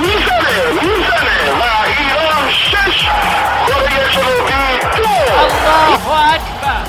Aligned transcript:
می‌زنه 0.00 0.56
می‌زنه 0.72 1.38
و 1.52 1.62
ایران 1.98 2.50
شش 2.50 2.98
کره 3.66 4.02
جنوبی 4.12 4.78
دو 4.96 5.08
الله 5.38 6.10
اکبر 6.34 6.82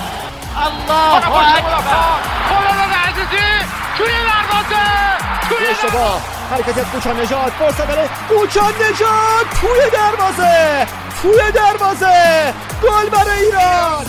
الله 0.65 1.15
اکبر 1.57 2.17
خالد 2.49 2.93
عزیزی 3.07 3.47
توی 3.97 4.07
دروازه 4.07 4.85
حرکت 6.51 6.77
نجات 7.19 7.53
فرصت 7.59 7.87
برای 7.87 8.09
کوچان 8.29 8.73
نجات 8.73 9.47
توی 9.61 9.89
دروازه 9.93 10.87
توی 11.21 11.51
دروازه 11.51 12.53
گل 12.83 13.09
برای 13.09 13.39
ایران 13.39 14.05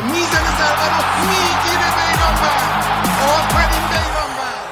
بداره 0.00 0.12
می‌زنه 0.12 0.50
ضربه 0.58 0.86
رو 0.86 1.02
می‌گیره 1.20 1.90
بیرانوند 1.96 2.84
آفرین 3.22 3.84
بیرانوند 3.90 4.64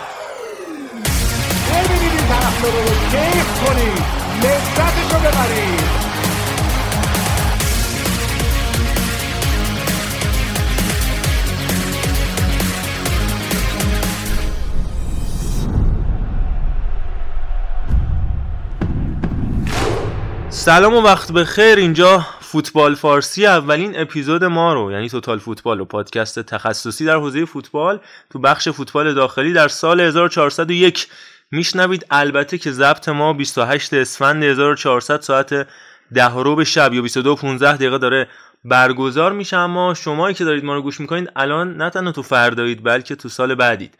ببینید 1.69 2.13
این 2.13 2.29
طرفدار 2.29 2.73
رو 2.73 2.95
کیف 3.11 3.65
کنید 3.65 4.05
لذتش 4.43 5.13
رو 5.13 5.19
ببرید 5.19 6.09
سلام 20.51 20.95
و 20.95 21.01
وقت 21.01 21.33
بخیر 21.33 21.79
اینجا. 21.79 22.27
فوتبال 22.51 22.95
فارسی 22.95 23.47
اولین 23.47 24.01
اپیزود 24.01 24.45
ما 24.45 24.75
رو 24.75 24.93
یعنی 24.93 25.09
توتال 25.09 25.39
فوتبال 25.39 25.81
و 25.81 25.85
پادکست 25.85 26.39
تخصصی 26.39 27.05
در 27.05 27.17
حوزه 27.17 27.45
فوتبال 27.45 28.01
تو 28.31 28.39
بخش 28.39 28.69
فوتبال 28.69 29.15
داخلی 29.15 29.53
در 29.53 29.69
سال 29.69 30.01
1401 30.01 31.07
میشنوید. 31.51 32.07
البته 32.11 32.59
که 32.59 32.73
ضبط 32.73 33.09
ما 33.09 33.33
28 33.33 33.95
اسفند 33.95 34.45
1400 34.45 35.21
ساعت 35.21 35.67
ده 36.15 36.35
رو 36.35 36.65
شب 36.65 36.95
یا 36.95 37.03
22 37.03 37.37
15 37.37 37.77
دقیقه 37.77 37.99
داره 37.99 38.29
برگزار 38.65 39.33
میشه. 39.33 39.57
اما 39.57 39.95
شمایی 39.95 40.35
که 40.35 40.45
دارید 40.45 40.65
ما 40.65 40.75
رو 40.75 40.83
گوش 40.83 41.01
می‌کنید 41.01 41.33
الان 41.37 41.77
نه 41.77 41.91
تنها 41.91 42.13
تو 42.13 42.23
فردایید 42.23 42.85
بلکه 42.85 43.15
تو 43.15 43.29
سال 43.29 43.55
بعدید. 43.55 43.95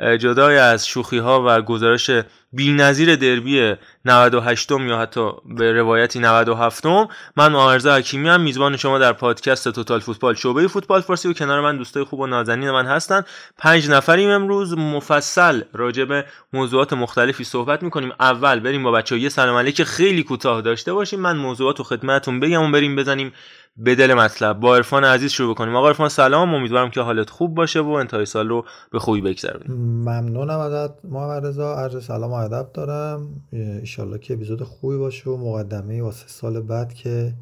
جدای 0.00 0.58
از 0.58 0.86
شوخی 0.86 1.18
ها 1.18 1.44
و 1.46 1.62
گزارش 1.62 2.10
بی‌نظیر 2.52 3.16
دربی 3.16 3.74
98 4.04 4.72
م 4.72 4.88
یا 4.88 4.98
حتی 4.98 5.30
به 5.44 5.72
روایتی 5.72 6.18
97 6.18 6.86
م 6.86 7.08
من 7.36 7.52
معارضه 7.52 7.92
حکیمی 7.92 8.28
هم 8.28 8.40
میزبان 8.40 8.76
شما 8.76 8.98
در 8.98 9.12
پادکست 9.12 9.68
توتال 9.68 10.00
فوتبال 10.00 10.34
شعبه 10.34 10.68
فوتبال 10.68 11.00
فارسی 11.00 11.28
و 11.28 11.32
کنار 11.32 11.60
من 11.60 11.76
دوستای 11.76 12.04
خوب 12.04 12.20
و 12.20 12.26
نازنین 12.26 12.70
من 12.70 12.86
هستن. 12.86 13.22
پنج 13.58 13.90
نفریم 13.90 14.30
امروز. 14.30 14.74
مفصل 14.78 15.62
راجع 15.72 16.04
به 16.04 16.24
موضوعات 16.52 16.92
مختلفی 16.92 17.44
صحبت 17.44 17.82
می‌کنیم. 17.82 18.12
اول 18.20 18.60
بریم 18.60 18.82
با 18.82 18.90
بچه 18.90 19.18
یه 19.18 19.28
سلام 19.28 19.56
علیک 19.56 19.82
خیلی 19.82 20.22
کوتاه 20.22 20.62
داشته 20.62 20.92
باشیم. 20.92 21.20
من 21.20 21.36
موضوعات 21.36 21.78
رو 21.78 21.84
خدمتتون 21.84 22.40
بگم 22.40 22.62
و 22.62 22.70
بریم 22.70 22.96
بزنیم 22.96 23.32
به 23.78 23.94
دل 23.94 24.14
مطلب. 24.14 24.60
با 24.60 24.76
عرفان 24.76 25.04
عزیز 25.04 25.32
شروع 25.32 25.54
کنیم. 25.54 25.76
آقا 25.76 25.88
عرفان 25.88 26.08
سلام. 26.08 26.54
امیدوارم 26.54 26.90
که 26.90 27.00
حالت 27.00 27.30
خوب 27.30 27.54
باشه 27.54 27.80
و 27.80 27.88
انتهای 27.88 28.26
سال 28.26 28.48
رو 28.48 28.64
به 28.92 28.98
خوبی 28.98 29.20
بگذرونیم. 29.20 29.72
ممنونم 30.08 30.58
ازت 30.58 31.04
محمد 31.04 31.46
رضا. 31.46 31.74
عرض 31.74 32.04
سلام 32.04 32.30
و 32.30 32.34
ادب 32.34 32.72
دارم. 32.74 33.28
ایشالله 33.52 34.18
که 34.18 34.34
اپیزود 34.34 34.62
خوبی 34.62 34.96
باشه 34.96 35.30
و 35.30 35.36
مقدمه 35.36 36.02
واسه 36.02 36.28
سال 36.28 36.60
بعد 36.60 36.94
که 36.94 37.32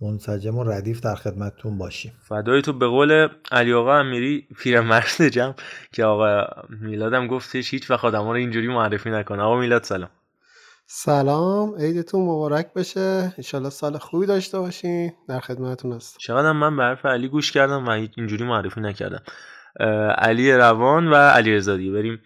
منسجم 0.00 0.58
و 0.58 0.64
ردیف 0.64 1.00
در 1.00 1.14
خدمتتون 1.14 1.78
باشیم. 1.78 2.12
فدای 2.28 2.62
تو 2.62 2.72
به 2.72 2.86
قول 2.86 3.28
علی 3.52 3.72
آقا 3.72 3.94
امیری 3.94 4.46
پیرمرد 4.58 5.28
جمع 5.28 5.54
که 5.92 6.04
آقا 6.04 6.46
میلادم 6.80 7.26
گفتش 7.26 7.74
هیچ 7.74 7.90
وقت 7.90 8.04
رو 8.04 8.28
اینجوری 8.28 8.68
معرفی 8.68 9.10
نکنه. 9.10 9.42
آقا 9.42 9.60
میلاد 9.60 9.82
سلام. 9.82 10.08
سلام 10.86 11.74
عیدتون 11.74 12.22
مبارک 12.22 12.72
بشه. 12.74 13.34
انشالله 13.38 13.70
سال 13.70 13.98
خوبی 13.98 14.26
داشته 14.26 14.58
باشین. 14.58 15.12
در 15.28 15.40
خدمتتون 15.40 15.92
هستم. 15.92 16.16
چقدر 16.20 16.52
من 16.52 16.76
به 16.76 16.82
حرف 16.82 17.06
علی 17.06 17.28
گوش 17.28 17.52
کردم 17.52 17.86
و 17.86 17.90
اینجوری 17.90 18.44
معرفی 18.44 18.80
نکردم. 18.80 19.22
علی 20.18 20.52
روان 20.52 21.08
و 21.08 21.14
علی 21.14 21.54
رضا 21.54 21.76
بریم 21.76 22.20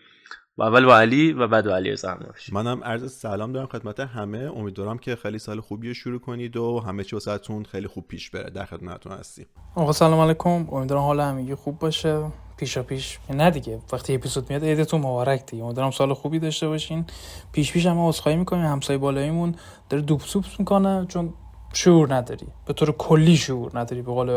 و 0.58 0.62
اول 0.62 0.84
با 0.84 0.98
علی 0.98 1.32
و 1.32 1.48
بعد 1.48 1.66
با 1.66 1.76
علی 1.76 1.90
رضا 1.90 2.10
هم 2.10 2.18
منم 2.52 2.84
عرض 2.84 3.12
سلام 3.12 3.52
دارم 3.52 3.66
خدمت 3.66 4.00
همه. 4.00 4.52
امیدوارم 4.56 4.98
که 4.98 5.16
خیلی 5.16 5.38
سال 5.38 5.60
خوبی 5.60 5.88
رو 5.88 5.94
شروع 5.94 6.20
کنید 6.20 6.56
و 6.56 6.80
همه 6.80 7.04
چی 7.04 7.16
واسهتون 7.16 7.64
خیلی 7.64 7.86
خوب 7.86 8.08
پیش 8.08 8.30
بره. 8.30 8.50
در 8.50 8.64
خدمتتون 8.64 9.12
هستیم. 9.12 9.46
آقا 9.76 9.92
سلام 9.92 10.20
علیکم. 10.20 10.50
امیدوارم 10.72 11.02
حال 11.02 11.20
همگی 11.20 11.54
خوب 11.54 11.78
باشه. 11.78 12.32
پیشا 12.58 12.82
پیش. 12.82 13.18
نه 13.30 13.50
دیگه 13.50 13.78
وقتی 13.92 14.14
اپیزود 14.14 14.50
میاد 14.50 14.64
عیدتون 14.64 15.00
مبارک 15.00 15.46
دیگه. 15.46 15.64
امیدوارم 15.64 15.90
سال 15.90 16.14
خوبی 16.14 16.38
داشته 16.38 16.68
باشین. 16.68 17.04
پیش 17.52 17.72
پیش 17.72 17.86
هم 17.86 17.98
عذرخواهی 18.08 18.38
می‌کنیم 18.38 18.64
همسایه 18.64 18.98
بالاییمون. 18.98 19.54
داره 19.88 20.02
دوب 20.02 20.20
سوپس 20.20 20.58
می‌کنه 20.58 21.06
چون 21.08 21.34
شعور 21.72 22.14
نداری. 22.14 22.46
به 22.66 22.72
طور 22.72 22.92
کلی 22.92 23.36
شعور 23.36 23.78
نداری 23.78 24.02
به 24.02 24.12
قول 24.12 24.30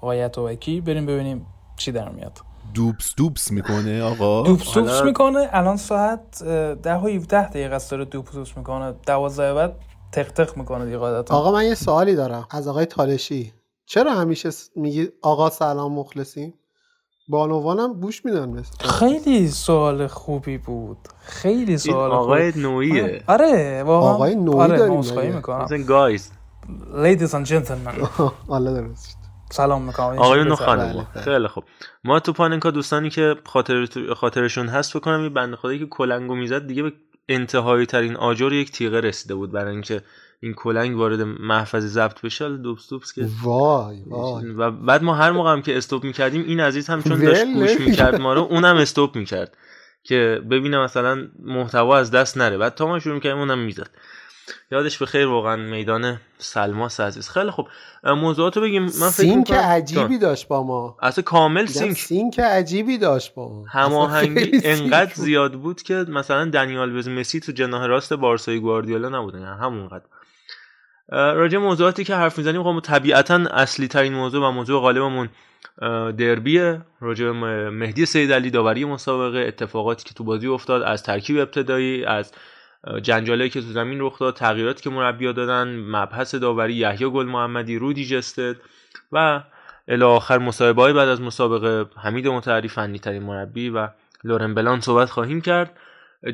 آقای 0.00 0.24
وکی 0.24 0.80
بریم 0.80 1.06
ببینیم 1.06 1.46
چی 1.76 1.92
در 1.92 2.08
میاد. 2.08 2.38
دوبس 2.74 3.14
دوبس 3.16 3.50
می‌کنه 3.50 4.02
آقا. 4.02 4.42
دوبس 4.42 4.74
دوبس 4.74 5.02
می‌کنه. 5.02 5.48
الان 5.52 5.76
ساعت 5.76 6.42
ده 6.82 6.94
و 6.94 7.06
17 7.06 7.48
دقیقه 7.48 7.74
است 7.74 7.90
داره 7.90 8.04
دوبس 8.04 8.32
دوبس 8.32 8.56
می‌کنه. 8.56 8.92
12 9.06 9.54
بعد 9.54 9.76
تق 10.12 10.32
تق 10.32 10.56
می‌کنه 10.56 10.84
دیگه 10.84 10.98
قاعدتا. 10.98 11.34
آقا 11.34 11.52
من 11.52 11.64
یه 11.64 11.74
سوالی 11.74 12.14
دارم. 12.14 12.46
از 12.50 12.68
آقای 12.68 12.86
تالشی. 12.86 13.52
چرا 13.86 14.14
همیشه 14.14 14.50
میگی 14.76 15.08
آقا 15.22 15.50
سلام 15.50 15.92
مخلصیم؟ 15.92 16.54
بانوانم 17.28 17.92
گوش 17.92 18.24
میدن 18.24 18.48
مثل 18.48 18.88
خیلی 18.88 19.48
سوال 19.48 20.06
خوبی 20.06 20.58
بود. 20.58 20.98
خیلی 21.24 21.78
سوال 21.78 22.10
آقای 22.10 22.52
نوعیه. 22.56 23.22
آره 23.26 23.82
واقعا. 23.82 24.10
آقای 24.10 24.34
نوعی 24.34 24.58
آره 24.58 24.78
داریم 24.78 25.34
می‌کنم. 25.34 25.62
مثلا 25.64 25.82
guys 25.82 26.32
ladies 26.94 27.34
and 27.34 27.46
gentlemen 27.46 27.94
الله 28.50 28.80
درست 28.80 29.18
سلام 29.50 29.82
می‌کنم. 29.82 30.18
آقایون 30.18 30.48
و 30.48 30.56
خانم 30.56 31.06
خیلی 31.14 31.48
خوب. 31.48 31.64
ما 32.04 32.20
تو 32.20 32.32
پاننکا 32.32 32.70
دوستانی 32.70 33.10
که 33.10 33.34
خاطر 33.44 33.86
خاطرشون 34.16 34.68
هست 34.68 34.96
بکنم 34.96 35.22
یه 35.22 35.28
بنده 35.28 35.56
خدایی 35.56 35.78
که 35.78 35.86
کلنگو 35.86 36.34
می‌زد 36.34 36.66
دیگه 36.66 36.82
به 36.82 36.92
انتهایی 37.28 37.86
ترین 37.86 38.16
آجر 38.16 38.52
یک 38.52 38.72
تیغه 38.72 39.00
رسیده 39.00 39.34
بود 39.34 39.52
برای 39.52 39.72
اینکه 39.72 40.02
این 40.46 40.54
کلنگ 40.54 40.96
وارد 40.96 41.20
محفظه 41.22 41.86
ضبط 41.86 42.20
بشه 42.20 42.56
دوبس 42.56 42.88
دوبس 42.90 43.12
که 43.12 43.28
وای 43.42 44.02
وای. 44.06 44.46
و 44.46 44.70
بعد 44.70 45.02
ما 45.02 45.14
هر 45.14 45.30
موقع 45.30 45.52
هم 45.52 45.62
که 45.62 45.76
stop 45.76 46.04
می‌کردیم 46.04 46.44
این 46.46 46.60
عزیز 46.60 46.86
هم 46.86 47.02
چون 47.02 47.24
داشت 47.24 47.44
گوش 47.54 47.80
می‌کرد 47.80 48.20
ما 48.20 48.34
رو 48.34 48.40
اونم 48.40 48.76
stop 48.76 49.16
می‌کرد 49.16 49.56
که 50.02 50.40
ببینه 50.50 50.78
مثلا 50.78 51.28
محتوا 51.42 51.98
از 51.98 52.10
دست 52.10 52.38
نره. 52.38 52.58
بعد 52.58 52.74
تا 52.74 52.86
ما 52.86 52.98
شروع 52.98 53.14
می‌کردیم 53.14 53.38
اونم 53.38 53.58
می‌زد. 53.58 53.90
یادش 54.70 54.98
به 54.98 55.06
خیر 55.06 55.26
واقعا 55.26 55.56
میدان 55.56 56.20
سلماس 56.38 57.00
عزیز. 57.00 57.28
خیلی 57.28 57.50
خوب. 57.50 57.68
موضوعاتو 58.04 58.60
بگیم. 58.60 58.82
من 58.82 58.90
فکر 58.90 59.10
sync 59.10 59.52
عجیبی 59.52 60.18
داشت 60.18 60.48
با 60.48 60.62
ما. 60.62 60.96
اصلا 61.02 61.22
کامل 61.22 61.66
sync. 61.66 61.96
sync 61.96 62.40
عجیبی 62.40 62.98
داشت 62.98 63.34
با 63.34 63.48
ما. 63.48 63.64
هماهنگی 63.68 64.60
انقدر 64.64 65.12
زیاد 65.14 65.52
بود 65.54 65.82
که 65.82 65.94
مثلا 65.94 66.44
دنیال 66.44 66.96
وز 66.96 67.08
مسی 67.08 67.40
تو 67.40 67.52
جناح 67.52 67.86
راست 67.86 68.12
بارسای 68.12 68.60
گواردیولا 68.60 69.08
نبودن. 69.08 69.40
یعنی 69.40 69.60
همونقدر. 69.60 70.04
راجع 71.08 71.58
موضوعاتی 71.58 72.04
که 72.04 72.14
حرف 72.14 72.38
می‌زنیم 72.38 72.62
خب 72.62 72.80
طبیعتا 72.80 73.34
اصلی 73.34 73.88
ترین 73.88 74.14
موضوع 74.14 74.48
و 74.48 74.50
موضوع 74.50 74.80
غالبمون 74.80 75.28
دربیه. 76.16 76.80
راجع 77.00 77.30
مهدی 77.70 78.06
سید 78.06 78.32
علی 78.32 78.50
داوری 78.50 78.84
مسابقه 78.84 79.38
اتفاقاتی 79.38 80.04
که 80.04 80.14
تو 80.14 80.24
بازی 80.24 80.46
افتاد 80.46 80.82
از 80.82 81.02
ترکیب 81.02 81.38
ابتدایی 81.38 82.04
از 82.04 82.32
جنجالایی 83.02 83.50
که 83.50 83.60
تو 83.60 83.66
زمین 83.66 84.00
رخ 84.00 84.18
داد 84.18 84.34
تغییراتی 84.34 84.82
که 84.82 84.90
مربی‌ها 84.90 85.32
دادن 85.32 85.76
مبحث 85.76 86.34
داوری 86.34 86.74
یحیی 86.74 87.10
گل 87.10 87.26
محمدی 87.26 87.78
رودی 87.78 88.06
جستد 88.06 88.56
و 89.12 89.42
الی 89.88 90.04
آخر 90.04 90.38
مصاحبه 90.38 90.92
بعد 90.92 91.08
از 91.08 91.20
مسابقه 91.20 91.90
حمید 91.96 92.28
متعری 92.28 92.68
فنی 92.68 92.98
ترین 92.98 93.22
مربی 93.22 93.70
و 93.70 93.88
لورن 94.24 94.54
بلان 94.54 94.80
صحبت 94.80 95.10
خواهیم 95.10 95.40
کرد. 95.40 95.76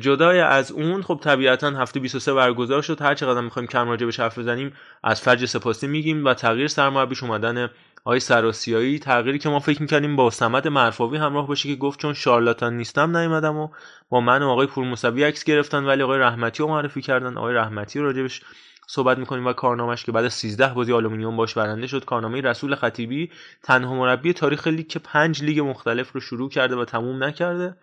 جدای 0.01 0.39
از 0.39 0.71
اون 0.71 1.01
خب 1.01 1.19
طبیعتا 1.23 1.69
هفته 1.69 1.99
23 1.99 2.33
برگزار 2.33 2.81
شد. 2.81 3.01
هر 3.01 3.15
چقدر 3.15 3.41
می‌خوایم 3.41 3.67
کم 3.67 3.89
راجع 3.89 4.05
به 4.05 4.13
حرف 4.17 4.39
بزنیم 4.39 4.73
از 5.03 5.21
فجر 5.21 5.45
سپاسی 5.45 5.87
میگیم 5.87 6.25
و 6.25 6.33
تغییر 6.33 6.67
سرمربیش 6.67 7.23
اومدن 7.23 7.69
آقای 8.05 8.19
سرآسیابی. 8.19 8.99
تغییری 8.99 9.39
که 9.39 9.49
ما 9.49 9.59
فکر 9.59 9.81
می‌کردیم 9.81 10.15
با 10.15 10.29
سمت 10.29 10.67
مرفاوی 10.67 11.17
همراه 11.17 11.47
باشه 11.47 11.69
که 11.69 11.75
گفت 11.75 11.99
چون 11.99 12.13
شارلاتان 12.13 12.77
نیستم 12.77 13.17
نیومدم 13.17 13.57
و 13.57 13.67
با 14.09 14.21
من 14.21 14.43
و 14.43 14.49
آقای 14.49 14.67
پور 14.67 14.85
موسوی 14.85 15.23
عکس 15.23 15.43
گرفتن 15.43 15.83
ولی 15.85 16.03
آقای 16.03 16.19
رحمتی 16.19 16.63
رو 16.63 16.69
معرفی 16.69 17.01
کردن. 17.01 17.37
آقای 17.37 17.55
رحمتی 17.55 17.99
راجبش 17.99 18.41
صحبت 18.87 19.17
می‌کنیم 19.17 19.47
و 19.47 19.53
کارنامه‌ش 19.53 20.03
که 20.03 20.11
بعد 20.11 20.25
از 20.25 20.33
13 20.33 20.73
بازی 20.73 20.93
آلومینیوم 20.93 21.37
باش 21.37 21.53
برنده 21.53 21.87
شد. 21.87 22.05
کارنامه 22.05 22.41
رسول 22.41 22.75
خطیبی 22.75 23.31
تنها 23.63 23.95
مربی 23.95 24.33
تاریخ 24.33 24.67
لیگ 24.67 24.87
که 24.87 24.99
پنج 24.99 25.43
لیگ 25.43 25.59
مختلف 25.59 26.11
رو 26.11 26.19
شروع 26.19 26.49
کرده 26.49 26.75
و 26.75 26.85
تموم 26.85 27.23
نکرده. 27.23 27.75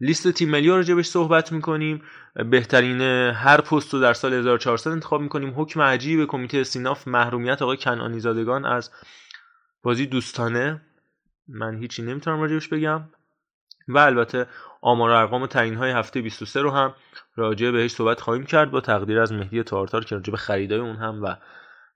لیست 0.00 0.30
تیم 0.30 0.50
ملی 0.50 0.68
راجبش 0.68 1.06
صحبت 1.06 1.52
می‌کنیم. 1.52 2.02
بهترین 2.50 3.00
هر 3.30 3.60
پست 3.60 3.94
رو 3.94 4.00
در 4.00 4.12
سال 4.12 4.32
1400 4.32 4.90
انتخاب 4.90 5.20
می‌کنیم. 5.20 5.52
حکم 5.56 5.80
عجیب 5.82 6.26
کمیته 6.26 6.58
استیناف 6.58 7.08
محرومیت 7.08 7.62
آقای 7.62 7.76
کنعانی 7.76 8.20
زادگان 8.20 8.64
از 8.64 8.90
بازی 9.82 10.06
دوستانه. 10.06 10.80
من 11.48 11.78
هیچی 11.78 12.02
نمی‌تونم 12.02 12.40
راجبش 12.40 12.68
بگم. 12.68 13.02
و 13.88 13.98
البته 13.98 14.46
آمار 14.82 15.10
و 15.10 15.12
ارقام 15.12 15.42
و 15.42 15.46
تعیین 15.46 15.74
های 15.74 15.90
هفته 15.90 16.20
23 16.20 16.60
رو 16.60 16.70
هم 16.70 16.94
راجع 17.36 17.70
بهش 17.70 17.90
صحبت 17.90 18.20
خواهیم 18.20 18.44
کرد. 18.44 18.70
با 18.70 18.80
تقدیر 18.80 19.20
از 19.20 19.32
مهدی 19.32 19.62
تارتار 19.62 20.04
که 20.04 20.14
راجع 20.14 20.30
به 20.30 20.36
خریدای 20.36 20.78
اون 20.78 20.96
هم 20.96 21.22
و 21.22 21.36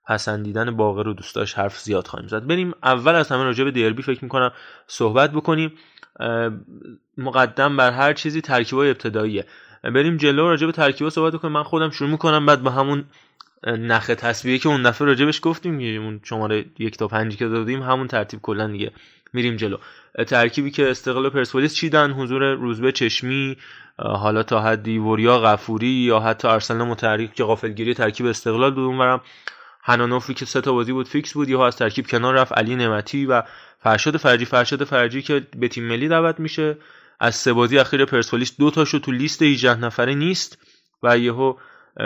پسندیدن 0.07 0.77
باقر 0.77 1.03
رو 1.03 1.13
دوست 1.13 1.35
داشت 1.35 1.59
حرف 1.59 1.79
زیاد 1.79 2.07
خواهیم 2.07 2.27
زد. 2.27 2.47
بریم 2.47 2.73
اول 2.83 3.15
از 3.15 3.31
همه 3.31 3.43
راجع 3.43 3.63
به 3.63 3.71
دربی 3.71 4.03
فکر 4.03 4.23
می‌کنم 4.23 4.51
صحبت 4.87 5.31
بکنیم. 5.31 5.73
مقدم 7.17 7.77
بر 7.77 7.91
هر 7.91 8.13
چیزی 8.13 8.41
ترکیبای 8.41 8.89
ابتداییه. 8.89 9.45
بریم 9.83 10.17
جلو 10.17 10.49
راجع 10.49 10.65
به 10.65 10.71
ترکیبا 10.71 11.09
صحبت 11.09 11.35
کنیم. 11.35 11.53
من 11.53 11.63
خودم 11.63 11.89
شروع 11.89 12.09
می‌کنم 12.09 12.45
بعد 12.45 12.63
با 12.63 12.71
همون 12.71 13.03
نخ 13.67 14.05
تسبیحی 14.05 14.59
که 14.59 14.69
اون 14.69 14.83
دفعه 14.83 15.07
راجبش 15.07 15.39
گفتیم 15.43 16.03
اون 16.03 16.19
شماره 16.23 16.65
یک 16.79 16.97
تا 16.97 17.07
پنجی 17.07 17.37
که 17.37 17.47
دادیم 17.47 17.83
همون 17.83 18.07
ترتیب 18.07 18.39
کلا 18.41 18.67
دیگه 18.67 18.91
میریم 19.33 19.55
جلو. 19.55 19.77
ترکیبی 20.27 20.71
که 20.71 20.89
استقلال 20.89 21.29
پرسپولیس 21.29 21.75
چیدن 21.75 22.11
حضور 22.11 22.53
روزبه 22.53 22.91
چشمی 22.91 23.57
حالا 23.97 24.43
تا 24.43 24.61
حدی 24.61 24.97
وریا 24.97 25.39
غفوری 25.39 25.87
یا 25.87 26.19
حتی 26.19 26.47
ارسلان 26.47 26.87
متحرک 26.87 27.33
که 27.33 27.43
غافلگیری 27.43 27.93
ترکیب 27.93 28.25
استقلال 28.25 28.71
بود 28.71 28.83
اونورم 28.83 29.21
هنانوفی 29.87 30.33
که 30.33 30.45
سه 30.45 30.61
تا 30.61 30.71
بازی 30.71 30.91
بود 30.91 31.07
فیکس 31.07 31.33
بود 31.33 31.49
یا 31.49 31.67
از 31.67 31.77
ترکیب 31.77 32.07
کنار 32.07 32.35
رفت 32.35 32.57
علی 32.57 32.75
نعمتی 32.75 33.25
و 33.25 33.43
فرشاد 33.79 34.17
فرجی. 34.17 34.45
فرشاد 34.45 34.83
فرجی 34.83 35.21
که 35.21 35.47
به 35.57 35.67
تیم 35.67 35.87
ملی 35.87 36.07
دعوت 36.07 36.39
میشه. 36.39 36.77
از 37.19 37.35
سه 37.35 37.53
بازی 37.53 37.77
اخیر 37.79 38.05
پرسپولیس 38.05 38.57
دو 38.59 38.71
تاشو 38.71 38.99
تو 38.99 39.11
لیست 39.11 39.41
18 39.41 39.79
نفره 39.79 40.13
نیست 40.13 40.57
و 41.03 41.17
یهو 41.17 41.53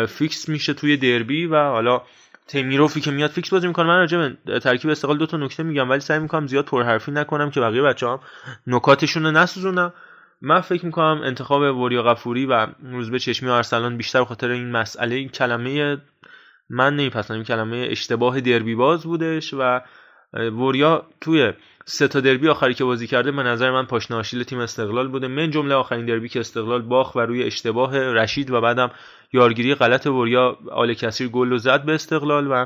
فیکس 0.07 0.49
میشه 0.49 0.73
توی 0.73 0.97
دربی 0.97 1.45
و 1.45 1.55
حالا 1.55 2.01
تمیروفی 2.47 3.01
که 3.01 3.11
میاد 3.11 3.29
فیکس 3.29 3.49
بازی 3.49 3.67
می‌کنه. 3.67 3.87
من 3.87 3.97
راجع 3.97 4.29
ترکیب 4.59 4.91
استقلال 4.91 5.17
دو 5.17 5.25
تا 5.25 5.37
نکته 5.37 5.63
میگم 5.63 5.89
ولی 5.89 5.99
سعی 5.99 6.19
می‌کنم 6.19 6.47
زیاد 6.47 6.65
پرحرفی 6.65 7.11
نکنم 7.11 7.51
که 7.51 7.59
بقیه 7.59 7.81
بچه 7.81 8.07
هم 8.07 8.19
نکاتشون 8.67 9.23
رو 9.23 9.31
نسوزونم. 9.31 9.93
من 10.41 10.61
فکر 10.61 10.85
می‌کنم 10.85 11.21
انتخاب 11.23 11.77
وریا 11.77 12.03
غفوری 12.03 12.45
و 12.45 12.67
روزبه 12.83 13.19
چشمی 13.19 13.49
و 13.49 13.51
ارسلان 13.51 13.97
بیشتر 13.97 14.23
خاطر 14.23 14.49
این 14.49 14.71
مسئله 14.71 15.15
این 15.15 15.29
کلمه 15.29 15.97
من 16.69 16.95
نمیپسندم. 16.95 17.35
این 17.35 17.43
کلمه 17.43 17.87
اشتباه 17.91 18.41
دربی 18.41 18.75
باز 18.75 19.03
بودش 19.03 19.53
و 19.53 19.81
وریا 20.33 21.05
توی 21.21 21.53
سه 21.85 22.07
تا 22.07 22.19
دربی 22.19 22.47
آخری 22.47 22.73
که 22.73 22.83
بازی 22.83 23.07
کرده 23.07 23.31
به 23.31 23.43
نظر 23.43 23.71
من 23.71 23.85
پاشنه 23.85 24.23
تیم 24.23 24.59
استقلال 24.59 25.07
بوده. 25.07 25.27
من 25.27 25.51
جمله 25.51 25.75
آخرین 25.75 26.05
دربی 26.05 26.29
که 26.29 26.39
استقلال 26.39 26.81
باخ 26.81 27.15
و 27.15 27.19
روی 27.19 27.43
اشتباه 27.43 27.97
رشید 27.97 28.51
و 28.51 28.61
بعدم 28.61 28.91
یارگیری 29.33 29.75
غلط 29.75 30.07
وریا 30.07 30.57
آل 30.71 30.93
کثیر 30.93 31.27
گل 31.27 31.57
زد 31.57 31.85
به 31.85 31.93
استقلال 31.93 32.47
و 32.51 32.65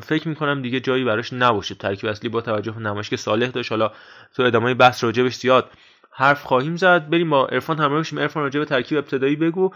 فکر 0.00 0.28
می‌کنم 0.28 0.62
دیگه 0.62 0.80
جایی 0.80 1.04
براش 1.04 1.32
نباشه. 1.32 1.74
ترکیب 1.74 2.10
اصلی 2.10 2.28
با 2.28 2.40
توجه 2.40 2.72
به 2.72 2.80
نمایش 2.80 3.10
که 3.10 3.16
صالح 3.16 3.46
داشت. 3.46 3.72
حالا 3.72 3.90
تو 4.36 4.42
ادامه 4.42 4.74
بحث 4.74 5.04
راجبش 5.04 5.34
زیاد 5.34 5.70
حرف 6.12 6.42
خواهیم 6.42 6.76
زد. 6.76 7.10
بریم 7.10 7.30
با 7.30 7.46
عرفان 7.46 7.78
همراه 7.78 8.00
بشیم. 8.00 8.18
عرفان 8.18 8.42
راجع 8.42 8.60
به 8.60 8.66
ترکیب 8.66 8.98
ابتدایی 8.98 9.36
بگو. 9.36 9.70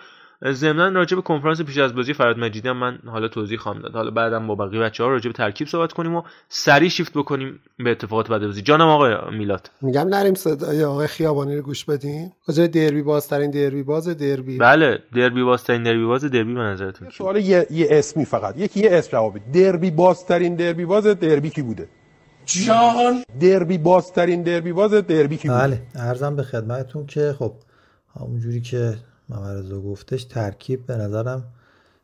ضمنا 0.52 0.88
راجع 0.88 1.17
به 1.17 1.23
کنفرانس 1.23 1.61
پیش 1.61 1.79
از 1.79 1.94
بازی 1.94 2.12
فراد 2.12 2.38
مجیدی 2.38 2.69
هم 2.69 2.76
من 2.76 2.99
حالا 3.06 3.29
توضیح 3.29 3.58
خواهم 3.58 3.82
داد. 3.82 3.94
حالا 3.94 4.11
بعدم 4.11 4.46
با 4.46 4.55
بقیه 4.55 4.81
بچه‌ها 4.81 5.11
راجع 5.11 5.29
به 5.29 5.32
ترکیب 5.32 5.69
صحبت 5.69 5.93
کنیم 5.93 6.14
و 6.14 6.23
سریع 6.49 6.88
شیفت 6.88 7.12
بکنیم 7.14 7.61
به 7.79 7.91
اتفاقات 7.91 8.29
بعد 8.29 8.41
بازی. 8.41 8.62
جانم 8.62 8.88
آقای 8.88 9.14
میلاد. 9.38 9.70
میگم 9.82 10.08
نریم 10.08 10.35
صدای 10.35 10.85
آقای 10.85 11.06
خیابانی 11.06 11.56
رو 11.56 11.62
گوش 11.62 11.85
بدیم 11.85 12.32
راجع 12.49 12.67
دربی 12.67 13.02
بازترین 13.02 13.50
دربی 13.50 13.82
باز 13.82 14.08
دربی. 14.08 14.58
بله 14.58 14.99
دربی 15.14 15.43
بازترین 15.43 15.82
دربی 15.82 16.05
باز 16.05 16.25
دربی 16.25 16.55
به 16.55 16.61
نظرتون. 16.61 17.11
سوال 17.11 17.37
یه, 17.37 17.67
یه 17.70 17.87
اسمی 17.91 18.25
فقط. 18.25 18.58
یکی 18.58 18.81
یه 18.81 18.91
اسم 18.93 19.11
جواب 19.12 19.38
دربی 19.52 19.91
بازترین 19.91 20.56
دربی 20.56 20.85
باز 20.85 21.05
دربی 21.06 21.50
کی 21.50 21.62
بوده؟ 21.62 21.88
جان. 22.46 23.25
دربی 23.41 23.79
بازترین 23.79 24.43
دربی 24.43 24.73
باز 24.73 24.91
دربی 24.91 25.37
کی 25.37 25.49
بوده؟ 25.49 25.61
بله 25.61 25.82
ارزم 25.94 26.37
به 26.37 26.43
خدمتتون 26.43 27.06
که 27.06 27.35
خب 27.38 27.52
همونجوری 28.20 28.61
که 28.61 28.94
ممرزا 29.34 29.81
گفتش 29.81 30.25
ترکیب 30.25 30.86
به 30.86 30.96
نظرم 30.96 31.44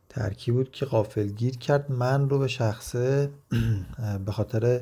ترکیب 0.09 0.53
بود 0.55 0.71
که 0.71 1.23
گیر 1.23 1.57
کرد. 1.57 1.91
من 1.91 2.29
رو 2.29 2.39
به 2.39 2.47
شخصه 2.47 3.29
به 4.25 4.31
خاطر 4.31 4.81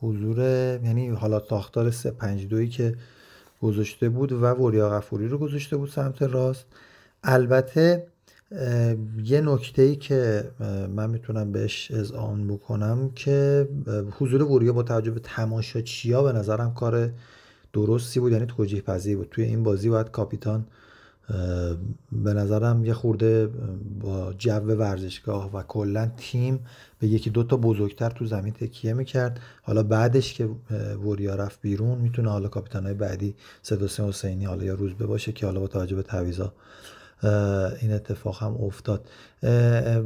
حضور 0.00 0.38
یعنی 0.84 1.08
حالا 1.08 1.40
تاختار 1.40 1.90
3 1.90 2.10
5 2.10 2.46
2 2.46 2.66
که 2.66 2.94
گذاشته 3.62 4.08
بود 4.08 4.32
و 4.32 4.46
وریا 4.46 4.90
غفوری 4.90 5.28
رو 5.28 5.38
گذاشته 5.38 5.76
بود 5.76 5.90
سمت 5.90 6.22
راست. 6.22 6.64
البته 7.24 8.06
یه 9.24 9.40
نکته 9.40 9.82
ای 9.82 9.96
که 9.96 10.50
من 10.96 11.10
می‌تونم 11.10 11.52
بهش 11.52 11.90
اذعان 11.90 12.48
بکنم 12.48 13.10
که 13.14 13.68
حضور 14.18 14.42
وریا 14.42 14.72
با 14.72 14.82
توجه 14.82 15.10
به 15.10 15.20
تماشاچیا 15.20 16.22
به 16.22 16.32
نظرم 16.32 16.74
کار 16.74 17.10
درستی 17.72 18.20
بود 18.20 18.32
یعنی 18.32 18.46
توجیه 18.46 18.80
پذیر 18.80 19.16
بود. 19.16 19.28
توی 19.30 19.44
این 19.44 19.62
بازی 19.62 19.88
باید 19.90 20.10
کاپیتان 20.10 20.66
به 22.12 22.34
نظرم 22.34 22.84
یه 22.84 22.94
خورده 22.94 23.46
با 24.00 24.32
جو 24.38 24.52
ورزشگاه 24.52 25.56
و 25.56 25.62
کلا 25.62 26.10
تیم 26.16 26.66
به 26.98 27.06
یکی 27.06 27.30
دو 27.30 27.42
تا 27.42 27.56
بزرگتر 27.56 28.10
تو 28.10 28.26
زمین 28.26 28.52
تکیه 28.52 28.92
می‌کرد. 28.92 29.40
حالا 29.62 29.82
بعدش 29.82 30.34
که 30.34 30.48
وریا 31.04 31.34
رفت 31.34 31.60
بیرون 31.62 31.98
می‌تونه 31.98 32.30
حالا 32.30 32.50
های 32.74 32.94
بعدی 32.94 33.34
سدوسه 33.62 34.08
حسینی 34.08 34.44
حالا 34.44 34.64
یا 34.64 34.74
روزبه 34.74 35.06
باشه 35.06 35.32
که 35.32 35.46
حالا 35.46 35.60
با 35.60 35.66
توجه 35.66 35.96
به 35.96 36.02
تعویضا 36.02 36.52
این 37.80 37.92
اتفاق 37.92 38.42
هم 38.42 38.54
افتاد. 38.54 39.08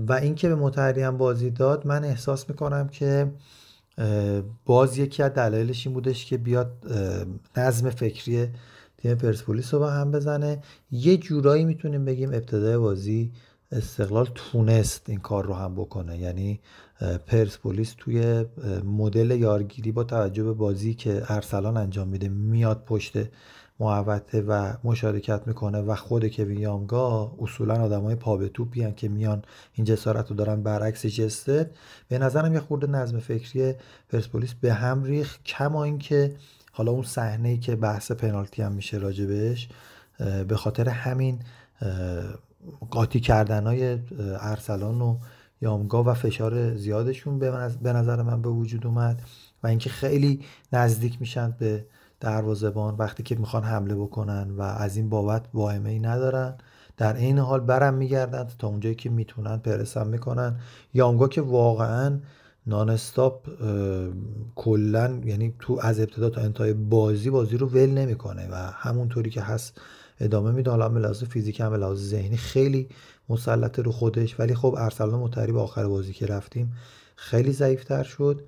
و 0.09 0.12
اینکه 0.23 0.49
به 0.49 0.55
متحری 0.55 1.03
هم 1.03 1.17
بازی 1.17 1.50
داد 1.50 1.87
من 1.87 2.05
احساس 2.05 2.49
می‌کنم 2.49 2.88
که 2.88 3.32
باز 4.65 4.99
یکی 4.99 5.23
از 5.23 5.32
دلایلش 5.32 5.87
این 5.87 5.94
بودش 5.94 6.27
که 6.27 6.37
بیاد 6.37 6.73
نظم 7.56 7.91
فکری 7.91 8.49
تیم 9.05 9.15
پرسپولیس 9.15 9.75
رو 9.75 9.81
با 9.81 9.91
هم 9.91 10.11
بزنه. 10.11 10.59
یه 10.91 11.17
جورایی 11.17 11.65
می‌تونیم 11.65 12.05
بگیم 12.05 12.29
ابتدای 12.29 12.77
بازی 12.77 13.33
استقلال 13.73 14.29
تونست 14.35 15.11
این 15.11 15.21
کار 15.21 15.45
رو 15.45 15.55
هم 15.55 15.75
بکنه. 15.75 16.19
یعنی 16.19 16.61
پرسپولیس 17.27 17.95
توی 17.99 18.45
مدل 18.85 19.31
یارگیری 19.31 19.93
با 19.93 20.05
توجه 20.05 20.43
به 20.43 20.53
بازی 20.53 20.95
که 20.95 21.23
ارسلان 21.29 21.77
انجام 21.77 22.09
میده 22.09 22.29
میاد 22.29 22.85
پشت 22.85 23.12
محوطه 23.81 24.43
و 24.43 24.73
مشارکت 24.85 25.43
می‌کنه 25.47 25.81
و 25.81 25.95
خود 25.95 26.29
که 26.29 26.43
یامگا 26.43 27.37
اصولا 27.41 27.75
آدمای 27.75 28.15
پا 28.15 28.37
به 28.37 28.49
توپی 28.49 28.93
که 28.93 29.09
میان 29.09 29.43
این 29.75 29.85
جسارت 29.85 30.31
رو 30.31 30.37
دارن 30.37 30.62
برعکس 30.62 31.06
جسته 31.06 31.71
به 32.09 32.19
نظرم 32.19 32.55
یه 32.55 32.61
خورده 32.61 32.87
نظم 32.87 33.19
فکری 33.19 33.75
پرسپولیس 34.09 34.55
به 34.55 34.73
هم 34.73 35.05
ریخ 35.05 35.39
کما 35.43 35.85
اینکه 35.85 36.35
حالا 36.76 36.93
اون 36.93 37.03
صحنه 37.03 37.56
که 37.56 37.77
بحث 37.77 38.13
پنالتی 38.13 38.63
هم 38.63 38.72
میشه 38.72 38.98
راجبش 38.98 39.69
به 40.48 40.56
خاطر 40.56 40.89
همین 40.89 41.39
قاطی 42.91 43.20
کردن 43.20 43.67
های 43.67 43.98
ارسلان 44.41 45.01
و 45.01 45.17
یامگا 45.60 46.05
و 46.05 46.15
فشار 46.15 46.77
زیادشون 46.77 47.39
به 47.82 47.93
نظر 47.93 48.22
من 48.22 48.43
به 48.43 48.48
وجود 48.48 48.87
اومد 48.87 49.22
و 49.63 49.67
اینکه 49.67 49.91
خیلی 49.91 50.41
نزدیک 50.72 51.20
میشن 51.20 51.55
به 51.58 51.87
دروازه‌بان 52.20 52.94
وقتی 52.94 53.22
که 53.22 53.34
می‌خوان 53.34 53.63
حمله 53.63 53.94
بکنن 53.94 54.51
و 54.51 54.63
از 54.63 54.96
این 54.96 55.08
بابت 55.08 55.43
واهمه 55.55 55.91
ای 55.91 55.98
ندارن. 55.98 56.55
در 56.96 57.17
این 57.17 57.39
حال 57.39 57.60
برم 57.60 57.94
میگردن 57.94 58.48
تا 58.58 58.69
اونجایی 58.69 58.94
که 58.94 59.10
می‌تونن 59.10 59.56
پرسم 59.56 60.06
می‌کنن. 60.06 60.56
یامگا 60.94 61.29
که 61.29 61.41
واقعا 61.41 62.19
نانستاپ 62.67 63.49
کلا 64.55 65.21
یعنی 65.25 65.55
تو 65.59 65.79
از 65.83 66.01
ابتدا 66.01 66.31
تا 66.31 66.41
انتهای 66.41 66.73
بازی 66.73 67.31
بازی 67.31 67.56
رو 67.56 67.67
ول 67.67 67.91
نمی‌کنه 67.91 68.49
و 68.51 68.55
همونطوری 68.55 69.31
که 69.31 69.41
هست 69.41 69.81
ادامه 70.21 70.51
میده. 70.51 70.71
حالا 70.71 70.89
به 70.89 71.01
لحاظ 71.01 71.25
فیزیک 71.25 71.61
هم 71.61 71.75
لحاظ 71.75 72.09
ذهنی 72.09 72.37
خیلی 72.37 72.89
مسلطه 73.29 73.83
رو 73.83 73.93
خودش 73.93 74.41
ولی 74.41 74.55
خب 74.55 74.75
ارسلان 74.79 75.21
متحری 75.21 75.53
به 75.53 75.61
آخر 75.61 75.87
بازی 75.87 76.13
که 76.13 76.27
رفتیم 76.27 76.73
خیلی 77.17 77.53
ضعیفتر 77.53 78.03
شد. 78.03 78.43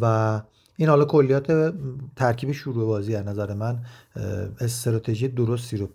و 0.00 0.40
این 0.76 0.88
حالا 0.88 1.04
کلیات 1.04 1.74
ترکیب 2.16 2.52
شروع 2.52 2.86
بازی 2.86 3.14
از 3.14 3.26
نظر 3.26 3.54
من 3.54 3.78
استراتژی 4.60 5.28
درستی 5.28 5.76
رو 5.76 5.88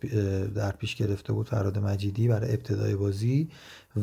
در 0.55 0.71
پیش 0.71 0.95
گرفته 0.95 1.33
بود 1.33 1.47
فراد 1.47 1.77
مجیدی 1.77 2.27
برای 2.27 2.49
ابتدای 2.53 2.95
بازی. 2.95 3.49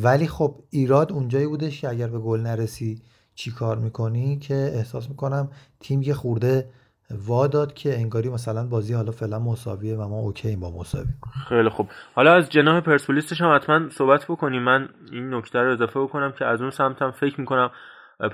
ولی 0.02 0.26
خب 0.26 0.54
ایراد 0.70 1.12
اونجایی 1.12 1.46
بودش 1.46 1.80
که 1.80 1.88
اگر 1.88 2.06
به 2.06 2.18
گل 2.18 2.40
نرسی 2.40 3.02
چی 3.34 3.50
کار 3.50 3.78
می‌کنی؟ 3.78 4.38
که 4.38 4.54
احساس 4.54 5.10
می‌کنم 5.10 5.48
تیم 5.80 6.02
یه 6.02 6.14
خورده 6.14 6.68
وا 7.26 7.46
داد 7.46 7.74
که 7.74 7.94
انگاری 7.98 8.28
مثلا 8.28 8.66
بازی 8.66 8.94
حالا 8.94 9.12
فعلا 9.12 9.38
مساویه 9.38 9.96
و 9.96 10.08
ما 10.08 10.18
اوکی 10.18 10.56
با 10.56 10.70
مساوی. 10.80 11.06
خیلی 11.48 11.68
خوب. 11.68 11.88
حالا 12.14 12.34
از 12.34 12.50
جناح 12.50 12.80
پرسپولیسش 12.80 13.40
هم 13.40 13.54
حتما 13.54 13.90
صحبت 13.90 14.24
بکنیم. 14.24 14.62
من 14.62 14.88
این 15.12 15.34
نکته 15.34 15.58
رو 15.58 15.72
اضافه 15.72 16.00
بکنم 16.00 16.32
که 16.38 16.44
از 16.44 16.60
اون 16.60 16.70
سمتم 16.70 17.10
فکر 17.10 17.40
می‌کنم 17.40 17.70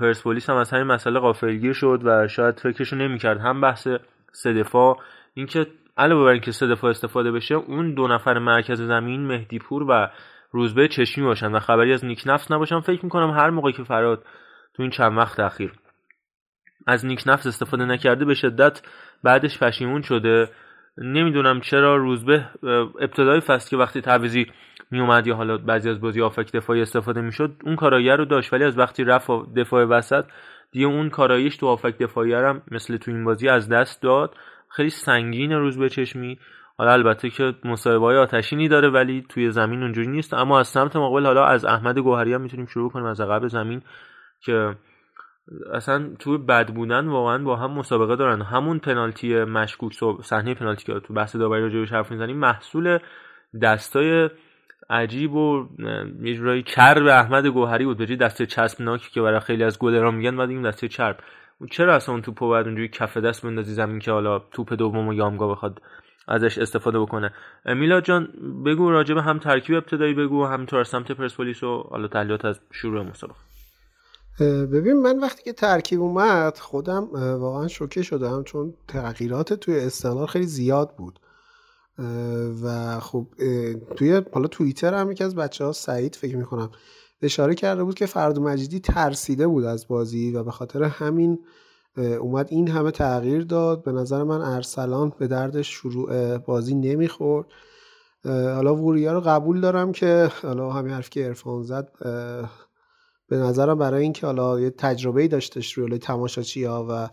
پرسپولیس 0.01 0.51
هم 0.51 0.57
از 0.57 0.71
همین 0.71 0.87
مسئله 0.87 1.21
غافلگیر 1.21 1.73
شد 1.73 2.01
و 2.05 2.29
شاید 2.29 2.61
فکرشو 2.61 2.97
نمی‌کرد. 2.97 3.41
هم 3.41 3.61
بحث 3.61 3.89
سه 4.33 4.53
دفاع 4.53 4.99
اینکه 5.35 5.67
علاوه 5.97 6.25
بر 6.25 6.31
اینکه 6.31 6.53
سه 6.53 6.67
دفاع 6.67 6.91
استفاده 6.91 7.33
بشه 7.33 7.55
اون 7.55 7.95
دو 7.95 8.09
نفر 8.09 8.39
مرکز 8.39 8.83
زمین 8.83 9.27
مهدی 9.27 9.59
پور 9.59 9.83
و 9.83 10.09
روزبه 10.53 10.89
چشمی 10.89 11.25
باشن 11.25 11.53
و 11.53 11.61
خبری 11.61 11.93
از 11.93 12.05
نیک 12.05 12.23
نفس 12.27 12.51
نباشن 12.51 12.81
فکر 12.81 13.05
می‌کنم 13.05 13.31
هر 13.31 13.51
موقعی 13.51 13.73
که 13.73 13.85
فراد 13.85 14.25
تو 14.75 14.83
این 14.83 14.91
چند 14.91 15.19
وقت 15.19 15.41
اخیر 15.41 15.73
از 16.87 17.07
نیک 17.07 17.23
نفس 17.27 17.47
استفاده 17.47 17.85
نکرده 17.85 18.25
به 18.25 18.35
شدت 18.35 18.83
بعدش 19.23 19.59
پشیمون 19.59 20.03
شده. 20.03 20.49
نمی‌دونم 20.99 21.61
چرا 21.61 21.97
روزبه 21.97 22.45
ابتدای 23.01 23.41
فصل 23.41 23.71
که 23.71 23.77
وقتی 23.77 24.01
تعویزی 24.01 24.47
میومد 24.91 25.27
یا 25.27 25.35
حالا 25.35 25.59
بعضی 25.59 25.91
از 25.91 26.01
بازی 26.01 26.23
آفک 26.23 26.53
دفاعی 26.53 26.83
استفاده 26.83 27.21
می‌شد 27.21 27.57
اون 27.65 27.77
کارایی 27.77 28.11
رو 28.11 28.25
داشت. 28.25 28.53
ولی 28.53 28.65
از 28.65 28.79
وقتی 28.79 29.05
رفت 29.05 29.31
دفاع 29.57 29.85
وسط 29.85 30.25
دیگه 30.73 30.87
اون 30.87 31.11
کاراییش 31.11 31.57
تو 31.57 31.67
آفک 31.67 31.99
دفاعی 31.99 32.35
هم 32.35 32.63
مثل 32.71 32.97
تو 32.97 33.11
این 33.11 33.25
بازی 33.25 33.49
از 33.49 33.69
دست 33.69 34.03
داد. 34.03 34.37
خیلی 34.69 34.91
سنگین 34.91 35.53
روز 35.53 35.93
چشمی. 35.93 36.39
حالا 36.83 36.93
البته 36.93 37.31
که 37.31 37.55
مصاحبه 37.65 38.05
های 38.05 38.17
آتشینی 38.17 38.69
داره 38.69 38.89
ولی 38.89 39.25
توی 39.29 39.51
زمین 39.51 39.83
اونجوری 39.83 40.09
نیست. 40.09 40.35
اما 40.35 40.61
از 40.61 40.69
سمت 40.69 40.97
مقابل 40.97 41.27
حالا 41.27 41.45
از 41.45 41.65
احمد 41.65 41.99
گوهری 41.99 42.35
هم 42.35 42.41
می‌تونیم 42.41 42.67
شروع 42.67 42.91
کنیم 42.91 43.07
از 43.07 43.21
عقب 43.21 43.47
زمین 43.47 43.83
که 44.41 44.75
اصلا 45.73 46.11
توی 46.19 46.39
بد 46.39 46.75
بودن 46.75 47.07
واقعا 47.07 47.39
با 47.45 47.57
هم 47.57 47.71
مسابقه 47.71 48.17
دارن. 48.17 48.43
همون 48.43 48.79
پنالتی 48.79 49.45
مشکوک 49.45 49.93
صحنه 50.23 50.55
پنالتی 50.55 50.85
که 50.85 51.01
تو 51.01 51.15
بحث 51.15 51.37
داوری 51.37 51.63
راجعش 51.63 51.93
حرف 51.93 52.11
می‌زنیم 52.11 52.37
محصول 52.37 52.99
دستای 53.63 54.31
عجیب 54.91 55.35
و 55.35 55.69
یه 56.23 56.35
جورایی 56.35 56.63
چرب 56.63 57.07
احمد 57.07 57.47
گوهری 57.47 57.85
بود. 57.85 57.99
بجای 57.99 58.17
دسته 58.17 58.47
چسبناکی 58.47 59.11
که 59.11 59.23
برای 59.23 59.41
خیلی 59.41 59.65
از 59.65 59.79
گلران 59.79 60.15
میگن 60.15 60.37
بعد 60.37 60.51
این 60.51 60.63
دسته 60.63 60.89
چرب. 60.89 61.17
چرا 61.71 61.95
اصلا 61.95 62.13
اون 62.15 62.23
توپو 62.23 62.49
باید 62.49 62.67
اونجوری 62.67 62.89
کف 62.89 63.17
دست 63.17 63.47
بندازی 63.47 63.73
زمین 63.73 63.99
که 63.99 64.13
حالا 64.13 64.39
توپ 64.39 64.73
دوم 64.73 65.09
و 65.09 65.15
یامگا 65.15 65.49
بخواد؟ 65.49 65.81
ازش 66.29 66.59
استفاده 66.59 67.01
بکنه. 67.01 67.33
میلاد 67.65 68.05
جان 68.05 68.29
بگو 68.67 68.91
راجب 68.91 69.17
هم 69.17 69.39
ترکیب 69.39 69.77
ابتدایی 69.77 70.15
بگو 70.15 70.45
همینطور 70.45 70.85
سمت 70.85 71.13
پرسپولیس 71.13 71.63
و 71.63 71.83
حالا 71.83 72.09
تحلیلات 72.09 72.45
از 72.45 72.61
شروع 72.71 73.03
مسابقه 73.03 73.37
ببین 74.67 74.93
من 74.93 75.19
وقتی 75.19 75.43
که 75.43 75.53
ترکیب 75.53 76.01
اومد 76.01 76.59
خودم 76.59 77.09
واقعا 77.41 77.69
شوکه 77.69 78.03
شدم 78.03 78.43
چون 78.43 78.75
تغییرات 78.89 79.53
توی 79.53 79.81
استقلال 79.81 80.27
خیلی 80.27 80.47
زیاد 80.47 80.97
بود. 80.97 81.19
و 82.63 83.01
خب 83.01 83.27
توی 83.97 84.23
حالا 84.33 84.47
توییتر 84.47 84.95
هم 84.95 85.11
یکی 85.11 85.25
از 85.25 85.35
بچه 85.35 85.65
ها 85.65 85.73
سعید 85.73 86.15
فکر 86.15 86.37
می‌کنم 86.37 86.71
اشاره 87.23 87.55
کرده 87.55 87.85
بود 87.85 87.95
که 87.95 88.07
فرد 88.07 88.39
مجیدی 88.39 88.81
ترسیده 88.81 89.47
بود 89.47 89.65
از 89.65 89.89
بازی 89.89 90.33
و 90.33 90.45
به 90.45 90.51
خاطر 90.51 90.83
همین 90.83 91.39
اومد 91.97 92.47
این 92.51 92.69
همه 92.69 92.91
تغییر 92.91 93.45
داد. 93.45 93.83
به 93.83 93.93
نظر 93.93 94.23
من 94.23 94.41
ارسلان 94.41 95.13
به 95.19 95.27
دردش 95.27 95.69
شروع 95.69 96.39
بازی 96.39 96.75
نمی‌خورد. 96.75 97.47
حالا 98.25 98.77
وریا 98.77 99.13
رو 99.13 99.21
قبول 99.21 99.61
دارم 99.61 99.93
که 99.93 100.31
حالا 100.43 100.71
همین 100.71 100.93
حرف 100.93 101.11
که 101.11 101.27
ارفان 101.27 101.63
زد 101.63 101.93
به 103.29 103.37
نظرم 103.37 103.79
برای 103.79 104.03
اینکه 104.03 104.27
حالا 104.27 104.61
یه 104.61 104.71
تجربه 104.71 105.23
ای 105.23 105.29
داشتش 105.29 105.73
روی 105.73 105.99
تماشاچی 105.99 106.65
ها 106.65 106.87
و 106.91 107.09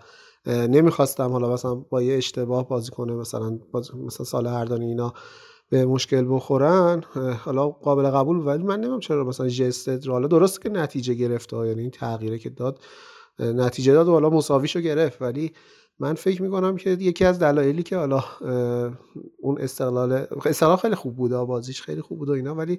نمی‌خواستم 0.68 1.32
حالا 1.32 1.54
مثلا 1.54 1.76
با 1.76 2.02
یه 2.02 2.18
اشتباه 2.18 2.68
بازی 2.68 2.92
کنه 2.92 3.14
مثلا 3.14 3.60
مثلا 4.06 4.26
سال 4.26 4.48
هردانی 4.48 4.86
اینا 4.86 5.14
به 5.70 5.86
مشکل 5.86 6.26
بخورن. 6.30 7.04
حالا 7.46 7.70
قابل 7.70 8.10
قبول 8.10 8.38
ولی 8.38 8.64
من 8.64 8.80
نمیم 8.80 9.00
چرا 9.00 9.24
مثلا 9.24 9.48
جست 9.48 10.08
حالا 10.08 10.28
درست 10.28 10.62
که 10.62 10.70
نتیجه 10.70 11.14
گرفته 11.14 11.58
یعنی 11.58 11.82
این 11.82 11.92
تغییره 11.92 12.38
که 12.38 12.50
داد. 12.50 12.80
نتیجه 13.40 13.94
داد 13.94 14.08
و 14.08 14.12
حالا 14.12 14.30
مساویشو 14.30 14.80
گرفت. 14.80 15.22
ولی 15.22 15.52
من 16.00 16.14
فکر 16.14 16.42
می‌کنم 16.42 16.76
که 16.76 16.90
یکی 16.90 17.26
از 17.26 17.40
دلایلی 17.40 17.84
که 17.84 17.98
حالا 17.98 18.24
اون 19.40 19.62
استقلال 19.62 20.12
استقلال 20.46 20.78
خیلی 20.78 20.96
خوب 20.96 21.16
بوده 21.16 21.44
بازیش 21.44 21.82
خیلی 21.82 22.02
خوب 22.02 22.20
بوده 22.20 22.32
اینا 22.32 22.56
ولی 22.56 22.78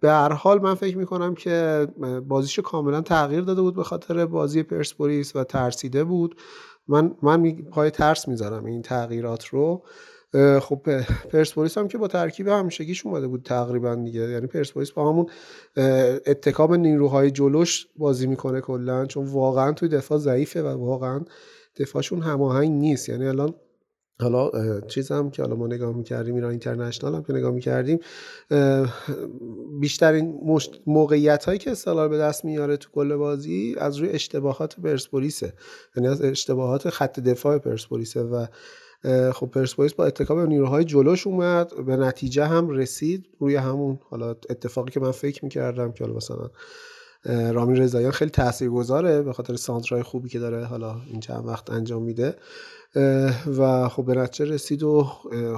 به 0.00 0.10
هر 0.10 0.32
حال 0.32 0.62
من 0.62 0.74
فکر 0.74 0.98
می‌کنم 0.98 1.34
که 1.34 1.86
بازیشو 2.28 2.62
کاملا 2.62 3.00
تغییر 3.00 3.40
داده 3.40 3.62
بود 3.62 3.76
به 3.76 3.84
خاطر 3.84 4.26
بازی 4.26 4.62
پرسپولیس 4.62 5.36
و 5.36 5.44
ترسیده 5.44 6.04
بود. 6.04 6.36
من 6.88 7.14
من 7.22 7.52
پای 7.52 7.90
ترس 7.90 8.28
می‌ذارم 8.28 8.64
این 8.64 8.82
تغییرات 8.82 9.46
رو. 9.46 9.82
خب 10.60 10.80
پرسپولیس 11.30 11.78
هم 11.78 11.88
که 11.88 11.98
با 11.98 12.08
ترکیب 12.08 12.48
همیشگیش 12.48 13.06
اومده 13.06 13.26
بود 13.26 13.42
تقریبا 13.42 13.94
دیگه. 13.94 14.20
یعنی 14.20 14.46
پرسپولیس 14.46 14.90
با 14.90 15.08
همون 15.08 15.26
اتکاب 16.26 16.74
نیروهای 16.74 17.30
جلوش 17.30 17.86
بازی 17.96 18.26
می‌کنه 18.26 18.60
کلا 18.60 19.06
چون 19.06 19.26
واقعا 19.26 19.72
توی 19.72 19.88
دفاع 19.88 20.18
ضعیفه 20.18 20.62
و 20.62 20.66
واقعا 20.66 21.20
دفاعشون 21.76 22.22
هماهنگ 22.22 22.70
نیست. 22.70 23.08
یعنی 23.08 23.26
الان 23.26 23.54
حالا 24.20 24.50
چیزم 24.80 25.30
که 25.30 25.42
حالا 25.42 25.56
ما 25.56 25.66
نگاه 25.66 25.96
می‌کردیم 25.96 26.34
ایران 26.34 26.50
اینترنشنال 26.50 27.14
هم 27.14 27.22
که 27.22 27.32
نگاه 27.32 27.50
می‌کردیم 27.50 27.98
بیشترین 29.80 30.40
موقعیت 30.86 31.44
هایی 31.44 31.58
که 31.58 31.70
استقلال 31.70 32.08
به 32.08 32.18
دست 32.18 32.44
میاره 32.44 32.76
تو 32.76 32.90
کل 32.90 33.16
بازی 33.16 33.74
از 33.78 33.96
روی 33.96 34.08
اشتباهات 34.08 34.80
پرسپولیسه 34.80 35.52
یعنی 35.96 36.08
از 36.08 36.22
اشتباهات 36.22 36.90
خط 36.90 37.20
دفاع 37.20 37.58
پرسپولیسه 37.58 38.22
و 38.22 38.46
خب 39.34 39.46
پرسپولیس 39.46 39.94
با 39.94 40.04
اتکاب 40.04 40.38
نیروهای 40.38 40.84
جلوش 40.84 41.26
اومد 41.26 41.84
به 41.86 41.96
نتیجه 41.96 42.44
هم 42.44 42.68
رسید 42.68 43.26
روی 43.38 43.56
همون 43.56 43.98
حالا 44.10 44.30
اتفاقی 44.30 44.90
که 44.90 45.00
من 45.00 45.10
فکر 45.10 45.44
می‌کردم 45.44 45.92
که 45.92 46.04
حالا 46.04 46.16
مثلا 46.16 46.50
رامین 47.52 47.76
رضاییان 47.76 48.12
خیلی 48.12 48.30
تاثیرگذاره 48.30 49.22
به 49.22 49.32
خاطر 49.32 49.56
سانترهای 49.56 50.02
خوبی 50.02 50.28
که 50.28 50.38
داره 50.38 50.64
حالا 50.64 50.96
این 51.06 51.20
چند 51.20 51.46
وقت 51.46 51.70
انجام 51.70 52.02
میده. 52.02 52.36
و 53.58 53.88
خب 53.88 54.04
به 54.04 54.14
نتیجه 54.14 54.52
رسید 54.52 54.82
و 54.82 55.02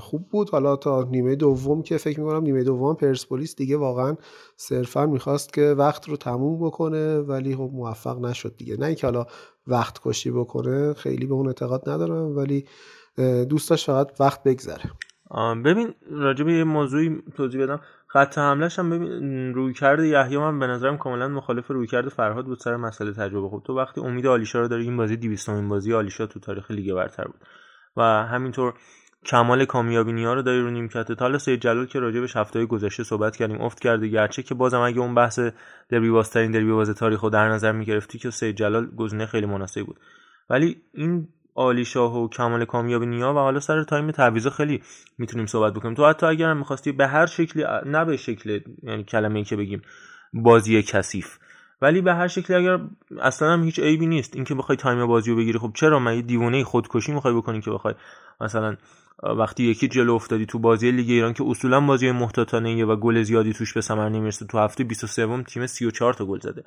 خوب 0.01 0.29
بود. 0.29 0.51
حالا 0.51 0.77
تا 0.77 1.03
نیمه 1.11 1.37
دوم 1.37 1.83
که 1.83 1.97
فکر 1.97 2.21
می‌کنم 2.21 2.43
نیمه 2.43 2.65
دوم 2.65 2.95
پرسپولیس 2.95 3.57
دیگه 3.57 3.77
واقعا 3.77 4.17
صرفا 4.57 5.07
می‌خواست 5.07 5.53
که 5.53 5.63
وقت 5.63 6.09
رو 6.09 6.17
تموم 6.17 6.67
بکنه 6.67 7.19
ولی 7.19 7.57
خب 7.57 7.71
موفق 7.73 8.19
نشد 8.19 8.57
دیگه. 8.57 8.77
نه 8.77 8.87
اینکه 8.87 9.07
حالا 9.07 9.27
وقت 9.67 9.99
کشی 10.05 10.31
بکنه 10.31 10.95
خیلی 10.95 11.27
به 11.27 11.35
اون 11.35 11.47
اعتقاد 11.47 11.89
ندارم 11.89 12.37
ولی 12.37 12.65
دوست 13.49 13.71
داشت 13.71 13.87
فقط 13.87 14.21
وقت 14.21 14.43
بگذره. 14.43 14.85
ببین 15.65 15.95
راجع 16.11 16.45
به 16.45 16.53
یه 16.53 16.65
موضوعی 16.65 17.23
توضیح 17.37 17.63
بدم. 17.63 17.81
خط 18.07 18.39
حملهش 18.39 18.79
هم 18.79 18.91
ببین 18.91 19.55
روی 19.55 19.75
کرده 19.75 20.09
یحیی 20.09 20.39
من 20.39 20.59
به 20.59 20.67
نظرم 20.67 20.99
کاملا 20.99 21.29
مخالف 21.29 21.67
روی 21.67 21.87
کرده 21.87 22.09
فرهاد 22.09 22.45
بود 22.45 22.59
سر 22.59 22.77
مسئله 22.77 23.13
تجربه. 23.13 23.49
خوب 23.49 23.63
تو 23.63 23.77
وقتی 23.79 24.01
امید 24.01 24.27
آلیشا 24.27 24.61
رو 24.61 24.69
داری 24.69 24.83
این 24.83 24.97
بازی 24.97 25.17
200 25.17 25.51
بازی 25.51 25.95
آلیشا 25.95 26.27
تو 26.27 26.41
تاریخ 26.41 26.71
لیگ 26.71 26.95
برتر 26.95 27.25
بود. 27.25 27.41
و 27.97 28.03
همینطور 28.03 28.75
کمال 29.25 29.65
کامیابی 29.65 30.13
نیا 30.13 30.35
رو 30.35 30.43
داری 30.43 30.61
رو 30.61 30.71
نیمکت 30.71 31.13
تا 31.13 31.25
حالا 31.25 31.39
جلال 31.39 31.87
که 31.87 32.01
راجع 32.01 32.21
به 32.21 32.27
هفته 32.35 32.67
گذشته 32.67 33.05
صحبت 33.05 33.37
کردیم 33.37 33.61
افت 33.61 33.81
کرده 33.81 34.09
گرچه 34.09 34.43
که 34.43 34.55
بازم 34.55 34.81
اگه 34.81 34.99
اون 35.01 35.15
بحث 35.15 35.41
دربی 35.89 36.11
بازترین 36.11 36.51
دربی 36.51 36.73
باز 36.73 36.91
تاریخ 36.91 37.21
رو 37.21 37.31
در 37.31 37.49
نظر 37.49 37.73
می‌گرفتی 37.73 38.19
که 38.19 38.31
سید 38.31 38.57
جلال 38.57 38.87
گزینه 38.87 39.27
خیلی 39.27 39.47
مناسبی 39.47 39.85
بود. 39.85 40.01
ولی 40.51 40.83
این 40.95 41.29
عالی 41.59 41.85
شاه 41.85 42.17
و 42.17 42.29
کمال 42.29 42.65
کامیابی 42.65 43.07
نیا 43.07 43.33
و 43.33 43.37
حالا 43.37 43.61
سر 43.61 43.83
تایم 43.83 44.11
تعویض 44.11 44.47
خیلی 44.47 44.83
می‌تونیم 45.19 45.47
صحبت 45.47 45.73
بکنیم. 45.75 45.95
تو 45.95 46.07
حتی 46.07 46.27
اگر 46.27 46.55
می‌خواستی 46.55 46.93
به 46.93 47.07
هر 47.07 47.27
شکلی 47.27 47.65
نه 47.87 48.05
به 48.05 48.17
شکل 48.17 48.61
یعنی 48.83 49.05
کلمه 49.05 49.39
ای 49.39 49.45
که 49.45 49.57
بگیم 49.57 49.83
بازی 50.35 50.83
کثیف 50.83 51.39
ولی 51.83 52.01
به 52.01 52.15
هر 52.15 52.29
شکلی 52.29 52.57
اگر 52.57 52.79
اصلا 53.21 53.53
هم 53.53 53.65
هیچ 53.65 53.79
عیبی 53.79 54.07
نیست 54.07 54.37
اینکه 54.37 54.55
بخوای 54.55 54.77
time 54.77 55.07
بازی 55.07 55.31
رو 55.31 55.37
بگیری. 55.37 55.59
خب 55.59 55.71
چرا؟ 55.75 55.99
من 55.99 56.21
دیوونه 56.21 56.65
خودکشی 56.65 57.13
می‌خوای 57.13 57.35
بکنی 57.35 57.61
که 57.61 57.71
بخوای 57.71 57.95
مثلا 58.41 58.77
وقتی 59.23 59.65
یکی 59.65 59.89
جلو 59.89 60.15
افتادی 60.15 60.47
تو 60.47 60.59
بازی 60.59 60.91
لیگ 60.91 61.11
ایران 61.11 61.33
که 61.33 61.45
اصولا 61.47 61.81
بازی 61.81 62.11
محتاطانه 62.11 62.85
و 62.85 62.97
گل 62.97 63.23
زیادی 63.23 63.53
توش 63.53 63.73
به 63.73 63.81
ثمر 63.81 64.09
نمی‌رسه 64.09 64.47
تو 64.47 64.59
هفته 64.59 64.85
23 64.85 65.43
تیم 65.43 65.67
34 65.67 66.15
تا 66.15 66.25
گل 66.25 66.41
زده. 66.41 66.65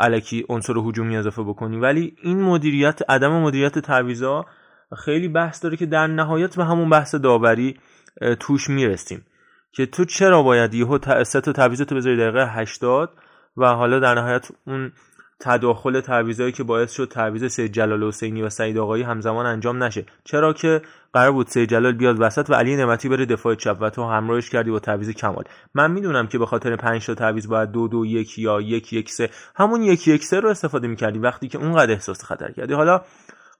الکی 0.00 0.44
عنصر 0.48 0.78
هجومی 0.78 1.16
اضافه 1.16 1.42
بکنی. 1.42 1.76
ولی 1.76 2.16
این 2.22 2.42
مدیریت 2.42 3.10
عدم 3.10 3.32
مدیریت 3.32 3.78
تعویضا 3.78 4.46
خیلی 5.04 5.28
بحث 5.28 5.62
داره 5.62 5.76
که 5.76 5.86
در 5.86 6.06
نهایت 6.06 6.56
به 6.56 6.64
همون 6.64 6.90
بحث 6.90 7.14
داوری 7.14 7.76
توش 8.40 8.70
می‌رسیم. 8.70 9.24
که 9.72 9.86
تو 9.86 10.04
چرا 10.04 10.42
باید 10.42 10.74
یهو 10.74 11.24
سه 11.24 11.40
تا 11.40 11.52
تعویض 11.52 11.82
تو 11.82 11.94
بذاری 11.94 12.16
دقیقه 12.16 12.46
80 12.46 13.10
و 13.56 13.66
حالا 13.66 14.00
در 14.00 14.14
نهایت 14.14 14.48
اون 14.66 14.92
تداخل 15.40 16.00
تعویضایی 16.00 16.52
که 16.52 16.62
باعث 16.62 16.92
شد 16.92 17.08
تعویض 17.08 17.52
سید 17.52 17.72
جلال 17.72 18.04
حسینی 18.04 18.42
و 18.42 18.48
سعید 18.48 18.78
آقایی 18.78 19.02
همزمان 19.02 19.46
انجام 19.46 19.82
نشه. 19.82 20.06
چرا 20.24 20.52
که 20.52 20.82
قرار 21.12 21.32
بود 21.32 21.46
سید 21.46 21.68
جلال 21.68 21.92
بیاد 21.92 22.16
وسط 22.20 22.50
و 22.50 22.54
علی 22.54 22.76
نعمتی 22.76 23.08
بره 23.08 23.26
دفاع 23.26 23.54
چپ 23.54 23.76
و 23.80 23.90
تو 23.90 24.04
همراهش 24.04 24.50
کردی 24.50 24.70
با 24.70 24.78
تعویض 24.78 25.10
کمال. 25.10 25.44
من 25.74 25.90
می‌دونم 25.90 26.26
که 26.26 26.38
به 26.38 26.46
خاطر 26.46 26.76
5 26.76 27.06
تا 27.06 27.14
تعویض 27.14 27.48
باید 27.48 27.70
دو 27.70 27.88
دو 27.88 28.06
یک 28.06 28.38
یا 28.38 28.60
یک 28.60 28.92
یک 28.92 29.10
سه. 29.10 29.30
همون 29.56 29.82
یک 29.82 30.08
یک 30.08 30.24
سه 30.24 30.40
رو 30.40 30.48
استفاده 30.48 30.88
می‌کردی 30.88 31.18
وقتی 31.18 31.48
که 31.48 31.58
اونقدر 31.58 31.92
احساس 31.92 32.24
خطر 32.24 32.52
کردی. 32.52 32.74
حالا 32.74 33.00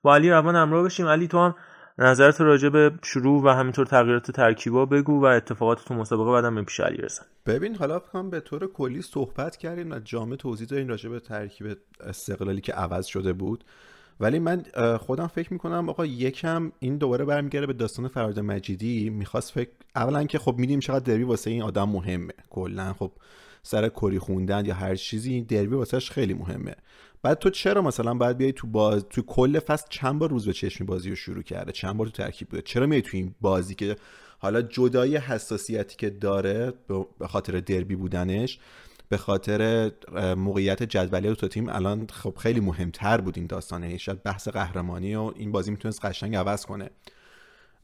با 0.03 0.15
علی 0.15 0.31
روان 0.31 0.57
همراه 0.57 0.85
بشیم. 0.85 1.07
علی 1.07 1.29
تو 1.29 1.39
هم 1.39 1.55
نظرت 1.99 2.41
راجع 2.41 2.69
به 2.69 2.93
شروع 3.03 3.43
و 3.45 3.49
همینطور 3.49 3.87
تغییرات 3.87 4.31
ترکیبا 4.31 4.87
بگو 4.87 5.23
و 5.23 5.25
اتفاقات 5.25 5.85
تو 5.85 5.95
مسابقه 5.95 6.33
بعدم 6.33 6.55
به 6.55 6.63
پیش 6.63 6.81
علی 6.81 6.97
رسن 6.97 7.25
ببین 7.47 7.75
حالا 7.75 8.03
هم 8.15 8.31
به 8.31 8.41
طور 8.41 8.67
کلی 8.67 9.03
صحبت 9.03 9.57
کردیم 9.57 9.91
و 9.91 9.99
جامع 9.99 10.37
توضیح 10.37 10.69
دادیم 10.69 10.89
راجع 10.89 11.11
به 11.11 11.21
ترکیب 11.21 11.77
استقلالی 12.01 12.61
که 12.61 12.73
عوض 12.73 13.07
شده 13.07 13.33
بود. 13.33 13.65
ولی 14.21 14.39
من 14.39 14.63
خودم 14.99 15.27
فکر 15.27 15.53
می‌کنم 15.53 15.89
آقا 15.89 16.07
یکم 16.07 16.73
این 16.79 16.97
دوباره 16.97 17.25
برمیگرده 17.25 17.67
به 17.67 17.73
داستان 17.73 18.09
فراد 18.09 18.41
مجیدی. 18.41 19.11
می‌خواست 19.11 19.53
فکر 19.53 19.71
اولا 19.97 20.25
که 20.25 20.39
خب 20.39 20.55
میدیم 20.59 20.81
چقدر 20.81 21.05
دربی 21.05 21.23
واسه 21.23 21.51
این 21.51 21.63
آدم 21.63 21.89
مهمه. 21.89 22.33
کلا 22.51 22.93
خب 22.93 23.13
سر 23.63 23.89
کری 23.89 24.19
خوندن 24.19 24.67
یا 24.67 24.75
هر 24.75 24.95
چیزی 24.95 25.33
این 25.33 25.45
دربی 25.45 25.75
واسش 25.75 26.11
خیلی 26.11 26.35
مهمه. 26.35 26.75
بعد 27.23 27.39
تو 27.39 27.51
چرا 27.51 27.83
مثلا 27.83 28.15
باید 28.15 28.37
بیای 28.37 28.53
تو 28.53 28.67
باز 28.67 29.07
تو 29.11 29.23
کل 29.23 29.59
فصل 29.59 29.87
چند 29.91 30.19
بار 30.19 30.31
روز 30.31 30.47
به 30.47 30.53
چشمی 30.53 30.87
بازی 30.87 31.11
رو 31.11 31.17
شروع 31.17 31.43
کرده؟ 31.43 31.73
چند 31.73 31.97
بار 31.97 32.07
تو 32.07 32.13
ترکیب 32.13 32.49
بوده؟ 32.49 32.63
چرا 32.63 32.87
میای 32.87 33.03
تو 33.03 33.17
این 33.17 33.35
بازی 33.41 33.75
که 33.75 33.97
حالا 34.39 34.63
جدای 34.63 35.17
حساسیتی 35.17 35.97
که 35.97 36.11
داره 36.11 36.73
به 37.19 37.27
خاطر 37.27 37.61
دربی 37.61 37.97
بودنش 37.97 38.59
به 39.09 39.17
خاطر 39.17 39.91
موقعیت 40.37 40.83
جدولی 40.83 41.29
دو 41.29 41.49
تیم 41.49 41.69
الان 41.69 42.07
خب 42.13 42.35
خیلی 42.39 42.61
مهمتر 42.61 43.21
بود 43.21 43.39
این 43.39 43.47
داستانه. 43.47 43.99
شاید 43.99 44.23
بحث 44.23 44.49
قهرمانی 44.49 45.15
و 45.15 45.33
این 45.37 45.53
بازی 45.53 45.71
می‌تونست 45.71 46.05
قشنگ 46.05 46.37
عوض 46.37 46.67
کنه. 46.67 46.91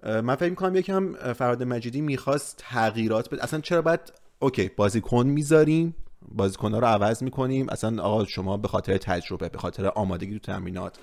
من 0.02 0.34
فکر 0.34 0.50
می‌کنم 0.50 0.76
یکم 0.76 1.32
فراد 1.32 1.62
مجیدی 1.62 2.00
می‌خواست 2.00 2.56
تغییرات 2.58 3.30
بده. 3.30 3.42
اصلا 3.42 3.60
چرا 3.60 3.82
باید 3.82 4.00
اوکی 4.38 4.68
بازیکن 4.68 5.26
می‌ذاریم 5.26 5.94
بازیکن 6.28 6.74
رو 6.74 6.86
عوض 6.86 7.22
می‌کنیم. 7.22 7.68
اصلا 7.68 8.02
آقا 8.02 8.24
شما 8.24 8.56
به 8.56 8.68
خاطر 8.68 8.96
تجربه 8.96 9.48
به 9.48 9.58
خاطر 9.58 9.86
آمادگی 9.86 10.38
تو 10.38 10.52
تمرینات 10.52 10.98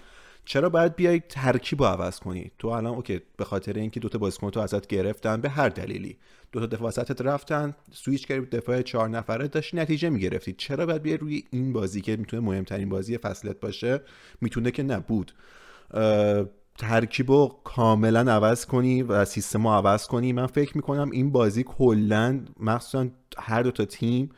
چرا 0.46 0.70
باید 0.70 0.96
بیای 0.96 1.20
ترکیب 1.20 1.84
رو 1.84 1.88
عوض 1.88 2.20
کنی؟ 2.20 2.52
تو 2.60 2.68
الان 2.68 2.96
اوکی 2.96 3.22
به 3.38 3.46
خاطر 3.46 3.74
اینکه 3.74 4.00
دوتا 4.00 4.18
بازیکن 4.18 4.50
تو 4.50 4.60
ازت 4.60 4.88
گرفتن 4.88 5.42
به 5.42 5.50
هر 5.50 5.70
دلیلی. 5.70 6.18
دوتا 6.52 6.66
دفاع 6.66 6.88
وسطت 6.88 7.22
رفتن 7.22 7.74
سویچ 7.92 8.28
کردی 8.28 8.58
دفاع 8.58 8.82
چهار 8.82 9.10
نفره 9.10 9.48
داشتی 9.48 9.78
نتیجه 9.78 10.10
می‌گرفتی. 10.10 10.54
چرا 10.54 10.86
باید 10.86 11.02
بیای 11.02 11.18
روی 11.18 11.44
این 11.52 11.74
بازی 11.74 12.02
که 12.02 12.16
می‌تونه 12.16 12.46
مهمترین 12.46 12.90
بازی 12.90 13.18
فصلت 13.18 13.60
باشه؟ 13.60 14.02
می‌تونه 14.42 14.72
که 14.72 14.84
نبود 14.84 15.34
ترکیب 16.78 17.32
رو 17.32 17.60
کاملا 17.64 18.32
عوض 18.32 18.66
کنی 18.66 19.04
و 19.04 19.26
سیستم 19.26 19.68
رو 19.68 19.74
عوض 19.74 20.08
کنی. 20.08 20.34
من 20.34 20.48
فکر 20.48 20.78
می‌کنم 20.78 21.12
این 21.12 21.32
بازی 21.32 21.64
کلا 21.64 22.42
مخصوصا 22.60 23.08
هر 23.38 23.64
دو 23.64 23.72
تا 23.72 23.86
تیم 23.86 24.30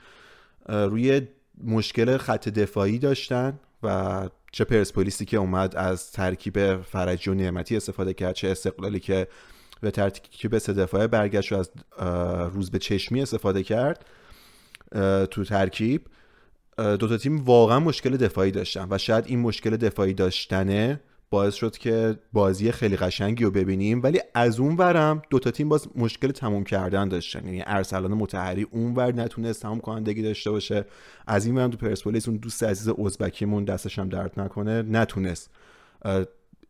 روی 0.70 1.22
مشکل 1.64 2.18
خط 2.18 2.50
دفاعی 2.50 3.00
داشتن 3.00 3.60
و 3.84 4.30
چه 4.52 4.64
پرسپولیسی 4.64 5.26
که 5.26 5.38
اومد 5.38 5.76
از 5.76 6.12
ترکیب 6.12 6.82
فرجی 6.82 7.30
و 7.30 7.34
نعمتی 7.34 7.78
استفاده 7.78 8.14
کرد 8.14 8.36
چه 8.36 8.50
استقلالی 8.50 9.00
که 9.00 9.28
به 9.82 9.92
ترکیب 9.92 10.58
سه 10.58 10.74
دفاعه 10.74 11.08
برگشت 11.08 11.52
و 11.52 11.56
از 11.56 11.70
روز 12.54 12.72
به 12.72 12.80
چشمی 12.80 13.22
استفاده 13.22 13.64
کرد 13.64 14.06
تو 15.32 15.44
ترکیب. 15.44 16.08
دوتا 16.78 17.18
تیم 17.18 17.44
واقعا 17.44 17.80
مشکل 17.80 18.18
دفاعی 18.18 18.52
داشتن 18.52 18.88
و 18.90 18.98
شاید 18.98 19.26
این 19.28 19.40
مشکل 19.40 19.78
دفاعی 19.78 20.14
داشتنه 20.14 21.00
باعث 21.34 21.54
شد 21.54 21.78
که 21.78 22.16
بازی 22.34 22.72
خیلی 22.72 22.96
قشنگی 22.96 23.44
رو 23.44 23.52
ببینیم. 23.52 24.04
ولی 24.04 24.20
از 24.34 24.60
اون 24.60 24.76
ورم 24.76 25.22
دوتا 25.30 25.52
تیم 25.52 25.70
باز 25.70 25.88
مشکل 25.96 26.32
تموم 26.32 26.64
کردن 26.64 27.08
داشتن. 27.08 27.46
یعنی 27.46 27.64
ارسلان 27.66 28.14
متحری 28.14 28.68
اون 28.72 28.96
ور 28.96 29.14
نتونست 29.14 29.62
تموم 29.62 29.80
کنندگی 29.80 30.22
داشته 30.22 30.52
باشه. 30.52 30.86
از 31.28 31.46
این 31.46 31.58
ورم 31.58 31.70
تو 31.70 31.78
پرسپولیس 31.78 32.28
اون 32.28 32.38
دوست 32.38 32.64
عزیز 32.64 32.88
ازبکیمون 33.06 33.66
دستش 33.66 34.00
هم 34.00 34.10
درد 34.10 34.40
نکنه 34.40 34.82
نتونست 34.82 35.50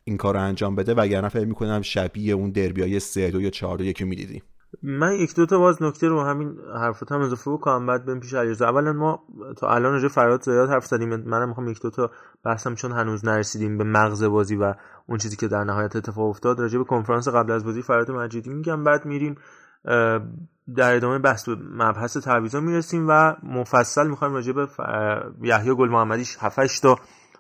این 0.04 0.18
کار 0.18 0.34
رو 0.34 0.42
انجام 0.42 0.76
بده. 0.76 0.94
وگرنه 0.94 1.30
فکر 1.30 1.46
می‌کنم 1.46 1.82
شبیه 1.82 2.34
اون 2.34 2.52
دربیای 2.52 3.00
دو 3.16 3.42
یا 3.42 3.50
چهار 3.50 3.78
دو 3.78 3.84
یکی 3.86 4.04
می‌دیدیم. 4.04 4.42
من 4.84 5.14
یک 5.14 5.36
دو 5.36 5.46
تا 5.46 5.58
باز 5.60 5.84
نکته 5.84 6.08
رو 6.08 6.22
همین 6.22 6.58
حرفات 6.76 7.12
هم 7.12 7.22
اضافه 7.22 7.52
بکنم 7.52 7.86
بعد 7.86 8.06
بریم 8.06 8.20
پیش 8.20 8.34
علیرضا. 8.34 8.70
اولا 8.70 8.94
ما 8.94 9.24
تا 9.58 9.70
الان 9.70 9.94
راجع 9.94 10.08
فراد 10.08 10.42
زیاد 10.42 10.70
حرف 10.70 10.86
زدیم. 10.86 11.16
منم 11.16 11.48
می‌خوام 11.48 11.68
یک 11.68 11.82
دو 11.82 11.90
تا 11.90 12.12
بحثم 12.44 12.76
چون 12.76 12.92
هنوز 12.92 13.26
نرسیدیم 13.26 13.78
به 13.78 13.84
مغز 13.84 14.24
بازی 14.24 14.56
و 14.56 14.74
اون 15.08 15.18
چیزی 15.18 15.36
که 15.36 15.48
در 15.48 15.64
نهایت 15.64 15.96
اتفاق 15.96 16.30
افتاد. 16.30 16.60
راجع 16.60 16.78
به 16.78 16.84
کنفرانس 16.84 17.28
قبل 17.28 17.52
از 17.52 17.66
بازی 17.66 17.82
فراد 17.82 18.12
مجیدی 18.12 18.50
میگم. 18.50 18.84
بعد 18.84 19.06
میریم 19.06 19.36
در 20.76 20.96
ادامه 20.96 21.20
بحث 21.20 21.50
به 21.50 21.56
مبحث 21.72 22.18
تعویضا 22.18 22.60
می‌رسیم 22.60 23.06
و 23.10 23.36
مفصل 23.44 24.08
می‌خوایم 24.08 24.34
راجع 24.34 24.54
به 24.54 24.68
یحیی 25.42 25.76
گل 25.76 25.90
محمدی 25.90 26.24
7 26.40 26.82
تا 26.82 26.96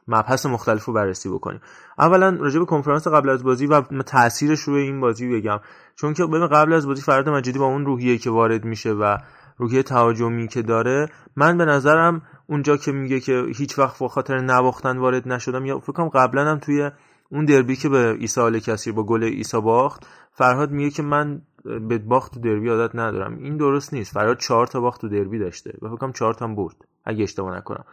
مبحث 0.07 0.45
مختلف 0.45 0.85
رو 0.85 0.93
بررسی 0.93 1.29
بکنیم. 1.29 1.61
اولا 1.99 2.37
راجع 2.39 2.59
به 2.59 2.65
کنفرانس 2.65 3.07
قبل 3.07 3.29
از 3.29 3.43
بازی 3.43 3.67
و 3.67 3.81
تاثیرش 3.81 4.59
روی 4.59 4.81
این 4.81 5.01
بازی 5.01 5.35
بگم. 5.35 5.59
چون 5.95 6.13
که 6.13 6.25
ببین 6.25 6.47
قبل 6.47 6.73
از 6.73 6.87
بازی 6.87 7.01
فراد 7.01 7.29
مجیدی 7.29 7.59
با 7.59 7.65
اون 7.65 7.85
روحیه 7.85 8.17
که 8.17 8.29
وارد 8.29 8.65
میشه 8.65 8.91
و 8.91 9.17
روحیه 9.57 9.83
تهاجمی 9.83 10.47
که 10.47 10.61
داره 10.61 11.09
من 11.35 11.57
به 11.57 11.65
نظرم 11.65 12.21
اونجا 12.47 12.77
که 12.77 12.91
میگه 12.91 13.19
که 13.19 13.45
هیچ 13.57 13.79
وقت 13.79 13.99
به 13.99 14.07
خاطر 14.07 14.39
نباختن 14.39 14.97
وارد 14.97 15.27
نشدم 15.27 15.65
یا 15.65 15.79
فکر 15.79 15.91
کنم 15.91 16.09
قبلا 16.09 16.45
هم 16.45 16.59
توی 16.59 16.91
اون 17.29 17.45
دربی 17.45 17.75
که 17.75 17.89
به 17.89 18.13
عیسی 18.13 18.41
آل 18.41 18.59
کثیر 18.59 18.93
با 18.93 19.03
گل 19.03 19.23
عیسی 19.23 19.61
باخت 19.61 20.07
فرهاد 20.31 20.71
میگه 20.71 20.89
که 20.89 21.03
من 21.03 21.41
به 21.63 21.97
باخت 21.97 22.33
تو 22.33 22.39
دربی 22.39 22.69
عادت 22.69 22.95
ندارم. 22.95 23.37
این 23.37 23.57
درست 23.57 23.93
نیست. 23.93 24.13
فرهاد 24.13 24.37
چهار 24.37 24.67
تا 24.67 24.79
باخت 24.79 25.01
تو 25.01 25.09
دربی 25.09 25.39
داشته 25.39 25.73
و 25.81 25.87
فکر 25.87 25.97
کنم 25.97 26.11
چهار 26.11 26.33
تا 26.33 26.47
برد 26.47 26.75
اگه 27.05 27.23
اشتباه 27.23 27.57
نکنم. 27.57 27.85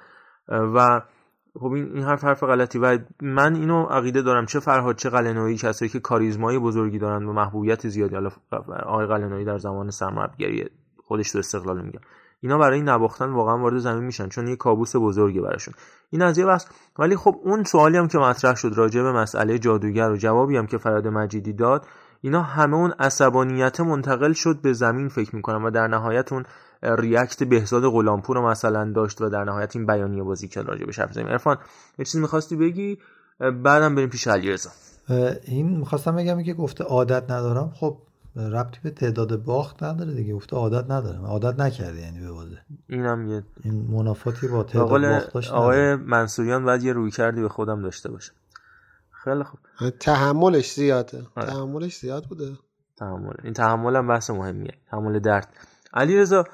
و 0.49 1.01
خب 1.59 1.73
این 1.73 1.93
این 1.95 2.05
حرف 2.05 2.25
حرف 2.25 2.43
غلطی. 2.43 2.79
و 2.79 2.99
من 3.23 3.55
اینو 3.55 3.83
عقیده 3.83 4.23
دارم 4.23 4.47
چه 4.47 4.61
فرهاد 4.61 4.97
چه 4.97 5.11
قلنویی 5.11 5.57
کسایی 5.57 5.89
که 5.89 6.01
کاریزمای 6.01 6.59
بزرگی 6.59 6.99
دارن 6.99 7.25
و 7.27 7.33
محبوبیت 7.33 7.89
زیادی. 7.89 8.15
حالا 8.15 8.31
آقای 8.83 9.07
قلنویی 9.07 9.45
در 9.45 9.59
زمان 9.59 9.91
سرمربیگری 9.91 10.71
خودش 11.05 11.33
تو 11.33 11.39
استقلال 11.39 11.83
میگم 11.83 12.01
اینا 12.41 12.59
برای 12.59 12.83
نباختن 12.83 13.31
واقعا 13.31 13.59
وارد 13.59 13.79
زمین 13.79 14.05
میشن 14.05 14.29
چون 14.29 14.47
یه 14.47 14.57
کابوس 14.57 14.97
بزرگی 14.97 15.41
براشون. 15.41 15.75
این 16.11 16.23
از 16.23 16.39
یه 16.39 16.47
بس 16.47 16.69
ولی 16.99 17.17
خب 17.17 17.41
اون 17.45 17.65
سوالی 17.65 17.97
هم 17.97 18.09
که 18.09 18.19
مطرح 18.19 18.55
شد 18.55 18.73
راجع 18.77 19.03
به 19.03 19.13
مسئله 19.13 19.59
جادوگر 19.59 20.11
و 20.11 20.17
جوابی 20.17 20.57
هم 20.57 20.67
که 20.67 20.79
فراد 20.79 21.09
مجیدی 21.09 21.53
داد 21.53 21.87
اینا 22.21 22.43
همه 22.43 22.77
اون 22.77 22.93
عصبانیت 22.99 23.81
منتقل 23.81 24.33
شد 24.33 24.61
به 24.63 24.73
زمین 24.73 25.09
فکر 25.09 25.37
می‌کنم 25.37 25.65
و 25.65 25.71
در 25.71 25.87
نهایت 25.87 26.33
اون 26.33 26.45
ریاکت 26.83 27.43
بهزاد 27.43 27.83
غلامپور 27.83 28.37
رو 28.37 28.49
مثلا 28.49 28.93
داشت 28.93 29.21
و 29.21 29.29
در 29.29 29.45
نهایت 29.45 29.77
این 29.77 29.87
بیانیه 29.87 30.23
بازی 30.23 30.49
کرد 30.49 30.69
راجع 30.69 30.87
به 30.87 30.93
حرف 30.93 31.13
زمین. 31.13 31.29
عرفان 31.29 31.59
یه 31.99 32.05
چیزی 32.05 32.21
می‌خواستی 32.21 32.57
بگی؟ 32.57 32.99
بعدم 33.39 33.95
بریم 33.95 34.09
پیش 34.09 34.29
علیرضا 34.29 34.71
این 35.45 35.77
می‌خواستم 35.79 36.17
بگم 36.17 36.43
که 36.43 36.55
گفته 36.55 36.85
عادت 36.85 37.31
ندارم. 37.31 37.73
خب 37.75 37.99
ربطی 38.37 38.81
به 38.83 38.91
تعداد 38.91 39.45
باخت 39.45 39.83
نداره 39.83 40.15
دیگه. 40.15 40.35
گفته 40.35 40.57
عادت 40.57 40.91
ندارم. 40.91 41.25
عادت 41.25 41.61
نکرده 41.61 42.01
یعنی 42.01 42.21
به 42.21 42.33
بازه 42.33 42.59
اینم 42.89 43.29
یه 43.29 43.43
این 43.65 43.87
منافاتی 43.91 44.49
با 44.49 44.63
تعداد 44.63 44.89
باخت 44.89 45.33
داشت 45.35 45.51
آقای 45.51 45.95
منصوریان 45.95 46.65
باید 46.65 46.83
یه 46.83 46.93
روی 46.93 47.11
کردی 47.11 47.43
به 47.43 47.49
خودم 47.49 47.83
داشته 47.83 48.11
باشه 48.11 48.33
خیلی 49.25 49.43
خوب. 49.43 49.61
تحملش 50.01 50.73
زیاده. 50.73 51.23
تحملش 51.37 51.99
زیاد 51.99 52.25
بوده. 52.25 52.53
تحمل. 52.97 53.35
این 53.45 53.53
تحمل 53.53 53.97
هم 53.97 54.09
بحث 54.09 54.31
مهمیه. 54.31 54.75
تحمل 54.91 55.19
درد. 55.19 55.49
علی 55.95 56.19
رضا 56.19 56.45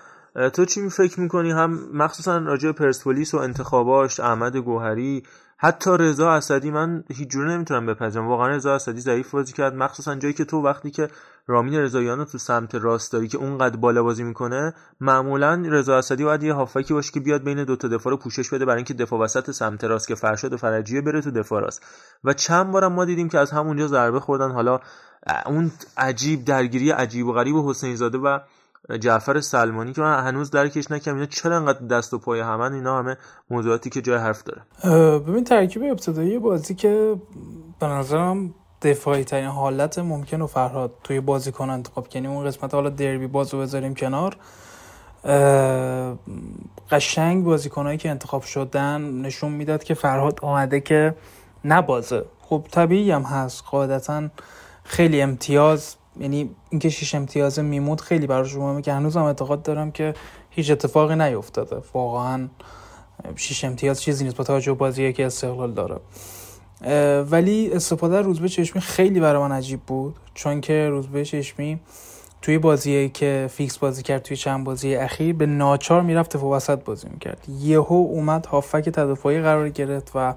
تو 0.52 0.64
چی 0.64 0.88
فکر 0.88 1.20
می‌کنی؟ 1.20 1.50
هم 1.50 1.88
مخصوصا 1.92 2.38
راجع 2.38 2.72
پرسپولیس 2.72 3.34
و 3.34 3.36
انتخاباش 3.36 4.20
احمد 4.20 4.56
گوهری 4.56 5.22
حتی 5.58 5.90
رضا 5.98 6.30
اسدی 6.30 6.70
من 6.70 7.04
هیچ 7.12 7.28
جوره 7.28 7.50
نمی‌تونم 7.50 7.86
بپذیرم. 7.86 8.28
واقعا 8.28 8.48
رضا 8.48 8.74
اسدی 8.74 9.00
ضعیف 9.00 9.30
بازی 9.30 9.52
کرد. 9.52 9.74
مخصوصا 9.74 10.14
جایی 10.14 10.34
که 10.34 10.44
تو 10.44 10.62
وقتی 10.62 10.90
که 10.90 11.08
رامین 11.46 11.74
رضاییان 11.74 12.24
تو 12.24 12.38
سمت 12.38 12.74
راست 12.74 13.12
داری 13.12 13.28
که 13.28 13.38
اونقدر 13.38 13.76
بالا 13.76 14.02
بازی 14.02 14.22
می‌کنه 14.22 14.74
معمولا 15.00 15.62
رضا 15.66 15.98
اسدی 15.98 16.24
باید 16.24 16.42
یه 16.42 16.52
هافکی 16.52 16.94
باشه 16.94 17.12
که 17.12 17.20
بیاد 17.20 17.44
بین 17.44 17.64
دو 17.64 17.76
تا 17.76 17.88
دفاع 17.88 18.10
رو 18.10 18.16
پوشش 18.16 18.50
بده 18.50 18.64
برای 18.64 18.76
اینکه 18.76 18.94
دفاع 18.94 19.20
وسط 19.20 19.50
سمت 19.50 19.84
راست 19.84 20.08
که 20.08 20.14
فرشاد 20.14 20.52
و 20.52 20.56
فرجیه 20.56 21.00
بره 21.00 21.20
تو 21.20 21.30
دفاع 21.30 21.60
راست. 21.60 21.82
و 22.24 22.32
چند 22.32 22.70
بارم 22.70 22.92
ما 22.92 23.04
دیدیم 23.04 23.28
که 23.28 23.38
از 23.38 23.50
همونجا 23.50 23.86
ضربه 23.86 24.20
خوردن. 24.20 24.52
حالا 24.52 24.80
اون 25.46 25.70
عجیب 25.96 26.44
درگیری 26.44 26.90
عجیب 26.90 27.26
و 27.26 27.32
غریب 27.32 27.56
حسین 27.56 27.96
زاده 27.96 28.18
و 28.18 28.38
جعفر 29.00 29.40
سلمانی 29.40 29.92
که 29.92 30.00
من 30.00 30.24
هنوز 30.24 30.50
درکش 30.50 30.90
نکردم 30.90 31.14
اینا 31.14 31.26
چرا 31.26 31.56
انقدر 31.56 31.86
دست 31.86 32.14
و 32.14 32.18
پای 32.18 32.40
همن؟ 32.40 32.72
اینا 32.72 32.98
همه 32.98 33.16
موضوعاتی 33.50 33.90
که 33.90 34.02
جای 34.02 34.18
حرف 34.18 34.42
داره. 34.42 34.62
ببین 35.18 35.44
ترکیب 35.44 35.82
ابتدایی 35.82 36.38
بازی 36.38 36.74
که 36.74 37.16
به 37.80 37.86
نظرم 37.86 38.54
دفاعی 38.82 39.24
ترین 39.24 39.46
حالت 39.46 39.98
ممکن 39.98 40.42
و 40.42 40.46
فرهاد 40.46 40.92
توی 41.04 41.20
بازیکن 41.20 41.70
انتخاب 41.70 42.08
کنیم 42.08 42.30
اون 42.30 42.46
قسمت 42.46 42.74
حالا 42.74 42.90
دربی 42.90 43.26
بازو 43.26 43.60
بذاریم 43.60 43.94
کنار 43.94 44.36
قشنگ 46.90 47.44
بازیکنهایی 47.44 47.98
که 47.98 48.10
انتخاب 48.10 48.42
شدن 48.42 49.00
نشون 49.00 49.52
می‌داد 49.52 49.84
که 49.84 49.94
فرهاد 49.94 50.38
آمده 50.42 50.80
که 50.80 51.14
نبازه. 51.64 52.24
خب 52.40 52.66
طبیعی 52.70 53.10
هم 53.10 53.22
هست. 53.22 53.64
قاعدتا 53.70 54.28
خیلی 54.84 55.22
امتیاز 55.22 55.96
یعنی 56.20 56.50
اینکه 56.70 56.88
شیش 56.90 57.14
امتیاز 57.14 57.58
میمود 57.58 58.00
خیلی 58.00 58.26
براش 58.26 58.54
مهمه 58.54 58.82
که 58.82 58.92
هنوزم 58.92 59.22
اعتقاد 59.22 59.62
دارم 59.62 59.90
که 59.90 60.14
هیچ 60.50 60.70
اتفاقی 60.70 61.16
نیفتاده. 61.16 61.76
واقعا 61.94 62.48
شیش 63.36 63.64
امتیاز 63.64 64.02
چیزی 64.02 64.24
نیست 64.24 64.36
با 64.36 64.44
توجه 64.44 64.72
بازی 64.72 65.12
که 65.12 65.26
استقلال 65.26 65.72
داره. 65.72 65.96
ولی 67.30 67.70
استفاده 67.72 68.20
روزبه 68.20 68.48
چشمی 68.48 68.82
خیلی 68.82 69.20
برای 69.20 69.42
من 69.42 69.52
عجیب 69.52 69.80
بود. 69.80 70.16
چون 70.34 70.60
که 70.60 70.88
روزبه 70.88 71.24
چشمی 71.24 71.80
توی 72.42 72.58
بازی 72.58 73.08
که 73.08 73.50
فیکس 73.52 73.78
بازی 73.78 74.02
کرد 74.02 74.22
توی 74.22 74.36
چند 74.36 74.64
بازی 74.64 74.94
اخیر 74.94 75.34
به 75.34 75.46
ناچار 75.46 76.02
می‌رفت 76.02 76.36
و 76.36 76.52
وسط 76.52 76.84
بازی 76.84 77.08
می‌کرد. 77.08 77.46
یهو 77.60 77.92
اومد 77.94 78.46
هافک 78.46 78.88
تدافعی 78.88 79.40
قرار 79.40 79.68
گرفت 79.68 80.10
و 80.14 80.34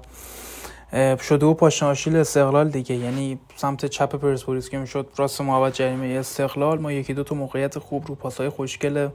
شده 0.92 1.46
و 1.46 1.54
پاشناشیل 1.54 2.16
استقلال 2.16 2.68
دیگه. 2.68 2.94
یعنی 2.94 3.38
سمت 3.56 3.86
چپ 3.86 4.16
پرسپولیس 4.16 4.68
که 4.68 4.78
می‌شد 4.78 5.08
راست 5.16 5.40
محبت 5.40 5.74
جریمه 5.74 6.06
استقلال 6.06 6.78
ما 6.78 6.92
یکی 6.92 7.14
دو 7.14 7.24
تا 7.24 7.34
موقعیت 7.34 7.78
خوب 7.78 8.06
رو 8.06 8.14
پاسهای 8.14 8.48
خوشگل 8.48 9.08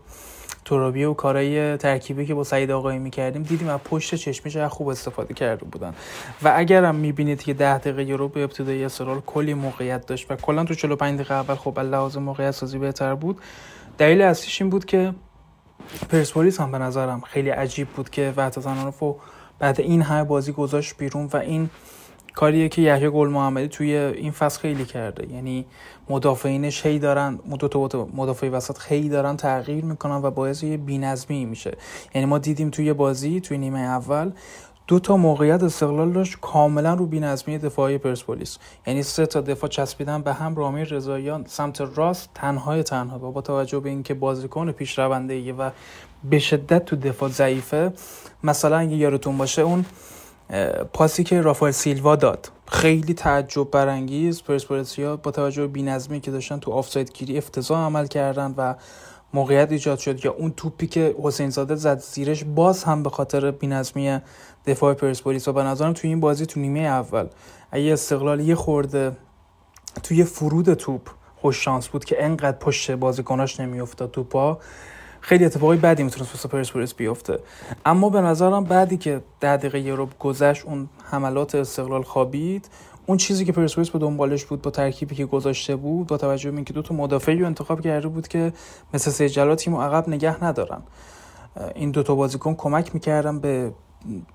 ترابی 0.66 1.04
و 1.04 1.14
کارهای 1.14 1.78
ترکیبی 1.78 2.26
که 2.26 2.34
با 2.34 2.44
سعید 2.44 2.72
آقایی 2.72 3.00
می‌کردیم 3.00 3.44
دیدیم 3.44 3.70
از 3.70 3.80
پشت 3.84 4.16
چشمی 4.16 4.52
چقدر 4.52 4.68
خوب 4.68 4.88
استفاده 4.88 5.34
کرده 5.34 5.66
بودن. 5.66 5.94
و 6.44 6.54
اگرم 6.56 6.96
می‌بینید 6.96 7.44
که 7.44 7.54
ده 7.54 7.78
دقیقه 7.78 8.16
رو 8.16 8.28
به 8.28 8.44
ابتدای 8.44 8.84
استقلال 8.84 9.22
کلی 9.26 9.54
موقعیت 9.54 10.06
داشت 10.06 10.32
و 10.32 10.36
کلا 10.36 10.64
تو 10.64 10.74
45 10.74 11.16
دقیقه 11.20 11.34
اول 11.34 11.56
خب 11.56 11.80
لحاظ 11.80 12.18
موقعیت 12.18 12.52
سازی 12.52 12.78
بهتر 12.78 13.16
بود 13.16 13.42
دلیل 13.98 14.22
اصلیش 14.22 14.62
این 14.62 14.70
بود 14.70 14.86
که 14.86 15.14
پرسپولیس 16.10 16.60
هم 16.60 16.72
به 16.72 16.78
نظرم 16.78 17.22
خیلی 17.22 17.50
عجیب 17.50 17.88
بود 17.88 18.10
که 18.10 18.34
وحدت 18.38 18.68
انانوف 18.68 19.04
بعد 19.60 19.82
این 19.82 20.02
همه 20.02 20.24
بازی 20.24 20.52
گذاشت 20.52 20.98
بیرون 20.98 21.30
و 21.34 21.38
این 21.38 21.70
کاریه 22.34 22.70
که 22.70 22.82
یحیی 22.82 23.10
گل 23.10 23.30
محمدی 23.30 23.68
توی 23.68 23.96
این 23.96 24.32
فصل 24.32 24.60
خیلی 24.60 24.86
کرده. 24.86 25.34
یعنی 25.34 25.66
مدافعینش 26.10 26.86
هی 26.86 27.00
دارن 27.00 27.40
دو 27.72 28.10
مدافع 28.16 28.50
وسط 28.50 28.78
خیلی 28.78 29.10
دارن 29.10 29.38
تغییر 29.38 29.86
می‌کنن 29.86 30.16
و 30.16 30.32
باعث 30.32 30.64
یه 30.64 30.78
بی‌نظمی 30.78 31.46
میشه. 31.46 31.78
یعنی 32.16 32.26
ما 32.26 32.38
دیدیم 32.38 32.70
توی 32.70 32.94
بازی 32.94 33.42
توی 33.42 33.58
نیمه 33.58 33.80
اول 33.80 34.32
دو 34.88 35.00
تا 35.00 35.18
موقعیت 35.18 35.64
استقلال 35.64 36.12
داشت 36.12 36.38
کاملا 36.42 36.94
رو 36.94 37.06
بی‌نظمی 37.06 37.58
دفاعی 37.58 37.98
پرسپولیس. 37.98 38.58
یعنی 38.88 39.04
سه 39.04 39.26
تا 39.26 39.42
دفاع 39.42 39.70
چسبیدن 39.70 40.22
به 40.22 40.34
هم 40.34 40.56
رامیر 40.56 40.88
رضاییان 40.88 41.46
سمت 41.48 41.82
راست 41.82 42.30
تنهای 42.34 42.84
تنها. 42.84 43.18
با 43.18 43.42
توجه 43.42 43.80
به 43.80 43.90
اینکه 43.90 44.14
بازیکن 44.14 44.72
پیشرونده 44.72 45.54
و 45.54 45.70
به 46.30 46.40
شدت 46.40 46.86
تو 46.86 46.96
دفاع 46.96 47.30
ضعیفه 47.30 47.94
مثلا 48.46 48.78
اگه 48.78 48.96
یارتون 48.96 49.38
باشه 49.38 49.62
اون 49.62 49.86
پاسی 50.94 51.24
که 51.24 51.42
رافائل 51.42 51.72
سیلوا 51.72 52.16
داد. 52.16 52.52
خیلی 52.68 53.14
تعجب 53.14 53.72
برانگیز 53.72 54.44
پرسپولیسیا 54.44 55.18
با 55.18 55.32
توجه 55.32 55.62
به 55.62 55.68
بی‌نظمی 55.68 56.20
که 56.20 56.32
داشتن 56.32 56.60
تو 56.60 56.72
آفساید 56.72 57.14
گیری 57.14 57.38
افتضاح 57.38 57.80
عمل 57.80 58.08
کردن 58.08 58.54
و 58.58 58.76
موقعیت 59.34 59.72
ایجاد 59.72 60.00
شد 60.00 60.26
یا 60.26 60.32
اون 60.32 60.54
توپی 60.58 60.88
که 60.88 61.16
حسین 61.24 61.50
زاده 61.50 61.76
زد 61.76 62.00
زیرش 62.00 62.44
باز 62.44 62.84
هم 62.84 63.04
به 63.04 63.10
خاطر 63.10 63.52
بی‌نظمی 63.52 64.20
دفاع 64.66 64.94
پرسپولیس 64.94 65.48
و 65.48 65.54
به 65.54 65.64
نظرم 65.64 65.94
توی 65.94 66.10
این 66.10 66.20
بازی 66.20 66.46
تو 66.46 66.60
نیمه 66.60 66.80
اول 66.80 67.28
اگه 67.72 67.94
استقلال 67.94 68.40
یه 68.40 68.56
خورده 68.56 69.12
توی 70.04 70.24
فرود 70.24 70.74
توپ 70.74 71.02
خوش 71.36 71.64
شانس 71.64 71.88
بود 71.88 72.06
که 72.06 72.24
انقدر 72.26 72.58
پشت 72.58 72.92
بازیکناش 72.92 73.60
نمیافتاد 73.60 74.12
توپا 74.12 74.60
خیلی 75.26 75.46
اتفاقی 75.46 75.78
بدی 75.78 76.04
می‌تونست 76.04 76.32
واسه 76.32 76.50
پرسپولیس 76.50 76.94
بیفته. 76.94 77.40
اما 77.86 78.10
به 78.10 78.22
نظرم 78.22 78.64
بعدی 78.64 78.98
که 78.98 79.22
ده 79.40 79.58
دقیقه 79.58 79.80
یورو 79.80 80.10
گذشت 80.20 80.66
اون 80.66 80.90
حملات 81.04 81.56
استقلال 81.56 82.04
خوابید 82.04 82.70
اون 83.06 83.18
چیزی 83.18 83.46
که 83.46 83.52
پرسپولیس 83.52 83.90
به 83.90 84.00
دنبالش 84.00 84.46
بود 84.46 84.62
با 84.62 84.72
ترکیبی 84.72 85.16
که 85.16 85.26
گذاشته 85.26 85.76
بود 85.76 86.08
با 86.08 86.18
توجه 86.18 86.52
به 86.52 86.56
اینکه 86.56 86.74
دو 86.74 86.82
تا 86.82 86.96
مدافعی 86.96 87.40
رو 87.40 87.46
انتخاب 87.46 87.82
کرده 87.82 88.08
بود 88.08 88.28
که 88.28 88.54
مثل 88.94 89.12
سجلا 89.12 89.56
تیم 89.56 89.76
عقب 89.76 90.10
نگه 90.10 90.44
ندارن. 90.44 90.82
این 91.76 91.92
دو 91.92 92.04
تا 92.04 92.16
بازیکن 92.16 92.56
کمک 92.56 92.94
می‌کردن 92.94 93.40
به 93.40 93.72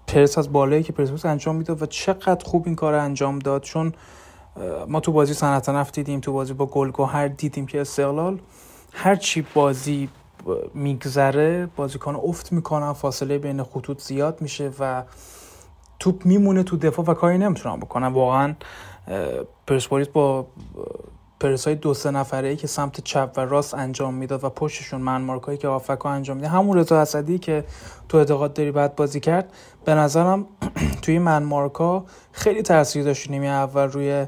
پرس 0.07 0.38
از 0.38 0.53
بالایی 0.53 0.83
که 0.83 0.92
پرسپولیس 0.92 1.26
انجام 1.26 1.57
می‌داد 1.57 1.83
و 1.83 1.87
چقدر 1.87 2.44
خوب 2.44 2.62
این 2.66 2.74
کار 2.74 2.94
انجام 2.94 3.38
داد. 3.38 3.62
چون 3.62 3.92
ما 4.88 5.00
تو 5.00 5.12
بازی 5.12 5.35
صنعت 5.35 5.68
نفت 5.68 5.94
دیدیم 5.94 6.20
تو 6.20 6.33
بازی 6.33 6.53
با 6.53 6.66
گلگهر 6.66 7.29
دیدیم 7.29 7.66
که 7.66 7.81
استقلال 7.81 8.38
هر 8.92 9.16
چی 9.16 9.46
بازی 9.55 10.09
میگذره 10.74 11.68
بازیکن 11.76 12.14
افت 12.14 12.53
می‌کنن 12.53 12.92
فاصله 12.92 13.38
بین 13.38 13.62
خطوط 13.62 14.03
زیاد 14.03 14.42
میشه 14.42 14.70
و 14.79 15.03
توپ 15.98 16.26
میمونه 16.26 16.62
تو 16.62 16.76
دفاع 16.76 17.05
و 17.07 17.14
کاری 17.14 17.38
نمی‌تونن 17.38 17.76
بکنن. 17.76 18.07
واقعا 18.07 18.55
پرسپولیس 19.66 20.09
با 20.09 20.46
پرس 21.40 21.66
های 21.66 21.76
دو 21.76 21.94
سه 21.94 22.11
نفره 22.11 22.48
ای 22.48 22.57
که 22.57 22.66
سمت 22.66 23.00
چپ 23.00 23.33
و 23.37 23.40
راست 23.40 23.74
انجام 23.74 24.14
می‌داد 24.14 24.44
و 24.44 24.50
پشتشون 24.50 25.00
من 25.00 25.29
هایی 25.29 25.59
که 25.59 25.68
آفکا 25.68 26.11
انجام 26.11 26.37
میده 26.37 26.48
همون 26.48 26.79
رضا 26.79 27.00
اسدی 27.00 27.38
که 27.38 27.64
تو 28.09 28.18
اعتقاد 28.18 28.53
داری 28.53 28.70
بعد 28.70 28.96
بازی 28.96 29.20
کرد 29.20 29.53
به 29.85 29.94
نظرم 29.94 30.46
توی 31.03 31.18
من 31.18 31.42
خیلی 32.33 32.62
تاثیر 32.62 33.05
داشت 33.05 33.31
نیمه 33.31 33.46
اول 33.46 33.83
روی 33.83 34.26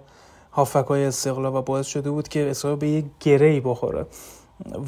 هافکای 0.53 1.05
استقلال 1.05 1.55
و 1.55 1.63
باعث 1.63 1.87
شده 1.87 2.11
بود 2.11 2.29
که 2.29 2.51
استقلال 2.51 2.77
به 2.77 2.89
یه 2.89 3.05
گری 3.21 3.61
بخوره. 3.61 4.07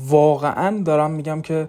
واقعا 0.09 0.83
دارم 0.85 1.11
میگم 1.11 1.43
که 1.43 1.69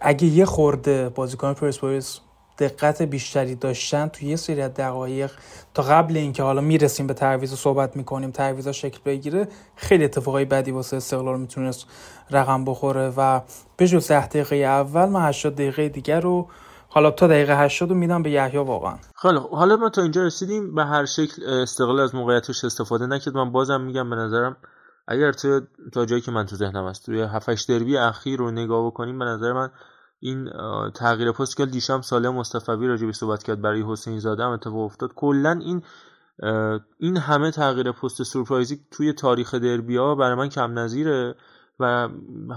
اگه 0.00 0.26
یه 0.26 0.44
خورده 0.44 1.08
بازیکن 1.08 1.52
پرسپولیس 1.52 2.20
دقت 2.58 3.02
بیشتری 3.02 3.54
داشتن 3.54 4.08
توی 4.08 4.28
یه 4.28 4.36
سری 4.36 4.62
از 4.62 4.74
دقایق 4.74 5.30
تا 5.74 5.82
قبل 5.82 6.16
اینکه 6.16 6.42
حالا 6.42 6.60
می‌رسیم 6.60 7.06
به 7.06 7.14
تعویض 7.14 7.54
صحبت 7.54 7.96
می‌کنیم 7.96 8.30
تعویض 8.30 8.68
شکل 8.68 8.98
بگیره 9.04 9.48
خیلی 9.76 10.04
اتفاقای 10.04 10.44
بدی 10.44 10.70
واسه 10.70 10.96
استقلال 10.96 11.40
می‌تونست 11.40 11.86
رقم 12.30 12.64
بخوره. 12.64 13.12
و 13.16 13.40
به 13.76 13.88
جز 13.88 14.08
ده 14.08 14.26
دقیقه 14.26 14.56
اول 14.56 15.08
من 15.08 15.28
80 15.28 15.54
دقیقه 15.54 15.88
دیگر 15.88 16.20
رو 16.20 16.48
حالا 16.88 17.10
تا 17.10 17.26
دقیقه 17.26 17.56
80 17.58 17.90
رو 17.90 17.94
میدم 17.94 18.22
به 18.22 18.30
یحیی 18.30 18.58
واقعا. 18.58 18.94
خیلی 19.22 19.38
حالا 19.50 19.76
ما 19.76 19.88
تا 19.88 20.02
اینجا 20.02 20.22
رسیدیم. 20.22 20.74
به 20.74 20.84
هر 20.84 21.04
شکل 21.04 21.44
استقلال 21.44 22.00
از 22.00 22.14
موقعیتش 22.14 22.64
استفاده 22.64 23.06
نکرد. 23.06 23.34
من 23.34 23.52
بازم 23.52 23.80
میگم 23.80 24.10
به 24.10 24.16
نظرم 24.16 24.56
اگر 25.10 25.32
تو 25.32 25.60
تا 25.92 26.06
جایی 26.06 26.22
که 26.22 26.30
من 26.30 26.46
تو 26.46 26.56
ذهنم 26.56 26.88
هست 26.88 27.06
توی 27.06 27.22
7 27.22 27.68
دربی 27.68 27.96
اخیر 27.96 28.38
رو 28.38 28.50
نگاه 28.50 28.86
بکنیم 28.86 29.18
به 29.18 29.24
نظر 29.24 29.52
من 29.52 29.70
این 30.20 30.50
تغییر 30.94 31.32
پست 31.32 31.56
که 31.56 31.66
دیشب 31.66 32.00
ساله 32.00 32.30
مصطفی 32.30 32.86
راجع 32.86 33.06
به 33.06 33.12
صحبت 33.12 33.42
کرد 33.42 33.62
برای 33.62 33.84
حسین 33.86 34.18
زاده 34.18 34.42
هم 34.42 34.50
اتفاق 34.50 34.76
افتاد. 34.76 35.14
کلا 35.14 35.50
این 35.50 35.82
این 36.98 37.16
همه 37.16 37.50
تغییر 37.50 37.92
پست 37.92 38.22
سورپرایزی 38.22 38.80
توی 38.90 39.12
تاریخ 39.12 39.54
دربی 39.54 39.96
ها 39.96 40.14
برای 40.14 40.34
من 40.34 40.48
کم 40.48 40.78
نظیره 40.78 41.34
و 41.80 42.08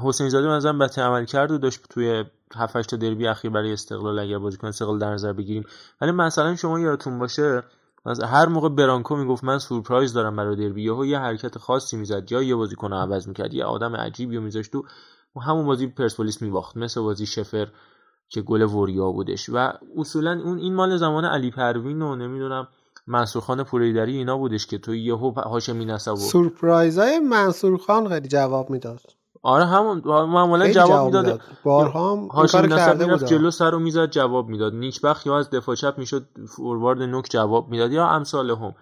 حسین 0.03 0.29
زاده 0.29 0.47
مثلا 0.47 0.73
بهتر 0.73 1.01
عمل 1.01 1.25
کرد 1.25 1.51
و 1.51 1.57
داشت 1.57 1.81
توی 1.89 2.23
7 2.55 2.81
تا 2.81 2.97
دربی 2.97 3.27
اخیر 3.27 3.51
برای 3.51 3.73
استقلال 3.73 4.19
اگر 4.19 4.37
بازیکن 4.37 4.67
استقلال 4.67 4.99
در 4.99 5.13
نظر 5.13 5.33
بگیریم. 5.33 5.63
ولی 6.01 6.11
مثلا 6.11 6.55
شما 6.55 6.79
یادتون 6.79 7.19
باشه 7.19 7.63
مثلا 8.05 8.27
هر 8.27 8.45
موقع 8.45 8.69
برانکو 8.69 9.15
می‌گفت 9.15 9.43
من 9.43 9.59
سورپرایز 9.59 10.13
دارم 10.13 10.35
برای 10.35 10.55
دربی 10.55 10.83
یهو 10.83 11.05
یه 11.05 11.19
حرکت 11.19 11.57
خاصی 11.57 11.97
می‌زد. 11.97 12.31
یا 12.31 12.43
یه 12.43 12.55
بازیکن 12.55 12.93
عوض 12.93 13.27
می‌کرد 13.27 13.53
یه 13.53 13.65
آدم 13.65 13.95
عجیبی 13.95 14.39
میذاشت 14.39 14.71
تو 14.71 14.83
همون 15.41 15.65
بازی 15.65 15.87
پرسپولیس 15.87 16.41
میباخت 16.41 16.77
مثل 16.77 17.01
بازی 17.01 17.25
شفر 17.25 17.67
که 18.29 18.41
گل 18.41 18.61
وریا 18.61 19.11
بودش. 19.11 19.49
و 19.49 19.73
اصولا 19.97 20.41
اون 20.43 20.57
این 20.57 20.73
مال 20.73 20.97
زمان 20.97 21.25
علی 21.25 21.51
پروین 21.51 22.01
و 22.01 22.15
نمی‌دونم 22.15 22.67
منصور 23.07 23.41
خان 23.41 23.63
پوریدری 23.63 24.17
اینا 24.17 24.37
بودش 24.37 24.67
که 24.67 24.77
تو 24.77 24.95
یهو 24.95 25.31
هاشمی 25.31 25.85
نسب 25.85 26.15
سورپرایزای 26.15 27.19
منصور 27.19 27.77
خان 27.77 28.09
خیلی 28.09 28.27
جواب 28.27 28.69
می‌داد. 28.69 29.01
آره 29.45 29.65
همون 29.65 30.01
معمولا 30.05 30.71
جواب 30.71 31.15
می‌داد. 31.15 31.41
بارها 31.63 32.27
هاشمی 32.27 32.67
نسب 32.67 33.03
می‌رفت 33.03 33.25
جلو 33.25 33.51
سر 33.51 33.71
رو 33.71 33.79
می‌زد 33.79 34.09
جواب 34.09 34.49
می‌داد. 34.49 34.73
نیکبخت 34.73 35.27
یا 35.27 35.37
از 35.37 35.49
دفاع 35.49 35.75
چپ 35.75 35.93
می‌شد 35.97 36.25
فوروارد 36.47 37.01
نوک 37.01 37.27
جواب 37.29 37.69
می‌داد 37.69 37.91
یا 37.91 38.07
امثال 38.07 38.49
هم. 38.49 38.75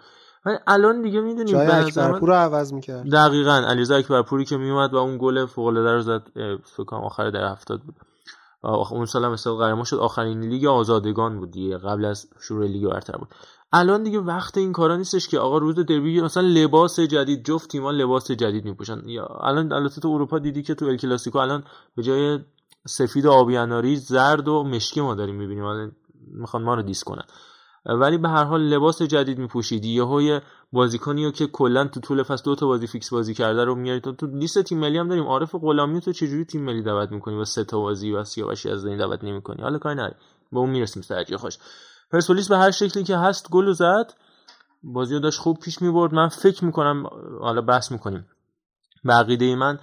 ولی 0.45 0.58
الان 0.67 1.02
دیگه 1.02 1.21
می‌دونیم 1.21 1.54
جای 1.54 1.67
اکبرپور 1.67 2.30
رو 2.30 2.36
عوض 2.36 2.74
می‌کرد. 2.74 3.12
دقیقا 3.12 3.63
علیرضا 3.67 3.95
اکبرپوری 3.95 4.45
که 4.45 4.58
میومد 4.58 4.93
و 4.93 4.97
اون 4.97 5.17
گل 5.21 5.45
فوق 5.45 5.65
العاده 5.65 5.93
رو 5.93 6.02
زد 6.02 6.24
فکر 6.78 6.95
آخر 6.95 7.30
در 7.30 7.52
هفتاد 7.52 7.82
بود. 7.82 7.95
اون 8.91 9.06
سال 9.06 9.26
هم 9.26 9.32
مثلا 9.32 9.56
قهرمان 9.56 9.84
شد. 9.84 9.97
آخرین 9.97 10.39
لیگ 10.39 10.65
آزادگان 10.65 11.39
بود 11.39 11.52
دیگه 11.52 11.78
قبل 11.78 12.06
از 12.06 12.28
شروع 12.41 12.67
لیگ 12.67 12.89
برتر 12.89 13.17
بود. 13.17 13.28
الان 13.73 14.03
دیگه 14.03 14.19
وقت 14.19 14.57
این 14.57 14.71
کارا 14.71 14.95
نیستش 14.95 15.27
که 15.27 15.39
آقا 15.39 15.57
روز 15.57 15.75
دربی 15.75 16.21
مثلا 16.21 16.43
لباس 16.43 16.99
جدید 16.99 17.45
جفت 17.45 17.69
تیمان 17.69 17.95
لباس 17.95 18.31
جدید 18.31 18.65
میپوشن. 18.65 19.01
یا 19.05 19.25
الان 19.25 19.73
البته 19.73 20.01
تو 20.01 20.07
اروپا 20.07 20.39
دیدی 20.39 20.63
که 20.63 20.75
تو 20.75 20.86
ال 20.86 20.97
کلاسیکو 20.97 21.38
الان 21.38 21.63
به 21.95 22.03
جای 22.03 22.39
سفید 22.88 23.25
و 23.25 23.31
آبی 23.31 23.57
اناری 23.57 23.95
زرد 23.95 24.47
و 24.47 24.63
مشکی 24.63 25.01
ما 25.01 25.15
داریم 25.15 25.36
می‌بینیم. 25.36 25.63
الان 25.63 25.91
می‌خوان 26.27 26.63
ما 26.63 26.75
رو 26.75 26.81
diss 26.82 27.04
کنن. 27.03 27.23
ولی 27.86 28.17
به 28.17 28.29
هر 28.29 28.43
حال 28.43 28.62
لباس 28.62 29.01
جدید 29.01 29.38
میپوشید. 29.38 29.86
یهو 29.86 30.39
بازیکنی 30.71 31.31
که 31.31 31.47
کلا 31.47 31.88
تو 31.88 31.99
طول 31.99 32.23
فصل 32.23 32.43
دو 32.43 32.55
تا 32.55 32.67
بازی 32.67 32.88
فیکس 32.88 33.10
بازی 33.10 33.34
کرده 33.34 33.63
رو 33.63 33.75
میاری 33.75 34.01
تو, 34.01 34.27
لیست 34.27 34.62
تیم 34.62 34.79
ملی 34.79 34.97
هم 34.97 35.07
داریم. 35.07 35.23
عارف 35.23 35.55
غلامی 35.55 36.01
تو 36.01 36.12
چجوری 36.12 36.45
تیم 36.45 36.63
ملی 36.63 36.81
دعوت 36.81 37.12
می‌کنی؟ 37.12 37.36
و 37.36 37.45
سه 37.45 37.63
تا 37.63 37.79
بازی 37.79 38.12
و 38.12 38.23
سیاوشی 38.23 38.69
از 38.69 38.86
این 38.86 38.97
دعوت 38.97 39.23
نمی‌کنی. 39.23 39.62
حالا 39.62 39.77
کاری 39.77 39.95
نداری 39.95 40.15
به 40.51 40.60
اون 40.60 40.69
می‌رسیم 40.69 41.01
سرجی 41.01 41.36
خوش 41.36 41.57
پرسپولیس 42.12 42.50
به 42.50 42.58
هر 42.58 42.71
شکلی 42.71 43.04
که 43.04 43.17
هست 43.17 43.50
گل 43.50 43.71
زد. 43.71 44.13
بازی 44.84 45.19
داشت 45.19 45.39
خوب 45.39 45.60
پیش 45.60 45.82
می‌برد 45.82 46.13
من 46.13 46.28
فکر 46.28 46.65
می‌کنم 46.65 47.04
حالا 47.41 47.62
بحث 47.62 47.91
می‌کنیم 47.91 48.26
بقیده 49.06 49.56
من 49.56 49.80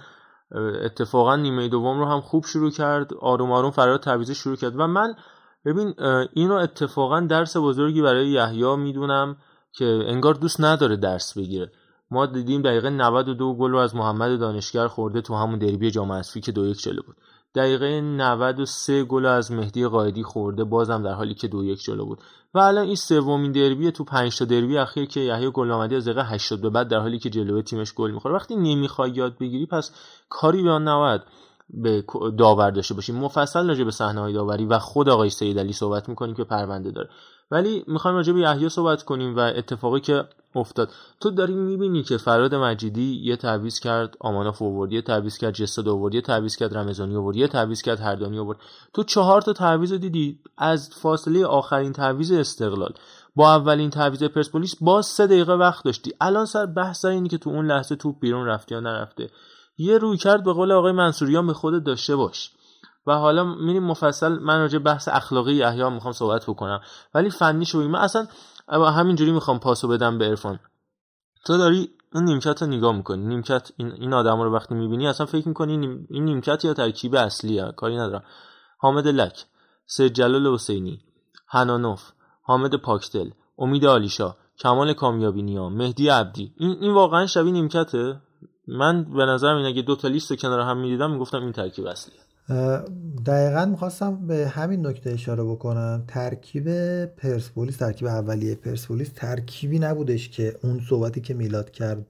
اتفاقا 0.85 1.35
نیمه 1.35 1.67
دوم 1.67 1.99
رو 1.99 2.05
هم 2.05 2.21
خوب 2.21 2.45
شروع 2.45 2.71
کرد. 2.71 3.13
آروم 3.13 3.51
آروم 3.51 3.71
فرار 3.71 3.97
تعویض 3.97 4.31
شروع 4.31 4.55
کرد. 4.55 4.79
و 4.79 4.87
من 4.87 5.13
ببین 5.65 5.93
اینو 6.33 6.53
اتفاقا 6.53 7.19
درس 7.19 7.57
بزرگی 7.57 8.01
برای 8.01 8.29
یحیی 8.29 8.75
می‌دونم 8.75 9.37
که 9.71 9.85
انگار 9.85 10.33
دوست 10.33 10.61
نداره 10.61 10.95
درس 10.95 11.37
بگیره. 11.37 11.71
ما 12.11 12.25
دیدیم 12.25 12.61
دقیقه 12.61 12.89
92 12.89 13.55
گل 13.55 13.71
رو 13.71 13.77
از 13.77 13.95
محمد 13.95 14.39
دانشگر 14.39 14.87
خورده 14.87 15.21
تو 15.21 15.35
همون 15.35 15.59
دربی 15.59 15.91
جام 15.91 16.21
که 16.43 16.51
دو 16.51 16.65
یک 16.65 16.81
جلو 16.81 17.01
بود. 17.01 17.15
دقیقه 17.55 18.01
93 18.01 19.03
گل 19.03 19.25
از 19.25 19.51
مهدی 19.51 19.87
قائدی 19.87 20.23
خورده 20.23 20.63
بازم 20.63 21.03
در 21.03 21.13
حالی 21.13 21.33
که 21.33 21.47
دو 21.47 21.65
یک 21.65 21.83
جلو 21.83 22.05
بود. 22.05 22.19
و 22.53 22.59
الان 22.59 22.85
این 22.85 22.95
سومین 22.95 23.51
دربی 23.51 23.91
تو 23.91 24.03
5 24.03 24.37
تا 24.37 24.45
دربی 24.45 24.77
اخیر 24.77 25.05
که 25.05 25.19
یحیی 25.19 25.51
گل 25.51 25.71
آمدی 25.71 25.95
از 25.95 26.05
دقیقه 26.05 26.23
80 26.23 26.61
به 26.61 26.69
بعد 26.69 26.87
در 26.87 26.99
حالی 26.99 27.19
که 27.19 27.29
جلوی 27.29 27.63
تیمش 27.63 27.93
گل 27.93 28.11
می‌خوره. 28.11 28.35
وقتی 28.35 28.55
نمی‌خوای 28.55 29.11
یاد 29.11 29.37
بگیری 29.37 29.65
پس 29.65 29.91
کاری 30.29 30.63
به 30.63 30.71
آن 30.71 30.87
نباید 30.87 31.21
به 31.69 32.03
داور 32.37 32.71
داشته 32.71 32.93
باشیم 32.93 33.15
مفصل 33.15 33.67
راجع 33.67 33.83
به 33.83 33.91
صحنه 33.91 34.21
های 34.21 34.33
داوری 34.33 34.65
و 34.65 34.79
خود 34.79 35.09
آقای 35.09 35.29
سید 35.29 35.59
علی 35.59 35.73
صحبت 35.73 36.09
می‌کنیم 36.09 36.35
که 36.35 36.43
پرونده 36.43 36.91
داره. 36.91 37.09
ولی 37.51 37.83
می‌خوایم 37.87 38.17
راجع 38.17 38.33
به 38.33 38.39
یحیی 38.39 38.69
صحبت 38.69 39.03
کنیم 39.03 39.35
و 39.35 39.39
اتفاقی 39.39 39.99
که 39.99 40.23
افتاد. 40.55 40.91
تو 41.19 41.29
داری 41.29 41.53
می‌بینی 41.53 42.03
که 42.03 42.17
فراد 42.17 42.55
مجیدی 42.55 43.21
یه 43.23 43.35
تعویض 43.35 43.79
کرد 43.79 44.17
آماناف 44.19 44.61
آورد 44.61 44.93
یه 44.93 45.01
تعویض 45.01 45.37
کرد 45.37 45.53
جسد 45.53 45.87
آورد 45.87 46.15
یه 46.15 46.21
تعویض 46.21 46.55
کرد 46.55 46.77
رمضانی 46.77 47.15
آورد 47.15 47.35
یه 47.35 47.47
تعویض 47.47 47.81
کرد 47.81 47.99
هردانی 47.99 48.39
آورد. 48.39 48.57
تو 48.93 49.03
چهار 49.03 49.41
تا 49.41 49.53
تعویض 49.53 49.93
دیدی. 49.93 50.39
از 50.57 50.89
فاصله 50.89 51.45
آخرین 51.45 51.93
تعویض 51.93 52.31
استقلال. 52.31 52.93
با 53.35 53.55
اولین 53.55 53.89
تعویض 53.89 54.23
پرسپولیس 54.23 54.75
باز 54.81 55.05
سه 55.05 55.27
دقیقه 55.27 55.53
وقت 55.53 55.83
داشتی. 55.85 56.11
الان 56.21 56.45
سر 56.45 56.65
بحث 56.65 57.01
سر 57.01 57.25
که 57.25 57.37
تو 57.37 57.49
اون 57.49 57.65
لحظه 57.65 57.95
توپ 57.95 58.19
بیرون 58.19 58.47
رفته 58.47 58.75
یا 58.75 58.81
نرفته. 58.81 59.29
یه 59.77 59.97
روی 59.97 60.17
کرد 60.17 60.43
به 60.43 60.53
قول 60.53 60.71
آقای 60.71 60.91
منصوریان 60.91 61.47
به 61.47 61.53
خودت 61.53 61.83
داشته 61.83 62.15
باش. 62.15 62.51
و 63.07 63.13
حالا 63.13 63.43
میریم 63.43 63.83
مفصل. 63.83 64.39
من 64.39 64.59
راجع 64.59 64.79
بحث 64.79 65.07
اخلاقی 65.07 65.53
یحیی 65.53 65.89
می‌خوام 65.89 66.13
صحبت 66.13 66.43
بکنم. 66.43 66.81
ولی 67.13 67.29
فنی 67.29 67.65
شوی 67.65 67.87
من 67.87 67.99
اصلا 67.99 68.27
همینجوری 68.69 69.31
می‌خوام 69.31 69.59
پاسو 69.59 69.87
بدم 69.87 70.17
به 70.17 70.25
عرفان. 70.25 70.59
تو 71.45 71.57
داری 71.57 71.89
این 72.13 72.23
نیمکت 72.23 72.61
رو 72.61 72.67
نگاه 72.67 72.95
می‌کنی. 72.95 73.25
نیمکت 73.25 73.71
این, 73.77 73.91
این 73.91 74.13
آدم 74.13 74.41
رو 74.41 74.53
وقتی 74.53 74.75
می‌بینی 74.75 75.07
اصلا 75.07 75.25
فکر 75.25 75.47
می‌کنی 75.47 76.05
این 76.09 76.23
نیمکت 76.23 76.65
یا 76.65 76.73
ترکیب 76.73 77.15
اصلیه 77.15 77.71
کاری 77.77 77.97
ندارم. 77.97 78.23
حامد 78.77 79.07
لک 79.07 79.45
سید 79.85 80.13
جلال 80.13 80.53
حسینی 80.53 80.99
هنانوف 81.47 82.11
حامد 82.41 82.75
پاکدل 82.75 83.29
امید 83.57 83.85
آلیشا 83.85 84.35
کمال 84.57 84.93
کامیابی 84.93 85.41
نیا 85.41 85.69
مهدی 85.69 86.09
عبدی. 86.09 86.53
این 86.57 86.77
این 86.81 86.93
واقعا 86.93 87.25
شبیه 87.25 87.51
نیمکته. 87.51 88.21
من 88.67 89.03
به 89.03 89.25
نظرم 89.25 89.57
این 89.57 89.65
اگه 89.65 89.81
دو 89.81 89.95
تا 89.95 90.07
لیست 90.07 90.33
کنار 90.33 90.59
هم 90.59 90.77
می‌دیدم 90.77 91.11
می‌گفتم 91.11 91.41
این 91.41 91.51
ترکیب 91.51 91.85
اصلیه. 91.85 92.19
دقیقا 93.25 93.65
می‌خواستم 93.65 94.27
به 94.27 94.47
همین 94.47 94.87
نکته 94.87 95.09
اشاره 95.09 95.43
بکنم. 95.43 96.03
ترکیب 96.07 97.05
پرسپولیس 97.05 97.77
ترکیب 97.77 98.07
اولیه 98.07 98.55
پرسپولیس 98.55 99.09
ترکیبی 99.15 99.79
نبودش 99.79 100.29
که 100.29 100.55
اون 100.63 100.81
صحبتی 100.89 101.21
که 101.21 101.33
میلاد 101.33 101.71
کرد 101.71 102.05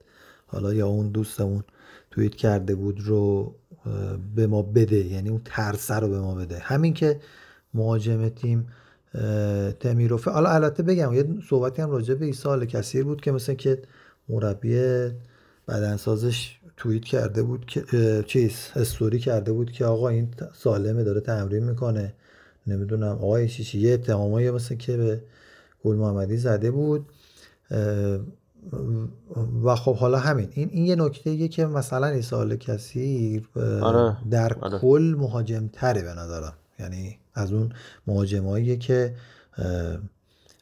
حالا 0.46 0.74
یا 0.74 0.86
اون 0.86 1.08
دوستمون 1.08 1.64
توییت 2.10 2.34
کرده 2.34 2.74
بود 2.74 3.00
رو 3.00 3.54
به 4.34 4.46
ما 4.46 4.62
بده. 4.62 5.06
یعنی 5.06 5.28
اون 5.28 5.40
ترسه 5.44 5.94
رو 5.94 6.08
به 6.08 6.20
ما 6.20 6.34
بده. 6.34 6.58
همین 6.58 6.94
که 6.94 7.20
مهاجم 7.74 8.28
تیم 8.28 8.66
تمیروفه. 9.80 10.30
حالا 10.30 10.50
البته 10.50 10.82
بگم 10.82 11.14
یه 11.14 11.24
صحبتی 11.48 11.82
هم 11.82 11.90
راجع 11.90 12.14
به 12.14 12.26
ایسال 12.26 12.66
کثیر 12.66 13.04
بود 13.04 13.20
که 13.20 13.32
مثل 13.32 13.54
که 13.54 13.82
مربی 14.28 14.80
بدنسازش 15.68 16.59
توییت 16.80 17.04
کرده 17.04 17.42
بود 17.42 17.66
که 17.66 17.84
چیز 18.26 18.52
استوری 18.76 19.18
کرده 19.18 19.52
بود 19.52 19.72
که 19.72 19.84
آقا 19.84 20.08
این 20.08 20.28
سالمه 20.54 21.04
داره 21.04 21.20
تمرین 21.20 21.64
می‌کنه 21.64 22.14
نمی‌دونم 22.66 23.12
آقای 23.12 23.48
شیشی 23.48 23.78
یه 23.78 23.94
اتهامایی 23.94 24.50
مثل 24.50 24.74
که 24.74 24.96
به 24.96 25.22
گل 25.84 25.96
محمدی 25.96 26.36
زده 26.36 26.70
بود 26.70 27.06
و 29.64 29.76
خب 29.76 29.96
حالا 29.96 30.18
همین 30.18 30.48
این 30.52 30.68
این 30.72 30.86
یه 30.86 30.96
نکته 30.96 31.48
که 31.48 31.66
مثلا 31.66 32.06
این 32.06 32.22
سال 32.22 32.56
کسی 32.56 33.42
آره. 33.82 34.16
در 34.30 34.52
آره. 34.60 34.78
کل 34.78 35.14
مهاجم 35.18 35.68
تره 35.72 36.02
به 36.02 36.14
نظرم 36.14 36.52
یعنی 36.78 37.18
از 37.34 37.52
اون 37.52 37.72
مهاجمایی 38.06 38.76
که 38.76 39.14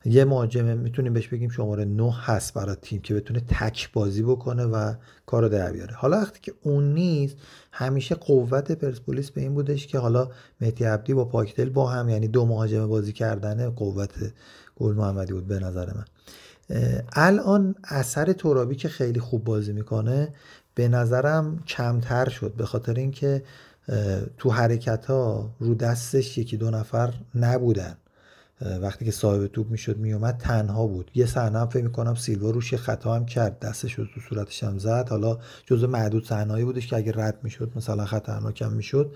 یه 0.04 0.24
مهاجم 0.24 0.64
می‌تونیم 0.64 1.12
بهش 1.12 1.28
بگیم 1.28 1.50
شماره 1.50 1.84
9 1.84 2.12
هست 2.12 2.54
برای 2.54 2.76
تیم 2.82 3.00
که 3.00 3.14
بتونه 3.14 3.40
تک 3.40 3.92
بازی 3.92 4.22
بکنه 4.22 4.64
و 4.64 4.94
کارو 5.26 5.48
در 5.48 5.72
بیاره. 5.72 5.94
حالا 5.94 6.16
وقتی 6.16 6.40
که 6.42 6.54
اون 6.62 6.94
نیست 6.94 7.36
همیشه 7.72 8.14
قوت 8.14 8.72
پرسپولیس 8.72 9.30
به 9.30 9.40
این 9.40 9.54
بودش 9.54 9.86
که 9.86 9.98
حالا 9.98 10.28
مهدی 10.60 10.84
عبدی 10.84 11.14
با 11.14 11.24
پاکتل 11.24 11.68
با 11.68 11.86
هم 11.86 12.08
یعنی 12.08 12.28
دو 12.28 12.46
مهاجم 12.46 12.86
بازی 12.86 13.12
کردنه 13.12 13.68
قوت 13.68 14.14
گل 14.76 14.94
محمدی 14.94 15.32
بود 15.32 15.46
به 15.46 15.58
نظر 15.58 15.86
من. 15.94 16.04
الان 17.12 17.74
اثر 17.84 18.32
ترابی 18.32 18.76
که 18.76 18.88
خیلی 18.88 19.20
خوب 19.20 19.44
بازی 19.44 19.72
می‌کنه 19.72 20.34
به 20.74 20.88
نظرم 20.88 21.62
کمتر 21.66 22.28
شد 22.28 22.52
به 22.56 22.66
خاطر 22.66 22.94
اینکه 22.94 23.42
تو 24.38 24.50
حرکت 24.50 25.06
ها 25.06 25.50
رو 25.60 25.74
دستش 25.74 26.38
یکی 26.38 26.56
دو 26.56 26.70
نفر 26.70 27.14
نبودن. 27.34 27.96
وقتی 28.60 29.04
که 29.04 29.10
صاحب 29.10 29.46
توپ 29.46 29.70
می‌شد 29.70 29.96
میومد 29.96 30.36
تنها 30.36 30.86
بود. 30.86 31.10
یه 31.14 31.26
صحنه 31.26 31.58
هم 31.58 31.68
فکر 31.68 31.84
می‌کنم 31.84 32.14
سیلوا 32.14 32.50
روش 32.50 32.74
خطا 32.74 33.14
هم 33.14 33.26
کرد. 33.26 33.58
دستش 33.58 33.94
رو 33.94 34.04
تو 34.14 34.20
صورتش 34.28 34.64
هم 34.64 34.78
زد. 34.78 35.08
حالا 35.10 35.38
جزء 35.66 35.86
معدود 35.86 36.26
صحنه‌ای 36.26 36.64
بودش 36.64 36.86
که 36.86 36.96
اگه 36.96 37.12
رد 37.16 37.38
می‌شد 37.42 37.72
مثلا 37.76 38.04
خطرناک 38.04 38.62
هم 38.62 38.72
می‌شد. 38.72 39.14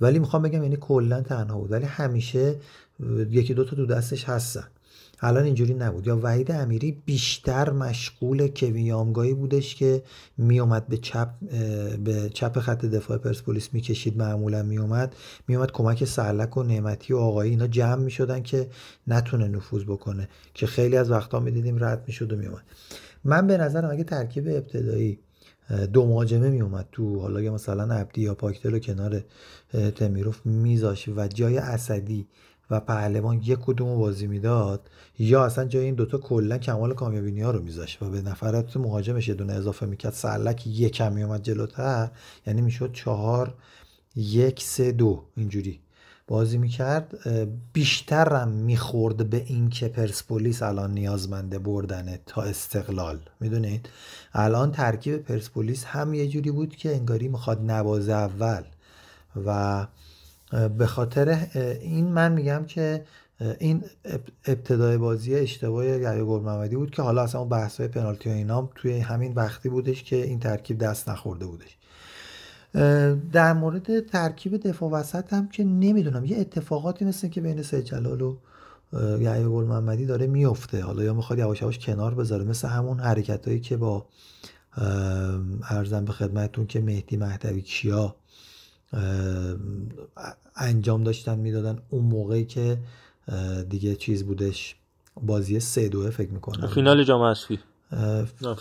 ولی 0.00 0.18
می‌خوام 0.18 0.42
بگم 0.42 0.62
یعنی 0.62 0.76
کلا 0.76 1.20
تنها 1.20 1.58
بود. 1.58 1.72
ولی 1.72 1.84
همیشه 1.84 2.56
یکی 3.30 3.54
دو 3.54 3.64
تا 3.64 3.76
تو 3.76 3.86
دستش 3.86 4.24
هستن. 4.24 4.64
الان 5.22 5.44
اینجوری 5.44 5.74
نبود. 5.74 6.06
یا 6.06 6.20
وحید 6.22 6.50
امیری 6.50 7.02
بیشتر 7.04 7.70
مشغول 7.70 8.48
کوین 8.48 8.86
یامگایی 8.86 9.34
بودش 9.34 9.74
که 9.74 10.02
میومد 10.38 10.86
به 10.86 10.96
چپ 10.96 11.28
به 12.04 12.30
چپ 12.34 12.58
خط 12.58 12.84
دفاع 12.84 13.18
پرسپولیس 13.18 13.68
می‌کشید. 13.72 14.16
معمولا 14.16 14.62
میومد 14.62 15.16
میومد 15.48 15.72
کمک 15.72 16.04
سرلک 16.04 16.56
و 16.56 16.62
نعمتی 16.62 17.12
و 17.12 17.16
آقایی 17.16 17.50
اینا 17.50 17.66
جمع 17.66 18.02
می‌شدن 18.02 18.42
که 18.42 18.68
نتونه 19.06 19.48
نفوذ 19.48 19.82
بکنه 19.82 20.28
که 20.54 20.66
خیلی 20.66 20.96
از 20.96 21.10
وقتا 21.10 21.40
می‌دیدیم 21.40 21.84
رد 21.84 22.04
می‌شد 22.06 22.32
و 22.32 22.36
میومد 22.36 22.62
من 23.24 23.46
به 23.46 23.56
نظرم 23.56 23.90
اگه 23.90 24.04
ترکیب 24.04 24.48
ابتدایی 24.48 25.18
دو 25.92 26.06
مهاجمه 26.06 26.50
می 26.50 26.60
اومد 26.60 26.88
تو 26.92 27.20
حالا 27.20 27.40
یا 27.40 27.54
مثلا 27.54 27.94
عبدی 27.94 28.20
یا 28.20 28.34
پاکتل 28.34 28.78
کنار 28.78 29.24
تمیروف 29.96 30.46
میذاش 30.46 31.08
و 31.08 31.28
جای 31.28 31.58
اسدی 31.58 32.26
و 32.70 32.80
پهلوان 32.80 33.42
یک 33.42 33.58
کدوم 33.58 33.98
بازی 33.98 34.26
می‌داد 34.26 34.90
یا 35.18 35.44
اصلا 35.44 35.64
جای 35.64 35.84
این 35.84 35.94
دوتا 35.94 36.18
کلا 36.18 36.58
کمال 36.58 36.94
کامیابینی 36.94 37.40
ها 37.40 37.50
رو 37.50 37.62
میذاشت 37.62 38.02
و 38.02 38.10
به 38.10 38.22
نفرات 38.22 38.76
مهاجمش 38.76 39.28
یه 39.28 39.34
دونه 39.34 39.52
اضافه 39.52 39.86
می‌کرد. 39.86 40.12
سرلک 40.12 40.66
یکم 40.66 41.12
میومد 41.12 41.42
جلوتر 41.42 42.10
یعنی 42.46 42.60
می‌شد 42.60 42.92
چهار 42.92 43.54
یک 44.16 44.62
سه 44.62 44.92
دو 44.92 45.22
اینجوری 45.36 45.80
بازی 46.26 46.58
می‌کرد. 46.58 47.18
بیشترم 47.72 48.48
می‌خورد 48.48 49.30
به 49.30 49.44
این 49.46 49.68
که 49.68 49.88
پرسپولیس 49.88 50.62
الان 50.62 50.94
نیازمنده 50.94 51.58
بردنه 51.58 52.20
تا 52.26 52.42
استقلال. 52.42 53.20
می‌دونید؟ 53.40 53.88
الان 54.32 54.72
ترکیب 54.72 55.16
پرسپولیس 55.16 55.84
هم 55.84 56.14
یه 56.14 56.28
جوری 56.28 56.50
بود 56.50 56.76
که 56.76 56.94
انگاری 56.96 57.28
می‌خواد 57.28 57.60
نوازه 57.62 58.12
اول 58.12 58.62
و 59.46 59.86
به 60.78 60.86
خاطر 60.86 61.46
این 61.80 62.12
من 62.12 62.32
میگم 62.32 62.64
که 62.64 63.04
این 63.58 63.84
ابتدای 64.44 64.98
بازی 64.98 65.34
اشتباه 65.34 65.86
یحیی 65.86 66.24
گل 66.24 66.40
محمدی 66.40 66.76
بود 66.76 66.90
که 66.90 67.02
حالا 67.02 67.22
اصلا 67.22 67.44
بحث 67.44 67.80
های 67.80 67.88
پنالتی 67.88 68.28
و 68.28 68.32
اینام 68.32 68.68
توی 68.74 68.98
همین 68.98 69.32
وقتی 69.34 69.68
بودش 69.68 70.02
که 70.02 70.16
این 70.16 70.40
ترکیب 70.40 70.78
دست 70.78 71.08
نخورده 71.08 71.46
بودش. 71.46 71.76
در 73.32 73.52
مورد 73.52 74.06
ترکیب 74.06 74.56
دفاع 74.56 74.90
وسط 74.90 75.32
هم 75.32 75.48
که 75.48 75.64
نمی‌دونم 75.64 76.24
یه 76.24 76.38
اتفاقاتی 76.38 77.04
مثل 77.04 77.28
که 77.28 77.40
بین 77.40 77.62
سید 77.62 77.84
جلال 77.84 78.20
و 78.20 78.36
یحیی 79.20 79.44
گل 79.44 79.64
محمدی 79.64 80.06
داره 80.06 80.26
میفته 80.26 80.82
حالا 80.82 81.02
یا 81.02 81.14
می‌خواد 81.14 81.38
یواش 81.38 81.62
یواش 81.62 81.78
کنار 81.78 82.14
بذاره 82.14 82.44
مثل 82.44 82.68
همون 82.68 83.00
حرکت 83.00 83.48
هایی 83.48 83.60
که 83.60 83.76
با 83.76 84.06
ارزم 85.70 86.04
به 86.04 86.12
خدمتتون 86.12 86.66
که 86.66 86.80
مهدی 86.80 87.16
مهدوی 87.16 87.62
کیا 87.62 88.16
انجام 90.56 91.04
داشتن 91.04 91.38
می‌دادن. 91.38 91.78
اون 91.90 92.04
موقعی 92.04 92.44
که 92.44 92.78
دیگه 93.68 93.94
چیز 93.94 94.24
بودش 94.24 94.76
بازی 95.22 95.60
سه 95.60 95.88
دوه 95.88 96.10
فکر 96.10 96.30
می‌کنم. 96.30 96.66
فینال 96.66 97.04
جام 97.04 97.22
حذفی 97.22 97.58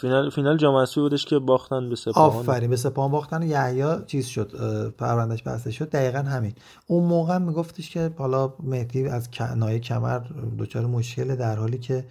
فینال 0.01 0.29
فینال 0.29 0.57
جام 0.57 0.75
حذفی 0.75 0.99
بودش 0.99 1.25
که 1.25 1.39
باختن 1.39 1.89
به 1.89 1.95
سپاهان. 1.95 2.39
آفرین 2.39 2.69
به 2.69 2.75
سپاهان 2.75 3.11
باختن. 3.11 3.43
یحیی 3.43 4.05
چیز 4.07 4.27
شد 4.27 4.51
پروندهش 4.97 5.43
بسته 5.43 5.71
شد. 5.71 5.89
دقیقا 5.89 6.19
همین. 6.19 6.53
اون 6.87 7.03
موقع 7.03 7.37
میگفتش 7.37 7.89
که 7.89 8.11
حالا 8.17 8.53
مهدی 8.63 9.07
از 9.07 9.29
نای 9.55 9.79
کمر 9.79 10.21
دچار 10.59 10.85
مشکل 10.85 11.35
در 11.35 11.55
حالی 11.55 11.77
که 11.77 12.05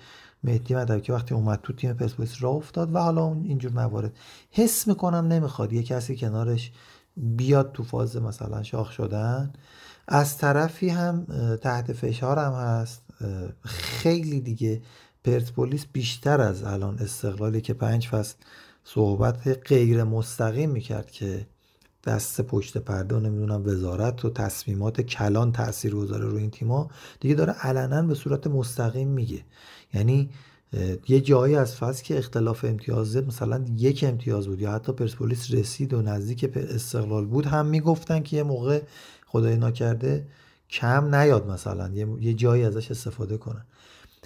مهدی 0.45 0.75
مدوی 0.75 1.01
که 1.01 1.13
وقتی 1.13 1.35
اومد 1.35 1.61
تو 1.63 1.73
تیم 1.73 1.93
پرسپولیس 1.93 2.37
راه 2.41 2.55
افتاد 2.55 2.95
و 2.95 2.99
حالا 2.99 3.27
اینجور 3.45 3.73
موارد. 3.73 4.17
حس 4.51 4.89
می‌کنم 4.89 5.27
نمی‌خواد 5.29 5.73
یه 5.73 5.83
کسی 5.83 6.17
کنارش 6.17 6.71
بیاد 7.19 7.73
تو 7.73 7.85
فاز 7.85 8.17
مثلا 8.17 8.63
شاخ 8.63 8.93
شدن. 8.93 9.53
از 10.09 10.39
طرفی 10.39 10.89
هم 10.89 11.27
تحت 11.63 11.93
فشار 11.93 12.39
هم 12.39 12.53
هست 12.53 13.03
خیلی 13.65 14.41
دیگه 14.41 14.83
پرسپولیس 15.25 15.87
بیشتر 15.93 16.41
از 16.41 16.65
الان 16.65 16.99
استقلالی 16.99 17.61
که 17.61 17.75
پنج 17.75 18.09
فصل 18.09 18.35
صحبت 18.85 19.69
غیر 19.69 20.05
مستقیم 20.05 20.71
می‌کرد 20.71 21.11
که 21.11 21.47
دست 22.05 22.41
پشت 22.41 22.79
پرده 22.79 23.15
و 23.15 23.21
نمی‌دونم 23.21 23.67
وزارت 23.67 24.25
و 24.25 24.31
تصمیمات 24.31 25.01
کلان 25.01 25.53
تاثیر 25.53 25.95
گذاره 25.95 26.25
روی 26.25 26.41
این 26.41 26.51
تیما 26.51 26.91
دیگه 27.21 27.35
داره 27.35 27.53
علنا 27.53 28.03
به 28.03 28.15
صورت 28.15 28.47
مستقیم 28.47 29.09
میگه. 29.09 29.41
یعنی 29.95 30.31
یه 31.09 31.21
جایی 31.21 31.57
از 31.57 31.77
فصل 31.77 32.05
که 32.05 32.19
اختلاف 32.19 32.65
امتیازه 32.65 33.21
مثلا 33.21 33.65
یک 33.77 34.05
امتیاز 34.09 34.47
بود 34.49 34.61
یا 34.61 34.73
حتی 34.73 34.93
پرسپولیس 34.93 35.51
رسید 35.51 35.95
و 35.95 36.03
نزدیک 36.03 36.57
استقلال 36.57 37.27
بود 37.27 37.47
هم 37.47 37.67
می‌گفتن 37.67 38.23
که 38.23 38.37
یه 38.37 38.43
موقع 38.43 38.81
خدای 39.27 39.57
ناکرده 39.57 40.27
کم 40.71 41.15
نیاد 41.15 41.47
مثلا 41.47 41.91
یه 42.21 42.35
جایی 42.35 42.65
ازش 42.65 42.91
استفاده 42.91 43.37
کنن. 43.37 43.65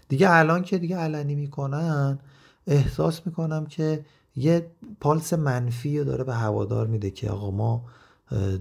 دیگه 0.08 0.30
الان 0.30 0.62
که 0.62 0.78
دیگه 0.78 0.96
علنی 0.96 1.34
می‌کنن 1.34 2.18
احساس 2.66 3.26
می‌کنم 3.26 3.66
که 3.66 4.04
یه 4.36 4.66
پالس 5.00 5.32
منفی 5.32 5.98
رو 5.98 6.04
داره 6.04 6.24
به 6.24 6.34
هوادار 6.34 6.86
میده 6.86 7.10
که 7.10 7.30
آقا 7.30 7.50
ما 7.50 7.84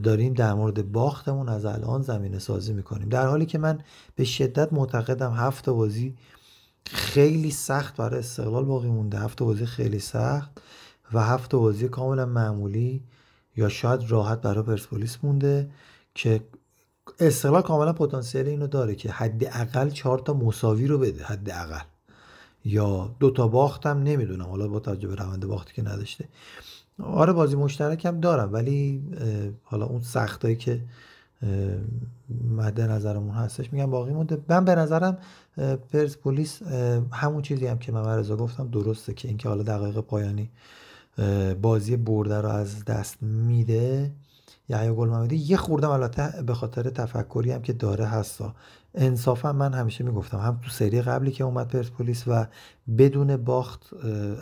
داریم 0.04 0.34
در 0.34 0.54
مورد 0.54 0.92
باختمون 0.92 1.50
از 1.50 1.66
الان 1.66 2.02
زمینه 2.02 2.40
سازی 2.40 2.74
می‌کنیم. 2.74 3.10
در 3.10 3.28
حالی 3.28 3.46
که 3.46 3.58
من 3.58 3.80
به 4.16 4.24
شدت 4.24 4.74
معتقدم 4.74 5.34
هفت 5.34 5.70
بازی 5.70 6.16
خیلی 6.86 7.52
سخت 7.52 7.98
برای 7.98 8.20
استقلال 8.20 8.66
باقی 8.66 8.88
مونده. 8.88 9.20
هفت 9.20 9.44
بازی 9.44 9.66
خیلی 9.66 10.00
سخت 10.00 10.52
و 11.14 11.20
هفت 11.24 11.56
بازی 11.56 11.88
کاملا 11.88 12.26
معمولی 12.26 13.04
یا 13.58 13.70
شاید 13.70 14.12
راحت 14.12 14.42
برای 14.42 14.64
پرسپولیس 14.64 15.18
مونده 15.24 15.70
که 16.16 16.42
استقلال 17.20 17.62
کاملا 17.62 17.94
پتانسیل 17.94 18.48
اینو 18.48 18.68
داره 18.68 18.96
که 18.96 19.12
حداقل 19.12 19.90
چهار 19.90 20.20
تا 20.20 20.34
مساوی 20.34 20.88
رو 20.88 20.98
بده 20.98 21.24
حداقل. 21.24 21.86
یا 22.66 23.16
دو 23.20 23.32
تا 23.32 23.48
باختم 23.48 24.04
نمی‌دونم. 24.04 24.46
حالا 24.46 24.68
با 24.68 24.80
توجه 24.80 25.08
به 25.08 25.16
روند 25.16 25.46
باختی 25.46 25.74
که 25.74 25.82
نداشته. 25.82 26.26
آره 27.04 27.34
بازی 27.34 27.56
مشترک 27.56 28.06
هم 28.06 28.20
دارم 28.20 28.54
ولی 28.54 29.04
حالا 29.64 29.86
اون 29.86 30.02
سختایی 30.02 30.56
که 30.56 30.82
مد 32.58 32.82
نظرمون 32.82 33.36
هستش. 33.36 33.74
میگم 33.74 33.92
باقی 33.92 34.14
مونده. 34.14 34.38
من 34.50 34.66
به 34.66 34.76
نظرم 34.76 35.18
پرسپولیس 35.94 36.62
همون 37.12 37.42
چیزی 37.42 37.68
هم 37.68 37.80
که 37.80 37.92
من 37.92 38.06
رضا 38.06 38.36
گفتم 38.36 38.68
درسته 38.68 39.14
که 39.14 39.28
اینکه 39.28 39.50
حالا 39.50 39.64
دقایق 39.64 40.00
پایانی 40.00 40.50
بازی 41.62 41.98
برده 41.98 42.42
رو 42.42 42.50
از 42.50 42.86
دست 42.86 43.24
میده. 43.24 44.12
یحیی 44.70 44.92
گل 44.92 45.32
یه 45.32 45.58
خوردم 45.58 45.90
البته 45.90 46.44
به 46.48 46.54
خاطر 46.54 46.84
تفکری 46.90 47.52
هم 47.52 47.62
که 47.62 47.74
داره 47.74 48.06
هستا. 48.06 48.56
انصافا 48.96 49.54
من 49.54 49.74
همیشه 49.74 50.04
می‌گفتم 50.04 50.38
هم 50.38 50.60
تو 50.64 50.70
سری 50.70 51.02
قبلی 51.02 51.32
که 51.32 51.44
اومد 51.44 51.68
پرسپولیس 51.68 52.24
و 52.28 52.48
بدون 52.98 53.38
باخت 53.38 53.90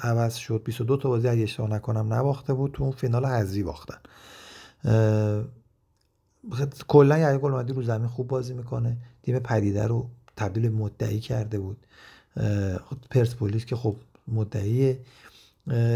عوض 0.03 0.35
شد. 0.35 0.61
22 0.65 0.97
تا 0.97 1.09
بازی 1.09 1.27
اگه 1.27 1.43
اشتباه 1.43 1.69
نکنم 1.69 2.13
نباخته 2.13 2.53
بود 2.53 2.71
تو 2.71 2.83
اون 2.83 2.91
فینال 2.91 3.25
حذفی 3.25 3.63
باختن. 3.63 3.97
کلا 6.87 7.37
گل 7.37 7.51
محمدی 7.51 7.73
رو 7.73 7.83
زمین 7.83 8.07
خوب 8.07 8.27
بازی 8.27 8.53
می‌کنه. 8.53 8.97
تیم 9.23 9.39
پدیده 9.39 9.87
رو 9.87 10.09
تبدیل 10.37 10.71
مدعی 10.71 11.19
کرده 11.19 11.59
بود. 11.59 11.77
پرسپولیس 13.11 13.65
که 13.65 13.75
خب 13.75 13.95
مدعیه. 14.27 14.99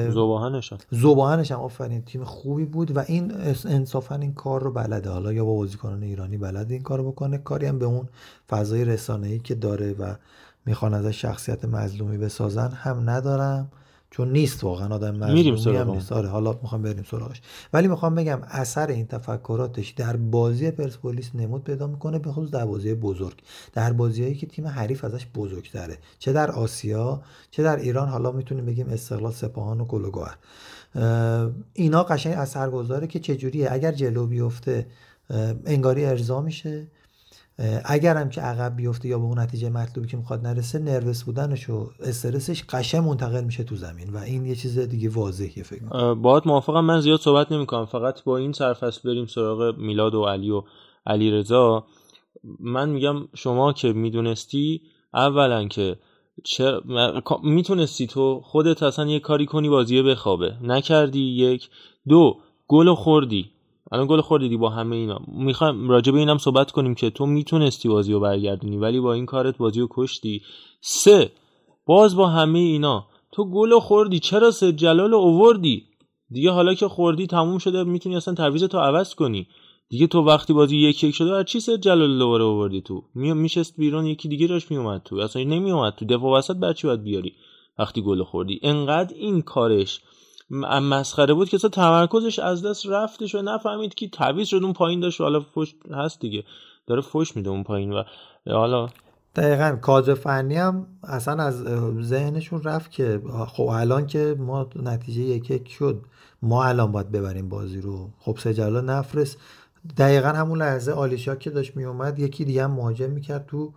زباهنش 0.10 0.74
زباهنش 0.92 1.52
هم 1.52 1.60
آفرین 1.60 2.02
تیم 2.02 2.24
خوبی 2.24 2.66
بود 2.66 2.98
و 2.98 3.00
این 3.00 3.34
انصافا 3.66 4.16
این 4.16 4.34
کار 4.34 4.64
رو 4.64 4.72
بلده. 4.72 5.10
حالا 5.10 5.34
یا 5.34 5.46
با 5.46 5.54
بازیکنان 5.54 6.04
ایرانی 6.04 6.38
بلد 6.38 6.72
این 6.72 6.82
کار 6.82 6.98
رو 6.98 7.12
بکنه 7.12 7.38
کاری 7.38 7.66
هم 7.66 7.80
به 7.80 7.86
اون 7.86 8.10
فضای 8.50 8.86
رسانه‌ای 8.86 9.40
که 9.40 9.56
داره 9.56 9.94
و 9.94 10.16
می‌خوان 10.66 10.94
ازش 10.94 11.22
شخصیت 11.22 11.66
مظلومی 11.66 12.18
بسازن 12.18 12.70
هم 12.72 13.10
ندارم. 13.10 13.72
چون 14.14 14.32
نیست 14.32 14.64
واقعا 14.64 14.96
آدم 14.96 15.24
هم 15.24 15.92
نیست. 15.92 16.12
آره 16.12 16.30
حالا 16.30 16.60
می‌خوام 16.62 16.82
بریم 16.82 17.04
سراغش. 17.12 17.42
ولی 17.74 17.88
می‌خوام 17.88 18.16
بگم 18.16 18.40
اثر 18.48 18.88
این 18.88 19.08
تفکراتش 19.08 19.90
در 19.90 20.16
بازی 20.16 20.72
پرسپولیس 20.72 21.32
نمود 21.36 21.64
پیدا 21.64 21.88
می‌کنه 21.88 22.20
به 22.20 22.32
خصوص 22.32 22.52
در 22.52 22.66
بازی 22.66 22.94
بزرگ. 22.94 23.42
در 23.74 23.94
بازیهایی 23.94 24.36
که 24.36 24.48
تیم 24.48 24.68
حریف 24.68 25.04
ازش 25.04 25.26
بزرگتره. 25.36 25.98
چه 26.20 26.34
در 26.34 26.52
آسیا 26.52 27.22
چه 27.52 27.64
در 27.64 27.76
ایران 27.76 28.08
حالا 28.08 28.32
می‌تونیم 28.32 28.66
بگیم 28.66 28.90
استقلال 28.90 29.32
سپاهان 29.32 29.82
و 29.82 29.86
گلوگوهر. 29.86 30.38
اینا 31.74 32.04
قشنگ 32.04 32.34
اثرگذاره 32.34 33.08
که 33.08 33.20
چجوریه. 33.20 33.68
اگر 33.72 33.92
جلو 33.92 34.28
بیفته 34.28 34.88
انگاری 35.66 36.06
ارضا 36.06 36.42
میشه. 36.42 36.88
اگرم 37.86 38.30
که 38.30 38.42
عقب 38.42 38.76
بیفته 38.76 39.08
یا 39.08 39.20
به 39.20 39.24
اون 39.24 39.40
نتیجه 39.40 39.70
مطلوبی 39.70 40.10
که 40.10 40.18
می‌خواد 40.18 40.48
نرسه 40.48 40.80
نروس 40.80 41.24
بودنش 41.24 41.70
و 41.70 41.90
استرسش 42.00 42.64
قشنگ 42.64 43.04
منتقل 43.04 43.44
میشه 43.44 43.64
تو 43.64 43.76
زمین 43.76 44.10
و 44.10 44.18
این 44.18 44.46
یه 44.46 44.56
چیز 44.56 44.80
دیگه 44.80 45.10
واضحیه 45.10 45.64
فکر 45.64 45.86
کنم 45.86 46.22
باید 46.22 46.44
موافقم. 46.46 46.86
من 46.86 47.02
زیاد 47.02 47.20
صحبت 47.20 47.52
نمی‌کنم. 47.52 47.86
فقط 47.86 48.24
با 48.24 48.38
این 48.38 48.54
سرفصل 48.54 49.10
بریم 49.10 49.26
سراغ 49.26 49.78
میلاد 49.78 50.16
و 50.16 50.26
علی 50.26 50.52
و 50.52 50.64
علی 51.06 51.32
رضا 51.32 51.86
من 52.60 52.90
میگم 52.90 53.16
شما 53.36 53.74
که 53.74 53.94
می‌دونستی 53.94 54.82
اولا 55.14 55.68
که 55.68 55.96
چه 56.44 56.82
می‌تونستی 57.44 58.08
تو 58.08 58.42
خودت 58.44 58.84
اصلا 58.84 59.06
یه 59.06 59.20
کاری 59.20 59.46
کنی 59.46 59.70
بازیه 59.70 60.04
بخوابه. 60.04 60.54
نکردی 60.62 61.22
یک. 61.22 61.70
دو 62.08 62.38
گل 62.68 62.94
خوردی. 62.94 63.53
الان 63.92 64.08
گل 64.08 64.22
خوردیدی 64.22 64.58
با 64.58 64.70
همه 64.70 64.96
اینا. 64.96 65.20
می‌خوایم 65.28 65.90
راجع 65.90 66.12
به 66.12 66.20
اینم 66.20 66.38
صحبت 66.38 66.72
کنیم 66.72 66.96
که 66.96 67.10
تو 67.10 67.26
می‌تونستی 67.26 67.90
بازی 67.90 68.14
رو 68.14 68.20
برگردونی 68.20 68.78
ولی 68.78 69.00
با 69.00 69.14
این 69.14 69.26
کارت 69.26 69.58
بازی 69.58 69.80
رو 69.80 69.88
کشتی. 69.92 70.42
سه 70.82 71.32
باز 71.86 72.16
با 72.16 72.28
همه 72.28 72.60
اینا. 72.60 73.08
تو 73.32 73.46
گل 73.46 73.80
خوردی 73.80 74.20
چرا 74.20 74.52
سه؟ 74.52 74.72
جلال 74.72 75.14
اووردی. 75.14 75.84
دیگه 76.30 76.52
حالا 76.52 76.74
که 76.74 76.88
خوردی 76.88 77.28
تموم 77.28 77.58
شده 77.58 77.84
می‌تونی 77.84 78.16
اصلا 78.16 78.34
تعویض 78.34 78.64
تو 78.64 78.78
عوض 78.78 79.16
کنی. 79.16 79.48
دیگه 79.90 80.08
تو 80.08 80.22
وقتی 80.22 80.54
بازی 80.54 80.78
یک 80.78 81.04
یک 81.04 81.16
شده 81.16 81.34
از 81.34 81.46
چی 81.46 81.60
سه 81.60 81.78
جلال 81.78 82.20
دوباره 82.20 82.44
اووردی 82.44 82.82
تو؟ 82.82 83.04
می 83.16 83.34
میشست 83.34 83.78
بیرون 83.78 84.06
یکی 84.06 84.28
دیگه 84.28 84.48
راش 84.48 84.72
میومد 84.72 85.02
تو. 85.06 85.16
اصلا 85.16 85.44
نمیومد 85.44 85.94
تو. 85.94 86.06
دفاع 86.06 86.38
وسط 86.38 86.56
بر 86.56 86.74
چی 86.74 86.88
باید 86.88 87.04
بیاری. 87.04 87.34
وقتی 87.80 88.02
گل 88.02 88.24
خوردی 88.24 88.60
انقدر 88.64 89.16
این 89.16 89.42
کارش 89.42 90.02
مسخره 90.62 91.34
بود 91.34 91.50
که 91.50 91.58
اصلا 91.58 91.70
تمرکزش 91.70 92.40
از 92.40 92.66
دست 92.66 92.86
رفتش 92.86 93.36
و 93.36 93.42
نفهمید 93.42 93.94
که 93.94 94.10
تعویض 94.10 94.48
شد 94.48 94.60
اون 94.64 94.74
پایین 94.74 95.00
داشت 95.00 95.22
و 95.22 95.24
حالا 95.24 95.40
فش 95.40 95.76
هست 95.92 96.20
دیگه. 96.20 96.44
داره 96.88 97.02
فش 97.02 97.36
میده 97.36 97.50
اون 97.50 97.64
پایین 97.64 97.94
و 97.94 98.04
حالا 98.48 98.90
دقیقا 99.36 99.78
کادر 99.82 100.14
فنی 100.14 100.58
هم 100.58 100.88
اصلا 101.04 101.44
از 101.44 101.64
ذهنشون 102.02 102.64
رفت 102.64 102.92
که 102.92 103.22
خب 103.48 103.64
الان 103.64 104.08
که 104.08 104.36
ما 104.40 104.70
نتیجه 104.76 105.22
یک 105.22 105.52
یک 105.52 105.72
شد 105.72 106.02
ما 106.42 106.64
الان 106.64 106.92
باید 106.92 107.12
ببریم 107.12 107.50
بازی 107.50 107.82
رو. 107.82 108.10
خب 108.20 108.38
سجلا 108.38 108.82
نفرست. 108.82 109.38
دقیقا 109.98 110.28
همون 110.28 110.62
لحظه 110.62 110.92
آلیشا 110.92 111.36
که 111.36 111.50
داشت 111.50 111.76
میومد 111.76 112.20
یکی 112.20 112.46
دیگه 112.46 112.64
هم 112.64 112.72
مهاجم 112.72 113.10
می‌کرد 113.10 113.46
تو 113.46 113.74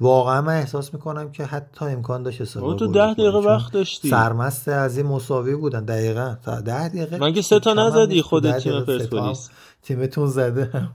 واقعا 0.00 0.40
من 0.40 0.56
احساس 0.56 0.94
می‌کنم 0.94 1.32
که 1.32 1.44
حتی 1.44 1.84
امکان 1.84 2.22
داشت 2.22 2.40
استقلال 2.40 2.76
تو 2.76 2.86
ده 2.86 3.14
دقیقه 3.14 3.38
وقت 3.38 3.72
داشتی. 3.72 4.08
سرمست 4.08 4.68
از 4.68 4.98
این 4.98 5.06
مساوی 5.06 5.56
بودن 5.56 5.84
دقیقا. 5.84 6.36
ده 6.66 6.88
دقیقه 6.88 7.18
من 7.18 7.32
که 7.32 7.42
سه 7.42 7.60
تا 7.60 7.74
نزدی 7.74 8.22
خود 8.22 8.58
تیم 8.58 8.80
پرسپولیس؟ 8.80 9.50
تیمتون 9.82 10.26
زده 10.26 10.88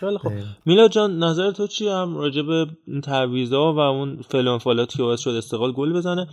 خیلی 0.00 0.18
خب 0.18 0.32
میلا 0.66 0.88
جان 0.88 1.18
نظر 1.18 1.50
تو 1.50 1.66
چی 1.66 1.88
هم 1.88 2.16
راجع 2.16 2.42
به 2.42 2.66
تعویضا 3.02 3.72
و 3.72 3.78
اون 3.78 4.22
فلان 4.28 4.58
فالاتی 4.58 4.98
که 4.98 5.02
باعث 5.02 5.20
شد 5.20 5.30
استقلال 5.30 5.72
گل 5.72 5.92
بزنه؟ 5.92 6.26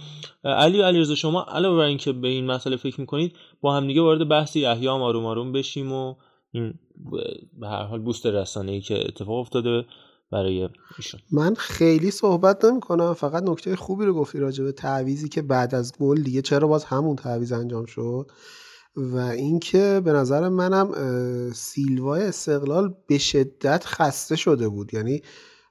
علی 0.44 0.82
علیرضا 0.82 1.16
شما 1.16 1.44
علاوه 1.44 1.78
بر 1.78 1.84
اینکه 1.84 2.12
به 2.12 2.28
این 2.28 2.46
مسئله 2.46 2.76
فکر 2.76 3.02
می‌کنید 3.02 3.36
با 3.62 3.76
هم 3.76 3.88
دیگه 3.88 4.02
وارد 4.02 4.30
بحث 4.30 4.56
یحیی 4.56 4.88
آروم 4.88 5.26
آروم 5.26 5.52
بشیم 5.52 5.92
و 5.92 6.16
این 6.52 6.74
به 7.60 7.68
هر 7.68 7.84
حال 7.84 8.00
بوست 8.00 8.26
رسانه‌ای 8.26 8.82
که 8.82 9.08
اتفاق 9.08 9.38
افتاده. 9.38 9.86
برای 10.32 10.70
ایشون. 10.98 11.20
من 11.32 11.56
خیلی 11.56 12.12
صحبت 12.12 12.66
نمی 12.66 12.80
کنم 12.80 13.14
فقط 13.14 13.44
نکته 13.44 13.76
خوبی 13.76 14.06
رو 14.06 14.14
گفتی 14.14 14.40
راجع 14.40 14.64
به 14.64 14.72
تعویزی 14.72 15.30
که 15.30 15.42
بعد 15.42 15.76
از 15.76 15.94
گل 16.00 16.22
دیگه 16.22 16.42
چرا 16.42 16.68
باز 16.68 16.84
همون 16.84 17.16
تعویز 17.16 17.52
انجام 17.52 17.86
شد؟ 17.86 18.32
و 18.96 19.18
اینکه 19.18 20.02
به 20.06 20.14
نظر 20.14 20.50
منم 20.50 20.92
سیلوای 21.54 22.24
استقلال 22.24 22.96
به 23.08 23.18
شدت 23.18 23.84
خسته 23.86 24.36
شده 24.36 24.70
بود. 24.70 24.94
یعنی 24.94 25.22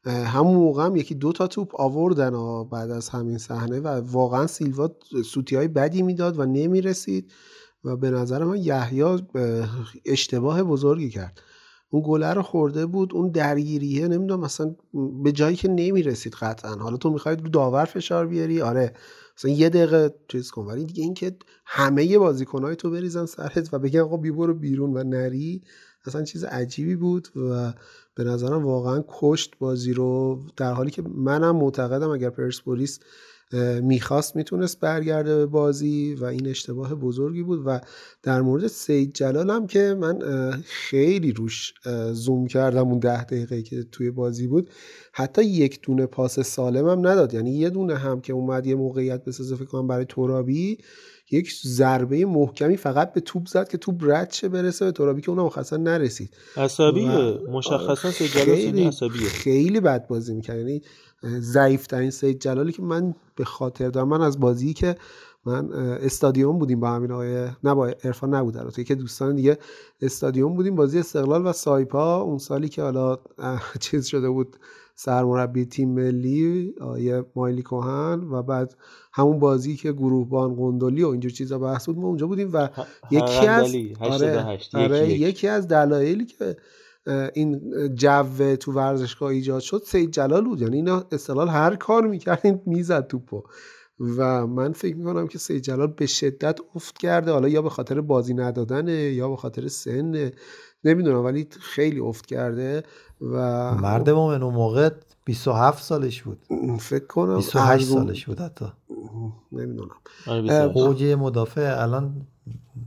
همون 0.04 0.54
موقع 0.54 0.84
هم 0.84 0.96
یکی 0.96 1.14
دو 1.14 1.32
تا 1.32 1.46
توپ 1.46 1.80
آوردن 1.80 2.64
بعد 2.64 2.90
از 2.90 3.08
همین 3.08 3.38
صحنه 3.38 3.80
و 3.80 3.86
واقعا 3.86 4.46
سیلوا 4.46 4.90
سوتی 5.24 5.56
های 5.56 5.68
بدی 5.68 6.02
می‌داد 6.02 6.38
و 6.38 6.44
نمی‌رسید 6.44 7.32
و 7.84 7.96
به 7.96 8.10
نظر 8.10 8.44
من 8.44 8.56
یحیی 8.56 9.04
اشتباه 10.04 10.62
بزرگی 10.62 11.10
کرد. 11.10 11.40
اون 11.90 12.02
گله 12.06 12.32
رو 12.34 12.42
خورده 12.42 12.86
بود 12.86 13.14
اون 13.14 13.30
درگیریه 13.30 14.08
نمی‌دونم 14.08 14.40
مثلا 14.40 14.74
به 15.22 15.32
جایی 15.32 15.56
که 15.56 15.68
نمی‌رسید 15.68 16.34
قطعا. 16.34 16.74
حالا 16.74 16.96
تو 16.96 17.10
می‌خواید 17.10 17.42
رو 17.42 17.48
داور 17.48 17.84
فشار 17.84 18.26
بیاری؟ 18.26 18.60
آره. 18.60 18.92
مثلا 19.38 19.50
یه 19.50 19.68
دقیقه 19.68 20.14
چیز 20.28 20.50
کن. 20.50 20.66
ولی 20.66 20.84
دیگه 20.84 21.02
اینکه 21.02 21.36
همه 21.66 22.18
بازیکنهای 22.18 22.76
تو 22.76 22.90
بریزن 22.90 23.26
سرت 23.26 23.74
و 23.74 23.78
بگن 23.78 24.00
آقا 24.00 24.16
بی 24.16 24.30
برو 24.30 24.54
بیرون 24.54 24.96
و 24.96 25.02
نری 25.02 25.60
اصلا 26.06 26.22
چیز 26.22 26.44
عجیبی 26.44 26.96
بود 26.96 27.28
و 27.36 27.72
به 28.14 28.24
نظرم 28.24 28.64
واقعا 28.64 29.04
کشت 29.08 29.58
بازی 29.58 29.92
رو 29.92 30.40
در 30.56 30.72
حالی 30.72 30.90
که 30.90 31.02
منم 31.02 31.56
معتقدم 31.56 32.10
اگر 32.10 32.30
پرسپولیس 32.30 33.00
می‌خواست 33.82 34.36
می‌تونست 34.36 34.80
برگرده 34.80 35.36
به 35.36 35.46
بازی 35.46 36.14
و 36.14 36.24
این 36.24 36.46
اشتباه 36.46 36.94
بزرگی 36.94 37.42
بود 37.42 37.62
و 37.66 37.80
در 38.22 38.42
مورد 38.42 38.66
سید 38.66 39.12
جلال 39.12 39.50
هم 39.50 39.66
که 39.66 39.96
من 40.00 40.18
خیلی 40.64 41.32
روش 41.32 41.74
زوم 42.12 42.46
کردم 42.46 42.88
اون 42.88 42.98
ده 42.98 43.24
دقیقه 43.24 43.62
که 43.62 43.82
توی 43.82 44.10
بازی 44.10 44.46
بود. 44.46 44.70
حتی 45.12 45.44
یک 45.44 45.80
دونه 45.82 46.06
پاس 46.06 46.40
سالم 46.40 46.88
هم 46.88 47.06
نداد. 47.06 47.34
یعنی 47.34 47.50
یه 47.50 47.70
دونه 47.70 47.96
هم 47.96 48.20
که 48.20 48.32
اومد 48.32 48.66
یه 48.66 48.74
موقعیت 48.74 49.24
بسازه 49.24 49.56
فکر 49.56 49.64
کنم 49.64 49.86
برای 49.86 50.04
ترابی. 50.04 50.78
یک 51.30 51.54
ضربه 51.66 52.26
محکمی 52.26 52.76
فقط 52.76 53.12
به 53.12 53.20
توپ 53.20 53.46
زد 53.46 53.68
که 53.68 53.78
توپ 53.78 53.96
رد 54.02 54.32
شه 54.32 54.48
برسه 54.48 54.84
به 54.84 54.92
ترابی 54.92 55.20
که 55.20 55.30
اونم 55.30 55.42
مخصوصا 55.42 55.76
نرسید. 55.76 56.30
عصبیه. 56.56 57.38
مشخصا 57.50 58.10
سید 58.10 58.26
خیلی 58.26 58.84
عصبیه. 58.84 59.28
خیلی 59.28 59.80
بد 59.80 60.06
بازی 60.06 60.34
می‌کرد. 60.34 60.58
یعنی 60.58 60.82
ضعیف 61.40 61.86
ترین 61.86 62.10
سید 62.10 62.40
جلالی 62.40 62.72
که 62.72 62.82
من 62.82 63.14
به 63.36 63.44
خاطر 63.44 63.88
دارم 63.88 64.08
من 64.08 64.20
از 64.20 64.40
بازی 64.40 64.74
که 64.74 64.96
من 65.44 65.72
استادیوم 65.72 66.58
بودیم 66.58 66.80
با 66.80 66.90
همین 66.90 67.12
آقای 67.12 67.48
نه 67.64 67.74
با 67.74 67.86
عرفان 67.86 68.34
نبود 68.34 68.56
البته 68.56 68.84
که 68.84 68.94
دوستان 68.94 69.36
دیگه 69.36 69.58
استادیوم 70.02 70.54
بودیم 70.54 70.74
بازی 70.74 70.98
استقلال 70.98 71.46
و 71.46 71.52
سایپا 71.52 72.20
اون 72.22 72.38
سالی 72.38 72.68
که 72.68 72.82
حالا 72.82 73.18
چیز 73.80 74.06
شده 74.06 74.30
بود. 74.30 74.56
سرمربی 74.94 75.64
تیم 75.64 75.88
ملی 75.88 76.74
آیه 76.80 77.24
مایلی 77.36 77.62
کوهن 77.62 78.20
و 78.30 78.42
بعد 78.42 78.76
همون 79.12 79.38
بازی 79.38 79.76
که 79.76 79.92
گروهبان 79.92 80.54
قندلی 80.54 81.02
و 81.02 81.08
اینجور 81.08 81.30
چیزا 81.30 81.58
بحث 81.58 81.86
بود 81.86 81.98
ما 81.98 82.06
اونجا 82.08 82.26
بودیم 82.26 82.50
و 82.52 82.68
یکی 83.10 83.46
از 83.46 83.74
آره, 84.00 84.58
آره 84.74 85.08
یکی 85.08 85.48
از 85.48 85.68
دلایلی 85.68 86.26
که 86.26 86.56
این 87.34 87.60
جو 87.94 88.56
تو 88.56 88.72
ورزشگاه 88.72 89.28
ایجاد 89.28 89.60
شد 89.60 89.82
سید 89.86 90.10
جلال 90.10 90.44
بود. 90.44 90.62
یعنی 90.62 90.76
اینا 90.76 91.04
استقلال 91.12 91.48
هر 91.48 91.76
کار 91.76 92.06
می‌کرد 92.06 92.40
این 92.44 92.60
می‌زد 92.66 93.06
توپو. 93.06 93.42
و 94.16 94.46
من 94.46 94.72
فکر 94.72 94.96
می‌کنم 94.96 95.26
که 95.26 95.38
سید 95.38 95.62
جلال 95.62 95.86
به 95.86 96.06
شدت 96.06 96.58
افت 96.74 96.98
کرده. 96.98 97.32
حالا 97.32 97.48
یا 97.48 97.62
به 97.62 97.70
خاطر 97.70 98.00
بازی 98.00 98.34
ندادنه 98.34 98.92
یا 98.92 99.28
به 99.28 99.36
خاطر 99.36 99.68
سن 99.68 100.30
نمی‌دونم 100.84 101.24
ولی 101.24 101.48
خیلی 101.60 102.00
افت 102.00 102.26
کرده 102.26 102.82
و 103.20 103.36
مرد 103.74 104.10
مومن 104.10 104.42
اون 104.42 104.54
موقع 104.54 104.90
27 105.24 105.82
سالش 105.82 106.22
بود. 106.22 106.38
فکر 106.80 107.06
کنم 107.06 107.36
28 107.36 107.84
سالش 107.84 108.26
بود 108.26 108.40
حتی. 108.40 108.66
نمی‌دونم. 109.52 109.90
اوج 110.74 111.04
مدافع 111.04 111.82
الان 111.82 112.26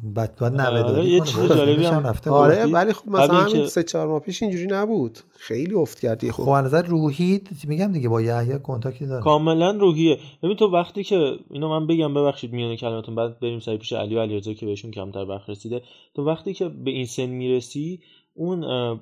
بعد 0.03 0.35
باید 0.39 0.61
آره 0.61 1.05
یه 1.05 1.19
چیز 1.19 1.39
جالبی 1.39 1.85
هم. 1.85 2.07
رفته 2.07 2.31
آره 2.31 2.65
ولی 2.65 2.93
خب 2.93 3.07
مثلا 3.07 3.37
همین 3.37 3.67
سه 3.67 3.83
چهار 3.83 4.07
ماه 4.07 4.19
پیش 4.19 4.43
اینجوری 4.43 4.67
نبود. 4.67 5.19
خیلی 5.37 5.73
افت 5.73 5.99
کردی 5.99 6.31
خب. 6.31 6.43
خب 6.43 6.51
نظر 6.51 6.81
روحی 6.81 7.41
میگم 7.67 7.91
دیگه 7.91 8.09
با 8.09 8.21
یحیی 8.21 8.59
کنتاکتی 8.59 9.05
داره. 9.05 9.23
کاملا 9.23 9.71
روحیه. 9.71 10.19
ببین 10.43 10.55
تو 10.55 10.65
وقتی 10.67 11.03
که 11.03 11.35
اینو 11.49 11.69
من 11.69 11.87
بگم 11.87 12.13
ببخشید 12.13 12.53
میونه 12.53 12.77
کلماتون 12.77 13.15
بعد 13.15 13.39
بریم 13.39 13.59
سری 13.59 13.77
پیش 13.77 13.93
علی 13.93 14.15
و 14.15 14.21
علیرضا 14.21 14.53
که 14.53 14.65
بهشون 14.65 14.91
کمتر 14.91 15.25
وقت 15.29 15.49
رسیده 15.49 15.81
تو 16.15 16.25
وقتی 16.25 16.53
که 16.53 16.69
به 16.69 16.91
این 16.91 17.05
سن 17.05 17.25
می‌رسی 17.25 17.99
اون 18.33 18.99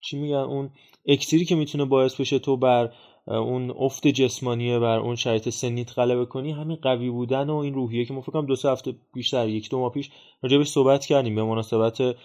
چی 0.00 0.18
میگن 0.18 0.34
اون 0.34 0.70
اکسیری 1.06 1.44
که 1.44 1.54
می‌تونه 1.54 1.84
باعث 1.84 2.20
بشه 2.20 2.38
تو 2.38 2.56
بر 2.56 2.90
اون 3.26 3.70
افت 3.70 4.06
جسمانیه 4.06 4.78
بر 4.78 4.98
اون 4.98 5.16
شرایط 5.16 5.48
سنیت 5.48 5.98
غلبه 5.98 6.26
کنی 6.26 6.52
همین 6.52 6.76
قوی 6.76 7.10
بودن 7.10 7.50
و 7.50 7.56
این 7.56 7.74
روحیه 7.74 8.04
که 8.04 8.14
ما 8.14 8.20
فکر 8.20 8.32
کنم 8.32 8.46
دو 8.46 8.56
سه 8.56 8.70
هفته 8.70 8.94
بیشتر 9.14 9.48
یک 9.48 9.70
دو 9.70 9.78
ماه 9.78 9.92
پیش 9.92 10.10
راجبش 10.42 10.68
صحبت 10.68 11.06
کردیم 11.06 11.34
به 11.34 11.42
مناسبت 11.44 12.16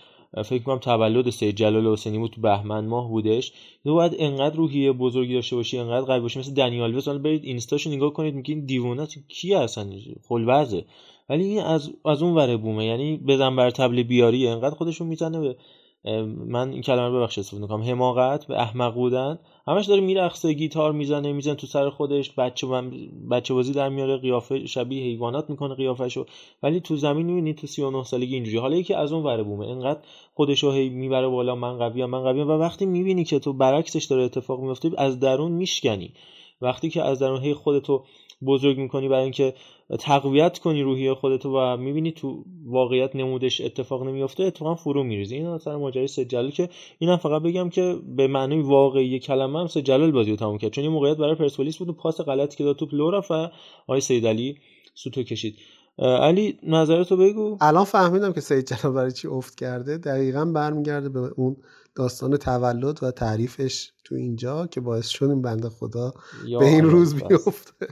فکر 0.46 0.64
کنم 0.64 0.80
تولد 0.80 1.30
سید 1.30 1.56
جلال 1.56 1.88
حسینی 1.88 2.18
بود 2.18 2.32
تو 2.32 2.42
بهمن 2.42 2.86
ماه 2.86 3.10
بودش. 3.10 3.54
تو 3.84 3.94
باید 3.94 4.16
انقدر 4.20 4.56
روحیه 4.56 4.92
بزرگی 4.92 5.34
داشته 5.34 5.56
باشی 5.56 5.78
انقدر 5.78 6.06
قوی 6.06 6.20
باشی 6.20 6.40
مثل 6.40 6.54
دنیال 6.54 6.96
ویس 6.96 7.08
برید 7.08 7.44
اینستاشو 7.44 7.90
نگاه 7.90 8.14
کنید 8.14 8.36
میگین 8.36 8.66
دیوونه 8.66 9.08
کی 9.28 9.54
هستن 9.54 9.92
خلوزه 10.28 10.86
ولی 11.30 11.44
این 11.44 11.60
از 11.60 11.92
از 12.06 12.22
اون 12.22 12.36
وره 12.36 12.58
بومه 12.58 12.86
یعنی 12.86 13.18
بزن 13.18 13.56
بر 13.56 13.70
تبل 13.70 14.04
بیاری 14.04 14.48
انقدر 14.48 14.76
خودشون 14.76 15.08
می‌زنه 15.08 15.40
به 15.40 15.56
من 16.48 16.72
این 16.72 16.82
کلمه 16.82 17.08
رو 17.08 17.18
ببخشید 17.18 17.40
استفاده 17.42 17.62
می‌کنم 17.64 17.84
حماقت 17.84 18.48
به 18.48 18.62
احمق 18.62 18.94
بودن. 18.94 19.40
همش 19.68 19.86
داره 19.86 20.02
میرقصه 20.02 20.54
گیتار 20.54 20.92
می‌زنه 20.92 21.32
می‌زنه 21.34 21.56
تو 21.56 21.68
سر 21.68 21.90
خودش. 21.90 22.32
بچه 22.32 22.68
بچه 23.32 23.54
بازی 23.54 23.74
در 23.74 23.90
میاره 23.90 24.18
قیافه 24.18 24.66
شبیه 24.66 25.04
حیوانات 25.04 25.50
می‌کنه 25.50 25.76
قیافشو 25.76 26.26
ولی 26.64 26.80
تو 26.80 26.96
زمین 26.96 27.26
می‌بینی 27.26 27.54
تو 27.54 27.68
39 27.68 28.04
سالگی 28.04 28.36
اینجوری 28.36 28.58
حالا 28.58 28.78
یکی 28.78 28.94
از 28.94 29.12
اون 29.12 29.24
وره 29.24 29.44
بومه. 29.44 29.68
انقدر 29.68 30.00
خودشو 30.34 30.72
هی 30.72 30.90
می‌بره 30.90 31.28
بالا 31.28 31.56
من 31.56 31.78
قویم 31.78 32.06
من 32.06 32.24
قویم. 32.24 32.48
و 32.48 32.52
وقتی 32.52 32.86
می‌بینی 32.86 33.24
که 33.24 33.40
تو 33.40 33.54
برعکسش 33.54 34.04
داره 34.06 34.24
اتفاق 34.24 34.60
میفته 34.60 34.92
از 34.98 35.20
درون 35.20 35.52
میشکنی. 35.52 36.14
وقتی 36.62 36.90
که 36.90 37.04
از 37.04 37.20
درون 37.20 37.42
هی 37.42 37.54
خودتو 37.54 38.04
بزرگ 38.48 38.78
می‌کنی 38.78 39.10
برای 39.10 39.24
اینکه 39.24 39.54
تقویت 40.00 40.60
کنی 40.60 40.84
روحیه 40.84 41.14
خودتو 41.14 41.50
و 41.50 41.78
می‌بینی 41.78 42.12
تو 42.12 42.46
واقعیت 42.66 43.16
نمودش 43.16 43.62
اتفاق 43.62 44.04
نمیفته 44.08 44.44
اتفاقا 44.44 44.76
فرو 44.76 45.04
میریزی. 45.04 45.36
این 45.36 45.46
اصلا 45.46 45.80
ماجرای 45.80 46.08
سجلال 46.08 46.52
که 46.52 46.70
اینم 47.00 47.18
فقط 47.18 47.42
بگم 47.42 47.70
که 47.70 47.96
به 48.16 48.28
معنی 48.28 48.62
واقعی 48.62 49.20
کلمه 49.20 49.60
هم 49.60 49.68
سجلال 49.68 50.12
بازی 50.12 50.32
رو 50.32 50.38
تموم 50.38 50.58
کرد. 50.58 50.72
چون 50.72 50.84
یه 50.84 50.90
موقعیت 50.90 51.18
برای 51.18 51.36
پرسپولیس 51.36 51.78
بود 51.78 51.90
و 51.90 51.94
پاس 51.94 52.22
غلطی 52.22 52.58
که 52.58 52.64
داد 52.64 52.76
توپ 52.76 52.94
لو 52.94 53.12
رفت 53.12 53.32
و 53.32 53.48
آقای 53.88 54.02
سید 54.02 54.28
علی 54.28 54.58
سوتو 54.94 55.24
کشید. 55.24 55.56
علی 56.00 56.60
نظرتو 56.64 57.18
بگو. 57.18 57.58
الان 57.62 57.84
فهمیدم 57.84 58.34
که 58.34 58.42
سید 58.42 58.66
جلال 58.66 58.96
برای 58.96 59.12
چی 59.12 59.28
افت 59.28 59.56
کرده. 59.56 59.98
دقیقا 59.98 60.46
برمیگرده 60.46 61.10
به 61.10 61.20
اون 61.20 61.58
داستان 61.96 62.38
تولد 62.38 63.04
و 63.04 63.12
تعریفش 63.12 63.92
تو 64.04 64.16
اینجا 64.16 64.68
که 64.68 64.82
باعث 64.82 65.08
شد 65.08 65.26
این 65.26 65.42
بنده 65.42 65.70
خدا 65.70 66.14
به 66.60 66.66
این 66.66 66.86
روز 66.86 67.16
بیفته. 67.16 67.88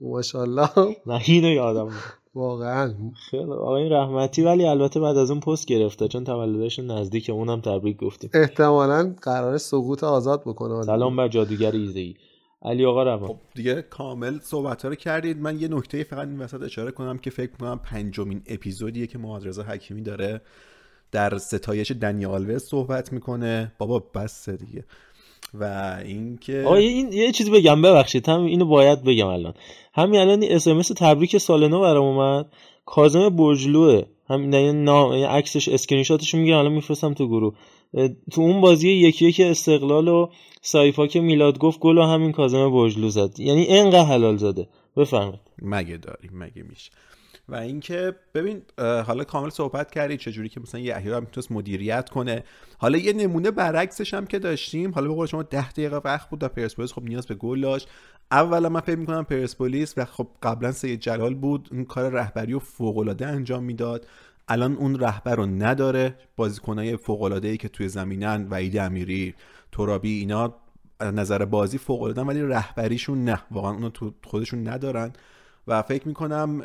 ماشاءالله. 0.00 0.70
نه 1.06 1.20
اینو 1.26 1.48
یادم. 1.48 1.90
واقعا. 2.34 2.94
خیلی 3.30 3.52
آقای 3.52 3.88
رحمتی 3.88 4.42
ولی 4.42 4.66
البته 4.66 5.00
بعد 5.00 5.16
از 5.16 5.30
اون 5.30 5.40
پست 5.40 5.66
گرفته 5.66 6.08
چون 6.08 6.24
تولدش 6.24 6.78
نزدیک 6.78 7.30
اونم 7.30 7.60
تبریک 7.60 7.96
گفتیم. 7.96 8.30
احتمالا 8.34 9.14
قرار 9.22 9.58
سقوط 9.58 10.04
آزاد 10.04 10.40
بکنه. 10.40 10.82
سلام 10.82 11.16
بر 11.16 11.28
جادوگر 11.28 11.72
ایزی 11.72 12.16
علی 12.62 12.84
آقا 12.84 13.02
رحمان. 13.02 13.28
خب 13.28 13.36
دیگه 13.54 13.82
کامل 13.82 14.38
صحبت 14.38 14.84
رو 14.84 14.94
کردید. 14.94 15.38
من 15.38 15.60
یه 15.60 15.68
نکته 15.68 16.02
فقط 16.02 16.28
این 16.28 16.38
وسط 16.38 16.62
اشاره 16.62 16.90
کنم 16.90 17.18
که 17.18 17.30
فکر 17.30 17.52
کنم 17.52 17.80
پنجمین 17.84 18.42
اپیزودیه 18.46 19.06
که 19.06 19.18
محمد 19.18 19.48
رضا 19.48 19.62
حکیمی 19.62 20.02
داره 20.02 20.40
در 21.12 21.38
ستایش 21.38 21.90
دنی 21.92 22.26
آلوز 22.26 22.62
صحبت 22.62 23.12
می‌کنه. 23.12 23.72
بابا 23.78 23.98
بس 24.14 24.48
دیگه. 24.48 24.84
و 25.54 25.96
اینکه 26.04 26.62
آقا 26.66 26.74
این 26.74 27.12
یه 27.12 27.32
چیزی 27.32 27.50
بگم 27.50 27.82
ببخشید. 27.82 28.28
هم 28.28 28.44
اینو 28.44 28.64
باید 28.64 29.04
بگم 29.04 29.26
الان. 29.26 29.54
همین 29.94 30.20
الان 30.20 30.42
اس 30.42 30.68
ام 30.68 30.75
اس 30.75 30.82
تبریک 30.82 31.38
سال 31.38 31.68
نو 31.68 31.80
برام 31.80 32.04
اومد. 32.04 32.46
کاظم 32.86 33.28
برجلوه 33.28 34.02
همین 34.30 34.84
نام 34.84 35.12
عکسش 35.12 35.68
اسکرین 35.68 36.02
شاتش 36.02 36.34
میگه 36.34 36.56
الان 36.56 36.72
میفرستم 36.72 37.14
تو 37.14 37.28
گروه. 37.28 37.54
تو 38.32 38.40
اون 38.40 38.60
بازی 38.60 38.88
یکی 38.88 39.26
یکی 39.26 39.44
استقلال 39.44 40.08
و 40.08 40.28
سایفا 40.62 41.06
که 41.06 41.20
میلاد 41.20 41.58
گفت 41.58 41.80
گل 41.80 41.98
و 41.98 42.02
همین 42.02 42.32
کاظم 42.32 42.70
برجلو 42.70 43.08
زد. 43.08 43.40
یعنی 43.40 43.66
انقدر 43.68 44.04
حلال 44.04 44.36
زده 44.36 44.68
بفرمایید. 44.96 45.40
مگه 45.62 45.96
داریم؟ 45.96 46.30
مگه 46.34 46.62
میشه؟ 46.62 46.90
و 47.48 47.54
اینکه 47.54 48.14
ببین 48.34 48.62
حالا 48.78 49.24
کامل 49.24 49.50
صحبت 49.50 49.90
کردی 49.90 50.16
چجوری 50.16 50.48
که 50.48 50.60
مثلا 50.60 50.80
یحیی 50.80 51.12
هم 51.12 51.20
می‌تونست 51.20 51.52
مدیریت 51.52 52.08
کنه. 52.10 52.44
حالا 52.78 52.98
یه 52.98 53.12
نمونه 53.12 53.50
برعکسش 53.50 54.14
هم 54.14 54.26
که 54.26 54.38
داشتیم 54.38 54.94
حالا 54.94 55.14
به 55.14 55.26
شما 55.26 55.42
10 55.42 55.70
دقیقه 55.70 55.96
وقت 55.96 56.30
بود 56.30 56.42
و 56.42 56.48
پرسپولیس 56.48 56.92
خب 56.92 57.02
نیاز 57.02 57.26
به 57.26 57.34
گل 57.34 57.60
داشت. 57.60 57.88
اولا 58.30 58.68
من 58.68 58.80
فکر 58.80 58.96
می‌کنم 58.96 59.24
پرسپولیس 59.24 59.94
و 59.96 60.04
خب 60.04 60.28
قبلا 60.42 60.72
سید 60.72 61.00
جلال 61.00 61.34
بود 61.34 61.68
اون 61.72 61.84
کار 61.84 62.12
رهبری 62.12 62.54
و 62.54 62.58
فوق 62.58 62.98
العاده 62.98 63.26
انجام 63.26 63.64
می‌داد. 63.64 64.06
الان 64.48 64.76
اون 64.76 65.00
رهبر 65.00 65.34
رو 65.34 65.46
نداره. 65.46 66.14
بازیکنای 66.36 66.96
فوق 66.96 67.56
که 67.56 67.68
توی 67.68 67.88
زمینن 67.88 68.46
وحید 68.50 68.76
امیری 68.76 69.34
ترابی 69.72 70.18
اینا 70.18 70.54
نظر 71.00 71.44
بازی 71.44 71.78
فوق 71.78 72.02
ولی 72.16 72.42
رهبریشون 72.42 73.24
نه. 73.24 73.42
واقعا 73.50 73.72
اونو 73.72 73.90
تو 73.90 74.14
خودشون 74.24 74.68
ندارن. 74.68 75.12
و 75.68 75.82
فکر 75.82 76.08
می‌کنم 76.08 76.62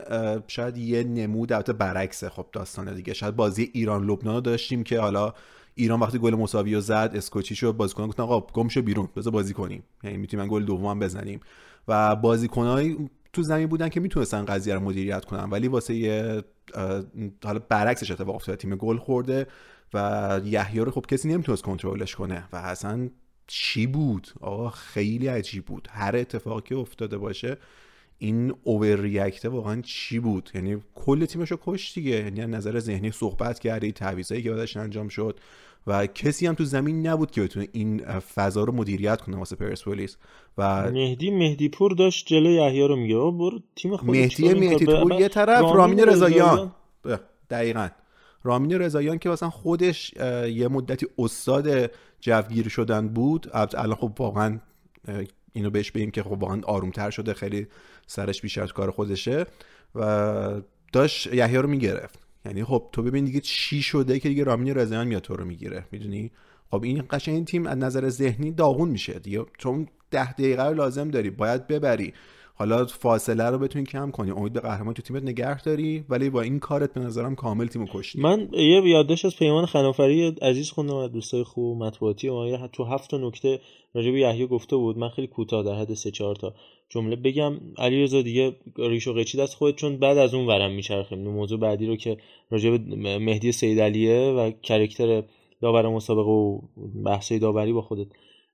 شاید 0.48 0.78
یه 0.78 1.04
نمود 1.04 1.54
البته 1.54 1.74
برعکسه. 1.74 2.30
خب 2.30 2.46
داستان 2.52 2.96
دیگه 2.96 3.14
شاید 3.14 3.36
بازی 3.36 3.70
ایران 3.74 4.04
لبنان 4.06 4.36
رو 4.36 4.42
داشتیم 4.42 4.84
که 4.84 5.00
حالا 5.00 5.34
ایران 5.76 6.00
وقتی 6.00 6.20
گل 6.20 6.36
مساوی 6.36 6.76
رو 6.76 6.82
زد 6.82 7.12
اسکوچی 7.16 7.56
شو 7.56 7.74
بازیکن 7.74 8.08
گفتن 8.08 8.24
آقا 8.24 8.40
گم 8.54 8.68
شو 8.68 8.82
بیرون 8.82 9.10
بذار 9.16 9.34
بازی 9.34 9.54
کنیم. 9.54 9.84
یعنی 10.04 10.18
می‌تونیم 10.18 10.48
گل 10.48 10.64
دوم 10.66 11.00
بزنیم. 11.00 11.40
و 11.88 12.16
بازیکنای 12.16 12.98
تو 13.34 13.44
زمین 13.44 13.68
بودن 13.68 13.90
که 13.90 14.00
می‌تونستن 14.00 14.46
قضیه 14.46 14.74
رو 14.74 14.80
مدیریت 14.80 15.26
کنن 15.26 15.50
ولی 15.50 15.68
واسه 15.68 15.96
یه 15.96 16.44
حالا 17.44 17.60
برعکسش 17.70 18.12
اتفاق 18.12 18.36
افتاده. 18.36 18.56
تیم 18.56 18.76
گل 18.76 18.98
خورده 18.98 19.48
و 19.94 20.42
یحیی 20.46 20.80
رو 20.80 20.92
خب 20.92 21.06
کسی 21.06 21.30
نمی‌تونست 21.30 21.64
کنترلش 21.64 22.16
کنه. 22.16 22.44
و 22.54 22.56
اصلا 22.56 23.10
چی 23.48 23.88
بود؟ 23.88 24.28
آقا 24.42 24.70
خیلی 24.70 25.28
عجیب 25.28 25.66
بود. 25.66 25.88
هر 25.92 26.16
اتفاقی 26.16 26.76
افتاده 26.76 27.18
باشه 27.18 27.58
این 28.24 28.54
اوور 28.64 28.96
ریاکته 28.96 29.50
واقعا 29.50 29.82
چی 29.82 30.20
بود؟ 30.20 30.50
یعنی 30.56 30.78
کل 30.96 31.26
تیمشو 31.26 31.58
کش 31.66 31.94
دیگه. 31.94 32.12
یعنی 32.12 32.46
نظر 32.46 32.80
ذهنی 32.80 33.12
صحبت 33.12 33.60
کردی 33.60 33.92
تعویضایی 33.92 34.44
که 34.44 34.52
بعدش 34.52 34.78
انجام 34.78 35.08
شد 35.08 35.40
و 35.88 36.08
کسی 36.08 36.48
هم 36.48 36.54
تو 36.54 36.66
زمین 36.66 37.08
نبود 37.08 37.32
که 37.32 37.42
بتونه 37.42 37.68
این 37.72 38.20
فضا 38.20 38.64
رو 38.64 38.74
مدیریت 38.74 39.22
کنه 39.22 39.38
واسه 39.38 39.56
پرسپولیس 39.56 40.18
و 40.58 40.92
مهدی 40.92 41.32
مهدی 41.32 41.70
پور 41.70 41.92
داشت 41.92 42.28
جلو 42.28 42.50
یحیی 42.50 42.82
رو 42.82 42.96
میگه 42.96 43.16
برو 43.16 43.60
تیم 43.76 43.98
خودت 43.98 44.10
مهدی 44.10 44.54
مهدی 44.54 44.86
پور 44.86 45.22
یه 45.22 45.28
طرف 45.28 45.62
رامین 45.62 46.00
رضاییان 46.00 46.72
دقیقاً. 47.50 47.90
رامین 48.44 48.72
رضاییان 48.72 49.18
که 49.18 49.30
مثلا 49.30 49.50
خودش 49.50 50.14
یه 50.48 50.68
مدتی 50.68 51.08
استاد 51.18 51.92
جوگیر 52.22 52.70
شدن 52.70 53.08
بود. 53.08 53.50
الان 53.54 53.96
خب 53.96 54.12
واقعا 54.20 54.60
اینو 55.54 55.70
بهش 55.70 55.92
بگیم 55.92 56.12
که 56.12 56.24
خب 56.24 56.32
واقعا 56.32 56.62
آرومتر 56.64 57.10
شده 57.10 57.34
خیلی 57.34 57.68
سرش 58.08 58.42
بیشتر 58.42 58.68
کار 58.68 58.92
خودشه 58.92 59.46
و 59.96 60.62
داشت 60.94 61.34
یحیی 61.34 61.58
رو 61.58 61.70
می‌گرفت. 61.70 62.20
یعنی 62.46 62.64
خب 62.64 62.90
تو 62.92 63.04
ببین 63.04 63.26
دیگه 63.26 63.40
چی 63.40 63.82
شده 63.82 64.20
که 64.20 64.30
دیگه 64.30 64.44
رامین 64.44 64.76
رضاییان 64.76 65.08
میاد 65.08 65.22
تو 65.22 65.36
رو 65.36 65.46
می‌گیره. 65.46 65.86
می‌دونی؟ 65.92 66.32
خب 66.72 66.84
این 66.84 67.04
قشنگ 67.10 67.36
این 67.36 67.46
تیم 67.46 67.68
از 67.68 67.78
نظر 67.78 68.10
ذهنی 68.10 68.52
داغون 68.52 68.90
میشه 68.90 69.14
دیگه. 69.14 69.46
چون 69.58 69.88
ده 70.12 70.34
دقیقه 70.34 70.64
رو 70.64 70.74
لازم 70.74 71.12
داری 71.12 71.30
باید 71.30 71.68
ببری. 71.68 72.14
حالا 72.56 72.86
فاصله 72.86 73.50
رو 73.50 73.58
بتونی 73.58 73.86
کم 73.86 74.12
کنی. 74.12 74.32
امید 74.32 74.54
به 74.54 74.60
قهرمان 74.60 74.94
تو 74.94 75.02
تیمت 75.02 75.24
نگه 75.24 75.62
داری 75.62 76.06
ولی 76.10 76.30
با 76.30 76.42
این 76.42 76.60
کارت 76.60 76.94
به 76.94 77.02
نظرم 77.02 77.36
کامل 77.36 77.68
تیمو 77.68 77.88
کشتی. 77.94 78.22
من 78.22 78.50
یه 78.52 78.82
یادداشت 78.86 79.26
از 79.26 79.36
پیمان 79.36 79.66
خنافری 79.66 80.28
عزیز 80.42 80.70
خوندم 80.70 80.96
از 80.96 81.12
دوستای 81.12 81.44
خوب 81.44 81.84
مطبوعاتی 81.84 82.30
ما 82.30 82.68
تو 82.68 82.84
هفت 82.84 83.14
نکته 83.14 83.60
راجع 83.94 84.12
به 84.12 84.20
یحیی 84.20 84.48
گفته 84.48 84.76
بود. 84.76 84.98
من 84.98 85.10
خیلی 85.10 85.28
کوتاه 85.28 85.64
در 85.64 85.76
حد 85.76 85.94
سه 85.94 86.12
چهار 86.12 86.36
تا. 86.36 86.54
جمله 86.94 87.16
بگم 87.16 87.54
علی 87.78 88.04
رضا 88.04 88.22
دیگه 88.22 88.56
ریشو 88.78 89.14
قچید 89.14 89.42
از 89.42 89.56
خودت 89.56 89.76
چون 89.76 89.98
بعد 89.98 90.18
از 90.18 90.34
اون 90.34 90.48
ورم 90.48 90.72
میچرخیم 90.72 91.20
موضوع 91.20 91.60
بعدی 91.60 91.86
رو 91.86 91.96
که 91.96 92.18
راجع 92.50 92.70
به 92.70 92.78
مهدی 93.18 93.52
سیدعلیه 93.52 94.32
و 94.32 94.52
character 94.52 95.24
داور 95.62 95.90
مسابقه 95.90 96.30
و 96.30 96.62
بحث 97.06 97.32
داوری 97.32 97.74
با 97.74 97.82
خودت 97.82 98.08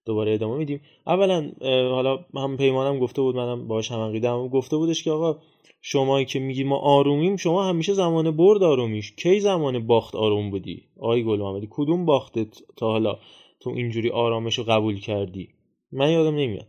دوباره 0.05 0.33
ادامه 0.33 0.57
میدیم. 0.57 0.81
اولا 1.07 1.51
حالا 1.91 2.25
هم 2.35 2.57
پیمانم 2.57 2.99
گفته 2.99 3.21
بود 3.21 3.35
منم 3.35 3.67
باهاش 3.67 3.91
هم 3.91 3.99
عقیدم 3.99 4.47
گفته 4.47 4.77
بودش 4.77 5.03
که 5.03 5.11
آقا 5.11 5.39
شما 5.81 6.23
که 6.23 6.39
میگی 6.39 6.63
ما 6.63 6.77
آرومیم 6.77 7.35
شما 7.35 7.63
همیشه 7.63 7.93
زمان 7.93 8.31
برد 8.31 8.63
آرومیش. 8.63 9.11
کی 9.11 9.39
زمان 9.39 9.87
باخت 9.87 10.15
آروم 10.15 10.51
بودی؟ 10.51 10.83
آی 10.99 11.23
گل 11.23 11.39
محمدی 11.39 11.67
کدوم 11.71 12.05
باختت 12.05 12.59
تا 12.77 12.87
حالا 12.87 13.19
تو 13.59 13.69
اینجوری 13.69 14.09
آرامش 14.09 14.57
رو 14.57 14.63
قبول 14.63 14.99
کردی؟ 14.99 15.49
من 15.91 16.11
یادم 16.11 16.35
نمیاد. 16.35 16.67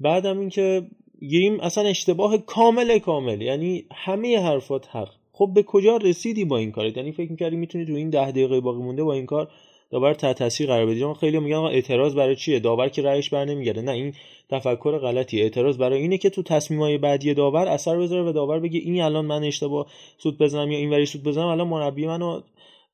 بعدم 0.00 0.38
اینکه 0.38 0.82
گیریم 1.30 1.60
اصلا 1.60 1.88
اشتباه 1.88 2.38
کامل 2.38 2.98
کامل. 2.98 3.42
یعنی 3.42 3.84
همه 3.94 4.40
حرفات 4.40 4.96
حق. 4.96 5.08
خب 5.32 5.50
به 5.54 5.62
کجا 5.62 5.96
رسیدی 5.96 6.44
با 6.44 6.56
این 6.56 6.72
کارت 6.72 6.96
یعنی 6.96 7.12
فکر 7.12 7.30
می‌کردی 7.30 7.56
می‌تونی 7.56 7.84
تو 7.86 7.94
این 7.94 8.10
ده 8.10 8.30
دقیقه 8.30 8.60
باقی 8.60 8.82
مونده 8.82 9.04
با 9.04 9.12
این 9.12 9.26
کار 9.26 9.48
داور 9.90 10.14
تحت 10.14 10.38
تاثیر 10.38 10.66
قرار 10.66 10.86
بدی. 10.86 11.04
خیلی 11.20 11.38
میگن 11.38 11.56
اعتراض 11.56 12.14
برای 12.14 12.36
چیه؟ 12.36 12.58
داور 12.58 12.88
که 12.88 13.02
رأیش 13.02 13.30
بر 13.30 13.44
نمیگرده. 13.44 13.82
نه 13.82 13.92
این 13.92 14.14
تفکر 14.50 14.98
غلطی 14.98 15.42
اعتراض 15.42 15.78
برای 15.78 16.00
اینه 16.00 16.18
که 16.18 16.30
تو 16.30 16.42
تصمیمای 16.42 16.98
بعدی 16.98 17.34
داور 17.34 17.68
اثر 17.68 17.98
بذاره 17.98 18.22
و 18.22 18.32
داور 18.32 18.60
بگه 18.60 18.80
این 18.80 19.02
الان 19.02 19.24
من 19.24 19.44
اشتباه 19.44 19.86
سود 20.18 20.38
بزنم 20.38 20.70
یا 20.70 20.78
اینوری 20.78 21.06
سود 21.06 21.22
بزنم 21.22 21.46
الان 21.46 21.68
مربی 21.68 22.06
منو 22.06 22.40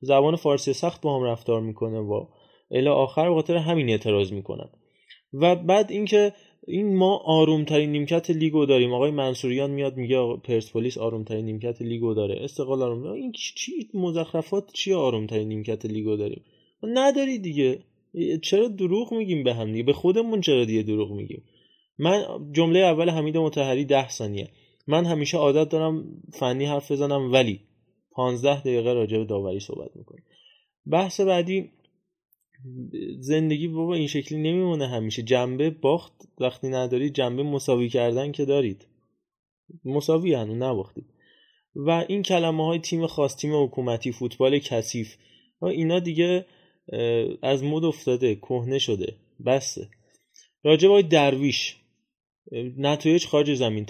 زبان 0.01 0.35
فارسی 0.35 0.73
سخت 0.73 1.01
با 1.01 1.15
هم 1.17 1.23
رفتار 1.23 1.61
می‌کنه. 1.61 1.99
و 1.99 2.25
الی 2.71 2.87
آخر 2.87 3.29
به 3.29 3.35
خاطر 3.35 3.55
همین 3.57 3.89
اعتراض 3.89 4.31
می‌کنن. 4.31 4.69
و 5.33 5.55
بعد 5.55 5.91
اینکه 5.91 6.33
این 6.69 6.95
ما 6.95 7.17
آرومترین 7.17 7.91
نیمکت 7.91 8.29
لیگو 8.29 8.65
داریم. 8.65 8.93
آقای 8.93 9.11
منصوریان 9.11 9.71
میاد 9.71 9.97
میگه 9.97 10.35
پرسپولیس 10.43 10.97
آرومترین 10.97 11.45
نیمکت 11.45 11.81
لیگو 11.81 12.13
داره. 12.13 12.43
استقلال 12.43 12.81
آروم 12.81 13.03
این 13.03 13.31
چی 13.31 13.89
مزخرفات 13.93 14.71
چی 14.73 14.93
آرومترین 14.93 15.47
نیمکت 15.47 15.85
لیگو 15.85 16.15
داریم؟ 16.15 16.43
نداری 16.83 17.39
دیگه. 17.39 17.79
چرا 18.41 18.67
دروغ 18.67 19.13
میگیم 19.13 19.43
به 19.43 19.53
هم 19.53 19.71
دیگه؟ 19.71 19.83
به 19.83 19.93
خودمون 19.93 20.41
چرا 20.41 20.65
دیگه 20.65 20.83
دروغ 20.83 21.11
میگیم؟ 21.11 21.43
من 21.99 22.23
جمله 22.51 22.79
اول 22.79 23.09
حمید 23.09 23.37
متحری 23.37 23.85
ده 23.85 24.09
ثانیه. 24.09 24.49
من 24.87 25.05
همیشه 25.05 25.37
عادت 25.37 25.69
دارم 25.69 26.21
فنی 26.33 26.65
حرف 26.65 26.91
بزنم 26.91 27.31
ولی 27.31 27.59
پانزده 28.11 28.59
دقیقه 28.59 28.93
راجع 28.93 29.17
به 29.17 29.25
داوری 29.25 29.59
صحبت 29.59 29.95
می‌کنم. 29.95 30.23
بحث 30.85 31.21
بعدی 31.21 31.69
زندگی 33.19 33.67
بابا 33.67 33.95
این 33.95 34.07
شکلی 34.07 34.37
نمیمونه 34.37 34.87
همیشه. 34.87 35.23
جنبه 35.23 35.69
باخت 35.69 36.13
وقتی 36.39 36.69
نداری 36.69 37.09
جنبه 37.09 37.43
مساوی 37.43 37.89
کردن 37.89 38.31
که 38.31 38.45
دارید. 38.45 38.87
مساوی 39.85 40.33
هنو 40.33 40.55
نباختید. 40.55 41.05
و 41.75 42.05
این 42.07 42.23
کلمه 42.23 42.65
های 42.65 42.79
تیم 42.79 43.07
خاص 43.07 43.35
تیم 43.35 43.63
حکومتی 43.63 44.11
فوتبال 44.11 44.59
کثیف 44.59 45.15
اینا 45.61 45.99
دیگه 45.99 46.45
از 47.41 47.63
مد 47.63 47.83
افتاده 47.83 48.35
کهنه 48.35 48.79
شده 48.79 49.15
بسته 49.45 49.89
راجع 50.63 50.89
به 50.89 51.01
درویش 51.01 51.75
نتایج 52.77 53.25
خارج 53.25 53.53
زمین 53.53 53.85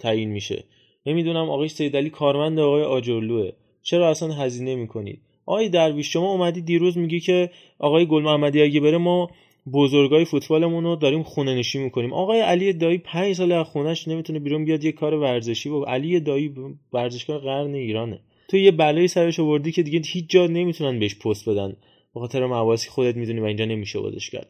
تعیین 0.00 0.30
میشه. 0.30 0.64
نمی‌دونم 1.06 1.50
آقای 1.50 1.68
سیدلی 1.68 2.10
کارمند 2.10 2.58
آقای 2.58 2.82
آجرلوه. 2.82 3.50
چرا 3.82 4.10
اصلا 4.10 4.32
هزینه 4.32 4.76
می‌کنید؟ 4.76 5.20
آقای 5.46 5.68
درویش 5.68 6.12
شما 6.12 6.32
اومدی 6.32 6.60
دیروز 6.60 6.98
میگی 6.98 7.20
که 7.20 7.50
آقای 7.78 8.06
گل 8.06 8.22
محمدی 8.22 8.62
اگه 8.62 8.80
بره 8.80 8.98
ما 8.98 9.30
بزرگای 9.72 10.24
فوتبالمون 10.24 10.84
رو 10.84 10.96
داریم 10.96 11.22
خونه 11.22 11.54
نشی 11.54 11.78
می‌کنیم. 11.78 12.12
آقای 12.12 12.40
علی 12.40 12.72
دایی 12.72 12.98
پنج 12.98 13.32
سال 13.32 13.52
از 13.52 13.66
خونش 13.66 14.08
نمی‌تونه 14.08 14.38
بیرون 14.38 14.64
بیاد 14.64 14.84
یه 14.84 14.92
کار 14.92 15.14
ورزشی 15.14 15.68
و 15.68 15.82
علی 15.82 16.20
دایی 16.20 16.54
ورزشکار 16.92 17.38
قرن 17.38 17.74
ایرانه. 17.74 18.20
تو 18.48 18.56
یه 18.56 18.70
بلایی 18.70 19.08
سرش 19.08 19.40
آوردی 19.40 19.72
که 19.72 19.82
دیگه 19.82 20.00
هیچ 20.06 20.30
جا 20.30 20.46
نمی‌تونن 20.46 20.98
بهش 20.98 21.18
پست 21.18 21.48
بدن. 21.48 21.76
به 22.14 22.20
خاطر 22.20 22.46
مواسی 22.46 22.90
خودت 22.90 23.16
می‌دونی 23.16 23.40
و 23.40 23.44
اینجا 23.44 23.64
نمیشه 23.64 24.00
بازش 24.00 24.30
کرد. 24.30 24.48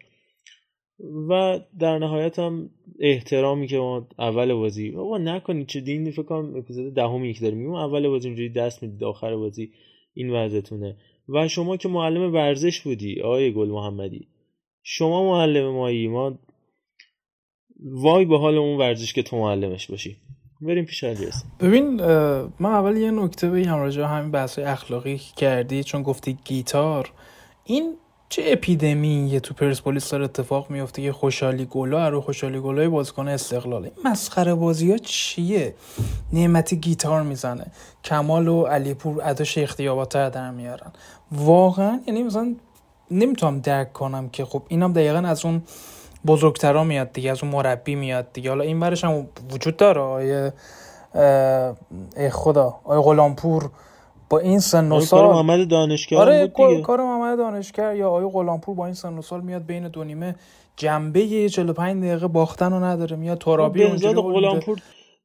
و 1.29 1.61
در 1.79 1.99
نهایت 1.99 2.39
هم 2.39 2.71
احترامی 3.01 3.67
که 3.67 3.79
ما 3.79 4.09
اول 4.19 4.55
بازی 4.55 4.91
بابا 4.91 5.19
نکنید 5.19 5.67
چه 5.67 5.81
دین 5.81 6.11
فکر 6.11 6.23
کنم 6.23 6.57
اپیزود 6.57 6.95
دهمی 6.95 7.29
یک 7.29 7.41
داریم. 7.41 7.75
اول 7.75 8.09
بازی 8.09 8.29
اینجوری 8.29 8.49
دست 8.49 8.83
می‌دید 8.83 9.05
آخر 9.05 9.37
بازی 9.37 9.71
این 10.17 10.31
وضعتونه. 10.31 10.97
و 11.29 11.49
شما 11.49 11.77
که 11.77 11.89
معلم 11.89 12.35
ورزش 12.35 12.81
بودی 12.81 13.21
آقای 13.21 13.53
گل 13.53 13.69
محمدی. 13.69 14.29
شما 14.83 15.25
معلم 15.25 15.71
مایی 15.71 16.09
ما 16.09 16.39
وای 17.81 18.25
به 18.25 18.39
حال 18.39 18.59
اون 18.59 18.79
ورزش 18.79 19.13
که 19.13 19.23
تو 19.23 19.37
معلمش 19.37 19.91
باشی. 19.91 20.17
بریم 20.61 20.85
پیش 20.85 21.05
ببین 21.61 21.97
من 22.61 22.71
اول 22.71 22.97
یه 22.97 23.11
نکته 23.11 23.51
بگم 23.51 23.77
راجع 23.77 24.03
همین 24.03 24.31
بحث 24.31 24.59
اخلاقی 24.59 25.21
کردی 25.37 25.85
چون 25.85 26.03
گفتی 26.03 26.39
گیتار. 26.45 27.13
این 27.65 27.97
چه 28.29 28.43
اپیدمی 28.47 29.41
تو 29.43 29.55
پرسپولیس 29.55 30.11
داره 30.11 30.25
اتفاق 30.25 30.71
میفته؟ 30.71 31.03
که 31.03 31.13
خوشحالی 31.13 31.67
گلا 31.71 32.09
رو 32.09 32.21
خوشحالی 32.21 32.61
گلای 32.61 32.89
بازیکن 32.89 33.29
استقلال. 33.29 33.83
این 33.83 33.93
مسخره 34.05 34.55
بازی 34.55 34.91
ها 34.91 34.99
چیه؟ 34.99 35.75
نعمتی 36.33 36.77
گیتار 36.77 37.23
می‌زنه. 37.23 37.67
کمال 38.05 38.49
و 38.49 38.63
علیپور 38.63 39.23
ادا 39.25 39.45
شیخ 39.45 39.77
دیاباتر 39.77 40.31
در 40.31 40.51
میارن. 40.51 40.93
واقعا 41.33 42.01
یعنی 42.07 42.23
مثلا 42.23 42.55
نمی‌تونم 43.11 43.61
درک 43.61 43.93
کنم 43.93 44.29
که 44.29 44.45
خب 44.45 44.63
اینم 44.69 44.93
دقیقا 44.93 45.19
از 45.19 45.45
اون 45.45 45.63
بزرگترا 46.27 46.85
میاد 46.85 47.13
دیگه 47.13 47.31
از 47.31 47.43
اون 47.43 47.53
مربی 47.53 47.95
میاد 47.95 48.33
دیگه. 48.33 48.51
حالا 48.51 48.65
این 48.65 48.81
برش 48.81 49.05
هم 49.05 49.29
وجود 49.53 49.77
داره. 49.77 50.01
آیه 50.01 50.53
خدا 52.33 52.81
آیه 52.85 53.03
غلامپور 53.03 53.71
با 54.31 54.39
این 54.39 54.59
سن 54.59 54.93
و 54.93 55.01
سال 55.01 55.21
کار 55.21 55.33
محمد 55.35 55.69
دانشگر 55.69 56.17
آره 56.17 56.47
بود 56.47 56.83
کار 56.83 57.01
محمد 57.01 57.39
دانشگر 57.39 57.97
یا 57.97 58.11
آیه 58.11 58.29
غلامپور 58.29 58.75
با 58.75 58.85
این 58.85 58.95
سن 58.95 59.19
و 59.19 59.23
سال 59.23 59.41
میاد 59.41 59.67
بین 59.67 59.89
دو 59.89 60.05
نیمه 60.05 60.35
جنبه 60.77 61.49
45 61.49 62.05
دقیقه 62.05 62.29
باختن 62.29 62.71
رو 62.73 62.85
نداره 62.85 63.17
میاد 63.17 63.39
ترابی 63.39 63.85
اونجا 63.85 64.13
غلامپور 64.13 64.79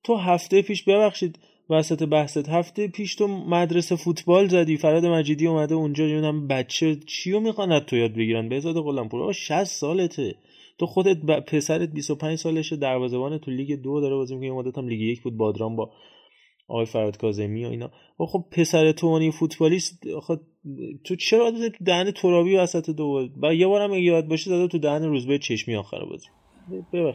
تو 0.04 0.16
هفته 0.16 0.62
پیش 0.62 0.84
ببخشید 0.84 1.40
وسط 1.70 2.04
بحثت 2.04 2.50
هفته 2.50 2.88
پیش 2.88 3.16
تو 3.16 3.28
مدرسه 3.28 3.96
فوتبال 3.96 4.48
زدی 4.48 4.78
فراد 4.78 5.06
مجیدی 5.06 5.48
اومده 5.48 5.76
اونجا 5.76 6.06
نمی‌دونم 6.06 6.48
بچه 6.48 6.96
چیو 6.96 7.40
می‌خواند 7.40 7.86
تو 7.86 7.96
یاد 7.96 8.14
بگیرن؟ 8.14 8.50
بهزاد 8.50 8.76
غلامپور 8.76 9.34
60 9.34 9.64
سالته. 9.64 10.36
تو 10.78 10.86
خودت 10.86 11.18
ب... 11.18 11.40
پسرت 11.40 11.90
25 11.90 12.38
سالشه 12.38 12.76
دروازه‌بان 12.76 13.38
تو 13.38 13.52
لیگ 13.52 13.82
دو 13.82 14.02
داره 14.02 14.16
بازی 14.16 14.36
می‌کنه 14.36 14.58
مدت 14.58 14.78
هم 14.78 14.88
لیگ 14.88 15.02
یک 15.02 15.22
بود 15.22 15.38
بادرام 15.38 15.76
با 15.76 15.90
آقای 16.72 16.86
فراد 16.86 17.18
کاظمی 17.18 17.66
و 17.66 17.70
اینا. 17.70 17.92
و 18.20 18.26
خب 18.26 18.46
پسر 18.52 18.92
تو 18.92 19.08
اونی 19.08 19.32
فوتبالیست 19.32 20.04
خب 20.22 20.40
تو 21.04 21.16
چرا 21.16 21.52
تو 21.52 21.70
دهن 21.86 22.12
ترابی 22.12 22.58
وسط 22.58 22.90
دو 22.90 23.30
و 23.42 23.54
یه 23.54 23.68
بارم 23.68 23.94
یاد 23.94 24.28
باشه 24.28 24.50
داده 24.50 24.68
تو 24.68 24.78
دهن 24.78 25.04
روزبه 25.04 25.40
چشمی 25.40 25.76
آخر 25.76 25.98
بازی. 26.06 26.28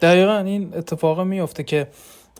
دقیقا 0.03 0.39
این 0.39 0.75
اتفاق 0.75 1.21
میفته 1.21 1.65
که 1.65 1.89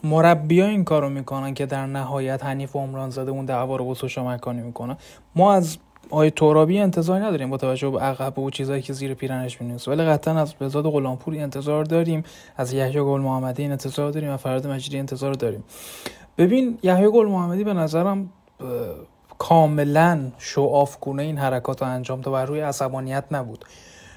مربیا 0.05 0.67
این 0.67 0.85
کارو 0.85 1.09
می‌کنن 1.09 1.55
که 1.55 1.67
در 1.67 1.87
نهایت 1.87 2.45
حنیف 2.45 2.77
عمران 2.77 3.11
زاده 3.11 3.31
اون 3.31 3.45
دعوا 3.45 3.77
رو 3.77 3.85
با 3.85 4.23
مکانی 4.23 4.63
می‌کنن. 4.63 4.97
ما 5.37 5.53
از 5.53 5.79
آقای 6.11 6.31
ترابی 6.31 6.79
انتظار 6.79 7.21
نداریم 7.21 7.51
با 7.51 7.57
توجه 7.57 7.91
به 7.91 8.01
عقب 8.01 8.39
و 8.39 8.51
چیزایی 8.51 8.83
که 8.83 8.93
زیر 8.93 9.15
پیرنش 9.15 9.61
می‌نویسه. 9.61 9.91
ولی 9.91 10.03
قطعا 10.03 10.41
از 10.41 10.59
بزاد 10.59 10.85
غلامپوری 10.85 11.39
انتظار 11.39 11.85
داریم 11.85 12.23
از 12.57 12.73
یحیی 12.73 13.01
گل 13.01 13.21
محمدی 13.21 13.65
انتظار 13.65 14.11
داریم 14.11 14.31
و 14.31 14.37
فراد 14.37 14.67
مجیدی 14.67 14.99
انتظار 14.99 15.33
داریم. 15.35 15.65
ببین 16.39 16.79
یحیی 16.83 17.09
گل 17.11 17.27
محمدی 17.27 17.65
به 17.65 17.75
نظرم 17.75 18.31
کاملا 19.39 20.33
شعاف 20.39 20.97
گونه 21.01 21.23
این 21.23 21.39
حرکات 21.39 21.83
رو 21.83 21.89
انجام 21.89 22.21
داد 22.21 22.35
و 22.35 22.37
روی 22.37 22.61
عصبانیت 22.61 23.25
نبود. 23.31 23.65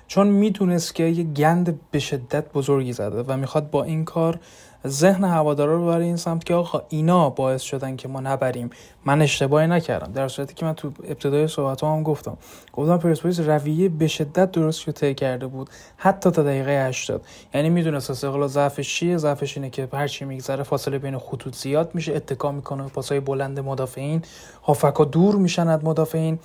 چون 0.07 0.28
می‌تونست 0.28 0.95
که 0.95 1.03
یه 1.03 1.24
گند 1.24 1.80
به 1.91 1.99
شدت 1.99 2.53
بزرگی 2.53 2.93
زده 2.93 3.24
و 3.24 3.38
می‌خواد 3.38 3.70
با 3.70 3.84
این 3.84 4.05
کار 4.05 4.39
ذهن 4.88 5.23
هوادارا 5.23 5.75
رو 5.75 5.86
برای 5.86 6.05
این 6.05 6.15
سمت 6.15 6.43
که 6.43 6.53
آقا 6.53 6.82
اینا 6.89 7.30
باعث 7.30 7.61
شدن 7.61 7.95
که 7.95 8.07
ما 8.07 8.19
نبریم. 8.19 8.69
من 9.05 9.21
اشتباهی 9.21 9.67
نکردم. 9.67 10.11
در 10.11 10.27
صورتی 10.27 10.53
که 10.53 10.65
من 10.65 10.73
تو 10.73 10.91
ابتدای 11.03 11.47
صحبت 11.47 11.84
هم 11.84 12.03
گفتم. 12.03 12.38
گفتم 12.73 12.97
پرسپولیس 12.97 13.39
رویه 13.39 13.89
به 13.89 14.07
شدت 14.07 14.51
درست 14.51 14.88
رو 14.88 15.13
کرده 15.13 15.47
بود. 15.47 15.69
حتی 15.97 16.32
تا 16.32 16.43
دقیقه 16.43 16.71
80 16.88 17.21
یعنی 17.53 17.69
می‌دونست 17.69 18.09
استقلال 18.09 18.47
ضعفش 18.47 18.95
چیه 18.95 19.17
ضعفش 19.17 19.57
اینه 19.57 19.69
که 19.69 19.88
هر 19.93 20.07
چی 20.07 20.25
میگذره 20.25 20.63
فاصله 20.63 20.97
بین 20.97 21.17
خطوط 21.17 21.55
زیاد 21.55 21.95
میشه. 21.95 22.15
اتکا 22.15 22.51
می‌کنه 22.51 22.84
پاسای 22.84 23.19
بلند 23.19 23.59
مدافعین. 23.59 24.21
هافکا 24.63 25.05
دور 25.05 25.36
میشن 25.36 25.67
از 25.67 25.84
مدافعین. 25.84 26.39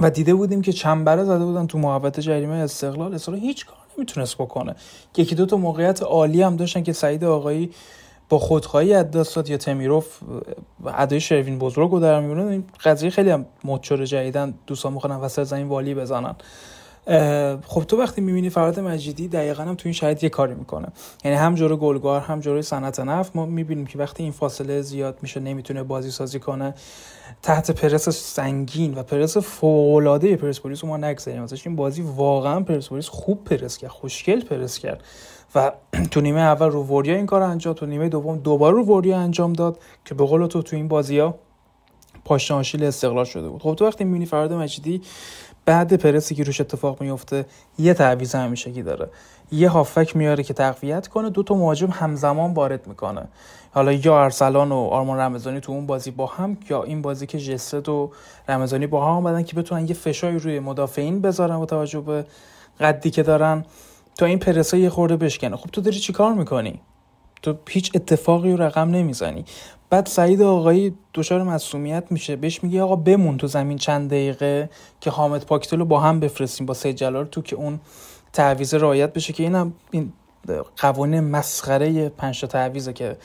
و 0.00 0.10
دیده 0.10 0.34
بودیم 0.34 0.62
که 0.62 0.72
چنبره 0.72 1.24
زده 1.24 1.44
بودن 1.44 1.66
تو 1.66 1.78
محوطه 1.78 2.22
جریمه 2.22 2.54
استقلال. 2.54 3.14
استقلال 3.14 3.40
هیچ 3.40 3.66
کار 3.66 3.81
نمی‌تونست 3.98 4.34
بکنه. 4.34 4.74
یکی 5.16 5.34
دو 5.34 5.46
تا 5.46 5.56
موقعیت 5.56 6.02
عالی 6.02 6.42
هم 6.42 6.56
داشتن 6.56 6.82
که 6.82 6.92
سعید 6.92 7.24
آقایی 7.24 7.70
با 8.28 8.38
خودخواهی 8.38 8.94
از 8.94 9.10
یا 9.46 9.56
تمیروف 9.56 10.18
ادای 10.86 11.20
شروین 11.20 11.58
بزرگو 11.58 12.00
در 12.00 12.20
میونه 12.20 12.62
قضیه 12.84 13.10
خیلی 13.10 13.30
هم 13.30 13.46
مدچور 13.64 14.04
جدیدن. 14.04 14.54
دوستان 14.66 14.92
می‌خوان 14.92 15.20
وسط 15.20 15.42
زمین 15.42 15.68
والی 15.68 15.94
بزنن. 15.94 16.34
خب 17.66 17.84
تو 17.88 17.98
وقتی 17.98 18.20
می‌بینی 18.20 18.50
فراد 18.50 18.80
مجیدی 18.80 19.28
دقیقا 19.28 19.62
هم 19.62 19.74
تو 19.74 19.82
این 19.84 19.92
شاید 19.92 20.24
یه 20.24 20.28
کاری 20.28 20.54
می‌کنه. 20.54 20.88
یعنی 21.24 21.36
هم 21.36 21.54
جلو 21.54 21.76
گلگار 21.76 22.20
هم 22.20 22.40
جلوی 22.40 22.62
صنعت 22.62 23.00
نفت 23.00 23.36
ما 23.36 23.46
می‌بینیم 23.46 23.86
که 23.86 23.98
وقتی 23.98 24.22
این 24.22 24.32
فاصله 24.32 24.82
زیاد 24.82 25.18
میشه 25.22 25.40
نمی‌تونه 25.40 25.82
بازی 25.82 26.10
سازی 26.10 26.38
کنه. 26.38 26.74
تحت 27.42 27.70
پرس 27.70 28.08
سنگین 28.08 28.94
و 28.94 29.02
پرس 29.02 29.36
فوق‌العاده 29.36 30.36
پرسپولیس 30.36 30.84
ما 30.84 30.96
نگذاریم. 30.96 31.42
ازش 31.42 31.66
این 31.66 31.76
بازی 31.76 32.02
واقعا 32.02 32.60
پرسپولیس 32.60 33.08
خوب 33.08 33.44
پرس 33.44 33.78
کرد 33.78 33.90
خوشگل 33.90 34.40
پرس 34.40 34.78
کرد. 34.78 35.02
و 35.54 35.72
تو 36.10 36.20
نیمه 36.20 36.40
اول 36.40 36.70
رو 36.70 36.82
وریا 36.82 37.16
این 37.16 37.26
کار 37.26 37.42
انجام 37.42 37.74
تو 37.74 37.86
نیمه 37.86 38.08
دوم 38.08 38.38
دوباره 38.38 38.74
رو 38.74 38.84
وریا 38.84 39.18
انجام 39.18 39.52
داد 39.52 39.78
که 40.04 40.14
به 40.14 40.26
قول 40.26 40.46
تو 40.46 40.62
تو 40.62 40.76
این 40.76 40.88
بازی 40.88 41.18
ها 41.18 41.34
پاشناشیل 42.24 42.84
استقلال 42.84 43.24
شده 43.24 43.48
بود. 43.48 43.62
خب 43.62 43.74
تو 43.74 43.86
وقتی 43.86 44.04
می‌بینی 44.04 44.26
فراد 44.26 44.52
مجیدی 44.52 45.02
بعد 45.64 45.96
پرسی 45.96 46.34
که 46.34 46.44
روش 46.44 46.60
اتفاق 46.60 47.00
میفته 47.00 47.46
یه 47.78 47.94
تعویض 47.94 48.34
همیشگی 48.34 48.82
داره. 48.82 49.08
یه 49.52 49.68
هافک 49.68 50.16
میاره 50.16 50.42
که 50.42 50.54
تقویت 50.54 51.08
کنه 51.08 51.30
دو 51.30 51.42
تا 51.42 51.54
مهاجم 51.54 51.90
همزمان 51.90 52.54
وارد 52.54 52.86
می‌کنه. 52.86 53.28
حالا 53.74 53.92
یا 53.92 54.22
ارسلان 54.22 54.72
و 54.72 54.76
آرمان 54.76 55.18
رمضانی 55.18 55.60
تو 55.60 55.72
اون 55.72 55.86
بازی 55.86 56.10
با 56.10 56.26
هم 56.26 56.58
یا 56.70 56.82
این 56.82 57.02
بازی 57.02 57.26
که 57.26 57.38
جسد 57.38 57.88
و 57.88 58.10
رمضانی 58.48 58.86
با 58.86 59.04
هم 59.04 59.10
آمدن 59.10 59.42
که 59.42 59.56
بتونن 59.56 59.88
یه 59.88 59.94
فشاری 59.94 60.38
روی 60.38 60.60
مدافعین 60.60 61.20
بذارن 61.20 61.58
با 61.58 61.66
توجه 61.66 62.00
به 62.00 62.26
قدی 62.80 63.10
که 63.10 63.22
دارن. 63.22 63.64
تا 64.18 64.26
این 64.26 64.38
پرسه 64.38 64.78
یه 64.78 64.90
خورده 64.90 65.16
بشکنه. 65.16 65.56
خب 65.56 65.70
تو 65.70 65.80
داری 65.80 65.98
چیکار 65.98 66.34
می‌کنی؟ 66.34 66.80
تو 67.42 67.54
هیچ 67.68 67.90
اتفاقی 67.94 68.52
رو 68.52 68.62
رقم 68.62 68.90
نمی‌زنی. 68.90 69.44
بعد 69.92 70.06
سعید 70.06 70.42
آقایی 70.42 70.94
دچار 71.14 71.42
مسئولیت 71.42 72.04
میشه. 72.10 72.36
بهش 72.36 72.64
میگه 72.64 72.82
آقا 72.82 72.96
بمون 72.96 73.36
تو 73.36 73.46
زمین 73.46 73.78
چند 73.78 74.10
دقیقه 74.10 74.70
که 75.00 75.10
حامد 75.10 75.46
پاکتل 75.46 75.78
رو 75.78 75.84
با 75.84 76.00
هم 76.00 76.20
بفرستیم 76.20 76.66
با 76.66 76.74
سید 76.74 76.96
جلال 76.96 77.24
تو 77.24 77.42
که 77.42 77.56
اون 77.56 77.80
تعویض 78.32 78.74
رعایت 78.74 79.12
بشه 79.12 79.32
که 79.32 79.42
اینم 79.42 79.72
این 79.90 80.12
قوانین 80.76 81.20
مسخره 81.20 82.08
پنج 82.08 82.40
تا 82.40 82.46
تعویضه 82.46 82.92
که 82.92 83.16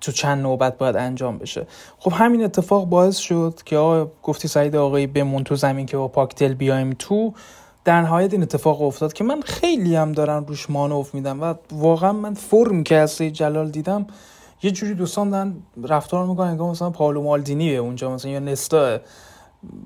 تو 0.00 0.12
چند 0.12 0.42
نوبت 0.42 0.78
باید 0.78 0.96
انجام 0.96 1.38
بشه. 1.38 1.66
خب 1.98 2.12
همین 2.12 2.44
اتفاق 2.44 2.84
باعث 2.84 3.16
شد 3.16 3.60
که 3.64 3.76
آقا 3.76 4.10
گفتی 4.22 4.48
سعید 4.48 4.76
آقایی 4.76 5.06
بمون 5.06 5.44
تو 5.44 5.56
زمین 5.56 5.86
که 5.86 5.96
با 5.96 6.08
پاکتل 6.08 6.54
بیایم 6.54 6.96
تو. 6.98 7.32
در 7.84 8.00
نهایت 8.00 8.32
این 8.32 8.42
اتفاق 8.42 8.82
افتاد 8.82 9.12
که 9.12 9.24
من 9.24 9.40
خیلی 9.40 9.96
هم 9.96 10.12
دارن 10.12 10.46
روش 10.46 10.70
مانوف 10.70 11.14
میدم 11.14 11.42
و 11.42 11.54
واقعا 11.72 12.12
من 12.12 12.34
فرم 12.34 12.84
که 12.84 12.96
از 12.96 13.10
سید 13.10 13.32
جلال 13.32 13.70
دیدم 13.70 14.06
یه 14.62 14.70
جوری 14.70 14.94
دوستان 14.94 15.30
دارن 15.30 15.54
رفتار 15.82 16.26
می‌کنن 16.26 16.48
انگار 16.48 16.70
مثلا 16.70 16.90
پاولو 16.90 17.22
مالدینیه 17.22 17.78
اونجا 17.78 18.14
مثلا 18.14 18.30
یا 18.30 18.38
نستا. 18.38 18.98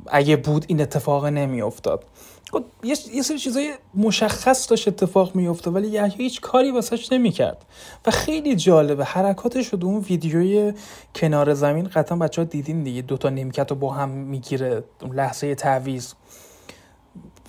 اگه 0.06 0.36
بود 0.36 0.64
این 0.68 0.80
اتفاق 0.80 1.26
نمیافتاد. 1.26 2.04
خب 2.52 2.64
یه 2.82 3.22
سری 3.22 3.38
چیزای 3.38 3.74
مشخص 3.94 4.70
داشت 4.70 4.88
اتفاق 4.88 5.34
میفته 5.34 5.70
ولی 5.70 5.88
یحیی 5.88 6.14
هیچ 6.16 6.40
کاری 6.40 6.70
واسش 6.70 7.12
نمی‌کرد. 7.12 7.64
و 8.06 8.10
خیلی 8.10 8.56
جالبه 8.56 9.04
حرکاتش 9.04 9.68
رو 9.68 9.84
اون 9.84 10.00
ویدیوی 10.00 10.72
کنار 11.14 11.54
زمین 11.54 11.88
قطعا 11.88 12.18
بچه 12.18 12.42
ها 12.42 12.44
دیدین 12.44 12.82
دیگه. 12.82 13.02
دوتا 13.02 13.28
نیمکت 13.28 13.70
رو 13.70 13.76
با 13.76 13.92
هم 13.92 14.08
می‌گیره 14.08 14.84
لحظه 15.12 15.54
تعویز 15.54 16.14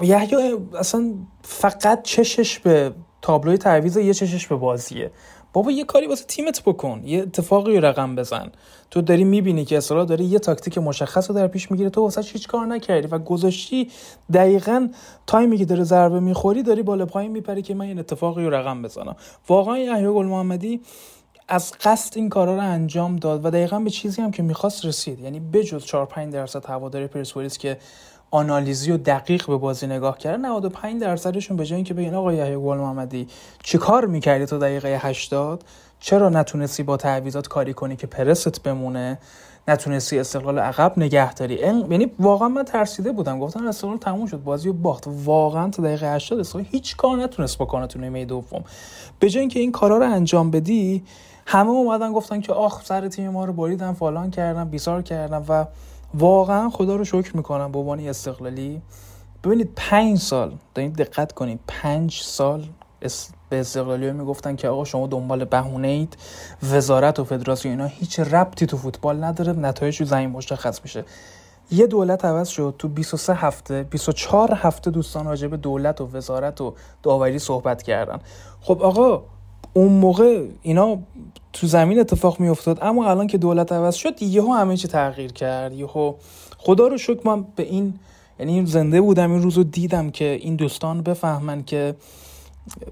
یحیی 0.01 0.35
اصلا 0.79 1.13
فقط 1.43 2.03
چشش 2.03 2.59
به 2.59 2.93
تابلوی 3.21 3.57
تعویز 3.57 3.97
یه 3.97 4.13
چشش 4.13 4.47
به 4.47 4.55
بازیه. 4.55 5.11
بابا 5.53 5.71
یه 5.71 5.83
کاری 5.83 6.07
واسه 6.07 6.25
تیمت 6.25 6.63
بکن 6.63 7.01
یه 7.05 7.21
اتفاقی 7.21 7.79
رقم 7.79 8.15
بزن. 8.15 8.51
تو 8.91 9.01
داری 9.01 9.23
می‌بینی 9.23 9.65
که 9.65 9.77
اصلا 9.77 10.05
داری 10.05 10.25
یه 10.25 10.39
تاکتیک 10.39 10.77
مشخص 10.77 11.29
رو 11.29 11.35
در 11.35 11.47
پیش 11.47 11.71
می‌گیره 11.71 11.89
تو 11.89 12.01
واسه 12.01 12.21
هیچ 12.21 12.47
کار 12.47 12.65
نکردی؟ 12.65 13.07
و 13.07 13.19
گذاشتی 13.19 13.91
دقیقا 14.33 14.87
تایمی 15.27 15.57
که 15.57 15.65
داره 15.65 15.83
ضربه 15.83 16.19
می‌خوری 16.19 16.63
داری 16.63 16.83
بالا 16.83 17.05
پایین 17.05 17.31
میپری 17.31 17.61
که 17.61 17.73
من 17.73 17.85
این 17.85 17.99
اتفاقی 17.99 18.43
رو 18.45 18.49
رقم 18.49 18.81
بزنم. 18.81 19.15
واقعا 19.47 19.77
یحیی 19.77 20.07
گل 20.07 20.25
محمدی 20.25 20.81
از 21.47 21.73
قصد 21.83 22.17
این 22.17 22.29
کارا 22.29 22.55
رو 22.55 22.61
انجام 22.61 23.15
داد 23.15 23.45
و 23.45 23.49
دقیقا 23.49 23.79
به 23.79 23.89
چیزی 23.89 24.21
هم 24.21 24.31
که 24.31 24.43
می‌خواست 24.43 24.85
رسید. 24.85 25.19
یعنی 25.19 25.39
بجز 25.39 25.85
4 25.85 26.05
5 26.05 26.33
درصد 26.33 26.65
هواداری 26.65 27.07
پرسپولیس 27.07 27.57
که 27.57 27.77
آنالیزی 28.31 28.91
و 28.91 28.97
دقیق 28.97 29.47
به 29.47 29.57
بازی 29.57 29.87
نگاه 29.87 30.17
کرده 30.17 30.37
95 30.37 31.01
درصدشون 31.01 31.57
به 31.57 31.65
جای 31.65 31.75
اینکه 31.75 31.93
بگن 31.93 32.13
آقا 32.13 32.33
یحیی 32.33 32.55
گل 32.55 32.77
محمدی 32.77 33.27
چیکار 33.63 34.05
می‌کردی 34.05 34.45
تو 34.45 34.57
دقیقه 34.57 34.99
80 35.01 35.63
چرا 35.99 36.29
نتونستی 36.29 36.83
با 36.83 36.97
تعویضات 36.97 37.47
کاری 37.47 37.73
کنی 37.73 37.95
که 37.95 38.07
پرست 38.07 38.63
بمونه؟ 38.63 39.17
نتونستی 39.67 40.19
استقلال 40.19 40.59
عقب 40.59 40.93
نگه 40.97 41.33
داری؟ 41.33 41.55
یعنی 41.55 42.11
واقعا 42.19 42.47
من 42.47 42.63
ترسیده 42.63 43.11
بودم. 43.11 43.39
گفتم 43.39 43.67
استقلال 43.67 43.97
تموم 43.97 44.25
شد. 44.25 44.43
بازی 44.43 44.69
و 44.69 44.73
باخت. 44.73 45.03
واقعا 45.07 45.69
تا 45.69 45.83
دقیقه 45.83 46.13
80 46.13 46.39
استقلال 46.39 46.65
هیچ 46.71 46.95
کار 46.95 47.17
نتونست 47.17 47.57
بکنه 47.57 47.87
تو 47.87 47.99
نیمه 47.99 48.25
دوم. 48.25 48.63
به 49.19 49.29
جای 49.29 49.39
اینکه 49.39 49.59
این 49.59 49.71
کارا 49.71 49.97
رو 49.97 50.11
انجام 50.11 50.51
بدی 50.51 51.03
همه 51.45 51.69
اومدن 51.69 52.13
گفتن 52.13 52.41
که 52.41 52.53
آخ 52.53 52.85
سر 52.85 53.07
تیم 53.07 53.29
ما 53.29 53.45
رو 53.45 53.53
بریدن 53.53 53.93
فلان 53.93 54.31
کردن 54.31 54.69
بیزار 54.69 55.01
کردن 55.01 55.45
و 55.47 55.65
واقعا 56.13 56.69
خدا 56.69 56.95
رو 56.95 57.03
شکر 57.03 57.37
می‌کنم 57.37 57.71
به 57.71 57.79
عنوان 57.79 57.99
استقلالی. 57.99 58.81
ببینید 59.43 59.71
پنج 59.75 60.17
سال 60.17 60.57
دارین 60.75 60.91
دقت 60.91 61.31
کنید 61.31 61.59
پنج 61.67 62.21
سال 62.23 62.65
به 63.49 63.59
استقلالی 63.59 64.11
می‌گفتن 64.11 64.55
که 64.55 64.69
آقا 64.69 64.83
شما 64.83 65.07
دنبال 65.07 65.45
بهونه 65.45 65.87
اید 65.87 66.17
وزارت 66.63 67.19
و 67.19 67.23
فدراسیون 67.23 67.71
اینا 67.71 67.85
هیچ 67.85 68.19
ربطی 68.19 68.65
تو 68.65 68.77
فوتبال 68.77 69.23
نداره 69.23 69.53
نتایج 69.53 70.03
زمین 70.03 70.29
مشخص 70.29 70.79
میشه. 70.83 71.05
یه 71.71 71.87
دولت 71.87 72.25
عوض 72.25 72.47
شد 72.47 72.75
تو 72.79 72.87
23 72.87 73.33
هفته 73.33 73.83
24 73.83 74.53
هفته 74.53 74.91
دوستان 74.91 75.25
راجع 75.25 75.47
به 75.47 75.57
دولت 75.57 76.01
و 76.01 76.09
وزارت 76.13 76.61
و 76.61 76.73
داوری 77.03 77.39
صحبت 77.39 77.83
کردن. 77.83 78.19
خب 78.61 78.81
آقا 78.81 79.23
اون 79.77 79.91
موقع 79.91 80.45
اینا 80.61 80.99
تو 81.53 81.67
زمین 81.67 81.99
اتفاق 81.99 82.39
می 82.39 82.47
افتاد 82.47 82.79
اما 82.81 83.09
الان 83.09 83.27
که 83.27 83.37
دولت 83.37 83.71
عوض 83.71 83.95
شد 83.95 84.21
یهو 84.21 84.53
همه 84.53 84.77
چی 84.77 84.87
تغییر 84.87 85.31
کرد. 85.31 85.73
یهو 85.73 86.13
خدا 86.57 86.87
رو 86.87 86.97
شکر 86.97 87.19
من 87.25 87.45
به 87.55 87.63
این 87.63 87.93
یعنی 88.39 88.65
زنده 88.65 89.01
بودم 89.01 89.31
این 89.31 89.41
روزو 89.41 89.63
دیدم 89.63 90.09
که 90.09 90.39
این 90.41 90.55
دوستان 90.55 91.01
بفهمن 91.01 91.63
که 91.63 91.95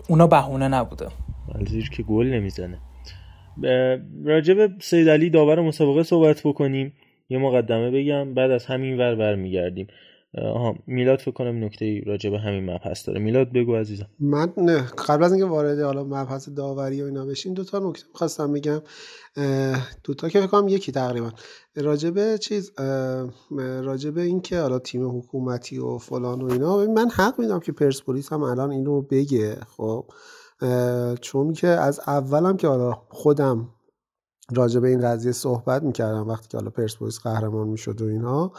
اونا 0.09 0.27
بهونه 0.27 0.67
نبوده. 0.67 1.07
زیر 1.67 1.89
که 1.89 2.03
گل 2.03 2.27
نمی‌زنه. 2.27 2.77
راجع 4.25 4.53
به 4.53 4.69
سید 4.79 5.09
علی 5.09 5.29
داور 5.29 5.61
مسابقه 5.61 6.03
صحبت 6.03 6.41
بکنیم. 6.45 6.93
یه 7.29 7.37
مقدمه 7.37 7.91
بگم 7.91 8.33
بعد 8.33 8.51
از 8.51 8.65
همین 8.65 8.97
ور 8.97 9.15
برمیگردیم. 9.15 9.87
آها 10.41 10.75
میلاد 10.87 11.19
فکر 11.19 11.31
کنم 11.31 11.63
نکته 11.63 12.01
راجع 12.05 12.29
به 12.29 12.39
همین 12.39 12.69
مبحث 12.69 13.07
داره. 13.07 13.19
میلاد 13.19 13.53
بگو 13.53 13.75
عزیزم. 13.75 14.07
من 14.19 14.53
قبل 15.07 15.23
از 15.23 15.31
اینکه 15.31 15.45
وارد 15.45 15.79
حالا 15.79 16.03
مبحث 16.03 16.49
داوری 16.49 17.01
و 17.01 17.05
اینا 17.05 17.25
بشین 17.25 17.53
دو 17.53 17.63
تا 17.63 17.79
نکته 17.79 18.07
می‌خواستم 18.13 18.53
بگم. 18.53 18.81
دو 20.03 20.13
تا 20.13 20.29
که 20.29 20.39
فکر 20.39 20.47
کنم 20.47 20.67
یکی 20.67 20.91
تقریبا. 20.91 21.31
راجع 21.75 22.09
به 22.09 22.37
چیز 22.37 22.71
راجع 23.59 24.09
به 24.09 24.21
اینکه 24.21 24.59
حالا 24.59 24.79
تیم 24.79 25.17
حکومتی 25.17 25.77
و 25.77 25.97
فلان 25.97 26.41
و 26.41 26.51
اینا 26.51 26.85
من 26.85 27.09
حق 27.09 27.39
میدم 27.39 27.59
که 27.59 27.71
پرسپولیس 27.71 28.33
هم 28.33 28.43
الان 28.43 28.71
اینو 28.71 29.01
بگه 29.01 29.55
خب. 29.77 30.05
چون 31.21 31.53
که 31.53 31.67
از 31.67 31.99
اولم 32.07 32.57
که 32.57 32.67
حالا 32.67 32.91
خودم 33.09 33.69
راجع 34.55 34.79
به 34.79 34.87
این 34.87 35.01
قضیه 35.01 35.31
صحبت 35.31 35.83
می‌کردم 35.83 36.27
وقتی 36.27 36.47
که 36.47 36.57
حالا 36.57 36.69
پرسپولیس 36.69 37.19
قهرمان 37.19 37.67
می‌شد 37.67 38.01
و 38.01 38.05
اینا 38.05 38.51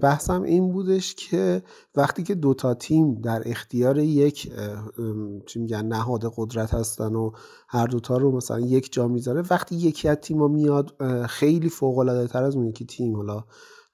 بحثم 0.00 0.42
این 0.42 0.72
بودش 0.72 1.14
که 1.14 1.62
وقتی 1.94 2.22
که 2.22 2.34
دوتا 2.34 2.74
تیم 2.74 3.14
در 3.14 3.42
اختیار 3.46 3.98
یک 3.98 4.52
چی 5.46 5.58
میگن 5.58 5.86
نهاد 5.86 6.32
قدرت 6.36 6.74
هستن 6.74 7.14
و 7.14 7.30
هر 7.68 7.86
دوتا 7.86 8.16
رو 8.16 8.36
مثلا 8.36 8.60
یک 8.60 8.92
جا 8.92 9.08
می‌ذاره 9.08 9.42
وقتی 9.50 9.76
یکی 9.76 10.08
از 10.08 10.16
تیما 10.16 10.48
میاد 10.48 10.94
خیلی 11.26 11.68
فوق 11.68 11.98
العاده 11.98 12.26
تر 12.26 12.42
از 12.44 12.56
اون 12.56 12.66
یکی 12.66 12.84
تیم. 12.84 13.16
حالا 13.16 13.44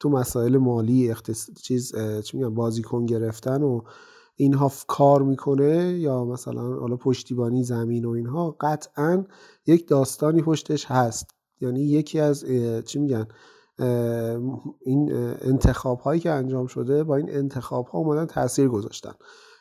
تو 0.01 0.09
مسائل 0.09 0.57
مالی 0.57 1.11
اختص... 1.11 1.51
چیز 1.63 1.93
چی 2.25 2.37
میگن 2.37 2.55
بازیکن 2.55 3.07
گرفتن 3.07 3.63
و 3.63 3.81
اینها 4.37 4.73
کار 4.89 5.23
می‌کنه 5.23 5.99
یا 5.99 6.25
مثلا 6.25 6.63
حالا 6.63 6.97
پشتیبانی 6.97 7.65
زمین 7.65 8.05
و 8.05 8.11
اینها 8.11 8.57
قطعا 8.61 9.25
یک 9.67 9.89
داستانی 9.89 10.43
پشتش 10.43 10.87
هست. 10.87 11.31
یعنی 11.61 11.81
یکی 11.81 12.21
از 12.21 12.45
چی 12.87 12.99
میگن 12.99 13.27
این 14.81 15.13
انتخاب 15.41 16.01
هایی 16.01 16.21
که 16.21 16.31
انجام 16.31 16.67
شده 16.67 17.05
با 17.05 17.17
این 17.17 17.31
انتخاب 17.31 17.87
ها 17.87 17.99
اومدن 17.99 18.27
تاثیر 18.27 18.69
گذاشتن. 18.69 19.13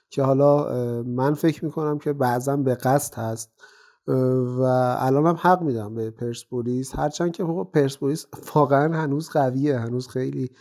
که 0.09 0.23
حالا 0.23 0.73
من 1.03 1.33
فکر 1.33 1.65
می‌کنم 1.65 1.99
که 1.99 2.13
بعضا 2.13 2.57
به 2.57 2.75
قصد 2.75 3.15
هست. 3.15 3.51
و 4.57 4.61
الان 4.99 5.25
هم 5.25 5.37
حق 5.41 5.61
میدم 5.61 5.95
به 5.95 6.11
پرسپولیس. 6.11 6.95
هرچند 6.95 7.31
که 7.31 7.43
پرسپولیس 7.73 8.25
واقعا 8.55 8.97
هنوز 8.97 9.29
قویه 9.29 9.79
هنوز 9.79 10.07
خیلی 10.07 10.51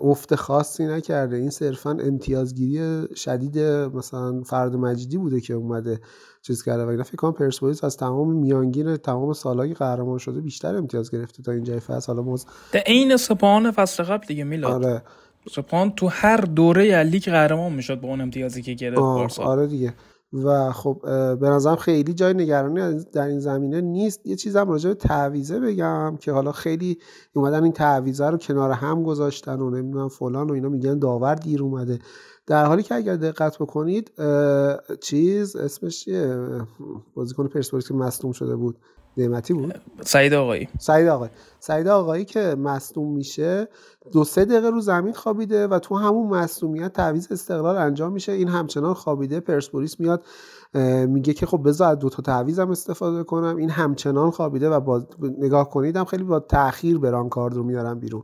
افت 0.00 0.34
خاصی 0.34 0.86
نکرده. 0.86 1.36
این 1.36 1.50
صرفا 1.50 1.90
امتیازگیری 1.90 3.06
شدید 3.16 3.58
مثلا 3.94 4.42
فرد 4.42 4.76
مجیدی 4.76 5.18
بوده 5.18 5.40
که 5.40 5.54
اومده 5.54 6.00
چیز 6.42 6.62
کرده. 6.62 6.84
و 6.84 6.88
اینا 6.88 7.02
فکر 7.02 7.16
کنم 7.16 7.32
پرسپولیس 7.32 7.84
از 7.84 7.96
تمام 7.96 8.32
میانگین 8.32 8.96
تمام 8.96 9.32
سالهای 9.32 9.74
قهرمان 9.74 10.18
شده 10.18 10.40
بیشتر 10.40 10.76
امتیاز 10.76 11.10
گرفته 11.10 11.42
تا 11.42 11.52
اینجای 11.52 11.80
فصل. 11.80 12.12
حالا 12.12 12.22
موز 12.22 12.46
ده 12.72 12.82
عین 12.86 13.16
سپاهان 13.16 13.70
فصل 13.70 14.02
قبل 14.02 14.26
دیگه 14.26 14.44
میلاد. 14.44 14.84
آره. 14.84 15.02
سپاهان 15.50 15.90
تو 15.90 16.08
هر 16.08 16.36
دوره 16.36 17.02
لیگ 17.02 17.24
قهرمان 17.24 17.72
می‌شد 17.72 18.00
با 18.00 18.08
اون 18.08 18.20
امتیازی 18.20 18.62
که 18.62 18.74
گرفت 18.74 19.38
آره 19.38 19.66
دیگه. 19.66 19.94
و 20.32 20.72
خب 20.72 21.00
به 21.40 21.48
نظرم 21.48 21.76
خیلی 21.76 22.12
جای 22.14 22.34
نگرانی 22.34 23.04
در 23.12 23.26
این 23.26 23.40
زمینه 23.40 23.80
نیست. 23.80 24.26
یه 24.26 24.36
چیزم 24.36 24.68
راجع 24.68 24.88
به 24.88 24.94
تعویزه 24.94 25.60
بگم 25.60 26.16
که 26.20 26.32
حالا 26.32 26.52
خیلی 26.52 26.98
اومدن 27.32 27.62
این 27.62 27.72
تعویزه 27.72 28.30
رو 28.30 28.38
کنار 28.38 28.70
هم 28.70 29.02
گذاشتن 29.02 29.60
و 29.60 29.70
نمی‌دونم 29.70 30.08
فلان 30.08 30.50
و 30.50 30.52
اینا 30.52 30.68
میگن 30.68 30.98
داور 30.98 31.34
دیر 31.34 31.62
اومده. 31.62 31.98
در 32.46 32.66
حالی 32.66 32.82
که 32.82 32.94
اگر 32.94 33.16
دقت 33.16 33.58
بکنید 33.58 34.12
چیز 35.00 35.56
اسمش 35.56 36.04
چیه؟ 36.04 36.48
بازیکن 37.14 37.46
پرسپولیس 37.46 37.88
که 37.88 37.94
مصدوم 37.94 38.32
شده 38.32 38.56
بود. 38.56 38.78
نعمتی 39.20 39.54
بود؟ 39.54 39.80
سعید 40.00 40.34
آقایی. 40.34 40.68
سعید 40.78 41.08
آقایی. 41.08 41.30
سعید 41.60 41.88
آقایی 41.88 42.24
که 42.24 42.40
مصدوم 42.58 43.12
میشه 43.12 43.68
دو 44.12 44.24
سه 44.24 44.44
دقیقه 44.44 44.70
رو 44.70 44.80
زمین 44.80 45.12
خوابیده 45.12 45.66
و 45.66 45.78
تو 45.78 45.96
همون 45.96 46.28
مصدومیت 46.28 46.92
تعویض 46.92 47.32
استقلال 47.32 47.76
انجام 47.76 48.12
میشه. 48.12 48.32
این 48.32 48.48
همچنان 48.48 48.94
خوابیده. 48.94 49.40
پرسپولیس 49.40 50.00
میاد 50.00 50.24
میگه 51.08 51.32
که 51.32 51.46
خب 51.46 51.60
بذار 51.64 51.94
دو 51.94 52.08
تا 52.08 52.22
تعویضم 52.22 52.70
استفاده 52.70 53.24
کنم. 53.24 53.56
این 53.56 53.70
همچنان 53.70 54.30
خوابیده 54.30 54.70
و 54.70 54.80
با 54.80 55.06
نگاه 55.38 55.70
کنیدم 55.70 56.04
خیلی 56.04 56.24
با 56.24 56.40
تاخیر 56.40 56.98
برانکارد 56.98 57.54
رو 57.54 57.62
میارم 57.62 58.00
بیرون. 58.00 58.22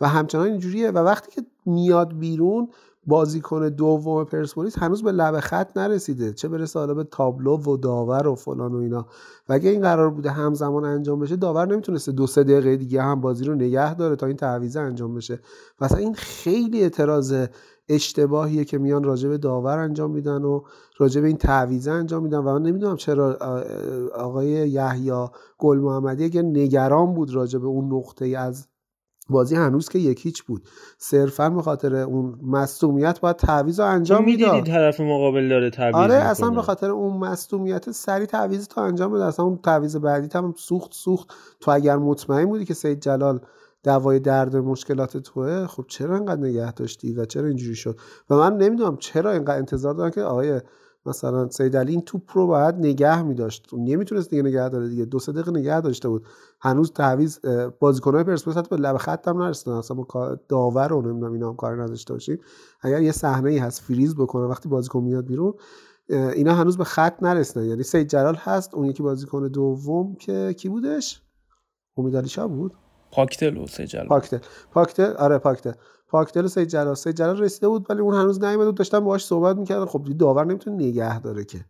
و 0.00 0.08
همچنان 0.08 0.46
اینجوریه. 0.46 0.90
و 0.90 0.98
وقتی 0.98 1.32
که 1.32 1.46
میاد 1.66 2.18
بیرون 2.18 2.68
بازیکن 3.06 3.68
دوم 3.68 4.24
پرسپولیس 4.24 4.78
هنوز 4.78 5.02
به 5.02 5.12
لب 5.12 5.40
خط 5.40 5.76
نرسیده. 5.76 6.32
چه 6.32 6.48
برسه 6.48 6.78
حالا 6.78 6.94
به 6.94 7.04
تابلو 7.04 7.56
و 7.56 7.76
داور 7.76 8.26
و 8.26 8.34
فلان 8.34 8.74
و 8.74 8.78
اینا. 8.78 9.06
و 9.48 9.52
اگه 9.52 9.70
این 9.70 9.80
قرار 9.80 10.10
بوده 10.10 10.30
همزمان 10.30 10.84
انجام 10.84 11.20
بشه 11.20 11.36
داور 11.36 11.66
نمی‌تونسته 11.66 12.12
دو 12.12 12.26
سه 12.26 12.44
دقیقه 12.44 12.76
دیگه 12.76 13.02
هم 13.02 13.20
بازی 13.20 13.44
رو 13.44 13.54
نگه 13.54 13.94
داره 13.94 14.16
تا 14.16 14.26
این 14.26 14.36
تعویض 14.36 14.76
انجام 14.76 15.14
بشه. 15.14 15.40
مثلا 15.80 15.98
این 15.98 16.14
خیلی 16.14 16.82
اعتراض 16.82 17.34
اشتباهیه 17.88 18.64
که 18.64 18.78
میان 18.78 19.04
راجع 19.04 19.28
به 19.28 19.38
داور 19.38 19.78
انجام 19.78 20.10
میدن 20.10 20.42
و 20.42 20.60
راجع 20.98 21.20
به 21.20 21.26
این 21.26 21.36
تعویضه 21.36 21.90
انجام 21.90 22.22
میدن. 22.22 22.38
و 22.38 22.42
من 22.42 22.62
نمی‌دونم 22.62 22.96
چرا 22.96 23.36
آقای 24.14 24.46
یحیی 24.46 25.26
گل 25.58 25.78
محمدی 25.78 26.24
اگه 26.24 26.42
نگران 26.42 27.14
بود 27.14 27.34
راجع 27.34 27.58
به 27.58 27.66
اون 27.66 27.92
نقطه 27.92 28.26
از 28.26 28.68
بازی 29.30 29.56
هنوز 29.56 29.88
که 29.88 29.98
یکیچ 29.98 30.42
بود. 30.42 30.62
صرفا 30.98 31.50
به 31.50 31.62
خاطر 31.62 31.96
اون 31.96 32.38
مصومیت 32.42 33.20
باید 33.20 33.36
تعویض 33.36 33.80
رو 33.80 33.86
انجام 33.86 34.24
می‌داد. 34.24 34.66
طرف 34.66 35.00
مقابل 35.00 35.48
داره 35.48 35.70
تعویض 35.70 35.94
آره 35.94 36.14
اصلا 36.14 36.50
به 36.50 36.62
خاطر 36.62 36.90
اون 36.90 37.16
مصومیت 37.16 37.90
سری 37.90 38.26
تعویض 38.26 38.68
تا 38.68 38.82
انجام 38.82 39.12
بده. 39.12 39.24
اصلا 39.24 39.44
اون 39.44 39.58
تعویض 39.62 39.96
بعدی 39.96 40.28
هم 40.34 40.54
سوخت 40.58 40.94
سوخت. 40.94 41.28
تو 41.60 41.70
اگر 41.70 41.96
مطمئن 41.96 42.44
بودی 42.44 42.64
که 42.64 42.74
سید 42.74 43.00
جلال 43.00 43.40
دوای 43.84 44.18
درد 44.18 44.56
مشکلات 44.56 45.16
توه 45.16 45.66
خب 45.66 45.84
چرا 45.88 46.16
انقدر 46.16 46.40
نگه 46.40 46.72
داشتی 46.72 47.12
و 47.12 47.24
چرا 47.24 47.46
اینجوری 47.46 47.74
شد؟ 47.74 47.98
و 48.30 48.36
من 48.36 48.56
نمی‌دونم 48.56 48.96
چرا 48.96 49.32
اینقدر 49.32 49.58
انتظار 49.58 49.94
دارم 49.94 50.10
که 50.10 50.22
آقای 50.22 50.60
مثلا 51.06 51.48
سید 51.50 51.76
علی 51.76 51.92
این 51.92 52.00
توپ 52.00 52.22
رو 52.32 52.46
باید 52.46 52.74
نگه 52.74 53.22
میداشت. 53.22 53.68
نمی‌تونست 53.72 54.30
دیگه 54.30 54.42
نگه 54.42 54.68
داره 54.68 54.88
دیگه. 54.88 55.04
دو 55.04 55.18
سه 55.18 55.32
دقیقه 55.32 55.50
نگه 55.50 55.80
داشته 55.80 56.08
بود. 56.08 56.26
هنوز 56.60 56.92
تعویض 56.92 57.38
بازیکن‌های 57.78 58.24
پرسپولیس 58.24 58.58
حتی 58.58 58.76
به 58.76 58.82
لب 58.82 58.96
خط 58.96 59.28
هم 59.28 59.42
نرسیدن. 59.42 59.72
اصلا 59.72 59.96
با 59.96 60.38
داور 60.48 60.88
رو 60.88 61.02
نمی‌دونم 61.02 61.32
اینا 61.32 61.48
هم 61.48 61.56
کار 61.56 61.82
نداشته 61.82 62.12
باشیم. 62.12 62.38
اگر 62.80 63.02
یه 63.02 63.12
صحنه 63.12 63.50
ای 63.50 63.58
هست 63.58 63.82
فریز 63.82 64.16
بکنه 64.16 64.46
وقتی 64.46 64.68
بازیکن 64.68 65.00
میاد 65.00 65.26
بیرون 65.26 65.54
اینا 66.08 66.54
هنوز 66.54 66.78
به 66.78 66.84
خط 66.84 67.22
نرسیدن. 67.22 67.64
یعنی 67.64 67.82
سید 67.82 68.08
جلال 68.08 68.34
هست 68.34 68.74
اون 68.74 68.86
یکی 68.86 69.02
بازیکن 69.02 69.48
دوم 69.48 70.14
که 70.14 70.54
کی 70.58 70.68
بودش؟ 70.68 71.22
امید 71.96 72.16
علی 72.16 72.28
شاه 72.28 72.48
بود؟ 72.48 72.74
پاکتل 73.12 73.56
و 73.56 73.66
سید 73.66 73.86
جلال. 73.86 74.06
پاکتل. 74.06 74.38
پاکتل؟ 74.72 75.12
آره 75.12 75.38
پاکتل. 75.38 75.72
پاکتل 76.14 76.44
و 76.44 76.48
سید 76.48 76.68
جلال. 76.68 76.94
سید 76.94 77.16
جلال 77.16 77.38
رسیده 77.38 77.68
بود 77.68 77.86
ولی 77.90 78.00
اون 78.00 78.14
هنوز 78.14 78.44
نیومد 78.44 78.66
بود 78.66 78.74
داشتن 78.74 79.00
باهاش 79.00 79.24
صحبت 79.26 79.56
می‌کردن. 79.56 79.86
خب 79.86 80.04
داور 80.18 80.44
نمی‌تونه 80.44 80.76
نگه 80.76 81.20
داره 81.20 81.44
که. 81.44 81.64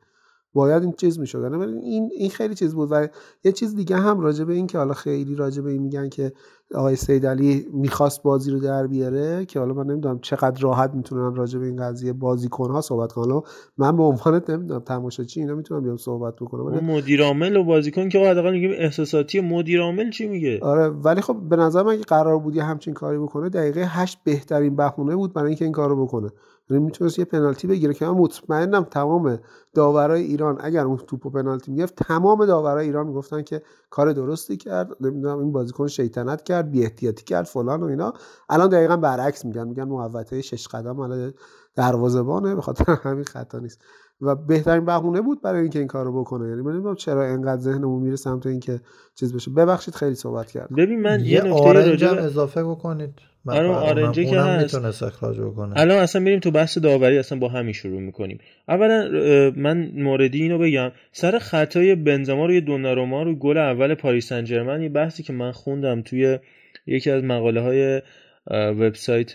باید 0.54 0.82
این 0.82 0.92
چیز 0.92 1.18
می‌شد. 1.18 1.42
یعنی 1.42 1.64
این 1.64 2.10
این 2.18 2.30
خیلی 2.30 2.54
چیز 2.54 2.74
بود 2.74 2.88
و 2.92 3.08
یه 3.44 3.52
چیز 3.52 3.74
دیگه 3.76 3.96
هم 3.96 4.20
راجع 4.20 4.44
به 4.44 4.54
این 4.54 4.66
که 4.66 4.78
حالا 4.78 4.94
خیلی 4.94 5.34
راجع 5.34 5.62
به 5.62 5.70
این 5.70 5.82
میگن 5.82 6.08
که 6.08 6.32
آقای 6.74 6.96
سید 6.96 7.26
علی 7.26 7.66
می‌خواست 7.72 8.22
بازی 8.22 8.50
رو 8.50 8.58
در 8.58 8.86
بیاره 8.86 9.44
که 9.44 9.58
حالا 9.58 9.74
من 9.74 9.86
نمی‌دونم 9.86 10.18
چقدر 10.18 10.60
راحت 10.60 10.94
می‌تونن 10.94 11.34
راجع 11.34 11.58
به 11.58 11.66
این 11.66 11.76
قضیه 11.76 12.12
بازیکن 12.12 12.70
ها 12.70 12.80
صحبت 12.80 13.12
کنن 13.12 13.40
من 13.78 13.96
به 13.96 14.02
عنوان 14.02 14.42
نمی‌دونم 14.48 14.80
تماشاچی 14.80 15.40
اینا 15.40 15.54
می‌تونم 15.54 15.82
بیام 15.82 15.96
صحبت 15.96 16.36
بکنم. 16.36 16.62
اون 16.62 16.84
مدیر 16.84 17.22
عامل 17.22 17.56
و 17.56 17.64
بازیکن 17.64 18.08
که 18.08 18.18
حداقل 18.18 18.52
میگیم 18.52 18.70
احساساتی 18.74 19.40
مدیر 19.40 19.80
عامل 19.80 20.10
چی 20.10 20.26
میگه؟ 20.26 20.58
آره 20.62 20.88
ولی 20.88 21.20
خب 21.20 21.36
به 21.48 21.56
نظر 21.56 21.82
من 21.82 21.92
اگه 21.92 22.02
قرار 22.02 22.38
بود 22.38 22.56
همچین 22.56 22.94
کاری 22.94 23.18
بکنه 23.18 23.48
دقیقه 23.48 23.84
8 23.88 24.18
بهترین 24.24 24.76
بهونه 24.76 25.16
بود 25.16 25.32
برای 25.32 25.48
اینکه 25.48 25.64
این 25.64 25.72
کارو 25.72 26.04
بکنه. 26.04 26.30
می‌تونست 26.70 27.18
یه 27.18 27.24
پنالتی 27.24 27.66
بگیره 27.66 27.94
که 27.94 28.06
من 28.06 28.10
مطمئنم 28.10 28.84
تمام 28.84 29.38
داورای 29.74 30.22
ایران 30.22 30.58
اگر 30.60 30.84
اون 30.84 30.96
توپو 30.96 31.30
پنالتی 31.30 31.70
می‌گرفت 31.70 31.94
تمام 31.94 32.46
داورای 32.46 32.86
ایران 32.86 33.06
می‌گفتن 33.06 33.42
که 33.42 33.62
کار 33.90 34.12
درستی 34.12 34.56
کرد 34.56 34.90
نمی‌دونم 35.00 35.38
این 35.38 35.52
بازیکن 35.52 35.86
شیطنت 35.86 36.42
کرد 36.42 36.70
بی 36.70 36.82
احتیاطی 36.82 37.24
کرد 37.24 37.44
فلان 37.44 37.82
و 37.82 37.86
اینا. 37.86 38.12
الان 38.48 38.68
دقیقا 38.68 38.96
برعکس 38.96 39.44
میگن 39.44 39.68
میگن 39.68 39.84
محوطه 39.84 40.42
شش 40.42 40.68
قدم 40.68 40.96
حالا 40.96 41.32
دروازه‌بانه 41.74 42.54
به 42.54 42.62
همین 43.02 43.24
خطا 43.24 43.58
نیست. 43.58 43.80
و 44.24 44.34
بهترین 44.34 44.84
بهونه 44.84 45.20
بود 45.20 45.42
برای 45.42 45.60
اینکه 45.60 45.78
این 45.78 45.88
کارو 45.88 46.20
بکنه. 46.20 46.48
یعنی 46.48 46.62
من 46.62 46.72
نمی‌دونم 46.72 46.94
چرا 46.94 47.26
اینقدر 47.26 47.60
ذهنمون 47.60 48.02
میره 48.02 48.16
سمت 48.16 48.46
اینکه 48.46 48.80
چیز 49.14 49.34
بشه. 49.34 49.50
ببخشید 49.50 49.94
خیلی 49.94 50.14
صحبت 50.14 50.50
کردم. 50.50 50.76
ببین 50.76 51.00
من 51.00 51.20
یه, 51.20 51.26
یه 51.26 51.40
نکته 51.40 51.52
آرنج 51.52 51.88
راجع 51.88 52.22
اضافه 52.22 52.64
بکنید. 52.64 53.10
آره 53.46 53.68
آرنجه 53.68 54.24
که 54.24 54.40
هست. 54.40 54.74
می‌تونست 54.74 55.02
اخراج 55.02 55.40
بکنه. 55.40 55.80
الان 55.80 55.98
اصلا 55.98 56.22
میریم 56.22 56.40
تو 56.40 56.50
بحث 56.50 56.78
داوری 56.78 57.18
اصلا 57.18 57.38
با 57.38 57.48
همین 57.48 57.72
شروع 57.72 58.00
می‌کنیم. 58.00 58.38
اولا 58.68 59.10
من 59.56 59.90
موردی 59.94 60.42
اینو 60.42 60.58
بگم. 60.58 60.92
سر 61.12 61.38
خطای 61.38 61.94
بنزما 61.94 62.46
روی 62.46 62.60
دوناروما 62.60 63.22
رو 63.22 63.34
گل 63.34 63.58
اول 63.58 63.94
پاریس 63.94 64.28
سن 64.28 64.44
ژرمن 64.44 64.82
یه 64.82 64.88
بحثی 64.88 65.22
که 65.22 65.32
من 65.32 65.52
خوندم 65.52 66.02
توی 66.02 66.38
یکی 66.86 67.10
از 67.10 67.24
مقاله 67.24 67.60
های 67.60 68.02
وبسایت 68.50 69.32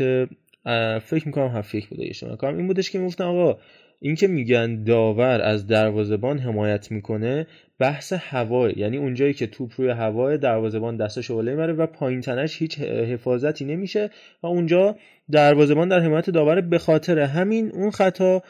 فکر 0.99 1.25
می‌کنم 1.25 1.47
هفت 1.47 1.75
یک 1.75 1.89
بوده 1.89 2.03
اشتباه 2.09 2.43
این 2.43 2.67
بودش 2.67 2.91
که 2.91 2.99
می‌گفتن 2.99 3.23
آقا 3.23 3.57
این 4.01 4.15
که 4.15 4.27
میگن 4.27 4.83
داور 4.83 5.41
از 5.41 5.67
دروازبان 5.67 6.39
حمایت 6.39 6.91
می‌کنه 6.91 7.47
بحث 7.79 8.13
هواه. 8.13 8.79
یعنی 8.79 8.97
اونجایی 8.97 9.33
که 9.33 9.47
توپ 9.47 9.71
روی 9.77 9.89
هوای 9.89 10.37
دروازبان 10.37 10.97
دستش 10.97 11.31
بالا 11.31 11.51
می‌بره 11.51 11.73
و 11.73 11.85
پایین 11.85 12.21
تنش 12.21 12.61
هیچ 12.61 12.79
حفاظتی 12.79 13.65
نمیشه 13.65 14.09
و 14.43 14.47
اونجا 14.47 14.95
دروازبان 15.31 15.89
در 15.89 15.99
حمایت 15.99 16.29
داور 16.29 16.61
به 16.61 16.77
خاطر 16.77 17.19
همین 17.19 17.71
اون 17.71 17.91
خطا 17.91 18.43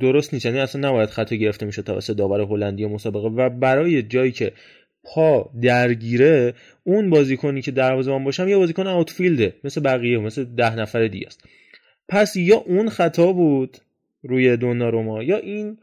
درست 0.00 0.34
نیست. 0.34 0.46
یعنی 0.46 0.58
اصلا 0.58 0.88
نباید 0.88 1.08
خطا 1.08 1.36
گرفته 1.36 1.66
میشه 1.66 1.82
توسط 1.82 2.16
داور 2.16 2.40
هلندی 2.40 2.86
مسابقه. 2.86 3.28
و 3.28 3.50
برای 3.50 4.02
جایی 4.02 4.32
که 4.32 4.52
پا 5.04 5.50
درگیره 5.62 6.54
اون 6.84 7.10
بازیکنی 7.10 7.62
که 7.62 7.70
دروازه‌بان 7.70 8.24
باشم 8.24 8.48
یه 8.48 8.56
بازیکن 8.56 8.86
آوتفیلده 8.86 9.54
مثل 9.64 9.80
بقیه 9.80 10.18
مثل 10.18 10.44
ده 10.44 10.76
نفر 10.76 11.06
دیگه 11.06 11.26
است. 11.26 11.44
پس 12.08 12.36
یا 12.36 12.56
اون 12.56 12.88
خطا 12.88 13.32
بود 13.32 13.78
روی 14.22 14.56
دوناروما. 14.56 15.22
یا 15.22 15.36
این 15.36 15.78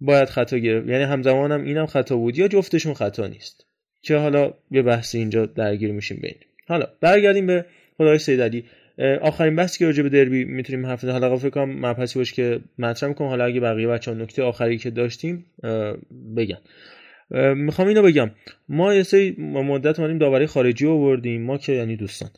باید 0.00 0.28
خطا 0.28 0.58
گرفت. 0.58 0.88
یعنی 0.88 1.04
همزمان 1.04 1.52
هم 1.52 1.64
اینم 1.64 1.86
خطا 1.86 2.16
بود. 2.16 2.38
یا 2.38 2.48
جفتشون 2.48 2.94
خطا 2.94 3.26
نیست. 3.26 3.66
که 4.02 4.16
حالا 4.16 4.54
یه 4.70 4.82
بحثی 4.82 5.18
اینجا 5.18 5.46
درگیر 5.46 5.92
میشیم 5.92 6.18
بین. 6.22 6.34
حالا 6.68 6.86
برگردیم 7.00 7.46
به 7.46 7.64
خدای 7.98 8.18
سید 8.18 8.40
علی. 8.40 8.64
آخرین 9.20 9.56
بحثی 9.56 9.78
که 9.78 9.86
راجع 9.86 10.02
به 10.02 10.08
دربی 10.08 10.44
می‌تونیم 10.44 10.86
حرف 10.86 11.04
بزنیم 11.04 11.22
حالا 11.22 11.36
فکر 11.36 11.50
کنم 11.50 11.86
مبحثی 11.86 12.18
باشه 12.18 12.34
که 12.34 12.60
مطرح 12.78 13.08
می‌کنم. 13.08 13.28
حالا 13.28 13.44
اگه 13.44 13.60
بقیه 13.60 13.88
بچه‌ها 13.88 14.16
نکته 14.16 14.42
آخری 14.42 14.78
که 14.78 14.90
داشتیم 14.90 15.46
بگن 16.36 16.58
می‌خوام 17.54 17.88
اینو 17.88 18.02
بگم. 18.02 18.30
ما 18.68 18.94
یه 18.94 19.02
سری 19.02 19.36
مدت 19.38 19.98
اومدیم 19.98 20.18
داوری 20.18 20.46
خارجی 20.46 20.86
آوردیم. 20.86 21.42
ما 21.42 21.58
که 21.58 21.72
یعنی 21.72 21.96
دوستان. 21.96 22.30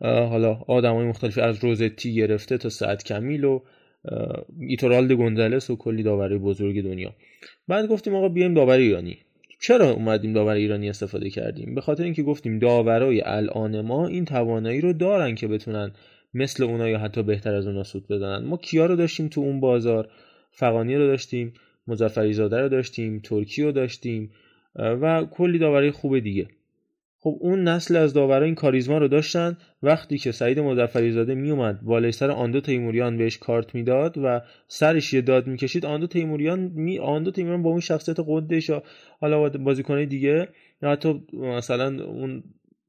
حالا 0.00 0.54
آدمای 0.54 1.06
مختلفی 1.06 1.40
از 1.40 1.64
روزتی 1.64 2.14
گرفته 2.14 2.58
تا 2.58 2.68
سعد 2.68 3.04
کمیل 3.04 3.44
و 3.44 3.62
ایتورالد 4.60 5.12
گونزالس 5.12 5.70
و 5.70 5.76
کلی 5.76 6.02
داوری 6.02 6.38
بزرگ 6.38 6.82
دنیا. 6.82 7.14
بعد 7.68 7.88
گفتیم 7.88 8.14
آقا 8.14 8.28
بیایم 8.28 8.54
داور 8.54 8.78
ایرانی. 8.78 9.18
چرا 9.60 9.90
اومدیم 9.90 10.32
داور 10.32 10.54
ایرانی 10.54 10.88
استفاده 10.88 11.30
کردیم؟ 11.30 11.74
به 11.74 11.80
خاطر 11.80 12.04
اینکه 12.04 12.22
گفتیم 12.22 12.58
داورای 12.58 13.20
الان 13.20 13.80
ما 13.80 14.06
این 14.06 14.24
توانایی 14.24 14.80
رو 14.80 14.92
دارن 14.92 15.34
که 15.34 15.48
بتونن 15.48 15.92
مثل 16.34 16.64
اونا 16.64 16.88
یا 16.88 16.98
حتی 16.98 17.22
بهتر 17.22 17.54
از 17.54 17.66
اونا 17.66 17.82
سود 17.82 18.08
بزنن 18.08 18.44
ما 18.44 18.56
کیا 18.56 18.86
رو 18.86 18.96
داشتیم 18.96 19.28
تو 19.28 19.40
اون 19.40 19.60
بازار؟ 19.60 20.08
فقانی 20.50 20.96
رو 20.96 21.06
داشتیم 21.06 21.52
مزفری 21.86 22.32
زاده 22.32 22.60
رو 22.60 22.68
داشتیم 22.68 23.20
ترکی 23.24 23.62
رو 23.62 23.72
داشتیم 23.72 24.30
و 24.74 25.24
کلی 25.24 25.58
داوری 25.58 25.90
خوب 25.90 26.18
دیگه. 26.18 26.48
خب 27.24 27.36
اون 27.40 27.68
نسل 27.68 27.96
از 27.96 28.12
داورا 28.12 28.44
این 28.44 28.54
کاریزما 28.54 28.98
رو 28.98 29.08
داشتن 29.08 29.56
وقتی 29.82 30.18
که 30.18 30.32
سعید 30.32 30.58
مظفری 30.58 31.12
زاده 31.12 31.34
میومد 31.34 31.80
بالای 31.82 32.12
سر 32.12 32.30
آندو 32.30 32.60
تیموریان 32.60 33.16
بهش 33.16 33.38
کارت 33.38 33.74
می‌داد 33.74 34.18
و 34.18 34.40
سرش 34.68 35.14
یه 35.14 35.20
داد 35.20 35.46
می‌کشید 35.46 35.86
آندو 35.86 36.06
تیموریان 36.06 36.58
می 36.74 36.98
آندو 36.98 37.30
تیموریان 37.30 37.62
با 37.62 37.70
اون 37.70 37.80
شخصیت 37.80 38.16
قدش 38.26 38.68
یا 38.68 38.82
حالا 39.20 39.48
بازیکنای 39.48 40.06
دیگه 40.06 40.48
یا 40.82 40.90
حتی 40.90 41.22
مثلا 41.32 42.04
اون 42.04 42.42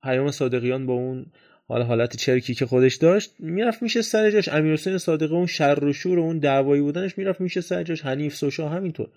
پیام 0.04 0.32
صادقیان 0.32 0.86
با 0.86 0.94
اون 0.94 1.26
حالا 1.68 1.86
حالت 1.86 2.16
چرکی 2.16 2.54
که 2.54 2.66
خودش 2.66 2.96
داشت 2.96 3.36
می‌رفت 3.40 3.84
میشه 3.84 4.02
سر 4.02 4.32
جاش. 4.32 4.50
امیر 4.50 4.74
حسین 4.74 4.98
صادقی 4.98 5.36
اون 5.36 5.46
شر 5.46 5.86
و 5.86 5.94
شور 5.94 6.20
و 6.20 6.22
اون 6.22 6.40
دعوایی 6.40 6.82
بودنش 6.82 7.18
می‌رفت 7.18 7.42
میشه 7.42 7.62
سر 7.62 7.84
جاش. 7.84 8.02
حنیف 8.02 8.36
سوشا 8.36 8.70
همینطور. 8.70 9.08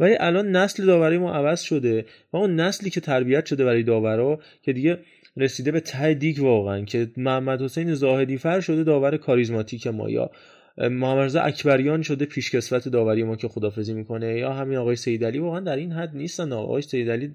ولی 0.00 0.16
الان 0.20 0.56
نسل 0.56 0.86
داوری 0.86 1.18
ما 1.18 1.32
عوض 1.32 1.60
شده 1.60 2.04
و 2.32 2.36
اون 2.36 2.60
نسلی 2.60 2.90
که 2.90 3.00
تربیت 3.00 3.46
شده 3.46 3.64
برای 3.64 3.82
داورا 3.82 4.40
که 4.62 4.72
دیگه 4.72 4.98
رسیده 5.36 5.70
به 5.70 5.80
ته 5.80 6.14
دیگ 6.14 6.42
واقعا 6.42 6.84
که 6.84 7.10
محمد 7.16 7.62
حسین 7.62 7.94
زاهدی 7.94 8.38
فر 8.38 8.60
شده 8.60 8.84
داور 8.84 9.16
کاریزماتیک 9.16 9.86
ما 9.86 10.10
یا 10.10 10.30
محمد 10.78 11.36
اکبریان 11.36 12.02
شده 12.02 12.24
پیشکسوت 12.24 12.88
داوری 12.88 13.22
ما 13.22 13.36
که 13.36 13.48
خدافزی 13.48 13.94
می‌کنه 13.94 14.38
یا 14.38 14.52
همین 14.52 14.78
آقای 14.78 14.96
سیدعلی 14.96 15.38
واقعا 15.38 15.60
در 15.60 15.76
این 15.76 15.92
حد 15.92 16.16
نیستن. 16.16 16.52
آقای 16.52 16.82
سیدعلی 16.82 17.34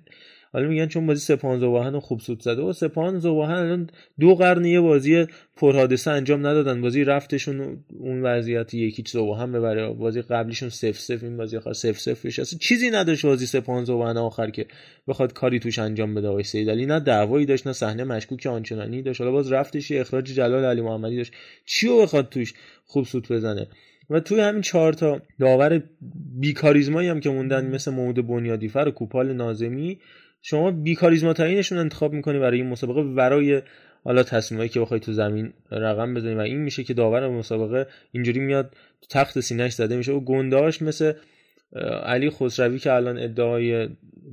حالا 0.54 0.68
میگن 0.68 0.88
چون 0.88 1.08
بازی 1.08 1.20
سپاهان 1.20 1.60
زوباهن 1.60 2.00
خوب 2.00 2.20
سود 2.20 2.42
زده. 2.42 2.62
و 2.62 2.74
سپاهان 2.74 3.20
زوباهن 3.20 3.56
الان 3.56 3.90
دو 4.20 4.36
قرن 4.36 4.66
یه 4.66 4.80
بازی 4.80 5.26
پرحادثه 5.56 6.12
انجام 6.12 6.48
ندادن. 6.48 6.82
بازی 6.82 7.04
رفتشون 7.04 7.84
اون 8.00 8.22
وضعیت 8.22 8.74
یکی 8.74 9.04
زوباهن 9.08 9.52
ببره. 9.52 9.94
بازی 9.94 10.22
قبلیشون 10.22 10.70
سف 10.70 11.00
سف 11.00 11.24
این 11.24 11.38
بازی 11.38 11.58
آخر 11.58 11.74
سف 11.74 12.00
سف 12.00 12.26
بشه. 12.26 12.42
اصلا 12.42 12.60
چیزی 12.60 12.90
نداشت 12.90 13.26
بازی 13.26 13.46
سپاهان 13.46 13.86
زوباهن 13.86 14.18
آخر 14.18 14.50
که 14.50 14.66
بخواد 15.08 15.34
کاری 15.34 15.60
توش 15.60 15.80
انجام 15.80 16.16
بده 16.16 16.28
آقای 16.28 16.44
سیدعلی. 16.44 16.86
نه 16.86 17.00
دعوایی 17.00 17.46
داشت 17.46 17.68
نه 17.68 17.74
صحنه 17.74 18.04
مشکوک 18.04 18.46
آنچنانی 18.46 19.02
داشت. 19.02 19.22
حالا 19.22 19.32
باز 19.32 19.52
رفتش 19.52 19.92
اخراج 19.92 20.24
جلال 20.24 20.66
علی 20.66 20.82
محمدی 20.82 21.18
داشت. 21.18 21.34
چیو 21.66 22.02
بخواد 22.02 22.30
توش 22.30 22.54
خوب 22.86 23.06
سود 23.06 23.28
بزنه؟ 23.30 23.68
و 24.10 24.20
توی 24.20 24.40
همین 24.40 24.62
چهار 24.62 24.94
تا 24.94 25.22
داور 25.40 25.84
بیکاریزمایی 26.40 27.10
هم 27.10 27.20
که 27.20 27.30
موندن 27.30 27.66
مثل 27.66 27.92
محمود 27.92 28.28
بنیادیفر 28.28 28.86
و 28.88 28.92
کوپال 28.92 29.34
نازمی 29.34 30.00
شما 30.42 30.72
بیکاریزماترینشون 30.72 31.78
انتخاب 31.78 32.14
می‌کنی 32.14 32.40
برای 32.40 32.62
این 32.62 32.70
مسابقه 32.70 33.02
ورای 33.02 33.62
حالا 34.04 34.24
تصمیمایی 34.24 34.70
که 34.70 34.80
بخوای 34.80 35.00
تو 35.00 35.14
زمین 35.14 35.54
رقم 35.72 36.14
بزنی 36.14 36.34
و 36.34 36.40
این 36.40 36.58
میشه 36.58 36.84
که 36.84 36.94
داور 36.94 37.28
مسابقه 37.28 37.88
اینجوری 38.12 38.40
میاد 38.40 38.76
تخت 39.10 39.40
سینهش 39.40 39.74
زده 39.74 39.98
میشه. 39.98 40.12
و 40.12 40.20
گنداش 40.20 40.82
مثل 40.82 41.14
علی 42.04 42.30
خسروی 42.30 42.80
که 42.80 42.94
الان 42.94 43.18
ادعای 43.18 43.90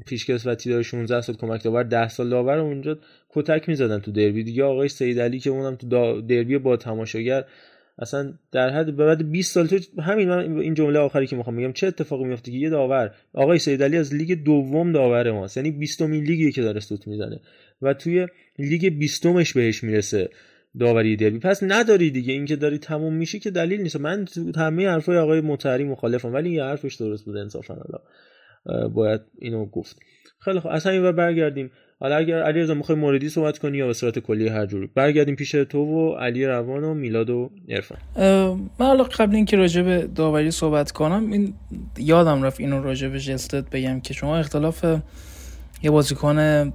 پیشکسوتی 0.07 0.71
داره 0.71 0.83
16 0.83 1.21
سال 1.21 1.37
کمک 1.37 1.63
داور 1.63 1.83
10 1.83 2.09
سال 2.09 2.31
داور 2.31 2.59
اونجا 2.59 2.99
کتک 3.29 3.69
می‌زدن 3.69 3.99
تو 3.99 4.13
دربی. 4.13 4.45
دیگه 4.45 4.65
آقای 4.65 4.89
سید 4.89 5.21
علی 5.21 5.39
که 5.39 5.51
اونم 5.51 5.75
تو 5.75 6.21
دربی 6.21 6.59
با 6.59 6.77
تماشاگر 6.77 7.45
اصلا 7.99 8.35
در 8.53 8.71
حد 8.71 8.97
بعد 8.97 9.31
20 9.31 9.53
سال 9.53 9.67
تو 9.67 10.03
همین 10.03 10.29
من 10.29 10.59
این 10.59 10.75
جمله 10.75 10.99
آخری 10.99 11.27
که 11.27 11.37
می‌خوام 11.37 11.57
بگم 11.57 11.73
چه 11.73 11.87
اتفاقی 11.87 12.25
میفته 12.25 12.51
که 12.51 12.59
یه 12.59 12.71
داور 12.71 13.15
آقای 13.33 13.59
سید 13.59 13.83
علی 13.83 13.97
از 13.97 14.15
لیگ 14.15 14.45
دوم 14.45 14.93
داور 14.93 15.31
ماست 15.31 15.57
یعنی 15.57 15.71
20 15.71 16.03
مین 16.03 16.25
لیگی 16.25 16.53
که 16.53 16.63
داره 16.63 16.81
سوت 16.81 17.09
می‌زنه 17.09 17.41
و 17.83 17.95
توی 17.95 18.27
لیگ 18.59 18.99
20 18.99 19.27
بهش 19.27 19.85
می‌رسه 19.85 20.31
داوری 20.79 21.17
دربی. 21.17 21.39
پس 21.39 21.63
نداری 21.63 22.11
دیگه 22.11 22.33
اینکه 22.33 22.57
داری 22.57 22.79
تموم 22.79 23.15
میشه 23.15 23.39
که 23.39 23.51
دلیل 23.51 23.83
نیست. 23.83 23.97
من 23.97 24.27
همه 24.57 24.89
حرفای 24.89 25.17
آقای 25.17 25.41
متحری 25.41 25.85
مخالفم 25.85 26.35
ولی 26.35 26.51
یه 26.51 26.63
حرفش 26.63 26.95
درست 26.95 27.25
بود 27.25 27.37
انصافا. 27.37 27.77
باید 28.95 29.21
اینو 29.39 29.67
گفت. 29.67 29.97
خیلی 30.39 30.61
خب 30.61 30.69
از 30.69 30.87
همین 30.87 31.13
برگردیم. 31.13 31.71
حالا 32.01 32.17
اگر 32.17 32.43
علی 32.43 32.61
رضا 32.61 32.75
می‌خوای 32.75 32.99
موردی 32.99 33.29
صحبت 33.29 33.59
کنی 33.59 33.79
یا 33.79 33.87
به 33.87 33.93
صورت 33.93 34.19
کلی 34.19 34.49
هر 34.49 34.67
جوری. 34.67 34.87
برگردیم 34.95 35.37
پیش 35.37 35.51
تو 35.51 35.79
و 35.79 36.15
علی 36.15 36.47
روان 36.47 36.85
و 36.85 36.95
میلاد 36.95 37.31
و 37.31 37.51
عرفان. 37.69 37.99
من 38.79 38.87
حالا 38.87 39.05
قبل 39.05 39.37
اینکه 39.37 39.57
راجع 39.57 39.83
به 39.83 40.09
داوری 40.15 40.51
صحبت 40.51 40.93
کنم 40.93 41.33
این 41.33 41.55
یادم 41.99 42.43
رفت 42.43 42.61
اینو 42.61 42.83
راجع 42.83 43.09
به 43.09 43.21
جستت 43.21 43.71
بگم 43.71 44.01
که 44.01 44.15
شما 44.15 44.37
اختلاف 44.37 44.85
یه 45.83 45.91
بازیکن 45.91 46.73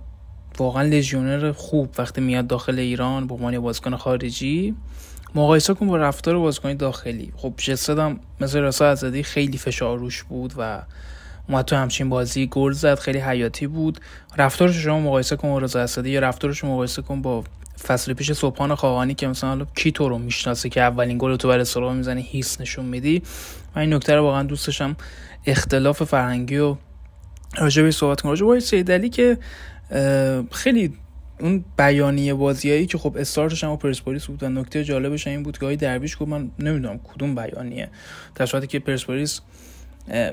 واقعا 0.57 0.83
لژیونر 0.83 1.51
خوب 1.51 1.89
وقتی 1.97 2.21
میاد 2.21 2.47
داخل 2.47 2.79
ایران 2.79 3.27
به 3.27 3.33
عنوان 3.33 3.59
بازیکن 3.59 3.95
خارجی 3.95 4.75
مقایسه 5.35 5.73
کن 5.73 5.87
با 5.87 5.97
رفتار 5.97 6.39
بازیکن 6.39 6.73
داخلی. 6.73 7.31
خب 7.35 7.53
جستت 7.57 7.97
هم 7.97 8.19
مثل 8.41 8.59
رسا 8.59 8.85
ازدی 8.85 9.23
خیلی 9.23 9.57
فشار 9.57 9.97
روش 9.97 10.23
بود 10.23 10.53
و 10.57 10.81
اومد 11.49 11.65
تو 11.65 11.75
همچین 11.75 12.09
بازی 12.09 12.47
گل 12.47 12.71
زد 12.71 12.99
خیلی 12.99 13.19
حیاتی 13.19 13.67
بود. 13.67 13.99
رفتارش 14.37 14.75
شما 14.75 14.99
مقایسه 14.99 15.35
کن 15.35 15.49
با 15.49 15.59
رضا 15.59 15.79
اسدی 15.79 16.09
یا 16.09 16.19
رفتارش 16.19 16.63
مقایسه 16.63 17.01
کن 17.01 17.21
با 17.21 17.43
فصل 17.87 18.13
پیش 18.13 18.31
صبحان 18.31 18.75
خواهانی 18.75 19.13
که 19.13 19.27
مثلا 19.27 19.65
کی 19.75 19.91
تو 19.91 20.09
رو 20.09 20.17
می‌شناسه 20.17 20.69
که 20.69 20.81
اولین 20.81 21.17
گل 21.17 21.35
تو 21.35 21.47
برای 21.47 21.65
سلام 21.65 21.95
می‌زنی 21.95 22.21
هیس 22.21 22.61
نشون 22.61 22.85
میدی. 22.85 23.21
من 23.75 23.81
این 23.81 23.93
نکته 23.93 24.15
رو 24.15 24.23
واقعا 24.23 24.43
دوست 24.43 24.67
داشتم 24.67 24.95
اختلاف 25.45 26.03
فرهنگی 26.03 26.57
و 26.57 26.75
راجع 27.57 27.89
صحبت 27.89 28.21
کنم. 28.21 28.31
راجع 28.31 28.45
به 28.45 28.59
سیدعلی 28.59 29.09
که 29.09 29.37
خیلی 30.51 30.93
اون 31.39 31.65
بیانیه 31.77 32.33
بازیایی 32.33 32.85
که 32.85 32.97
خب 32.97 33.17
استارتش 33.19 33.63
هم 33.63 33.77
پرسپولیس 33.77 34.25
بود 34.25 34.43
و 34.43 34.49
نکته 34.49 34.83
جالبش 34.83 35.27
این 35.27 35.43
بود 35.43 35.57
که 35.57 35.75
درویش 35.75 36.15
گفت 36.15 36.29
من 36.29 36.51
نمی‌دونم 36.59 36.99
کدوم 37.03 37.35
بیانیه. 37.35 37.89
در 38.35 38.45
که 38.45 38.79
پرسپولیس 38.79 39.41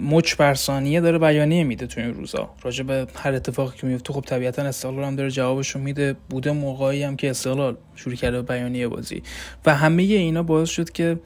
مچ 0.00 0.36
برسانیه 0.36 1.00
داره 1.00 1.18
بیانیه 1.18 1.64
میده 1.64 1.86
تو 1.86 2.00
این 2.00 2.14
روزا. 2.14 2.50
راجع 2.62 2.84
به 2.84 3.06
هر 3.14 3.32
اتفاقی 3.32 3.78
که 3.78 3.86
میفته 3.86 4.12
خب 4.12 4.20
طبیعتا 4.20 4.62
استقلال 4.62 5.04
هم 5.04 5.16
داره 5.16 5.30
جوابشو 5.30 5.78
میده. 5.78 6.16
بوده 6.30 6.52
موقعی 6.52 7.02
هم 7.02 7.16
که 7.16 7.30
استقلال 7.30 7.76
شروع 7.96 8.14
کرده 8.14 8.42
بیانیه 8.42 8.88
بازی. 8.88 9.22
و 9.66 9.74
همه 9.74 10.02
اینا 10.02 10.42
باعث 10.42 10.68
شد 10.68 10.90
که 10.90 11.18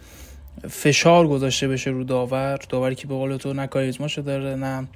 فشار 0.69 1.29
گذاشته 1.29 1.69
بشه 1.69 1.91
رو 1.91 2.05
داور. 2.05 2.59
داوری 2.69 2.95
که 2.95 3.07
به 3.07 3.15
قول 3.15 3.37
تو 3.37 3.53
نه 3.53 3.67
کاریزماشو 3.67 4.23
داره 4.23 4.55
نه 4.55 4.89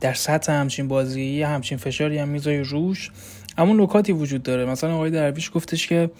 در 0.00 0.14
سطح 0.14 0.52
همچین 0.52 0.88
بازی 0.88 1.42
همچین 1.42 1.78
فشاری 1.78 2.18
هم 2.18 2.28
می‌ذاری 2.28 2.60
روش. 2.60 3.10
اما 3.58 3.84
نکاتی 3.84 4.12
وجود 4.12 4.42
داره. 4.42 4.64
مثلا 4.64 4.94
آقای 4.94 5.10
درویش 5.10 5.50
گفتش 5.54 5.86
که 5.86 6.10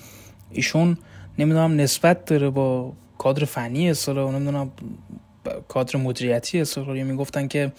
ایشون 0.50 0.98
نمی‌دونم 1.38 1.80
نسبت 1.80 2.24
داره 2.24 2.50
با 2.50 2.92
کادر 3.18 3.44
فنی 3.44 3.90
اصطلاح 3.90 4.34
نمی‌دونم 4.34 4.70
کادر 5.68 5.96
مدیریتی 5.96 6.60
استقلالی 6.60 7.02
می‌گفتن 7.02 7.48
که 7.48 7.72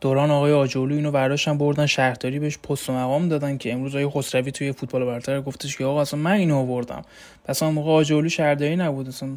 دوران 0.00 0.30
آقای 0.30 0.52
آجولو 0.52 0.94
اینو 0.94 1.10
برداشتن 1.10 1.58
بردن 1.58 1.86
شهرداری 1.86 2.38
بهش 2.38 2.58
پست 2.58 2.90
و 2.90 2.92
مقام 2.92 3.28
دادن 3.28 3.58
که 3.58 3.72
امروز 3.72 3.96
آقای 3.96 4.08
خسروی 4.08 4.52
توی 4.52 4.72
فوتبال 4.72 5.04
برتر 5.04 5.40
گفتش 5.40 5.76
که 5.76 5.84
آقا 5.84 6.00
اصلا 6.00 6.20
من 6.20 6.32
اینو 6.32 6.56
آوردم. 6.56 7.02
پس 7.44 7.62
اون 7.62 7.74
موقع 7.74 7.90
آجولو 7.90 8.28
شهرداری 8.28 8.76
نبود. 8.76 9.08
اصلا 9.08 9.28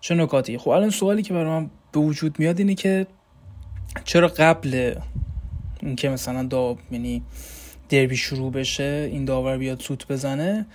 چه 0.00 0.14
نکاتی؟ 0.14 0.58
خب 0.58 0.68
الان 0.68 0.90
سوالی 0.90 1.22
که 1.22 1.34
برای 1.34 1.50
من 1.50 1.70
به 1.92 2.00
وجود 2.00 2.38
میاد 2.38 2.58
اینه 2.58 2.74
که 2.74 3.06
چرا 4.04 4.28
قبل 4.28 4.94
اینکه 5.82 6.08
مثلا 6.08 6.42
دا 6.42 6.76
یعنی 6.90 7.22
دربی 7.88 8.16
شروع 8.16 8.52
بشه 8.52 9.08
این 9.12 9.24
داور 9.24 9.58
بیاد 9.58 9.80
سوت 9.80 10.08
بزنه 10.08 10.66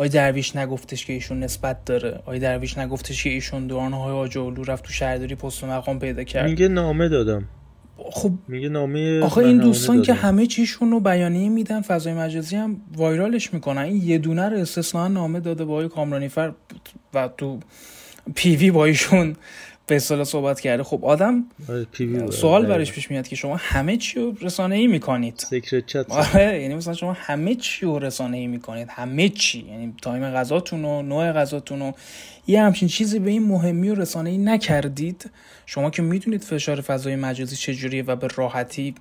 آی 0.00 0.08
درویش 0.08 0.56
نگفتش 0.56 1.06
که 1.06 1.12
ایشون 1.12 1.40
نسبت 1.40 1.84
داره. 1.84 2.20
آی 2.26 2.38
درویش 2.38 2.78
نگفتش 2.78 3.24
که 3.24 3.30
ایشون 3.30 3.66
دوران 3.66 3.92
های 3.92 4.12
آجولو 4.12 4.62
رفت 4.62 4.84
تو 4.84 4.92
شهرداری 4.92 5.34
پست 5.34 5.64
و 5.64 5.66
مقام 5.66 5.98
پیدا 5.98 6.24
کرد. 6.24 6.50
میگه 6.50 6.68
نامه 6.68 7.08
دادم. 7.08 7.44
خب 8.10 8.32
میگه 8.48 8.68
نامه 8.68 9.20
آخه 9.20 9.38
این 9.38 9.58
دوستان 9.58 10.02
که 10.02 10.14
همه 10.14 10.46
چیشون 10.46 10.90
رو 10.90 11.00
بیانیه 11.00 11.48
میدن 11.48 11.80
فضای 11.80 12.14
مجازی 12.14 12.56
هم 12.56 12.76
وایرالش 12.96 13.54
می‌کنن. 13.54 13.82
این 13.82 14.02
یه 14.02 14.18
دونه 14.18 14.48
رو 14.48 14.56
استثنا 14.56 15.08
نامه 15.08 15.40
داده 15.40 15.64
با 15.64 15.72
آقای 15.72 15.88
کامرانیفر 15.88 16.52
و 17.14 17.28
تو 17.28 17.58
PV 18.34 18.70
با 18.70 18.84
ایشون. 18.84 19.36
به 19.90 19.96
اصطلاح 19.96 20.24
صحبت 20.24 20.60
کرده. 20.60 20.82
خب 20.82 21.04
آدم 21.04 21.44
آره، 21.68 21.86
بود. 21.98 22.30
سوال. 22.30 22.66
برش 22.66 22.92
پیش 22.92 23.10
میاد 23.10 23.28
که 23.28 23.36
شما 23.36 23.56
همه 23.56 23.96
چی 23.96 24.20
رو 24.20 24.36
رسانه 24.40 24.76
ای 24.76 24.86
می‌کنید. 24.86 25.44
secret 25.48 25.86
chat 25.86 26.10
آره 26.10 26.62
یعنی 26.62 26.74
مثلا 26.74 26.94
شما 26.94 27.12
همه 27.12 27.54
چی 27.54 27.86
رو 27.86 27.98
رسانه 27.98 28.36
ای 28.36 28.46
می‌کنید. 28.46 28.88
همه 28.90 29.28
چی. 29.28 29.66
یعنی 29.68 29.94
time 30.02 30.30
غذاتون 30.30 30.84
و 30.84 31.02
نوع 31.02 31.32
غذاتون 31.32 31.82
و 31.82 31.92
یه 32.46 32.62
همچین 32.62 32.88
چیزی 32.88 33.18
به 33.18 33.30
این 33.30 33.42
مهمی 33.42 33.88
و 33.88 33.94
رسانه 33.94 34.30
ای 34.30 34.38
نکردید. 34.38 35.30
شما 35.66 35.90
که 35.90 36.02
می‌دونید 36.02 36.44
فشار 36.44 36.80
فضای 36.80 37.16
مجازی 37.16 37.56
چجوریه 37.56 38.02
و 38.02 38.16
به 38.16 38.28
راحتی. 38.36 38.94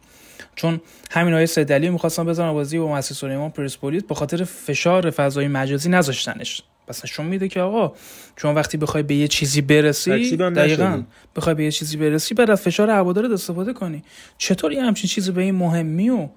چون 0.55 0.81
همین 1.11 1.33
آقای 1.33 1.45
سیدعلی 1.45 1.89
می‌خواستن 1.89 2.25
بزنن 2.25 2.53
بازی 2.53 2.79
با 2.79 2.93
مسجد 2.93 3.17
سلیمان 3.17 3.49
پرسپولیس 3.49 4.03
به 4.03 4.15
خاطر 4.15 4.43
فشار 4.43 5.09
فضای 5.09 5.47
مجازی 5.47 5.89
نذاشتنش. 5.89 6.61
پس 6.89 7.05
نشون 7.05 7.25
میده 7.25 7.47
که 7.47 7.61
آقا 7.61 7.93
چون 8.35 8.55
وقتی 8.55 8.77
بخوای 8.77 9.03
به 9.03 9.15
یه 9.15 9.27
چیزی 9.27 9.61
برسی 9.61 10.37
دقیقا. 10.37 11.03
بخوای 11.35 11.55
به 11.55 11.63
یه 11.63 11.71
چیزی 11.71 11.97
برسی 11.97 12.33
بعد 12.33 12.49
از 12.49 12.61
فشار 12.61 12.89
هوادارت 12.89 13.31
استفاده 13.31 13.73
کنی. 13.73 14.03
چطور 14.37 14.71
یه 14.71 14.83
همچین 14.83 15.09
چیزی 15.09 15.31
به 15.31 15.41
این 15.41 15.55
مهمی 15.55 16.09
و 16.09 16.27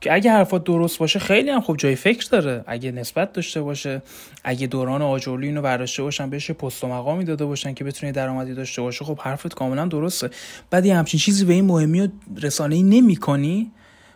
که 0.00 0.14
اگه 0.14 0.30
حرفات 0.30 0.64
درست 0.64 0.98
باشه 0.98 1.18
خیلی 1.18 1.50
هم 1.50 1.60
خوب 1.60 1.76
جای 1.76 1.96
فکر 1.96 2.28
داره. 2.30 2.64
اگه 2.66 2.92
نسبت 2.92 3.32
داشته 3.32 3.62
باشه 3.62 4.02
اگه 4.44 4.66
دوران 4.66 5.02
آجرلو 5.02 5.44
اینو 5.44 5.62
برداشته 5.62 6.02
باشن 6.02 6.30
بهش 6.30 6.50
پست 6.50 6.84
و 6.84 6.88
مقامی 6.88 7.24
داده 7.24 7.44
باشن 7.44 7.74
که 7.74 7.84
بتونه 7.84 8.12
درآمدی 8.12 8.54
داشته 8.54 8.82
باشه 8.82 9.04
خب 9.04 9.18
حرفت 9.18 9.54
کاملا 9.54 9.86
درسته. 9.86 10.30
بعد 10.70 10.86
یه 10.86 10.96
همچین 10.96 11.20
چیزی 11.20 11.44
به 11.44 11.52
این 11.52 11.64
مهمی 11.64 12.00
و 12.00 12.08
رسانه 12.42 12.74
ای 12.74 12.82
نمی 12.82 13.18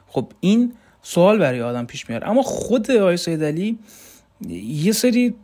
خب 0.07 0.33
این 0.41 0.73
سوال 1.03 1.39
برای 1.39 1.63
آدم 1.63 1.87
پیش 1.87 2.09
میاد. 2.09 2.23
اما 2.25 2.43
خود 2.43 2.91
آقای 2.91 3.17
سیدعلی 3.17 3.79
یه 4.65 4.93
سری 4.93 5.35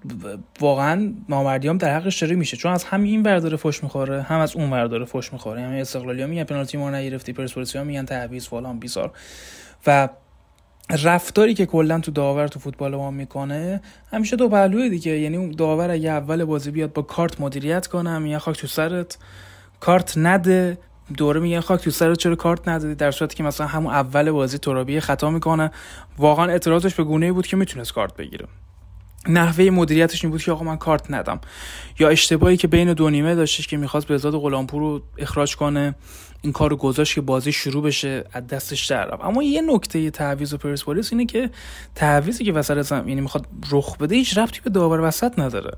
واقعا 0.61 1.13
نامردیام 1.29 1.79
در 1.79 1.99
حقش 1.99 2.23
داره 2.23 2.37
میشه 2.37 2.57
چون 2.57 2.73
از 2.73 2.85
هم 2.85 3.03
این 3.03 3.23
ور 3.23 3.39
داره 3.39 3.57
فوش 3.57 3.83
می‌خوره 3.83 4.23
هم 4.23 4.41
از 4.41 4.57
اون 4.57 4.71
ور 4.71 4.87
داره 4.87 5.05
فوش 5.05 5.33
می‌خوره. 5.33 5.63
همه 5.63 5.77
استقلالی 5.77 6.23
ها 6.23 6.29
میگن 6.29 6.45
پنالتی 6.45 6.79
ما 6.79 6.91
نگرفتی 6.91 7.33
پرسپولیسی 7.33 7.79
ها 7.79 7.85
میگن 7.85 8.05
تعویض 8.05 8.49
فلان 8.49 8.79
بیزار 8.79 9.13
و 9.87 10.09
رفتاری 11.05 11.55
که 11.55 11.67
کلا 11.67 12.01
تو 12.01 12.11
داور 12.11 12.49
تو 12.49 12.61
فوتبال 12.61 12.97
ما 12.97 13.11
می‌کنه 13.11 13.81
همیشه 14.13 14.37
دو 14.37 14.49
پهلوه 14.49 14.89
دیگه. 14.89 15.19
یعنی 15.19 15.37
اون 15.37 15.51
داور 15.51 15.91
اگه 15.91 16.11
اول 16.11 16.45
بازی 16.45 16.71
بیاد 16.71 16.93
با 16.93 17.03
کارت 17.03 17.41
مدیریت 17.41 17.87
کنه 17.87 18.19
میگن 18.19 18.39
خاک 18.39 18.59
تو 18.59 18.67
سرت 18.67 19.19
کارت 19.81 20.13
نده. 20.17 20.79
دوره 21.17 21.41
میگن 21.41 21.61
خاک 21.61 21.81
تو 21.81 21.91
سرت 21.91 22.19
چرا 22.19 22.37
کارت 22.37 22.69
ندادی 22.69 22.95
در 22.95 23.11
صورتی 23.11 23.37
که 23.37 23.43
مثلا 23.43 23.67
همون 23.67 23.93
اول 23.93 24.31
بازی 24.31 24.59
ترابی 24.59 25.01
خطا 25.01 25.31
می‌کنه. 25.31 25.71
واقعا 26.19 26.47
اعتراضش 26.47 26.95
به 26.95 27.05
گونه 27.05 27.33
بود 27.33 27.47
که 27.47 27.57
می‌تونست 27.57 27.93
کارت 27.93 28.17
بگیره. 28.17 28.47
نحوه 29.29 29.71
مدیریتش 29.71 30.25
این 30.25 30.31
بود 30.31 30.43
که 30.43 30.53
آقا 30.53 30.65
من 30.65 30.77
کارت 30.77 31.11
ندم. 31.11 31.41
یا 31.99 32.09
اشتباهی 32.09 32.57
که 32.57 32.69
بین 32.69 32.93
دو 32.93 33.11
نیمه 33.11 33.35
داشتش 33.35 33.67
که 33.67 33.77
می‌خواست 33.77 34.07
بهزاد 34.07 34.35
غلامپور 34.35 34.81
رو 34.81 35.03
اخراج 35.19 35.57
کنه 35.57 35.95
این 36.43 36.53
کار 36.53 36.71
رو 36.71 36.77
گذاشت 36.77 37.15
که 37.15 37.21
بازی 37.21 37.53
شروع 37.53 37.83
بشه 37.83 38.25
از 38.33 38.47
دستش 38.47 38.87
در 38.87 39.07
رفت. 39.07 39.25
اما 39.25 39.43
یه 39.43 39.63
نکته 39.63 40.11
تعویض 40.11 40.55
پرسپولیس 40.55 41.13
اینه 41.13 41.27
که 41.27 41.51
تعویضی 41.95 42.45
که 42.45 42.53
وسط 42.53 42.83
زمین 42.83 43.09
یعنی 43.09 43.21
می‌خواد 43.21 43.47
رخ 43.73 43.97
بده 43.97 44.15
هیچ 44.15 44.39
ربطی 44.39 44.61
به 44.61 44.71
داور 44.71 45.01
وسط 45.01 45.39
نداره. 45.39 45.77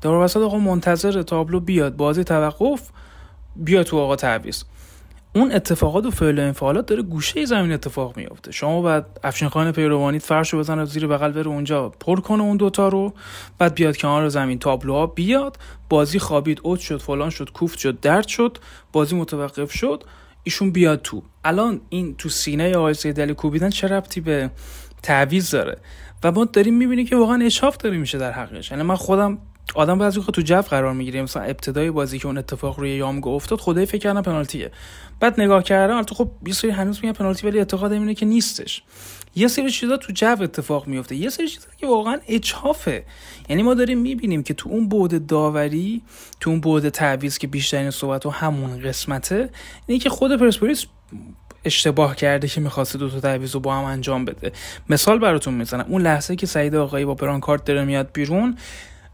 داور 0.00 0.24
وسط 0.24 0.40
آقا 0.40 0.58
منتظر 0.58 1.22
تابلو 1.22 1.60
بیاد 1.60 1.96
بازی 1.96 2.24
توقف 2.24 2.88
بیا 3.56 3.84
تو 3.84 3.98
آقا 3.98 4.16
تعویض. 4.16 4.62
اون 5.34 5.52
اتفاقات 5.52 6.06
و 6.06 6.10
فعل 6.10 6.38
و 6.38 6.42
انفعالات 6.42 6.86
داره 6.86 7.02
گوشه 7.02 7.44
زمین 7.44 7.72
اتفاق 7.72 8.16
میفته 8.16 8.52
شما 8.52 8.82
بعد 8.82 9.20
افشین 9.24 9.48
خان 9.48 9.72
پیروانیت 9.72 10.22
فرشو 10.22 10.58
بزنه 10.58 10.84
زیر 10.84 11.06
بغل 11.06 11.32
بره 11.32 11.46
اونجا 11.46 11.88
پر 11.88 12.20
کنه 12.20 12.42
اون 12.42 12.56
دوتا 12.56 12.88
رو 12.88 13.12
بعد 13.58 13.74
بیاد 13.74 13.96
کنار 13.96 14.28
زمین 14.28 14.58
تابلوها 14.58 15.06
بیاد 15.06 15.58
بازی 15.88 16.18
خوابید 16.18 16.60
اوت 16.62 16.80
شد 16.80 17.02
فلان 17.02 17.30
شد 17.30 17.52
کوفت 17.52 17.78
شد 17.78 18.00
درد 18.00 18.26
شد 18.26 18.58
بازی 18.92 19.16
متوقف 19.16 19.72
شد 19.72 20.04
ایشون 20.42 20.70
بیاد 20.70 21.02
تو. 21.02 21.22
الان 21.44 21.80
این 21.88 22.14
تو 22.16 22.28
سینه 22.28 22.76
آقای 22.76 22.94
سیدعلی 22.94 23.34
کوبیدن 23.34 23.70
چه 23.70 23.88
ربطی 23.88 24.20
به 24.20 24.50
تعویض 25.02 25.50
داره؟ 25.50 25.78
و 26.24 26.32
ما 26.32 26.44
داریم 26.44 26.74
می‌بینیم 26.74 27.06
که 27.06 27.16
واقعا 27.16 27.44
اشاف 27.44 27.76
داره 27.76 27.96
میشه 27.96 28.18
در 28.18 28.32
حقش 28.32 28.70
یعنی 28.70 28.82
من 28.82 28.96
خودم 28.96 29.38
آدم 29.74 29.98
بعضی 29.98 30.20
وقت 30.20 30.30
تو 30.30 30.42
جو 30.42 30.62
قرار 30.62 30.92
می‌گیره 30.92 31.22
مثلا 31.22 31.42
ابتدای 31.42 31.90
بازی 31.90 32.18
که 32.18 32.26
اون 32.26 32.38
اتفاق 32.38 32.80
روی 32.80 32.90
یامگو 32.90 33.34
افتاد 33.34 33.60
خدای 33.60 33.86
فکر 33.86 33.98
کردم 33.98 34.22
پنالتیه. 34.22 34.70
بعد 35.20 35.40
نگاه 35.40 35.62
کردم 35.62 35.96
البته 35.96 36.14
خب 36.14 36.30
یه 36.46 36.52
سری 36.52 36.70
هنوز 36.70 37.00
میگن 37.02 37.12
پنالتی 37.12 37.46
ولی 37.46 37.58
اعتقاد 37.58 37.92
اینه 37.92 38.14
که 38.14 38.26
نیستش. 38.26 38.82
یه 39.36 39.48
سری 39.48 39.70
چیزا 39.70 39.96
تو 39.96 40.12
جو 40.12 40.36
اتفاق 40.42 40.86
میفته. 40.86 41.16
یه 41.16 41.28
سری 41.28 41.48
چیزا 41.48 41.66
که 41.76 41.86
واقعا 41.86 42.18
اجحافه 42.28 43.04
یعنی 43.48 43.62
ما 43.62 43.74
داریم 43.74 43.98
می‌بینیم 43.98 44.42
که 44.42 44.54
تو 44.54 44.68
اون 44.68 44.88
بعد 44.88 45.26
داوری 45.26 46.02
تو 46.40 46.50
اون 46.50 46.60
بعد 46.60 46.88
تعویض 46.88 47.38
که 47.38 47.46
بیشترین 47.46 47.90
صحبت 47.90 48.26
و 48.26 48.30
همون 48.30 48.80
قسمته 48.82 49.50
اینه 49.86 50.00
که 50.00 50.10
خود 50.10 50.36
پرسپولیس 50.36 50.86
اشتباه 51.64 52.16
کرده 52.16 52.48
که 52.48 52.60
می‌خواسته 52.60 52.98
دو 52.98 53.10
تا 53.10 53.20
تعویض 53.20 53.54
رو 53.54 53.60
با 53.60 53.74
هم 53.74 53.84
انجام 53.84 54.24
بده. 54.24 54.52
مثال 54.88 55.18
براتون 55.18 55.54
می‌زنم. 55.54 55.86
اون 55.88 56.02
لحظه 56.02 56.36
که 56.36 56.46
سعید 56.46 56.74
آقایی 56.74 57.04
با 57.04 57.14
برانکارد 57.14 57.64
داره 57.64 57.84
میاد 57.84 58.10
بیرون 58.12 58.56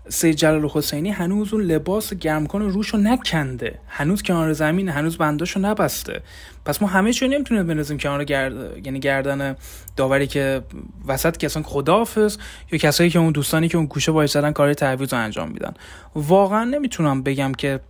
سید 0.08 0.36
جلال 0.36 0.68
حسینی 0.68 1.10
هنوز 1.10 1.54
اون 1.54 1.62
لباس 1.62 2.14
گرمکن 2.14 2.62
روشو 2.62 2.96
نکنده. 2.96 3.78
هنوز 3.88 4.22
کنار 4.22 4.52
زمین 4.52 4.88
هنوز 4.88 5.18
بنداشو 5.18 5.60
نبسته. 5.60 6.22
پس 6.64 6.82
ما 6.82 6.88
همه 6.88 7.12
چیو 7.12 7.28
نمی‌تونیم 7.28 7.66
بنازیم 7.66 7.98
کنار 7.98 8.24
گرد... 8.24 8.86
یعنی 8.86 9.00
گردن 9.00 9.56
داوری 9.96 10.26
که 10.26 10.62
وسط 11.06 11.36
که 11.36 11.46
اصلا 11.46 11.62
خداحافظ 11.62 12.38
یا 12.72 12.78
کسایی 12.78 13.10
که 13.10 13.18
اون 13.18 13.32
دوستانی 13.32 13.68
که 13.68 13.76
اون 13.76 13.86
گوشه 13.86 14.12
وایسادن 14.12 14.52
کار 14.52 14.74
تعویض 14.74 15.12
رو 15.12 15.18
انجام 15.18 15.48
میدن. 15.48 15.74
واقعا 16.14 16.64
نمی‌تونم 16.64 17.22
بگم 17.22 17.52
که 17.52 17.80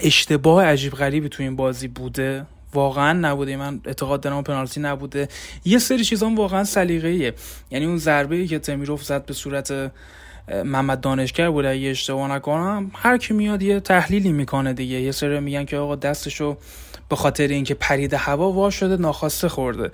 اشتباه 0.00 0.64
عجیب 0.64 0.92
غریبی 0.92 1.28
تو 1.28 1.42
این 1.42 1.56
بازی 1.56 1.88
بوده. 1.88 2.46
واقعا 2.74 3.12
نبوده. 3.12 3.56
من 3.56 3.80
اعتقاد 3.84 4.20
دارم 4.20 4.42
پنالتی 4.42 4.80
نبوده. 4.80 5.28
یه 5.64 5.78
سری 5.78 6.04
چیزام 6.04 6.36
واقعا 6.36 6.64
سلیقه‌ایه. 6.64 7.34
یعنی 7.70 7.84
اون 7.84 7.96
ضربه 7.96 8.36
ای 8.36 8.46
که 8.46 8.58
تمیروف 8.58 9.02
زد 9.04 9.26
به 9.26 9.34
صورت 9.34 9.92
محمد 10.64 11.00
دانشگر 11.00 11.50
بود 11.50 11.64
اگه 11.64 11.88
اشتباه 11.88 12.32
نکنم 12.32 12.90
هر 12.94 13.18
کی 13.18 13.34
میاد 13.34 13.62
یه 13.62 13.80
تحلیلی 13.80 14.32
می‌کنه 14.32 14.72
دیگه. 14.72 15.00
یه 15.00 15.12
سری 15.12 15.40
میگن 15.40 15.64
که 15.64 15.76
آقا 15.76 15.96
دستشو 15.96 16.56
به 17.08 17.16
خاطر 17.16 17.48
اینکه 17.48 17.74
پرید 17.74 18.14
هوا 18.14 18.52
وا 18.52 18.70
شده 18.70 18.96
ناخواسته 18.96 19.48
خورده. 19.48 19.90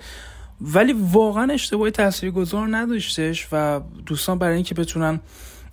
ولی 0.61 0.95
واقعا 1.11 1.53
اشتباهی 1.53 1.91
تاثیرگذار 1.91 2.67
نداشتش 2.77 3.47
و 3.51 3.81
دوستان 4.05 4.39
برای 4.39 4.55
اینکه 4.55 4.75
بتونن 4.75 5.19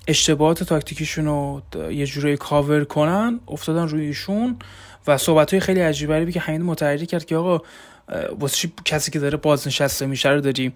اشتباهات 0.08 0.64
تاکتیکیشون 0.64 1.24
رو 1.24 1.62
یه 1.90 2.06
جوری 2.06 2.36
کاور 2.36 2.84
کنن 2.84 3.40
افتادن 3.48 3.88
روی 3.88 4.06
ایشون 4.06 4.56
و 5.06 5.18
صحبت 5.18 5.50
های 5.50 5.60
خیلی 5.60 5.80
عجیب 5.80 6.10
غریبی 6.10 6.32
که 6.32 6.40
حمید 6.40 6.60
متحری 6.60 7.06
کرد 7.06 7.24
که 7.24 7.36
آقا 7.36 7.60
واسه 8.38 8.72
کسی 8.84 9.10
که 9.10 9.18
داره 9.18 9.36
بازنشسته 9.36 10.06
میشه 10.06 10.28
رو 10.28 10.40
داری 10.40 10.72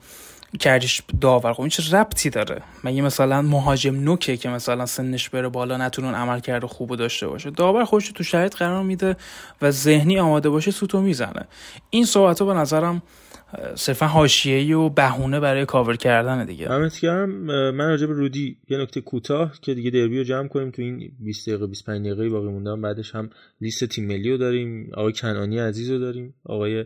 کردیش 0.61 1.03
داور 1.21 1.53
خب 1.53 1.61
این 1.61 1.71
چه 1.71 1.97
ربطی 1.97 2.31
داره؟ 2.31 2.63
مگه 2.85 3.03
مثلا 3.03 3.43
مهاجم 3.43 3.95
نوکه 3.95 4.37
که 4.37 4.49
مثلا 4.49 4.87
سنش 4.87 5.29
بره 5.29 5.49
بالا 5.49 5.77
نتونن 5.77 6.15
عمل 6.15 6.41
کرده 6.41 6.67
خوب 6.67 6.97
داشته 6.97 7.27
باشه. 7.27 7.51
داور 7.51 7.85
خودش 7.85 8.09
تو 8.09 8.25
شرایط 8.25 8.55
قرار 8.55 8.83
میده 8.83 9.17
و 9.63 9.71
ذهنی 9.71 10.19
آماده 10.19 10.49
باشه 10.49 10.71
سوتو 10.71 11.01
می‌زنه. 11.01 11.47
این 11.91 12.05
صحبت 12.05 12.43
به 12.43 12.55
نظرم 12.55 13.03
صرفا 13.75 14.07
حاشیه‌ای 14.07 14.73
و 14.73 14.89
بهونه 14.89 15.41
برای 15.41 15.65
کاور 15.65 15.97
کردن 15.97 16.45
دیگه. 16.45 16.69
دمت 16.69 17.01
گرم 17.01 17.31
من 17.71 17.89
راجع 17.89 18.07
به 18.07 18.13
رودی 18.13 18.57
یه 18.69 18.79
نکته 18.79 19.01
کوتاه 19.01 19.53
که 19.63 19.75
دیگه 19.75 19.91
دربی 19.91 20.19
رو 20.19 20.25
جمع 20.25 20.49
کنیم 20.49 20.71
تو 20.71 20.83
این 20.83 21.13
20 21.21 21.49
دقیقه 21.49 21.67
25 21.67 22.07
دقیقه 22.07 22.29
باقی 22.29 22.49
مونده 22.49 22.77
بعدش 22.77 23.15
هم 23.15 23.31
لیست 23.61 23.85
تیم 23.85 24.07
ملی 24.07 24.31
رو 24.31 24.37
داریم 24.37 24.91
آقای 24.95 25.13
کنانی 25.13 25.59
عزیز 25.59 25.91
رو 25.91 25.99
داریم 25.99 26.35
آقای 26.45 26.85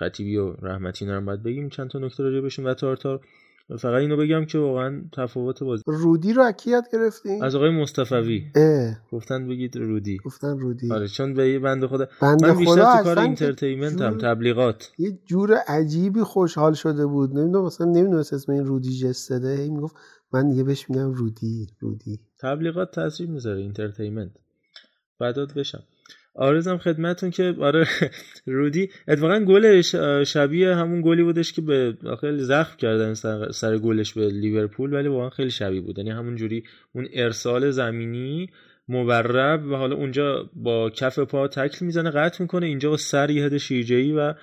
خطیبی 0.00 0.36
و 0.36 0.52
رحمتی 0.52 1.06
رو 1.06 1.20
باید 1.20 1.42
بگیم. 1.42 1.68
چند 1.68 1.90
تا 1.90 1.98
نکته 1.98 2.22
راجع 2.22 2.40
بهشون 2.40 2.66
و 2.66 2.74
تارتار 2.74 3.20
فقط 3.78 4.00
اینو 4.00 4.16
بگم 4.16 4.44
که 4.44 4.58
واقعا 4.58 5.02
تفاوت 5.16 5.62
بازی 5.62 5.82
رودی 5.86 6.32
رو 6.32 6.52
کی 6.52 6.70
یاد 6.70 6.84
گرفتین 6.92 7.44
از 7.44 7.54
آقای 7.54 7.70
مصطفی. 7.70 8.52
گفتن 9.12 9.48
بگید 9.48 9.76
رودی. 9.76 10.18
گفتن 10.24 10.58
رودی. 10.58 10.92
آره 10.92 11.08
چون 11.08 11.34
به 11.34 11.48
یه 11.48 11.58
بنده 11.58 11.86
خدا 11.86 12.08
بنده 12.22 12.46
من 12.52 12.58
بیشتر 12.58 12.96
تو 12.96 13.04
کار 13.04 13.18
entertainment 13.18 14.00
هم 14.00 14.10
جور- 14.10 14.20
تبلیغات. 14.20 14.92
یه 14.98 15.18
جور 15.26 15.54
عجیبی 15.68 16.20
خوشحال 16.20 16.72
شده 16.72 17.06
بود. 17.06 17.38
نمی‌دونم 17.38 17.64
مثلا 17.64 17.86
نمی‌دونست 17.86 18.32
اسم 18.32 18.52
این 18.52 18.64
رودی 18.64 18.98
جستده 18.98 19.56
هی 19.56 19.70
می‌گفت 19.70 19.96
من 20.32 20.48
دیگه 20.50 20.64
بهش 20.64 20.90
میگم 20.90 21.12
رودی 21.12 21.66
رودی. 21.80 22.20
تبلیغات 22.40 22.90
تاثیر 22.90 23.30
می‌ذاره 23.30 23.60
اینترتینمنت 23.60 24.30
بعدات 25.20 25.54
بشم. 25.54 25.82
آرزم 26.40 26.78
خدمتون 26.78 27.30
که 27.30 27.54
آره 27.60 27.86
رودی 28.46 28.90
اتفاقا 29.08 29.40
گل 29.40 29.80
ش- 29.80 29.96
شبیه 30.26 30.74
همون 30.74 31.02
گلی 31.02 31.22
بودش 31.22 31.52
که 31.52 31.62
به 31.62 31.96
خیلی 32.20 32.38
زخم 32.38 32.76
کردن 32.76 33.14
سر, 33.50 33.78
گلش 33.78 34.12
به 34.12 34.28
لیورپول 34.28 34.92
ولی 34.92 35.08
واقعا 35.08 35.30
خیلی 35.30 35.50
شبیه 35.50 35.80
بود. 35.80 35.98
یعنی 35.98 36.10
همون 36.10 36.36
جوری 36.36 36.64
اون 36.94 37.08
ارسال 37.12 37.70
زمینی 37.70 38.50
مورب 38.88 39.66
و 39.66 39.74
حالا 39.74 39.96
اونجا 39.96 40.50
با 40.54 40.90
کف 40.90 41.18
پا 41.18 41.48
تکل 41.48 41.86
می‌زنه 41.86 42.10
قطع 42.10 42.42
می‌کنه 42.42 42.66
اینجا 42.66 42.90
با 42.90 42.96
سر 42.96 43.30
یه 43.30 43.44
هد 43.44 43.52
و 44.16 44.34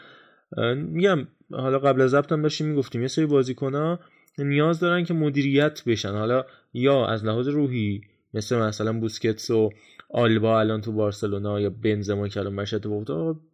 میگم 0.75 1.27
حالا 1.51 1.79
قبل 1.79 2.01
از 2.01 2.09
ضبط 2.09 2.31
هم 2.31 2.41
داشتیم 2.41 2.67
می‌گفتیم 2.67 3.01
یه 3.01 3.07
سری 3.07 3.25
بازیکن‌ها 3.25 3.99
نیاز 4.37 4.79
دارن 4.79 5.03
که 5.03 5.13
مدیریت 5.13 5.83
بشن. 5.87 6.11
حالا 6.11 6.45
یا 6.73 7.05
از 7.05 7.25
لحاظ 7.25 7.47
روحی 7.47 8.01
مثل 8.33 8.57
مثلا 8.57 8.93
بوسکتس 8.93 9.49
و 9.49 9.69
آلبا 10.09 10.59
الان 10.59 10.81
تو 10.81 10.91
بارسلونا 10.91 11.59
یا 11.59 11.69
بنزما 11.69 12.27
که 12.27 12.39
الان 12.39 12.53
مشهد 12.53 12.83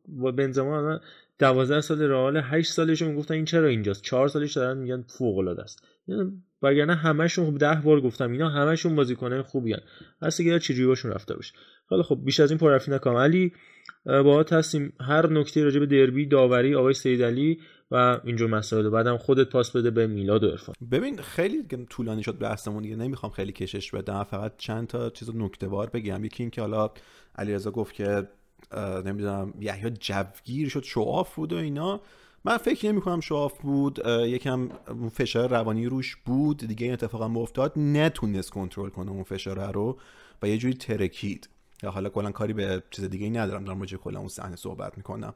با 0.08 0.32
بنزما 0.32 0.78
الان 0.78 1.00
12 1.40 1.82
سال 1.82 2.02
رئال 2.02 2.38
8 2.38 2.72
سالشون 2.72 3.08
می‌گفتن 3.08 3.34
این 3.34 3.46
چرا 3.46 3.68
اینجاست؟ 3.68 4.04
4 4.04 4.28
سالش 4.28 4.54
دارن 4.54 4.78
میگن 4.78 5.02
فوق 5.02 5.38
العاده 5.38 5.62
است 5.62 5.84
وگرنه 6.62 6.96
همشون 6.96 7.46
خب 7.46 7.58
10 7.58 7.82
بار 7.82 8.02
گفتم 8.02 8.32
اینا 8.32 8.50
همشون 8.50 8.96
بازیکنان 8.96 9.42
خوبی 9.42 9.74
ان 9.74 9.80
هست 10.22 10.38
دیگه 10.38 10.60
چجوری 10.60 10.88
باشون 10.88 11.12
رفته 11.12 11.36
باشه. 11.36 11.54
حالا 11.86 12.04
خب 12.04 12.20
بیش 12.26 12.40
از 12.40 12.52
این 12.52 12.58
پررفی 12.58 12.92
نکنم 12.92 13.16
علی 13.16 13.54
باهات 14.06 14.54
هستیم. 14.54 14.94
هر 15.00 15.30
نکته 15.30 15.64
راجع 15.64 15.80
به 15.80 15.86
دربی 15.86 16.26
داوری 16.26 16.76
آقای 16.76 16.94
سیدعلی 16.94 17.60
و 17.94 18.20
اینجور 18.24 18.50
مسائل. 18.50 18.90
بعدم 18.90 19.18
خودت 19.18 19.50
پاس 19.50 19.72
بده 19.72 19.92
به 19.92 20.08
میلاد 20.08 20.44
و 20.44 20.50
عرفان. 20.50 20.76
ببین 20.92 21.22
خیلی 21.22 21.64
طولانی 21.90 22.24
شد 22.24 22.38
بحثمون 22.38 22.84
دیگه. 22.84 22.96
نمی‌خوام 22.96 23.32
خیلی 23.32 23.52
کشش 23.52 23.92
بدم. 23.92 24.24
فقط 24.24 24.54
چند 24.58 24.88
تا 24.88 25.10
چیز 25.10 25.36
نکته 25.36 25.68
وار 25.68 25.90
بگم. 25.90 26.26
یکی 26.26 26.44
اینکه 26.44 26.62
حالا 26.62 26.92
علیرضا 27.36 27.72
گفت 27.72 27.94
که 27.96 28.28
نمی‌دونم 29.06 29.54
یحیی 29.60 29.90
جوگیر 29.90 30.70
شد 30.70 30.84
شعاف 30.84 31.36
بود 31.36 31.54
و 31.54 31.56
اینا. 31.56 32.02
من 32.46 32.58
فکر 32.58 32.88
نمی 32.88 33.02
کنم 33.02 33.20
شعاف 33.20 33.62
بود. 33.62 34.00
یکم 34.08 34.70
فشار 35.14 35.50
روانی 35.50 35.86
روش 35.86 36.16
بود. 36.16 36.58
دیگه 36.58 36.84
این 36.84 36.94
اتفاقا 36.94 37.42
افتاد. 37.42 37.80
نتونست 37.80 38.50
کنترل 38.50 38.90
کنه 38.90 39.12
اون 39.12 39.24
فشار 39.24 39.72
رو 39.72 40.00
و 40.42 40.48
یه 40.48 40.58
جوری 40.58 40.74
ترکید. 40.74 41.50
حالا 41.84 42.10
کلا 42.10 42.32
کاری 42.32 42.54
به 42.54 42.84
چیز 42.92 43.06
دیگه 43.06 43.24
ای 43.24 43.32
ندارم. 43.32 43.66
در 43.66 43.74
مورد 43.74 43.94
کلا 43.94 44.20
اون 44.20 44.28
صحنه 44.28 44.56
صحبت 44.56 44.98
می‌کنم. 44.98 45.34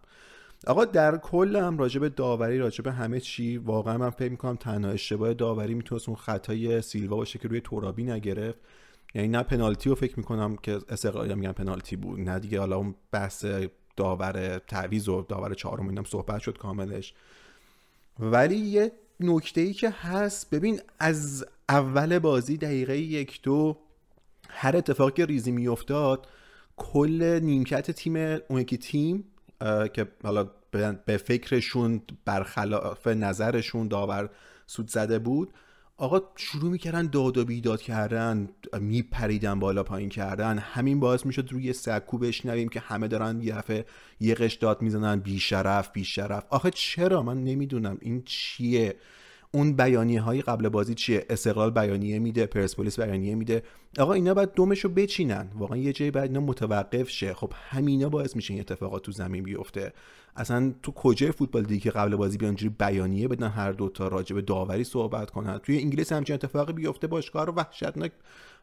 آقا 0.68 0.86
در 0.86 1.18
کل 1.18 1.56
هم 1.56 1.78
راجع 1.78 2.00
به 2.00 2.10
داوری 2.10 2.58
راجع 2.58 2.84
به 2.84 2.92
همه 2.92 3.20
چی 3.20 3.58
واقعا 3.58 3.98
من 3.98 4.10
فکر 4.10 4.32
می‌کنم 4.32 4.56
تنها 4.56 4.92
اشتباه 4.92 5.34
داوری 5.34 5.74
می‌تونست 5.74 6.10
اون 6.10 6.18
خطای 6.18 6.82
سیلوا 6.82 7.18
باشه 7.18 7.40
که 7.40 7.48
روی 7.48 7.62
تورابی 7.62 8.04
نگرفت. 8.04 8.60
یعنی 9.16 9.28
نه 9.28 9.44
پنالتی 9.44 9.90
رو 9.90 9.96
فکر 9.96 10.14
می‌کنم 10.18 10.56
که 10.56 10.80
استقلالی 10.90 11.36
میگن 11.36 11.52
پنالتی 11.52 11.96
بود 11.96 12.20
نه 12.20 12.40
دیگه 12.40 12.60
حالا 12.60 12.78
اون 12.78 12.96
بحث 13.12 13.46
داور 13.96 14.58
تعویض 14.58 15.10
و 15.10 15.22
داور 15.22 15.54
چهارم 15.54 15.90
اینم 15.90 16.04
صحبت 16.04 16.42
شد 16.42 16.58
کاملش. 16.58 17.14
ولی 18.20 18.56
یه 18.56 18.92
نکته 19.20 19.62
ای 19.62 19.74
که 19.74 19.90
هست 19.90 20.50
ببین 20.50 20.80
از 21.00 21.46
اول 21.70 22.20
بازی 22.20 22.58
دقیقه 22.58 22.98
یک 22.98 23.42
دو 23.42 23.78
هر 24.50 24.78
اتفاقی 24.78 25.26
ریزی 25.26 25.52
میافتاد 25.52 26.28
کل 26.78 27.40
نیمکت 27.44 27.92
تیم 27.92 28.16
اون 28.48 28.62
یکی 28.62 28.78
تیم 28.78 29.24
که 29.94 30.08
حالا 30.24 30.50
به 31.06 31.18
فکرشون 31.18 32.02
برخلاف 32.26 33.08
نظرشون 33.08 33.88
داور 33.88 34.30
سود 34.68 34.90
زده 34.90 35.20
بود. 35.20 35.54
آقا 35.98 36.22
شروع 36.36 36.72
می‌کردن 36.72 37.08
داد 37.08 37.38
و 37.38 37.46
بیداد 37.46 37.82
کردن 37.82 38.50
میپریدن 38.80 39.60
بالا 39.60 39.84
پایین 39.84 40.10
کردن. 40.10 40.58
همین 40.58 41.00
باعث 41.00 41.26
می‌شد 41.26 41.48
روی 41.52 41.74
سکو 41.74 42.18
بشنویم 42.18 42.70
که 42.70 42.80
همه 42.80 43.08
دارن 43.08 43.42
یه 43.42 43.56
دفعه 43.56 43.86
یه 44.20 44.36
قش 44.36 44.54
داد 44.54 44.82
می‌زنن. 44.82 45.20
بیشرف 45.20 45.92
بیشرف. 45.92 46.44
آخه 46.50 46.72
چرا؟ 46.72 47.24
من 47.24 47.44
نمی‌دونم. 47.44 47.98
این 48.02 48.24
چیه؟ 48.26 48.96
اون 49.52 49.74
بیانیه 49.74 50.22
های 50.22 50.42
قبل 50.42 50.70
بازی 50.70 50.94
چیه؟ 50.94 51.26
استقلال 51.30 51.72
بیانیه 51.72 52.20
میده 52.20 52.46
پرسپولیس 52.46 53.00
بیانیه 53.00 53.36
میده. 53.36 53.64
آقا 54.00 54.14
اینا 54.14 54.34
باید 54.34 54.54
دومش 54.54 54.80
رو 54.80 54.90
بچینن. 54.90 55.52
واقعا 55.56 55.78
یه 55.78 55.94
جایی 55.94 56.12
بعد 56.12 56.24
اینا 56.24 56.40
متوقف 56.40 57.10
شه. 57.10 57.34
خب 57.34 57.54
همینا 57.70 58.10
باعث 58.10 58.36
میشه 58.36 58.54
این 58.54 58.62
اتفاقات 58.62 59.04
تو 59.04 59.12
زمین 59.12 59.44
بیفته. 59.44 59.94
اصلا 60.36 60.74
تو 60.84 60.92
کجای 60.92 61.32
فوتبال 61.32 61.64
دیگه 61.64 61.82
که 61.82 61.92
قبل 61.92 62.16
بازی 62.16 62.38
بیان 62.38 62.56
بیانیه 62.80 63.28
بدن 63.28 63.48
هر 63.48 63.72
دوتا 63.72 64.08
راجع 64.08 64.36
به 64.36 64.42
داوری 64.42 64.84
صحبت 64.84 65.32
کنن؟ 65.32 65.58
توی 65.58 65.78
انگلیس 65.78 66.12
همچین 66.12 66.34
اتفاقی 66.34 66.74
بیفته. 66.74 67.08
باشگاه 67.08 67.46
رو 67.46 67.54
وحشتناک. 67.54 68.12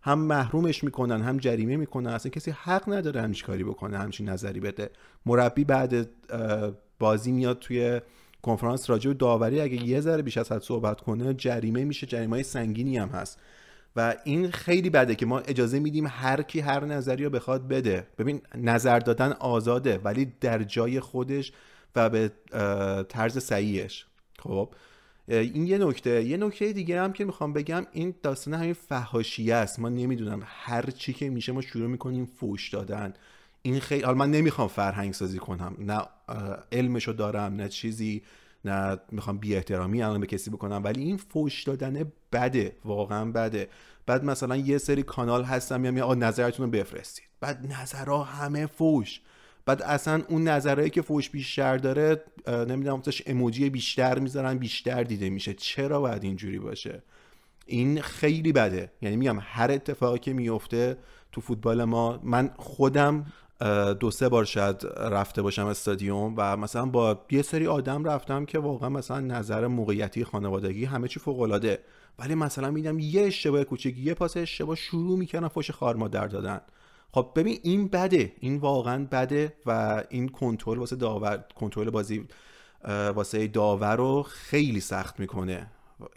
هم 0.02 0.18
محرومش 0.18 0.84
می‌کنن 0.84 1.22
هم 1.22 1.36
جریمه 1.36 1.76
می‌کنن. 1.76 2.10
اصلا 2.10 2.30
کسی 2.30 2.50
حق 2.50 2.92
نداره 2.92 3.22
همچین 3.22 3.46
کاری 3.46 3.64
بکنه 3.64 3.98
همچین 3.98 4.28
نظری 4.28 4.60
بده. 4.60 4.90
مربی 5.26 5.64
بعد 5.64 6.08
بازی 6.98 7.32
میاد 7.32 7.58
توی 7.58 8.00
کنفرانس 8.44 8.90
راجع 8.90 9.10
به 9.10 9.14
داوری 9.14 9.60
اگه 9.60 9.86
یه 9.86 10.00
ذره 10.00 10.22
بیش 10.22 10.38
از 10.38 10.52
حد 10.52 10.62
صحبت 10.62 11.00
کنه 11.00 11.34
جریمه 11.34 11.84
میشه 11.84 12.06
جریمه 12.06 12.42
سنگینی 12.42 12.98
هم 12.98 13.08
هست. 13.08 13.40
و 13.96 14.14
این 14.24 14.50
خیلی 14.50 14.90
بده 14.90 15.14
که 15.14 15.26
ما 15.26 15.38
اجازه 15.38 15.78
میدیم 15.78 16.06
هر 16.08 16.42
کی 16.42 16.60
هر 16.60 16.84
نظری 16.84 17.24
رو 17.24 17.30
بخواد 17.30 17.68
بده. 17.68 18.06
ببین 18.18 18.40
نظر 18.54 18.98
دادن 18.98 19.32
آزاده 19.32 19.98
ولی 19.98 20.32
در 20.40 20.62
جای 20.62 21.00
خودش 21.00 21.52
و 21.96 22.10
به 22.10 22.30
طرز 23.08 23.38
صحیحش. 23.38 24.06
خب؟ 24.38 24.74
این 25.28 25.66
یه 25.66 25.78
نکته. 25.78 26.24
یه 26.24 26.36
نکته 26.36 26.72
دیگه 26.72 27.00
هم 27.00 27.12
که 27.12 27.24
می‌خوام 27.24 27.52
بگم 27.52 27.86
این 27.92 28.14
داستان 28.22 28.54
همین 28.54 28.72
فهاشیه 28.72 29.54
است. 29.54 29.80
ما 29.80 29.88
نمی‌دونم 29.88 30.42
هر 30.44 30.90
چی 30.90 31.12
که 31.12 31.30
میشه 31.30 31.52
ما 31.52 31.60
شروع 31.60 31.88
می‌کنیم 31.88 32.26
فوش 32.26 32.70
دادن. 32.70 33.14
این 33.66 33.80
خیلی 33.80 34.02
حالا 34.02 34.18
من 34.18 34.30
نمی‌خوام 34.30 34.68
فرهنگ 34.68 35.14
سازی 35.14 35.38
کنم. 35.38 35.76
نه 35.78 36.02
علمشو 36.72 37.12
دارم 37.12 37.54
نه 37.54 37.68
چیزی 37.68 38.22
نه 38.64 38.98
می‌خوام 39.12 39.38
بی 39.38 39.56
احترامی 39.56 40.02
الان 40.02 40.20
به 40.20 40.26
کسی 40.26 40.50
بکنم 40.50 40.80
ولی 40.84 41.02
این 41.02 41.16
فوش 41.16 41.62
دادن 41.62 42.12
بده 42.32 42.76
واقعا 42.84 43.30
بده. 43.30 43.68
بعد 44.06 44.24
مثلا 44.24 44.56
یه 44.56 44.78
سری 44.78 45.02
کانال 45.02 45.44
هستم 45.44 45.80
میام 45.80 45.98
آقا 45.98 46.14
نظرتون 46.14 46.66
رو 46.66 46.72
بفرستید. 46.72 47.24
بعد 47.40 47.72
نظرها 47.80 48.22
همه 48.22 48.66
فوش. 48.66 49.20
بعد 49.66 49.82
اصلا 49.82 50.22
اون 50.28 50.48
نظرهایی 50.48 50.90
که 50.90 51.02
فوش 51.02 51.30
بیشتر 51.30 51.76
داره 51.76 52.24
نمی‌دونم 52.48 53.00
توش 53.00 53.22
اموجی 53.26 53.70
بیشتر 53.70 54.18
می‌ذارن 54.18 54.58
بیشتر 54.58 55.02
دیده 55.02 55.30
میشه. 55.30 55.54
چرا 55.54 56.00
باید 56.00 56.24
اینجوری 56.24 56.58
باشه؟ 56.58 57.02
این 57.66 58.00
خیلی 58.00 58.52
بده. 58.52 58.92
یعنی 59.02 59.16
میگم 59.16 59.38
هر 59.40 59.70
اتفاقی 59.70 60.18
که 60.18 60.32
میفته 60.32 60.98
تو 61.32 61.40
فوتبال 61.40 61.84
ما 61.84 62.20
من 62.22 62.50
خودم 62.56 63.26
دو 64.00 64.10
سه 64.10 64.28
بار 64.28 64.44
شاید 64.44 64.86
رفته 64.96 65.42
باشم 65.42 65.66
استادیوم 65.66 66.34
و 66.36 66.56
مثلا 66.56 66.86
با 66.86 67.24
یه 67.30 67.42
سری 67.42 67.66
آدم 67.66 68.04
رفتم 68.04 68.44
که 68.44 68.58
واقعا 68.58 68.88
مثلا 68.88 69.20
نظر 69.20 69.66
موقعیتی 69.66 70.24
خانوادگی 70.24 70.84
همه 70.84 71.08
چی 71.08 71.20
فوق 71.20 71.40
العاده 71.40 71.78
ولی 72.18 72.34
مثلا 72.34 72.70
میدم 72.70 72.98
یه 72.98 73.22
اشتباه 73.22 73.64
کوچیک 73.64 73.98
یه 73.98 74.14
پاس 74.14 74.36
اشتباه 74.36 74.76
شروع 74.76 75.18
می‌کنن 75.18 75.48
فوش 75.48 75.70
خار 75.70 75.96
مادر 75.96 76.26
دادن. 76.26 76.60
خب 77.12 77.32
ببین 77.36 77.58
این 77.62 77.88
بده. 77.88 78.32
این 78.40 78.56
واقعا 78.56 79.06
بده 79.12 79.52
و 79.66 80.02
این 80.10 80.28
کنترل 80.28 80.78
واسه 80.78 80.96
داور 80.96 81.44
کنترل 81.54 81.90
بازی 81.90 82.28
واسه 83.14 83.46
داور 83.46 83.96
رو 83.96 84.22
خیلی 84.22 84.80
سخت 84.80 85.20
می‌کنه. 85.20 85.66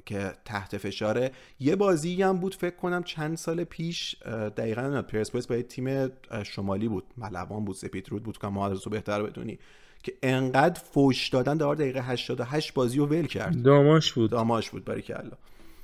که 0.06 0.34
تحت 0.46 0.78
فشاره. 0.78 1.32
یه 1.60 1.76
بازی 1.76 2.22
هم 2.22 2.38
بود 2.38 2.56
فکر 2.56 2.76
کنم 2.76 3.04
چند 3.04 3.38
سال 3.38 3.64
پیش 3.64 4.16
دقیقا 4.58 5.02
پرسپولیس 5.02 5.48
با 5.48 5.62
تیم 5.62 6.12
شمالی 6.44 6.88
بود 6.88 7.04
ملوان 7.18 7.66
بود 7.66 7.76
سپید 7.76 8.10
رود 8.10 8.24
بود 8.24 8.38
که 8.38 8.48
ما 8.48 8.68
رو 8.68 8.92
بهتر 8.92 9.24
بدونی 9.24 9.60
که 10.04 10.14
انقدر 10.24 10.82
فوش 10.82 11.30
دادن 11.30 11.58
دار 11.58 11.76
دقیقه 11.76 12.02
88 12.02 12.74
بازی 12.74 12.98
رو 12.98 13.06
ول 13.06 13.26
کرد. 13.26 13.64
داماش 13.64 14.14
بود. 14.14 14.32
داماش 14.32 14.70
بود 14.70 14.86
برای 14.86 15.02
کلا 15.02 15.32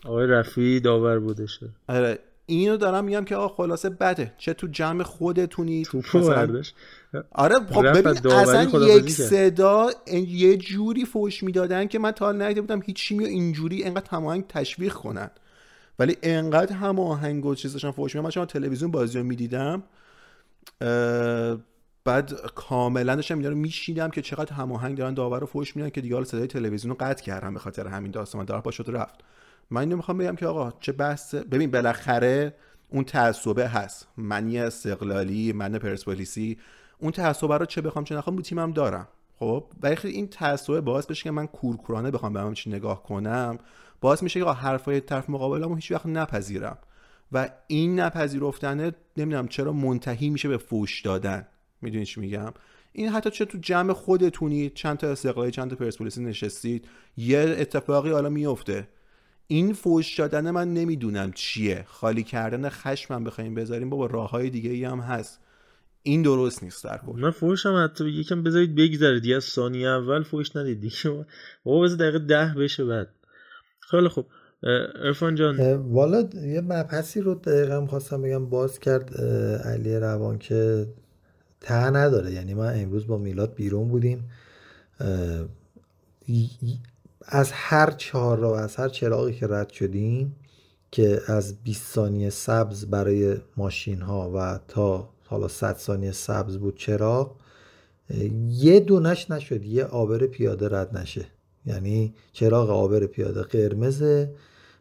آقای 0.05 0.27
رفی 0.27 0.79
داور 0.79 1.19
بودشه 1.19 1.69
آره 1.87 2.19
اینو 2.45 2.77
دارم 2.77 3.05
میگم 3.05 3.25
که 3.25 3.35
آقا 3.35 3.55
خلاصه 3.55 3.89
بده. 3.89 4.33
چه 4.37 4.53
تو 4.53 4.67
جمع 4.67 5.03
خودتونی 5.03 5.83
توپو 5.83 6.19
برداشت. 6.19 6.75
آره 7.31 7.55
خب 7.55 7.87
ببین 7.87 8.07
اصلا 8.07 8.63
یک 8.63 9.09
صدا 9.09 9.89
یه 10.27 10.57
جوری 10.57 11.05
فوش 11.05 11.43
می‌دادن 11.43 11.87
که 11.87 11.99
من 11.99 12.11
تا 12.11 12.25
حال 12.25 12.53
بودم 12.53 12.81
هیچ 12.85 12.95
چیمی 12.95 13.25
اینجوری 13.25 13.83
انقدر 13.83 14.09
هماهنگ 14.09 14.47
تشویق 14.47 14.93
کنن. 14.93 15.29
ولی 15.99 16.17
انقدر 16.23 16.75
هماهنگ 16.75 17.45
و 17.45 17.55
چیزشون 17.55 17.91
فوش 17.91 18.15
میدن 18.15 18.31
من 18.39 18.45
تلویزیون 18.45 18.91
بازی 18.91 19.17
رو 19.17 19.23
می‌دیدم 19.23 19.83
بعد 22.05 22.33
کاملا 22.55 23.15
داشتم 23.15 23.37
اینا 23.37 23.49
رو 23.49 23.55
میشیدم 23.55 24.09
که 24.09 24.21
چقدر 24.21 24.53
هماهنگ 24.53 24.97
دارن 24.97 25.13
داور 25.13 25.39
رو 25.39 25.47
فوش 25.47 25.75
میدن 25.75 25.89
که 25.89 26.01
دیگه 26.01 26.15
حالا 26.15 26.25
صدای 26.25 26.47
تلویزیون 26.47 26.89
رو 26.89 26.97
قطع 26.99 27.23
کردم 27.23 27.53
به 27.53 27.59
خاطر 27.59 27.87
همین 27.87 28.11
داستان. 28.11 28.45
دار 28.45 28.61
پاشو 28.61 28.91
رفت. 28.91 29.15
من 29.69 29.81
اینو 29.81 29.95
می‌خوام 29.95 30.17
بگم 30.17 30.35
که 30.35 30.47
آقا 30.47 30.73
چه 30.79 30.91
بحث 30.91 31.35
ببین 31.35 31.71
بالاخره 31.71 32.55
اون 32.89 33.03
تعصبه 33.03 33.67
هست. 33.67 34.07
منی 34.17 34.59
استقلالی 34.59 35.53
من 35.53 35.77
پرسپولیسی 35.77 36.57
اون 37.03 37.11
تعصبه 37.11 37.57
رو 37.57 37.65
چه 37.65 37.81
بخوام 37.81 38.05
چه 38.05 38.15
نخوام 38.15 38.35
رو 38.35 38.41
تیمم 38.41 38.71
دارم. 38.71 39.07
خب؟ 39.39 39.63
ولی 39.81 39.97
این 40.03 40.27
تعصبه 40.27 40.81
باعث 40.81 41.05
بشه 41.05 41.23
که 41.23 41.31
من 41.31 41.47
کورکورانه 41.47 42.11
بخوام 42.11 42.33
به 42.33 42.39
همین 42.39 42.53
چی 42.53 42.69
نگاه 42.69 43.03
کنم. 43.03 43.57
باعث 44.01 44.23
میشه 44.23 44.39
که 44.39 44.45
حرفای 44.45 45.01
طرف 45.01 45.29
مقابلمو 45.29 45.75
هیچ 45.75 45.91
وقت 45.91 46.05
نپذیرم. 46.05 46.77
و 47.31 47.49
این 47.67 47.99
نپذیرفتنه 47.99 48.91
نمی‌دونم 49.17 49.47
چرا 49.47 49.73
منتهی 49.73 50.29
میشه 50.29 50.49
به 50.49 50.57
فوش 50.57 51.01
دادن. 51.01 51.47
می‌دونی 51.81 52.05
چی 52.05 52.19
میگم؟ 52.19 52.53
این 52.91 53.09
حتی 53.09 53.29
چه 53.29 53.45
تو 53.45 53.57
جمع 53.57 53.93
خودتونی 53.93 54.69
چند 54.69 54.97
تا 54.97 55.07
استقلالی 55.07 55.51
چند 55.51 55.69
تا 55.69 55.75
پرسپولیسی 55.75 56.23
نشستید 56.23 56.87
یه 57.17 57.55
اتفاقی 57.59 58.11
حالا 58.11 58.29
میفته 58.29 58.87
این 59.47 59.73
فوش 59.73 60.19
دادن 60.19 60.51
من 60.51 60.73
نمی‌دونم 60.73 61.31
چیه. 61.31 61.85
خالی 61.87 62.23
کردن 62.23 62.69
خشمم 62.69 63.23
بخوایم 63.23 63.53
بذاریم. 63.53 63.89
بابا 63.89 64.05
راه 64.05 64.29
های 64.29 64.49
دیگه 64.49 64.69
ای 64.69 64.83
هم 64.83 64.99
هست. 64.99 65.39
این 66.03 66.21
درست 66.21 66.63
نیست 66.63 66.83
در 66.83 66.97
کل. 66.97 67.19
من 67.19 67.31
فوش 67.31 67.65
هم 67.65 67.83
حتی 67.83 68.09
یکم 68.09 68.43
بذارید 68.43 68.75
بگذره. 68.75 69.19
دیگه 69.19 69.35
از 69.35 69.43
ثانیه 69.43 69.87
اول 69.87 70.23
فوش 70.23 70.55
ندید 70.55 70.81
دیگه. 70.81 70.95
بابا 71.63 71.81
بذار 71.81 71.97
دقیقه 71.97 72.19
ده 72.19 72.53
بشه 72.57 72.85
بعد. 72.85 73.07
خیلی 73.79 74.07
خوب. 74.07 74.25
ارفان 75.03 75.35
جان. 75.35 75.73
والا 75.73 76.29
یه 76.33 76.61
مبحثی 76.61 77.21
رو 77.21 77.35
دقیقا 77.35 77.85
خواستم 77.85 78.21
بگم. 78.21 78.49
باز 78.49 78.79
کرد 78.79 79.21
علی 79.65 79.95
روان 79.95 80.37
که 80.37 80.87
ته 81.61 81.89
نداره. 81.89 82.31
یعنی 82.31 82.53
من 82.53 82.81
امروز 82.81 83.07
با 83.07 83.17
میلاد 83.17 83.55
بیرون 83.55 83.87
بودیم. 83.87 84.29
از 87.25 87.51
هر 87.51 87.91
چهار 87.91 88.37
را 88.37 88.59
از 88.59 88.75
هر 88.75 88.89
چراغی 88.89 89.33
که 89.33 89.47
رد 89.47 89.69
شدیم 89.69 90.35
که 90.91 91.21
از 91.27 91.63
20 91.63 91.93
ثانیه 91.93 92.29
سبز 92.29 92.85
برای 92.85 93.37
ماشین 93.57 94.01
ها 94.01 94.31
و 94.35 94.59
تا 94.67 95.12
حالا 95.33 95.47
100 95.47 95.77
ثانیه 95.77 96.11
سبز 96.11 96.57
بود 96.57 96.77
چراغ. 96.77 97.31
یه 98.47 98.79
دونش 98.79 99.31
نشد 99.31 99.65
یه 99.65 99.85
آبر 99.85 100.17
پیاده 100.17 100.69
رد 100.69 100.97
نشه. 100.97 101.25
یعنی 101.65 102.13
چراغ 102.31 102.69
آبر 102.69 103.05
پیاده 103.05 103.41
قرمزه. 103.41 104.35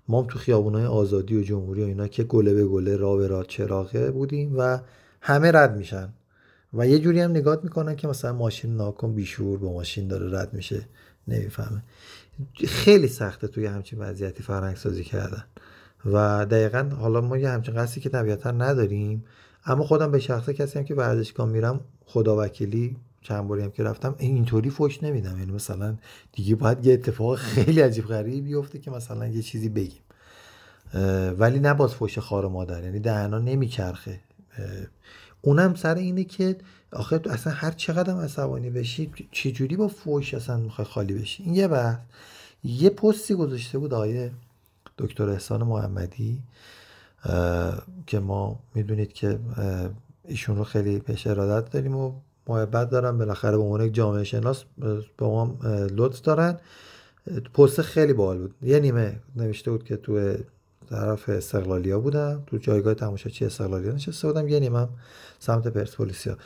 ما 0.08 0.22
تو 0.22 0.38
خیابونای 0.38 0.86
آزادی 0.86 1.36
و 1.36 1.42
جمهوری 1.42 1.82
و 1.82 1.86
اینا 1.86 2.08
که 2.08 2.24
گله 2.24 2.54
به 2.54 2.64
گله 2.64 2.96
را 2.96 3.16
به 3.16 3.26
را 3.26 3.44
چراغه 3.44 4.10
بودیم 4.10 4.54
و 4.58 4.78
همه 5.20 5.52
رد 5.52 5.76
میشن. 5.76 6.12
و 6.74 6.88
یه 6.88 6.98
جوری 6.98 7.20
هم 7.20 7.30
نگاه 7.30 7.58
می‌کنن 7.62 7.96
که 7.96 8.08
مثلا 8.08 8.32
ماشین 8.32 8.76
ناکن 8.76 9.14
بیشور 9.14 9.58
با 9.58 9.72
ماشین 9.72 10.08
داره 10.08 10.40
رد 10.40 10.54
میشه. 10.54 10.88
نمی‌فهمه. 11.28 11.82
خیلی 12.66 13.08
سخته 13.08 13.48
توی 13.48 13.66
همچین 13.66 13.98
وضعیتی 13.98 14.42
فرهنگ 14.42 14.76
سازی 14.76 15.04
کردن. 15.04 15.44
و 16.06 16.46
دقیقا 16.46 16.90
حالا 17.00 17.20
ما 17.20 17.38
یه 17.38 17.48
همچین 17.48 17.74
قصدی 17.74 18.00
که 18.00 18.08
طبیعتا 18.08 18.50
نداریم 18.50 19.24
اما 19.66 19.84
خودم 19.84 20.10
به 20.10 20.18
شخصه 20.18 20.54
کسی 20.54 20.78
هم 20.78 20.84
که 20.84 20.94
ورزشگاه 20.94 21.48
میرم 21.48 21.80
خدا 22.06 22.36
وکیلی 22.44 22.96
چند 23.22 23.48
باری 23.48 23.62
هم 23.62 23.70
که 23.70 23.82
رفتم 23.82 24.14
اینطوری 24.18 24.70
فوش 24.70 25.02
نمیدم. 25.02 25.38
یعنی 25.38 25.52
مثلا 25.52 25.96
دیگه 26.32 26.54
باید 26.54 26.86
یه 26.86 26.92
اتفاق 26.92 27.36
خیلی 27.36 27.80
عجیب 27.80 28.06
غریبی 28.06 28.40
بیفته 28.40 28.78
که 28.78 28.90
مثلا 28.90 29.28
یه 29.28 29.42
چیزی 29.42 29.68
بگیم. 29.68 30.02
ولی 31.38 31.60
نه 31.60 31.74
باز 31.74 31.94
فوش 31.94 32.18
خار 32.18 32.48
مادر 32.48 32.84
یعنی 32.84 33.00
دهنا 33.00 33.38
نمیچرخه. 33.38 34.20
اونم 35.42 35.74
سر 35.74 35.94
اینه 35.94 36.24
که 36.24 36.56
آخه 36.92 37.20
اصلا 37.30 37.52
هر 37.52 37.70
چقدر 37.70 38.14
عصبانی 38.14 38.70
بشی 38.70 39.12
چجوری 39.30 39.76
با 39.76 39.88
فوش 39.88 40.34
اصلا 40.34 40.56
می‌خوای 40.56 40.86
خالی 40.86 41.14
بشی؟ 41.14 41.42
این 41.42 41.54
یه 41.54 41.68
بحث. 41.68 41.98
یه 42.64 42.90
پستی 42.90 43.34
گذاشته 43.34 43.78
بود 43.78 43.94
آیه 43.94 44.32
دکتر 44.98 45.28
احسان 45.28 45.62
محمدی. 45.62 46.38
که 48.06 48.20
ما 48.20 48.58
می‌دونید 48.74 49.12
که 49.12 49.38
ایشون 50.24 50.56
رو 50.56 50.64
خیلی 50.64 50.98
بهش 50.98 51.26
ارادت 51.26 51.70
داریم 51.70 51.96
و 51.96 52.12
محبت 52.46 52.90
دارم. 52.90 53.18
بالاخره 53.18 53.56
به 53.56 53.62
عنوان 53.62 53.80
یک 53.80 53.94
جامعه 53.94 54.24
شناس 54.24 54.64
به 55.16 55.26
ما 55.26 55.58
لطف 55.90 56.20
دارن. 56.20 56.58
پست 57.54 57.82
خیلی 57.82 58.12
باحال 58.12 58.38
بود. 58.38 58.54
یه 58.62 58.80
نیمه 58.80 59.20
نوشته 59.36 59.70
بود 59.70 59.84
که 59.84 59.96
تو 59.96 60.34
طرف 60.90 61.28
استقلالیا 61.28 62.00
بودم. 62.00 62.42
تو 62.46 62.56
جایگاه 62.56 62.94
تماشاچی 62.94 63.44
استقلالیا 63.44 63.92
نشسته 63.92 64.28
بودم. 64.28 64.48
یه 64.48 64.60
نیمه 64.60 64.88
سمت 65.38 65.68
پرسپولیسیا. 65.68 66.36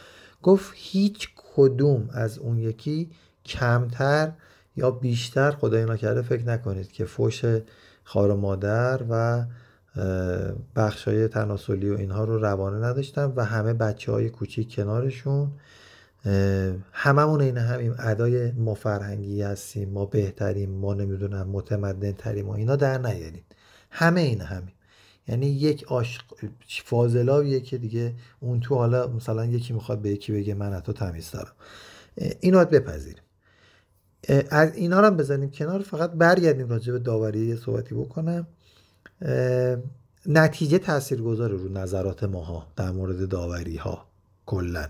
گفت 0.42 0.72
هیچ 0.74 1.28
کدوم 1.54 2.08
از 2.12 2.38
اون 2.38 2.58
یکی 2.58 3.10
کمتر 3.44 4.32
یا 4.76 4.90
بیشتر 4.90 5.50
خدای 5.50 5.84
نکرده 5.84 6.22
فکر 6.22 6.44
نکنید 6.44 6.92
که 6.92 7.04
فوش 7.04 7.42
خار 8.04 8.34
مادر 8.34 9.00
و 9.10 9.44
بخش 10.76 11.08
های 11.08 11.28
تناسلی 11.28 11.90
و 11.90 11.96
اینها 11.96 12.24
رو 12.24 12.38
روانه 12.38 12.86
نداشتن 12.86 13.32
و 13.36 13.44
همه 13.44 13.72
بچه 13.72 14.12
های 14.12 14.30
کوچیک 14.30 14.74
کنارشون. 14.74 15.50
هممون 16.92 17.40
این 17.40 17.56
همیم 17.56 17.94
ادای 17.98 18.52
ما 18.52 18.74
فرهنگی 18.74 19.42
هستیم 19.42 19.88
ما 19.88 20.06
بهتریم 20.06 20.70
ما 20.70 20.94
نمی‌دونم 20.94 21.48
متمدن 21.48 22.12
تریم 22.12 22.48
و 22.48 22.52
اینا 22.52 22.76
در 22.76 22.98
نیاریم 22.98 23.44
همه 23.90 24.20
این 24.20 24.40
همیم 24.40 24.72
یعنی 25.28 25.46
یک 25.46 25.84
عاشق 25.84 26.22
فاضلاییه 26.84 27.60
که 27.60 27.78
دیگه 27.78 28.14
اون 28.40 28.60
تو 28.60 28.74
حالا 28.74 29.06
مثلا 29.06 29.44
یکی 29.44 29.72
می‌خواد 29.72 29.98
به 29.98 30.10
یکی 30.10 30.32
بگه 30.32 30.54
من 30.54 30.80
تو 30.80 30.92
تمیز 30.92 31.30
دارم 31.30 31.52
اینو 32.40 32.56
باید 32.56 32.70
بپذیریم. 32.70 33.22
از 34.50 34.74
اینا 34.74 35.00
رو 35.00 35.10
بزنیم 35.10 35.50
کنار 35.50 35.82
فقط 35.82 36.10
برگردیم 36.12 36.68
راجع 36.68 36.92
به 36.92 36.98
داوری 36.98 37.46
یه 37.46 37.56
صحبتی 37.56 37.94
بکنم. 37.94 38.46
نتیجه 40.26 40.78
تأثیر 40.78 41.22
گذاره 41.22 41.56
رو 41.56 41.68
نظرات 41.68 42.24
ماها 42.24 42.66
در 42.76 42.90
مورد 42.90 43.28
داوری 43.28 43.76
ها 43.76 44.06
کلا. 44.46 44.88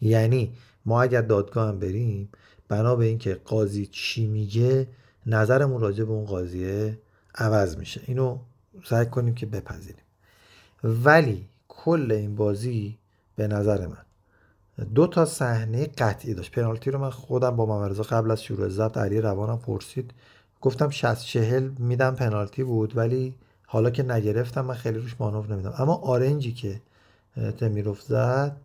یعنی 0.00 0.52
ما 0.84 1.02
اگر 1.02 1.22
دادگاه 1.22 1.68
هم 1.68 1.78
بریم 1.78 2.28
بنا 2.68 2.96
به 2.96 3.04
اینکه 3.04 3.34
قاضی 3.34 3.86
چی 3.86 4.26
میگه 4.26 4.88
نظرمون 5.26 5.80
راجع 5.80 6.04
به 6.04 6.10
اون 6.10 6.24
قاضیه 6.24 6.98
عوض 7.34 7.76
میشه. 7.76 8.00
اینو 8.06 8.38
سعی 8.84 9.06
کنیم 9.06 9.34
که 9.34 9.46
بپذیریم. 9.46 10.02
ولی 10.84 11.48
کل 11.68 12.12
این 12.12 12.36
بازی 12.36 12.98
به 13.36 13.48
نظر 13.48 13.86
من 13.86 14.04
دو 14.94 15.06
تا 15.06 15.24
صحنه 15.24 15.86
قطعی 15.86 16.34
داشت. 16.34 16.52
پنالتی 16.52 16.90
رو 16.90 16.98
من 16.98 17.10
خودم 17.10 17.56
با 17.56 17.66
ممرزا 17.66 18.02
قبل 18.02 18.30
از 18.30 18.42
شروع 18.42 18.68
ضبط 18.68 18.96
علی 18.96 19.20
روانم 19.20 19.58
پرسید. 19.58 20.10
گفتم 20.60 20.90
60 20.90 21.24
40 21.24 21.70
میدم 21.78 22.14
پنالتی 22.14 22.64
بود 22.64 22.96
ولی 22.96 23.34
حالا 23.70 23.90
که 23.90 24.02
نگرفتم 24.02 24.60
من 24.60 24.74
خیلی 24.74 24.98
روش 24.98 25.16
مانور 25.18 25.52
نمیدم 25.52 25.74
اما 25.78 25.94
آرنجی 25.94 26.52
که 26.52 26.80
تمیروف 27.58 28.02
زد 28.02 28.56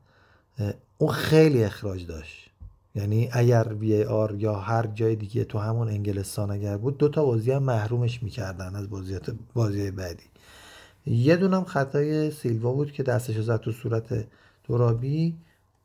اون 0.97 1.11
خیلی 1.11 1.63
اخراج 1.63 2.07
داشت. 2.07 2.49
یعنی 2.95 3.29
اگر 3.31 3.73
وی 3.79 4.03
آر 4.03 4.35
یا 4.35 4.55
هر 4.55 4.87
جای 4.87 5.15
دیگه 5.15 5.43
تو 5.43 5.59
همون 5.59 5.87
انگلستان 5.87 6.51
اگر 6.51 6.77
بود 6.77 6.97
دو 6.97 7.09
تا 7.09 7.25
بازی 7.25 7.51
هم 7.51 7.63
محرومش 7.63 8.23
می‌کردن 8.23 8.75
از 8.75 8.89
بازیات 8.89 9.35
بازی 9.53 9.91
بعدی. 9.91 10.23
یه 11.05 11.35
دونم 11.35 11.63
خطای 11.63 12.31
سیلوا 12.31 12.71
بود 12.71 12.91
که 12.91 13.03
دستش 13.03 13.39
زد 13.39 13.59
تو 13.59 13.71
صورت 13.71 14.25
دورابی 14.67 15.35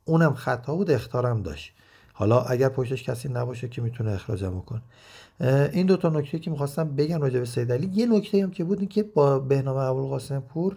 اونم 0.04 0.34
خطا 0.34 0.74
بود 0.74 0.90
اختارم 0.90 1.42
داشت. 1.42 1.72
حالا 2.18 2.40
اگر 2.40 2.68
پشتش 2.68 3.02
کسی 3.02 3.28
نباشه 3.28 3.68
که 3.68 3.82
می‌تونه 3.82 4.10
اخراجم 4.10 4.50
بکن 4.50 4.82
این 5.72 5.86
دو 5.86 5.96
تا 5.96 6.08
نکته 6.08 6.38
که 6.38 6.50
می‌خواستم 6.50 6.96
بگم 6.96 7.20
راجع 7.20 7.38
به 7.38 7.44
سید 7.44 7.72
علی 7.72 7.90
یه 7.94 8.06
نکته 8.06 8.42
هم 8.42 8.50
که 8.50 8.64
بود 8.64 8.78
این 8.78 8.88
که 8.88 9.02
با 9.02 9.38
بهنام 9.38 9.76
ابوالقاسم 9.76 10.40
پور 10.40 10.76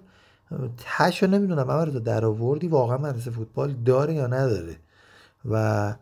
تشو 0.77 1.27
نمی‌دونم 1.27 1.69
اما 1.69 1.85
در 1.85 2.25
آوردی 2.25 2.67
واقعا 2.67 2.97
مدرسه 2.97 3.31
فوتبال 3.31 3.73
داره 3.85 4.13
یا 4.13 4.27
نداره. 4.27 4.75
و 5.45 5.93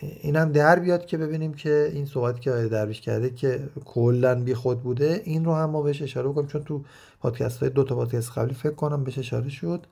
اینم 0.00 0.52
در 0.52 0.78
بیاد 0.78 1.06
که 1.06 1.18
ببینیم 1.18 1.54
که 1.54 1.90
این 1.92 2.06
صحبتی 2.06 2.40
که 2.40 2.50
آقای 2.50 2.68
درویش 2.68 3.00
کرده 3.00 3.30
که 3.30 3.68
کلا 3.84 4.34
بی 4.34 4.54
خود 4.54 4.82
بوده 4.82 5.22
این 5.24 5.44
رو 5.44 5.54
هم 5.54 5.70
ما 5.70 5.82
بهش 5.82 6.02
اشاره 6.02 6.28
بکنیم. 6.28 6.46
چون 6.46 6.64
تو 6.64 6.84
پادکست 7.20 7.58
های 7.58 7.70
دو 7.70 7.84
تا 7.84 7.94
پادکست 7.94 8.38
قبلی 8.38 8.54
فکر 8.54 8.74
کنم 8.74 9.04
بهش 9.04 9.18
اشاره 9.18 9.48
شد. 9.48 9.86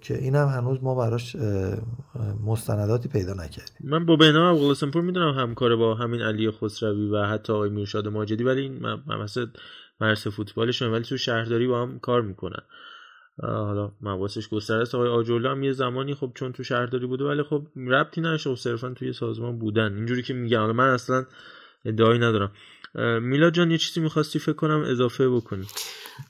که 0.00 0.18
این 0.18 0.34
هم 0.34 0.48
هنوز 0.48 0.78
ما 0.82 0.94
براش 0.94 1.36
مستنداتی 2.46 3.08
پیدا 3.08 3.32
نکردیم. 3.32 3.76
من 3.84 4.06
با 4.06 4.16
بهنام 4.16 4.54
ابوالقاسمپور 4.54 5.02
می‌دونم 5.02 5.34
همکاره 5.34 5.76
با 5.76 5.94
همین 5.94 6.22
علی 6.22 6.50
خسروی 6.50 7.10
و 7.10 7.22
حتی 7.22 7.52
آقای 7.52 7.70
میرشاد 7.70 8.08
ماجدی 8.08 8.44
ولی 8.44 8.60
این 8.60 8.86
مثلا 9.22 9.46
مرس 10.00 10.26
فوتبالشون 10.26 10.92
ولی 10.92 11.04
تو 11.04 11.16
شهرداری 11.16 11.66
با 11.66 11.82
هم 11.82 11.98
کار 11.98 12.22
می‌کنن. 12.22 12.62
حالا 13.42 13.92
مواسش 14.00 14.48
گسترده 14.48 14.82
است. 14.82 14.94
آقای 14.94 15.08
آجولا 15.08 15.50
هم 15.50 15.62
یه 15.62 15.72
زمانی 15.72 16.14
خب 16.14 16.32
چون 16.34 16.52
تو 16.52 16.62
شهرداری 16.62 17.06
بوده 17.06 17.24
ولی 17.24 17.42
خب 17.42 17.66
ربطی 17.76 18.20
نداشته 18.20 18.50
و 18.50 18.56
صرفا 18.56 18.94
توی 18.94 19.12
سازمان 19.12 19.58
بودن. 19.58 19.94
اینجوری 19.94 20.22
که 20.22 20.34
میگم 20.34 20.70
من 20.70 20.88
اصلا 20.88 21.24
ادعایی 21.84 22.18
ندارم. 22.18 22.52
میلا 23.22 23.50
جان 23.50 23.70
یه 23.70 23.78
چیزی 23.78 24.00
می‌خواستی 24.00 24.38
فکر 24.38 24.52
کنم 24.52 24.84
اضافه 24.90 25.28
بکنی. 25.28 25.66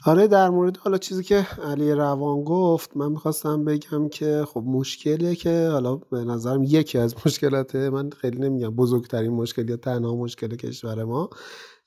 آره 0.07 0.27
در 0.27 0.51
مورد 0.51 0.77
حالا 0.77 0.99
چیزی 0.99 1.23
که 1.23 1.47
علی 1.65 1.93
روان 1.93 2.45
گفت 2.45 2.97
من 2.97 3.13
می‌خواستم 3.13 3.65
بگم 3.65 4.09
که 4.09 4.45
خب 4.49 4.63
مشکلیه 4.67 5.35
که 5.35 5.69
حالا 5.73 5.97
به 5.97 6.25
نظرم 6.25 6.63
یکی 6.63 6.99
از 6.99 7.15
مشکلات 7.27 7.75
من 7.77 8.11
خیلی 8.11 8.39
نمیگم 8.39 8.71
بزرگترین 8.71 9.33
مشکل 9.33 9.69
یا 9.69 9.77
تنها 9.77 10.17
مشکل 10.17 10.57
کشور 10.57 11.05
ما. 11.05 11.31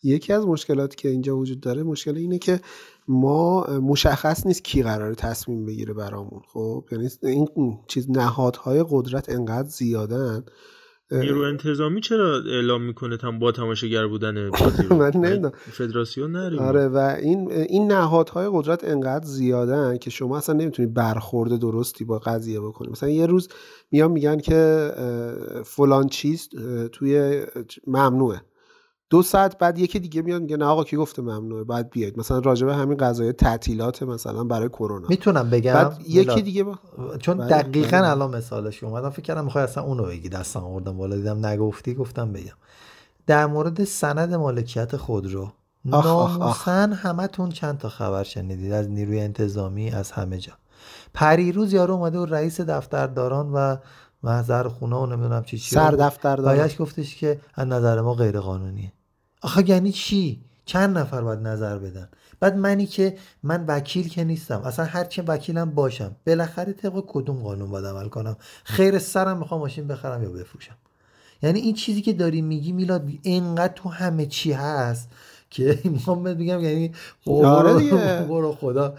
یکی 0.03 0.33
از 0.33 0.45
مشکلاتی 0.45 0.95
که 0.95 1.09
اینجا 1.09 1.37
وجود 1.37 1.59
داره 1.59 1.83
مشکل 1.83 2.17
اینه 2.17 2.37
که 2.37 2.61
ما 3.07 3.63
مشخص 3.63 4.45
نیست 4.45 4.63
کی 4.63 4.83
قراره 4.83 5.15
تصمیم 5.15 5.65
بگیره 5.65 5.93
برامون. 5.93 6.41
خب 6.53 6.85
یعنی 6.91 7.09
این 7.23 7.77
چیز 7.87 8.09
نهادهای 8.09 8.85
قدرت 8.89 9.29
انقدر 9.29 9.69
زیادن 9.69 10.43
نیرو 11.11 11.41
انتظامی 11.41 12.01
چرا 12.01 12.41
اعلام 12.47 12.81
می‌کنه 12.81 13.17
تم 13.17 13.39
با 13.39 13.51
تماشاگر 13.51 14.07
بودن 14.07 14.33
من 14.91 15.11
نمی‌دونم. 15.15 15.51
فدراسیون 15.71 16.31
نریم. 16.31 16.59
آره 16.59 16.87
و 16.87 17.15
این 17.21 17.51
این 17.51 17.87
نهادهای 17.91 18.49
قدرت 18.53 18.83
انقدر 18.83 19.25
زیادن 19.25 19.97
که 19.97 20.09
شما 20.09 20.37
اصلا 20.37 20.55
نمی‌تونی 20.55 20.87
برخورد 20.87 21.59
درستی 21.59 22.05
با 22.05 22.19
قضیه 22.19 22.59
بکنی. 22.61 22.89
مثلا 22.91 23.09
یه 23.09 23.25
روز 23.25 23.49
میان 23.91 24.11
میگن 24.11 24.37
که 24.39 24.91
فلان 25.65 26.07
چیز 26.07 26.49
توی 26.91 27.41
ممنوعه. 27.87 28.41
دو 29.09 29.21
ساعت 29.21 29.57
بعد 29.57 29.79
یکی 29.79 29.99
دیگه 29.99 30.21
میاد 30.21 30.41
میگه 30.41 30.57
نه 30.57 30.65
آقا 30.65 30.83
کی 30.83 30.97
گفته 30.97 31.21
ممنوعه؟ 31.21 31.63
بعد 31.63 31.89
بیاید. 31.89 32.19
مثلا 32.19 32.39
راجع 32.39 32.65
به 32.65 32.75
همین 32.75 32.97
قضایای 32.97 33.33
تعطیلات 33.33 34.03
مثلا 34.03 34.43
برای 34.43 34.69
کرونا. 34.69 35.07
می‌تونم 35.09 35.49
بگم؟ 35.49 35.73
بعد 35.73 36.01
یکی 36.07 36.41
دیگه 36.41 36.63
با... 36.63 36.79
چون 37.19 37.47
دقیقا 37.47 37.97
الان 37.97 38.35
مثالش 38.35 38.83
اومدم. 38.83 39.09
فکر 39.09 39.21
کردم 39.21 39.45
می‌خوای 39.45 39.63
اصلا 39.63 39.83
اونو 39.83 40.03
بگی. 40.03 40.29
دستم 40.29 40.59
آوردم 40.59 40.97
بالا 40.97 41.15
دیدم 41.15 41.45
نگفتی 41.45 41.93
گفتم 41.93 42.33
بگم. 42.33 42.53
در 43.27 43.45
مورد 43.45 43.83
سند 43.83 44.33
مالکیت 44.33 44.97
خودرو. 44.97 45.51
ناموسن 45.85 46.93
همتون 46.93 47.49
چند 47.49 47.77
تا 47.77 47.89
خبر 47.89 48.23
شنیدید؟ 48.23 48.71
از 48.73 48.89
نیروی 48.89 49.19
انتظامی 49.19 49.91
از 49.91 50.11
همه 50.11 50.37
جا. 50.37 50.53
پریروز 51.13 51.73
یارو 51.73 51.93
اومده 51.93 52.19
و 52.19 52.25
رئیس 52.25 52.61
دفترداران 52.61 53.51
و 53.53 53.77
محضر 54.23 54.67
خونه 54.67 54.95
و 54.95 55.05
نمی‌دونم 55.05 55.43
چی 55.43 55.57
چی 55.57 55.75
سردفتردار 55.75 56.55
بایش 56.55 56.81
گفتش 56.81 57.15
که 57.15 57.39
از 57.55 57.67
نظر 57.67 58.01
ما 58.01 58.13
غیر 58.13 58.39
قانونیه 58.39 58.91
آخه 59.41 59.69
یعنی 59.69 59.91
چی؟ 59.91 60.41
چند 60.65 60.97
نفر 60.97 61.21
باید 61.21 61.39
نظر 61.39 61.77
بدن؟ 61.77 62.09
بعد 62.39 62.57
منی 62.57 62.85
که 62.85 63.17
من 63.43 63.65
وکیل 63.67 64.09
که 64.09 64.23
نیستم. 64.23 64.61
اصلا 64.61 64.85
هر 64.85 65.03
چه 65.03 65.21
وکیلم 65.21 65.71
باشم. 65.71 66.15
بالاخره 66.27 66.73
طبق 66.73 67.03
کدوم 67.07 67.35
قانون 67.43 67.69
باید 67.71 67.85
عمل 67.85 68.07
کنم؟ 68.07 68.37
خیر 68.63 68.99
سرم 68.99 69.37
می‌خوام 69.37 69.59
ماشین 69.61 69.87
بخرم 69.87 70.23
یا 70.23 70.29
بفروشم؟ 70.29 70.75
یعنی 71.41 71.59
این 71.59 71.73
چیزی 71.75 72.01
که 72.01 72.13
داری 72.13 72.41
میگی 72.41 72.71
میلاد 72.71 73.09
اینقدر 73.21 73.73
تو 73.73 73.89
همه 73.89 74.25
چی 74.25 74.51
هست 74.51 75.09
که 75.49 75.79
می‌خوام 75.93 76.23
بگم 76.23 76.59
یعنی 76.59 76.91
آره. 77.27 78.25
برو 78.29 78.51
خدا 78.51 78.95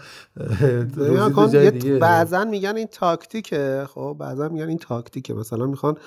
یه- 1.63 1.71
دیگه. 1.71 1.97
بعضا 1.97 2.45
میگن 2.45 2.75
این 2.75 2.87
تاکتیکه. 2.87 3.85
خب 3.93 4.15
بعضا 4.19 4.49
میگن 4.49 4.67
این 4.67 4.77
تاکتیکه. 4.77 5.33
مثلا 5.33 5.65
می‌خوان 5.65 5.97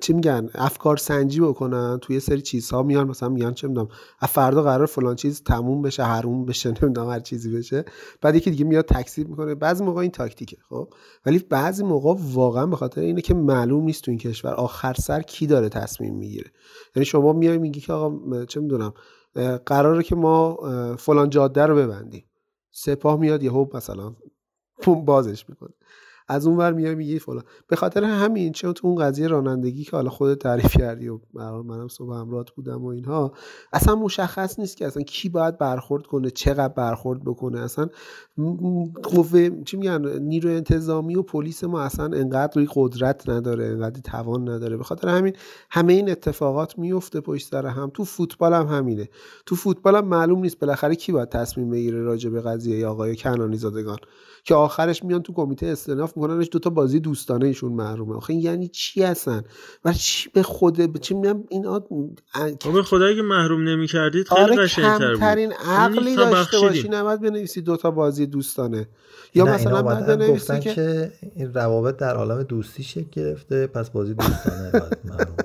چی 0.00 0.12
میگن؟ 0.12 0.50
افکار 0.54 0.96
سنجی 0.96 1.40
بکنن 1.40 1.98
توی 2.02 2.20
سری 2.20 2.42
چیزها 2.42 2.82
میان 2.82 3.08
مثلا 3.08 3.28
میگن 3.28 3.52
چه 3.52 3.68
می‌دونم 3.68 3.88
فردا 4.28 4.62
قرار 4.62 4.86
فلان 4.86 5.16
چیز 5.16 5.42
تموم 5.42 5.82
بشه 5.82 6.02
حروم 6.04 6.44
بشه 6.44 6.74
نمی‌دونم 6.82 7.10
هر 7.10 7.20
چیزی 7.20 7.56
بشه. 7.56 7.84
بعد 8.20 8.36
یکی 8.36 8.50
دیگه 8.50 8.64
میاد 8.64 8.84
تکذیب 8.84 9.28
می‌کنه. 9.28 9.54
بعضی 9.54 9.84
موقع 9.84 10.00
این 10.00 10.10
تاکتیکه 10.10 10.56
خب؟ 10.68 10.88
ولی 11.26 11.38
بعضی 11.38 11.84
موقع 11.84 12.14
واقعا 12.32 12.66
به 12.66 12.76
خاطر 12.76 13.00
اینه 13.00 13.20
که 13.20 13.34
معلوم 13.34 13.84
نیست 13.84 14.04
تو 14.04 14.10
این 14.10 14.18
کشور 14.18 14.54
آخر 14.54 14.94
سر 14.94 15.22
کی 15.22 15.46
داره 15.46 15.68
تصمیم 15.68 16.14
می‌گیره. 16.14 16.50
یعنی 16.96 17.04
شما 17.04 17.32
میای 17.32 17.58
میگی 17.58 17.80
که 17.80 17.92
آقا 17.92 18.44
چه 18.44 18.60
می‌دونم 18.60 18.92
قراره 19.66 20.02
که 20.02 20.14
ما 20.14 20.56
فلان 20.96 21.30
جاده 21.30 21.66
رو 21.66 21.76
ببندیم. 21.76 22.24
سپاه 22.70 23.20
میاد 23.20 23.42
یهو 23.42 23.66
مثلا 23.74 24.14
بازش 24.86 25.48
می‌کنه. 25.48 25.70
از 26.32 26.46
اون 26.46 26.56
ور 26.56 26.72
میای 26.72 26.94
میگی 26.94 27.18
فلان. 27.18 27.42
به 27.68 27.76
خاطر 27.76 28.04
همین 28.04 28.52
چون 28.52 28.72
تو 28.72 28.88
اون 28.88 28.96
قضیه 28.96 29.26
رانندگی 29.28 29.84
که 29.84 29.96
حالا 29.96 30.10
خودت 30.10 30.38
تعریف 30.38 30.76
کردی 30.78 31.08
و 31.08 31.18
منم 31.62 31.88
صبح 31.88 32.14
همراهت 32.14 32.50
بودم 32.50 32.84
و 32.84 32.86
اینها 32.86 33.32
اصلا 33.72 33.94
مشخص 33.94 34.58
نیست 34.58 34.76
که 34.76 34.86
اصلا 34.86 35.02
کی 35.02 35.28
باید 35.28 35.58
برخورد 35.58 36.06
کنه 36.06 36.30
چقدر 36.30 36.74
برخورد 36.74 37.24
بکنه. 37.24 37.60
اصلا 37.60 37.88
قوه 39.02 39.62
چی 39.64 39.76
میگن؟ 39.76 40.18
نیروی 40.18 40.54
انتظامی 40.54 41.16
و 41.16 41.22
پلیس 41.22 41.64
ما 41.64 41.80
اصلا 41.80 42.04
انقدر 42.04 42.66
قدرت 42.74 43.28
نداره 43.28 43.64
انقدر 43.64 44.00
توان 44.00 44.48
نداره. 44.48 44.76
به 44.76 44.84
خاطر 44.84 45.08
همین 45.08 45.32
همه 45.70 45.92
این 45.92 46.10
اتفاقات 46.10 46.78
میفته 46.78 47.20
پشت 47.20 47.48
سر 47.48 47.66
هم. 47.66 47.90
تو 47.94 48.04
فوتبال 48.04 48.52
هم 48.52 48.66
همینه. 48.66 49.08
تو 49.46 49.56
فوتبال 49.56 49.96
هم 49.96 50.04
معلوم 50.04 50.40
نیست 50.40 50.58
بالاخره 50.58 50.94
کی 50.94 51.12
باید 51.12 51.28
تصمیم 51.28 51.70
بگیره 51.70 52.02
راجع 52.02 52.30
به 52.30 52.40
قضیه 52.40 52.86
آقای 52.86 53.16
کنانی 53.16 53.56
زادگان. 53.56 53.98
که 54.44 54.54
آخرش 54.54 55.04
میان 55.04 55.22
تو 55.22 55.32
کمیته 55.32 55.66
استناف 55.66 56.18
میکننش 56.22 56.48
دوتا 56.52 56.70
بازی 56.70 57.00
دوستانه 57.00 57.46
ایشون 57.46 57.72
محرومه. 57.72 58.16
آخه 58.16 58.32
این 58.32 58.42
یعنی 58.42 58.68
چی 58.68 59.02
هستن 59.02 59.42
و 59.84 59.92
چی 59.92 60.30
به 60.34 60.42
خود 60.42 60.92
به 60.92 60.98
چی 60.98 61.14
میگم؟ 61.14 61.44
این 61.48 61.66
ما 61.66 61.80
به 62.74 62.82
خدایی 62.82 63.16
که 63.16 63.22
محروم 63.22 63.68
نمی‌کردید 63.68 64.28
خیلی 64.28 64.40
آره 64.40 64.56
قشنگتر 64.56 65.08
بود. 65.08 65.18
کمترین 65.18 65.52
عقلی 65.52 66.10
یعنی 66.10 66.16
داشته. 66.16 66.60
باشی 66.60 66.88
نباید 66.88 67.20
بنویسی 67.20 67.62
دوتا 67.62 67.90
بازی 67.90 68.26
دوستانه. 68.26 68.88
یا 69.34 69.44
نه، 69.44 69.54
مثلا 69.54 69.70
اینا 69.70 69.82
باید 69.82 70.06
بنویسی 70.06 70.60
که 70.60 70.74
که... 70.74 71.12
این 71.34 71.54
روابط 71.54 71.96
در 71.96 72.16
عالم 72.16 72.42
دوستی 72.42 72.82
شکل 72.82 73.08
گرفته 73.12 73.66
پس 73.66 73.90
بازی 73.90 74.14
دوستانه 74.14 74.70
باید 74.70 74.98
محروم. 75.04 75.36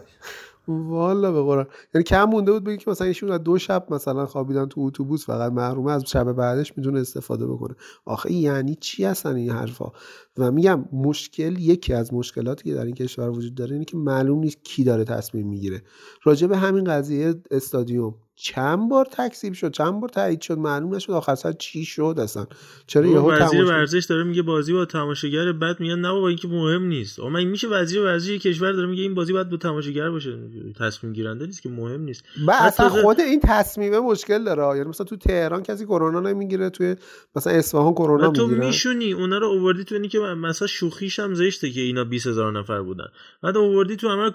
والا 0.68 1.32
به 1.32 1.42
قرآن. 1.42 1.68
یعنی 1.94 2.04
کم 2.04 2.24
مونده 2.24 2.52
بود 2.52 2.64
بگی 2.64 2.78
که 2.78 2.92
مثلا 2.92 3.08
ایشون 3.08 3.32
از 3.32 3.44
دو 3.44 3.58
شب 3.58 3.88
مثلا 3.90 4.26
خوابیدن 4.26 4.66
تو 4.66 4.82
اتوبوس 4.82 5.26
فقط 5.26 5.52
محرومه 5.52 5.92
از 5.92 6.04
شب 6.08 6.34
بعدش 6.34 6.78
می‌تونه 6.78 7.00
استفاده 7.00 7.48
بکنه. 7.48 7.76
آخه 8.06 8.32
یعنی 8.32 8.76
چی 8.76 9.06
هستن 9.06 9.36
این 9.36 9.50
حرفا؟ 9.50 9.92
و 10.38 10.52
میگم 10.52 10.86
مشکل 10.94 11.56
یکی 11.60 11.94
از 11.94 12.14
مشکلاتی 12.14 12.70
که 12.70 12.76
در 12.76 12.86
این 12.86 12.96
کشور 12.96 13.30
وجود 13.30 13.56
داره 13.56 13.72
اینه 13.72 13.86
که 13.86 13.98
معلوم 13.98 14.40
نیست 14.40 14.58
کی 14.64 14.84
داره 14.84 15.04
تصمیم 15.04 15.48
می‌گیره. 15.48 15.82
راجع 16.24 16.48
به 16.48 16.58
همین 16.58 16.84
قضیه 16.84 17.36
استادیوم. 17.52 18.16
چند 18.40 18.90
بار 18.90 19.06
تکذیب 19.06 19.54
شد؟ 19.54 19.72
چند 19.72 20.00
بار 20.02 20.10
تایید 20.10 20.42
شد؟ 20.42 20.58
معلوم 20.58 20.96
نشد 20.96 21.12
آخر 21.12 21.36
سر 21.36 21.52
چی 21.52 21.86
شد 21.86 22.16
اصلا؟ 22.18 22.48
چرا 22.88 23.06
یهو 23.06 23.32
وزیر 23.32 23.48
تماشا 23.48 23.66
ورزش 23.68 24.06
داره 24.06 24.24
میگه 24.24 24.42
بازی 24.42 24.74
با 24.74 24.86
تماشاگر 24.86 25.52
بعد 25.52 25.80
میگن 25.80 26.00
نه 26.00 26.12
بابا 26.12 26.28
این 26.28 26.38
که 26.38 26.48
مهم 26.48 26.84
نیست. 26.84 27.20
آقا 27.20 27.30
من 27.30 27.44
میشه 27.44 27.68
وزیر 27.68 28.02
ورزش 28.02 28.30
کشور 28.30 28.72
داره 28.72 28.88
میگه 28.88 29.04
این 29.04 29.14
بازی 29.14 29.34
باید 29.34 29.50
با 29.50 29.58
تماشاگر 29.58 30.10
باشه. 30.10 30.38
تصمیم 30.80 31.14
گیرنده 31.14 31.46
نیست 31.46 31.62
که 31.62 31.70
مهم 31.70 32.02
نیست. 32.02 32.24
بعد 32.48 32.68
اصلا 32.68 32.90
تازه- 32.90 33.02
خود 33.02 33.20
این 33.20 33.40
تصمیمه 33.44 34.00
مشکل 34.00 34.44
داره. 34.44 34.78
یعنی 34.78 34.90
مثلا 34.90 35.06
تو 35.06 35.16
تهران 35.16 35.64
کسی 35.64 35.86
کرونا 35.86 36.20
نمی‌گیره 36.20 36.70
توی 36.70 36.96
مثلا 37.36 37.54
اصفهان 37.54 37.94
کرونا 37.94 38.30
و 38.30 38.34
تو 38.34 38.48
می‌گیره. 38.48 38.68
میشونی 38.68 39.14
اونا 39.14 39.38
رو 39.38 39.48
اووردی 39.48 39.84
تو 39.84 39.96
اینی 39.96 40.08
که 40.08 40.20
مثلا 40.20 40.68
شوخیش 40.68 41.20
هم 41.20 41.34
زشته 41.36 41.72
که 41.72 41.82
اینا 41.82 42.04
20 42.04 42.28
هزار 42.28 42.60
نفر 42.60 42.82
بودن. 42.82 43.08
بعد 43.44 43.58
اووردی 43.58 43.96
تو 43.96 44.10
همه 44.10 44.32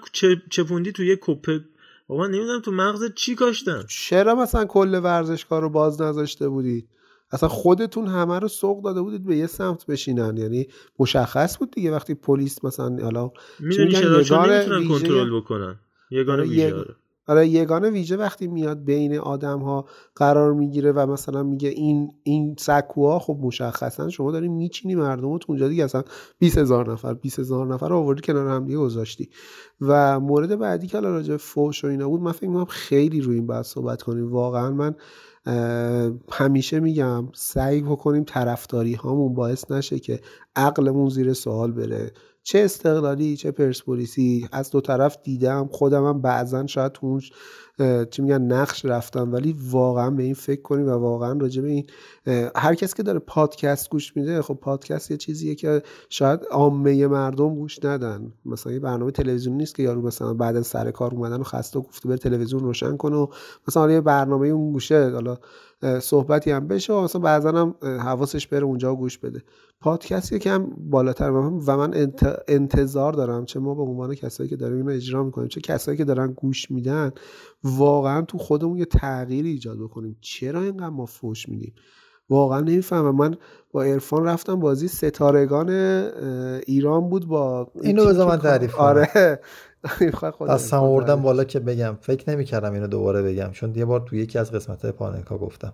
چپوندی 0.49 0.91
تو 0.91 1.03
یه 1.03 1.17
کپه 1.21 1.61
بابا 2.07 2.27
نمی‌دونم 2.27 2.61
تو 2.61 2.71
مغزت 2.71 3.13
چی 3.15 3.35
کاشتن 3.35 3.83
چرا 3.89 4.35
مثلا 4.35 4.65
کل 4.65 4.99
ورزشگاه 5.03 5.59
رو 5.59 5.69
باز 5.69 6.01
نذاشته 6.01 6.49
بودید؟ 6.49 6.89
اصلا 7.31 7.49
خودتون 7.49 8.07
همه 8.07 8.39
رو 8.39 8.47
سوق 8.47 8.83
داده 8.83 9.01
بودید 9.01 9.25
به 9.25 9.37
یه 9.37 9.47
سمت 9.47 9.85
بشینن. 9.85 10.37
یعنی 10.37 10.67
مشخص 10.99 11.57
بود 11.57 11.71
دیگه 11.71 11.91
وقتی 11.91 12.13
پلیس 12.13 12.65
مثلا 12.65 12.97
حالا 13.03 13.31
می‌دونی؟ 13.59 13.91
چرا؟ 13.91 14.23
چون 14.23 14.49
نمی‌تونن 14.49 14.87
کنترل 14.87 15.37
بکنن. 15.37 15.79
یگانه 16.11 16.41
آره، 16.41 16.49
ویژه 16.49 16.71
یگ- 16.71 17.02
آره. 17.27 17.47
یگانه 17.47 17.89
ویژه 17.89 18.17
وقتی 18.17 18.47
میاد 18.47 18.83
بین 18.83 19.17
آدم 19.17 19.59
ها 19.59 19.85
قرار 20.15 20.53
می‌گیره 20.53 20.91
و 20.91 21.05
مثلا 21.11 21.43
میگه 21.43 21.69
این 21.69 22.11
این 22.23 22.55
سکوها 22.59 23.19
خب 23.19 23.37
مشخصا 23.41 24.09
شما 24.09 24.31
داری 24.31 24.47
میچینی 24.47 24.95
مردم 24.95 25.37
تو 25.37 25.45
اونجا 25.49 25.67
دیگه 25.67 25.83
اصلا 25.83 26.03
20 26.39 26.57
هزار 26.57 26.91
نفر 26.91 27.13
20 27.13 27.39
هزار 27.39 27.67
نفر 27.67 27.89
رو 27.89 27.97
آوردی 27.97 28.21
کنار 28.21 28.47
هم 28.47 28.65
دیگه 28.65 28.77
گذاشتی 28.77 29.29
و 29.81 30.19
مورد 30.19 30.59
بعدی 30.59 30.87
که 30.87 30.97
حالا 30.97 31.09
راجع 31.09 31.37
فوش 31.37 31.83
و 31.83 31.87
اینا 31.87 32.09
بود 32.09 32.21
من 32.21 32.31
فکر 32.31 32.47
می‌کنم 32.47 32.65
خیلی 32.65 33.21
روی 33.21 33.35
این 33.35 33.47
باید 33.47 33.65
صحبت 33.65 34.01
کنیم 34.01 34.31
واقعا 34.31 34.71
من 34.71 34.95
همیشه 36.31 36.79
میگم 36.79 37.27
سعی 37.33 37.81
بکنیم 37.81 38.23
طرفداری 38.23 38.93
هامون 38.93 39.33
باعث 39.33 39.71
نشه 39.71 39.99
که 39.99 40.19
عقلمون 40.55 41.09
زیر 41.09 41.33
سوال 41.33 41.71
بره 41.71 42.11
چه 42.43 42.59
استقلالی 42.59 43.37
چه 43.37 43.51
پرسپولیسی. 43.51 44.47
از 44.51 44.71
دو 44.71 44.81
طرف 44.81 45.17
دیدم 45.23 45.69
خودم 45.71 46.05
هم 46.05 46.21
بعضا 46.21 46.67
شاید 46.67 46.91
تو 46.91 47.07
اون 47.07 47.21
چی 48.11 48.21
میگن 48.21 48.41
نقش 48.41 48.85
رفتم 48.85 49.33
ولی 49.33 49.55
واقعا 49.69 50.09
به 50.09 50.23
این 50.23 50.33
فکر 50.33 50.61
کنیم 50.61 50.87
و 50.87 50.91
واقعا 50.91 51.39
راجع 51.39 51.61
به 51.61 51.67
این 51.67 51.85
هر 52.55 52.75
کس 52.75 52.93
که 52.93 53.03
داره 53.03 53.19
پادکست 53.19 53.89
گوش 53.89 54.17
میده 54.17 54.41
خب 54.41 54.53
پادکست 54.53 55.11
یه 55.11 55.17
چیزیه 55.17 55.55
که 55.55 55.81
شاید 56.09 56.39
عامه 56.51 57.07
مردم 57.07 57.55
گوش 57.55 57.85
ندن. 57.85 58.33
مثلا 58.45 58.73
یه 58.73 58.79
برنامه 58.79 59.11
تلویزیونی 59.11 59.57
نیست 59.57 59.75
که 59.75 59.83
یارو 59.83 60.01
مثلا 60.01 60.33
بعد 60.33 60.55
از 60.55 60.67
سر 60.67 60.91
کار 60.91 61.11
اومدن 61.11 61.39
و 61.39 61.43
خسته 61.43 61.79
و 61.79 61.81
گفته 61.81 62.09
بره 62.09 62.17
تلویزیون 62.17 62.63
روشن 62.63 62.97
کنه 62.97 63.15
و 63.15 63.27
مثلا 63.67 63.91
یه 63.91 64.01
برنامه 64.01 64.47
اون 64.47 64.71
گوشه 64.71 65.09
حالا 65.09 65.37
صحبتی 65.99 66.51
هم 66.51 66.67
بشه 66.67 66.93
و 66.93 67.01
مثلا 67.01 67.21
بعضا 67.21 67.51
هم 67.51 67.75
حواسش 67.81 68.47
بره 68.47 68.63
اونجا 68.63 68.95
گوش 68.95 69.17
بده. 69.17 69.43
پادکست 69.83 70.31
یکم 70.31 70.67
بالاتر 70.77 71.31
و 71.31 71.49
من, 71.49 71.63
و 71.67 71.77
من 71.77 72.11
انتظار 72.47 73.13
دارم 73.13 73.45
چه 73.45 73.59
ما 73.59 73.75
به 73.75 73.81
عنوان 73.81 74.15
کسایی 74.15 74.49
که 74.49 74.55
داریم 74.55 74.77
اینو 74.77 74.91
اجرا 74.91 75.23
می‌کنیم 75.23 75.47
چه 75.47 75.61
کسایی 75.61 75.97
که 75.97 76.03
دارن 76.03 76.33
گوش 76.33 76.71
میدن 76.71 77.11
واقعا 77.63 78.21
تو 78.21 78.37
خودمون 78.37 78.77
یه 78.77 78.85
تغییری 78.85 79.49
ایجاد 79.49 79.77
بکنیم. 79.79 80.17
چرا 80.21 80.61
اینقدر 80.61 80.89
ما 80.89 81.05
فوش 81.05 81.49
میدیم؟ 81.49 81.73
واقعا 82.29 82.59
نمی‌فهمم. 82.59 83.15
من 83.15 83.35
با 83.71 83.83
عرفان 83.83 84.25
رفتم 84.25 84.59
بازی 84.59 84.87
ستارگان 84.87 85.69
ایران 86.67 87.09
بود 87.09 87.27
با 87.27 87.71
اینو 87.81 88.05
بذار 88.05 88.27
من 88.27 88.37
کا- 88.37 88.43
تعریف. 88.43 88.75
آره. 88.75 89.07
دستم 89.83 90.07
عرفان 90.47 90.79
آوردم 90.79 91.21
بالا 91.21 91.43
که 91.43 91.59
بگم. 91.59 91.97
فکر 92.01 92.29
نمی‌کردم 92.29 92.73
اینو 92.73 92.87
دوباره 92.87 93.21
بگم. 93.21 93.49
چون 93.51 93.75
یه 93.75 93.85
بار 93.85 93.99
تو 93.99 94.15
یکی 94.15 94.39
از 94.39 94.51
قسمت 94.51 94.81
های 94.81 94.91
پاننکا 94.91 95.37
گفتم. 95.37 95.73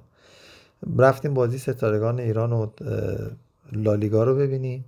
رفتیم 0.98 1.34
بازی 1.34 1.57
ستارگان 1.57 2.19
ایران 2.19 2.53
و 2.53 2.68
لالیگا 3.72 4.24
رو 4.24 4.36
ببینیم. 4.36 4.86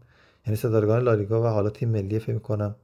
یعنی 0.47 0.57
ستارگان 0.57 1.03
لالیگا 1.03 1.43
و 1.43 1.45
حالا 1.45 1.69
تیم 1.69 1.89
ملی 1.89 2.19
فکر 2.19 2.39
کنم 2.39 2.75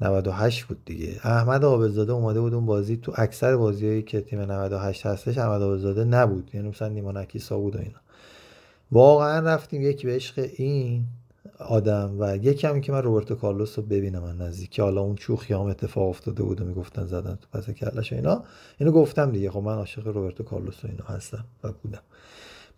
98 0.00 0.64
بود 0.64 0.84
دیگه. 0.84 1.20
احمد 1.22 1.64
عابدزاده 1.64 2.12
اومده 2.12 2.40
بود 2.40 2.54
اون 2.54 2.66
بازی 2.66 2.96
تو 2.96 3.12
اکثر 3.16 3.56
بازیایی 3.56 4.02
که 4.02 4.20
تیم 4.20 4.40
98 4.40 5.06
هستش 5.06 5.38
احمد 5.38 5.62
عابدزاده 5.62 6.04
نبود. 6.04 6.50
یعنی 6.54 6.68
مثلا 6.68 6.88
نیما 6.88 7.12
نکیسا 7.12 7.58
بود 7.58 7.76
و 7.76 7.78
اینا. 7.78 7.98
واقعا 8.92 9.40
رفتیم 9.46 9.82
یک 9.82 10.06
به 10.06 10.14
عشق 10.14 10.48
این 10.56 11.04
آدم 11.58 12.16
و 12.18 12.36
یکی 12.36 12.66
هم 12.66 12.80
که 12.80 12.92
من 12.92 13.02
روبرتو 13.02 13.34
کارلوس 13.34 13.78
رو 13.78 13.84
ببینم 13.84 14.22
من 14.22 14.36
نزدیک 14.36 14.80
حالا 14.80 15.00
اون 15.00 15.14
چوخی 15.14 15.54
هم 15.54 15.60
اتفاق 15.60 16.08
افتاده 16.08 16.42
بود 16.42 16.60
و 16.60 16.64
می‌گفتن 16.64 17.06
زدن 17.06 17.34
تو 17.34 17.58
پس 17.58 17.70
کلش 17.70 18.12
و 18.12 18.16
اینا. 18.16 18.44
اینو 18.78 18.92
گفتم 18.92 19.32
دیگه. 19.32 19.50
خب 19.50 19.60
من 19.60 19.74
عاشق 19.74 20.06
روبرتو 20.06 20.42
کارلوس 20.42 20.84
و 20.84 20.88
اینا 20.88 21.04
هستم 21.04 21.44
و 21.64 21.72
بودم. 21.72 22.02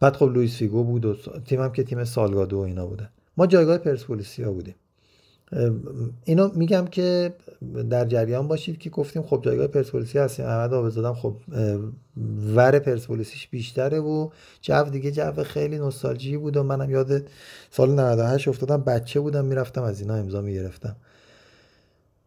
بعد 0.01 0.17
خب 0.17 0.27
لوئیس 0.27 0.57
فیگو 0.57 0.85
بود 0.85 1.05
و 1.05 1.17
تیمم 1.45 1.73
که 1.73 1.83
تیم 1.83 2.05
سالگادو 2.05 2.57
و 2.57 2.61
اینا 2.61 2.87
بودن 2.87 3.09
ما 3.37 3.47
جایگاه 3.47 3.79
پرسپولیسیا 3.79 4.53
بودیم. 4.53 4.75
اینو 6.25 6.51
میگم 6.55 6.85
که 6.87 7.35
در 7.91 8.05
جریان 8.05 8.49
باشید 8.49 8.79
که 8.79 8.91
گفتیم 8.91 9.23
خب 9.23 9.41
جایگاه 9.45 9.67
پرسپولیسی 9.67 10.19
هستیم. 10.19 10.47
احمد 10.47 10.75
آبزادم 10.75 11.15
خب 11.15 11.37
ور 12.55 12.79
پرسپولیسیش 12.79 13.49
بیشتره 13.49 14.01
و 14.01 14.29
جو 14.63 14.83
دیگه 14.83 15.13
جو 15.13 15.43
خیلی 15.45 15.79
نوستالژی 15.79 16.37
بود 16.37 16.57
و 16.57 16.63
منم 16.63 16.91
یاد 16.91 17.23
سال 17.71 17.91
98 17.91 18.49
افتادم. 18.49 18.83
بچه 18.83 19.21
بودم 19.21 19.45
می‌رفتم 19.45 19.83
از 19.83 20.01
اینا 20.01 20.15
امضا 20.15 20.41
می‌گرفتم. 20.41 20.97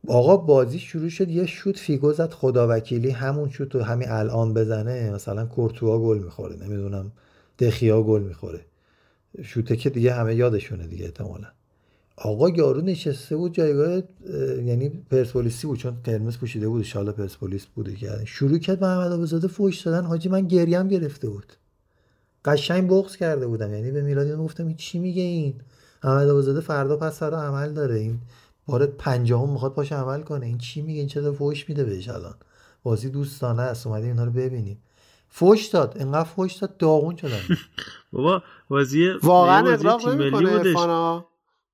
آقا 0.07 0.37
بازی 0.37 0.79
شروع 0.79 1.09
شد 1.09 1.29
یه 1.29 1.45
شوت 1.45 1.77
فیگو 1.77 2.13
زد 2.13 2.31
خداوکیلی 2.31 3.09
همون 3.09 3.49
شوت 3.49 3.75
همین 3.75 4.09
الان 4.09 4.53
بزنه. 4.53 5.11
مثلا 5.11 5.45
کورتوا 5.45 5.99
گل 5.99 6.17
می‌خوره 6.17 6.55
نمی‌دونم. 6.55 7.11
دخیا 7.60 8.03
گل 8.03 8.22
می‌خوره. 8.22 8.65
شوته 9.44 9.76
که 9.76 9.90
دیگه 9.90 10.14
همه 10.14 10.36
یادشونه 10.36 10.88
دیگه 10.88 11.06
احتمالا. 11.06 11.48
آقا 12.18 12.49
یارو 12.49 12.81
نشسته 12.81 13.36
بود 13.36 13.53
جایگاه 13.53 14.02
یعنی 14.65 14.90
پرسپولیسی 14.90 15.68
بود 15.68 15.77
چون 15.80 15.98
قرمز 16.03 16.38
پوشیده 16.38 16.68
بود 16.68 16.84
شالا 16.84 17.11
پرسپولیس 17.11 17.65
بوده 17.65 17.95
که 17.95 18.10
شروع 18.26 18.57
کرد 18.57 18.80
به 18.80 18.88
احمد 18.88 19.11
آبزاده 19.11 19.48
فوش 19.48 19.81
دادن. 19.81 20.06
حاجی 20.06 20.30
من 20.30 20.48
گریم 20.48 20.88
گرفته 20.88 21.30
بود. 21.30 21.53
قشنگ 22.45 22.90
بغض 22.90 23.15
کرده 23.15 23.48
بودم. 23.48 23.73
یعنی 23.73 23.91
به 23.91 24.02
میلادی 24.02 24.36
گفتم 24.36 24.68
این 24.68 24.76
چی 24.76 24.99
میگه 24.99 25.22
این؟ 25.22 25.53
احمد 26.03 26.30
آبزاده 26.30 26.60
فردا 26.60 26.98
پس 26.98 27.19
فردا 27.19 27.41
عمل 27.41 27.73
داره. 27.73 27.95
این 27.95 28.19
بار 28.65 28.86
پنجاهم 28.86 29.49
می‌خواد 29.49 29.73
پاش 29.73 29.91
عمل 29.91 30.22
کنه. 30.22 30.45
این 30.45 30.57
چی 30.57 30.81
میگه؟ 30.81 30.99
این 30.99 31.07
چه 31.07 31.31
فوش 31.31 31.69
میده 31.69 31.84
بهش 31.84 32.10
الان؟ 32.10 32.36
بازی 32.84 33.10
دوستانه 33.10 33.61
است. 33.61 33.88
اومدیم 33.88 34.10
اینا 34.10 34.23
رو 34.23 34.31
ببینیم. 34.31 34.77
فوش 35.30 35.68
داد. 35.68 35.97
انقدر 35.99 36.23
فوش 36.23 36.53
داد 36.53 36.77
داغون 36.77 37.15
شدن. 37.15 37.57
بابا 38.14 38.43
بازی 38.69 39.10
واقعا 39.23 39.73
اقراق 39.73 40.10
نمی‌کنه 40.10 41.26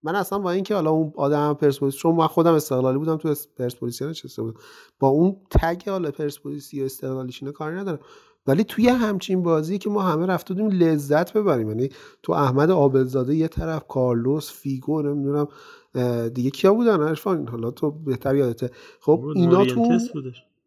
من 0.04 0.16
اصلا 0.16 0.40
با 0.40 0.52
اینکه 0.52 0.76
حالا 0.76 0.92
اون 0.92 1.14
آدم 1.16 1.54
پرسپولیس 1.54 1.96
چون 1.96 2.16
من 2.16 2.28
خودم 2.28 2.54
استقلالی 2.54 2.98
بودم 2.98 3.18
تو 3.18 3.36
پرسپولیسی 3.58 4.06
نشسته 4.06 4.42
بود 4.42 4.60
با 5.00 5.08
اون 5.08 5.36
تگ 5.52 5.90
حالا 5.90 6.12
پرسپولیسی 6.12 6.82
و 6.82 6.86
استقلالیشینه 6.86 7.52
کاری 7.52 7.76
ندارم. 7.76 8.00
ولی 8.48 8.64
توی 8.64 8.88
همچین 8.88 9.44
بازی 9.44 9.78
که 9.78 9.90
ما 9.90 10.02
همه 10.02 10.26
رفته 10.26 10.54
بودیم 10.54 10.70
لذت 10.80 11.34
ببریم. 11.34 11.70
یعنی 11.70 11.90
تو 12.24 12.34
احمد 12.34 12.72
عابدزاده 12.72 13.36
یه 13.36 13.48
طرف 13.48 13.88
کارلوس 13.88 14.52
فیگو 14.52 15.02
نمی‌دونم 15.02 15.48
دیگه 16.30 16.50
کیا 16.50 16.74
بودن 16.74 17.02
عرفان؟ 17.04 17.48
حالا 17.48 17.72
تو 17.72 17.92
بهتر 17.92 18.36
یادته. 18.36 18.70
خب 19.00 19.26
اینا 19.36 19.66
تو 19.66 20.00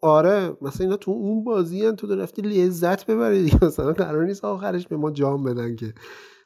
آره 0.01 0.57
مثلا 0.63 0.85
اینا 0.87 0.97
تو 0.97 1.11
اون 1.11 1.45
بازی 1.45 1.85
هن 1.87 1.97
تو 1.97 2.07
رفتی 2.17 2.43
لذت 2.43 3.07
ببری 3.07 3.45
دیگه 3.45 3.59
مثلا 3.67 3.93
قرار 3.93 4.25
نیست 4.25 4.45
آخرش 4.45 4.89
به 4.89 4.97
ما 4.97 5.11
جام 5.11 5.45
بدن 5.45 5.77
که. 5.77 5.95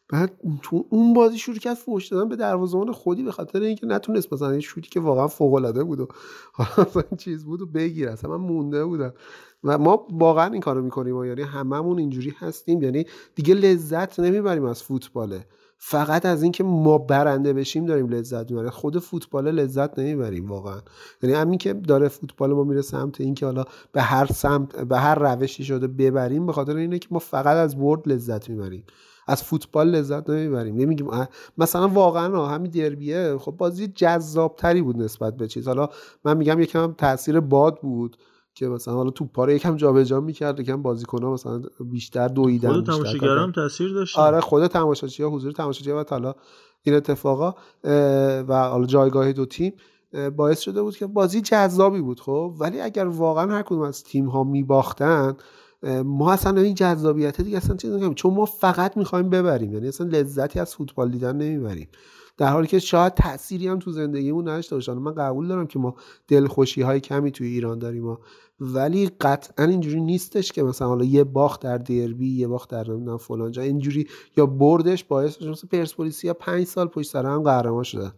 بعد 0.09 0.33
تو 0.63 0.87
اون 0.91 1.15
بازی 1.15 1.39
شروع 1.39 1.57
کرد 1.59 1.75
فوش 1.75 2.09
دادن 2.09 2.29
به 2.29 2.37
دروازه‌بان 2.37 2.93
خودی 2.93 3.23
به 3.23 3.33
خاطر 3.33 3.61
اینکه 3.63 3.87
نتونست 3.87 4.33
مثلا 4.33 4.51
این 4.51 4.61
شوتی 4.61 4.91
که 4.91 5.01
واقعا 5.01 5.29
فوق 5.29 5.55
العاده 5.55 5.85
بود 5.85 6.01
و 6.01 6.09
حالا 6.55 7.07
چیز 7.19 7.45
بود 7.45 7.63
و 7.63 7.67
بگیر. 7.67 8.09
اصلا 8.09 8.39
من 8.39 8.47
مونده 8.47 8.85
بودم. 8.85 9.15
و 9.65 9.79
ما 9.79 10.07
واقعا 10.13 10.47
این 10.53 10.61
کارو 10.61 10.83
می‌کنیم 10.83 11.25
یعنی 11.25 11.43
هممون 11.43 11.99
اینجوری 11.99 12.35
هستیم. 12.39 12.83
یعنی 12.83 13.05
دیگه 13.35 13.55
لذت 13.55 14.21
نمی‌بریم 14.21 14.65
از 14.65 14.83
فوتباله. 14.83 15.47
فقط 15.85 16.27
از 16.27 16.43
اینکه 16.43 16.65
ما 16.65 16.99
برنده 16.99 17.53
بشیم 17.53 17.87
داریم 17.87 18.09
لذت 18.09 18.51
می‌بریم. 18.51 18.71
خود 18.71 18.99
فوتبال 18.99 19.51
لذت 19.51 19.99
نمی‌بریم 19.99 20.49
واقعا. 20.49 20.81
یعنی 21.23 21.37
همین 21.37 21.59
که 21.59 21.73
داره 21.73 22.09
فوتبال 22.09 22.53
ما 22.53 22.65
میره 22.65 22.83
سمت 22.83 23.21
اینکه 23.21 23.47
حالا 23.47 23.65
به 23.93 24.03
هر 24.03 24.27
سمت 24.27 24.77
به 24.77 24.99
هر 24.99 25.15
روشی 25.15 25.65
شده 25.65 25.87
ببریم 25.87 26.47
به 26.47 26.53
خاطر 26.53 26.77
اینه 26.77 26.99
که 26.99 27.09
ما 27.11 27.19
فقط 27.19 27.57
از 27.57 27.79
برد 27.79 28.09
لذت 28.09 28.49
می‌بریم. 28.49 28.85
از 29.27 29.43
فوتبال 29.43 29.91
لذت 29.91 30.31
نمی‌بریم. 30.31 30.77
نمیگیم 30.77 31.09
مثلا 31.59 31.89
واقعا 31.89 32.47
همین 32.47 32.71
دربیه 32.71 33.37
خب 33.39 33.53
بازی 33.53 33.89
جذابتری 33.89 34.83
بود 34.83 34.97
نسبت 34.97 35.37
به 35.37 35.49
چیز. 35.49 35.69
حالا 35.69 35.89
من 36.25 36.37
میگم 36.37 36.61
یکم 36.61 36.93
تاثیر 36.93 37.41
باد 37.41 37.81
بود. 37.81 38.17
که 38.55 38.69
مثلا 38.69 38.95
حالا 38.95 39.11
توپ 39.11 39.41
رو 39.41 39.53
یکم 39.53 39.77
جابجا 39.77 40.21
می‌کرد 40.21 40.61
یکم 40.61 40.83
بازیکن‌ها 40.83 41.33
مثلا 41.33 41.63
بیشتر 41.81 42.29
دویدن 42.29 42.73
خود 42.73 42.87
تماشاگرام 42.87 43.53
تاثیر 43.53 43.93
داشت 43.93 44.19
آره 44.19 44.41
خود 44.41 44.67
تماشاچی‌ها 44.67 45.31
حضور 45.31 45.53
تماشاچی‌ها 45.53 46.01
و 46.01 46.05
حالا 46.11 46.35
این 46.83 46.95
اتفاقا 46.95 47.55
و 48.49 48.69
حالا 48.69 48.87
جایگاه 48.87 49.33
دو 49.33 49.47
تیم 49.47 49.73
باعث 50.37 50.61
شده 50.61 50.83
بود 50.83 50.97
که 50.97 51.07
بازی 51.07 51.41
جذابی 51.41 52.01
بود 52.01 52.21
خب. 52.21 52.55
ولی 52.59 52.81
اگر 52.81 53.07
واقعا 53.07 53.53
هر 53.53 53.63
کدوم 53.63 53.81
از 53.81 54.05
تیم 54.05 54.27
ها 54.27 54.45
میباختن 54.45 55.37
ما 56.05 56.33
اصلا 56.33 56.61
این 56.61 56.75
جذابیت 56.75 57.41
دیگه 57.41 57.57
اصلا 57.57 57.77
چیز 57.77 57.91
نمی‌کنیم. 57.91 58.15
چون 58.15 58.35
ما 58.35 58.45
فقط 58.45 58.97
می‌خوایم 58.97 59.31
ببریم 59.31 59.73
یعنی 59.73 59.89
اصلا 59.89 60.07
لذتی 60.07 60.61
از 60.61 60.75
فوتبال 60.75 61.11
دیدن 61.11 61.37
نمی‌بریم. 61.37 61.89
در 62.37 62.49
حالی 62.53 62.67
که 62.67 62.79
شاید 62.79 63.15
تأثیری 63.15 63.69
هم 63.69 63.79
تو 63.79 63.93
زندگیمون 63.93 64.49
نداشته 64.49 64.75
باشه. 64.75 64.95
من 64.95 65.15
قبول 65.15 65.49
دارم 65.49 65.67
که 65.67 65.79
ما 65.79 65.95
دلخوشی 66.29 66.83
های 66.83 67.01
کمی 67.01 67.31
توی 67.31 67.47
ایران 67.47 67.79
داریم 67.79 68.03
ما 68.03 68.21
ولی 68.61 69.11
قطعا 69.21 69.67
اینجوری 69.67 70.01
نیستش 70.01 70.53
که 70.53 70.63
مثلا 70.63 70.89
حالا 70.89 71.05
یه 71.05 71.25
باخت 71.25 71.61
در 71.61 71.79
دربی 71.79 72.37
یه 72.37 72.49
باخت 72.49 72.71
در 72.71 72.91
نمی‌دونم 72.91 73.17
فلان 73.17 73.53
جا. 73.53 73.63
اینجوری 73.63 74.07
یا 74.37 74.47
بردش 74.47 75.05
باعث 75.05 75.43
مثلا 75.43 75.69
پرسپولیس 75.73 76.25
یا 76.25 76.35
پنج 76.35 76.65
سال 76.67 76.87
پشت 76.87 77.11
سر 77.11 77.27
هم 77.27 77.43
قهرمان 77.43 77.83
شدن. 77.83 78.13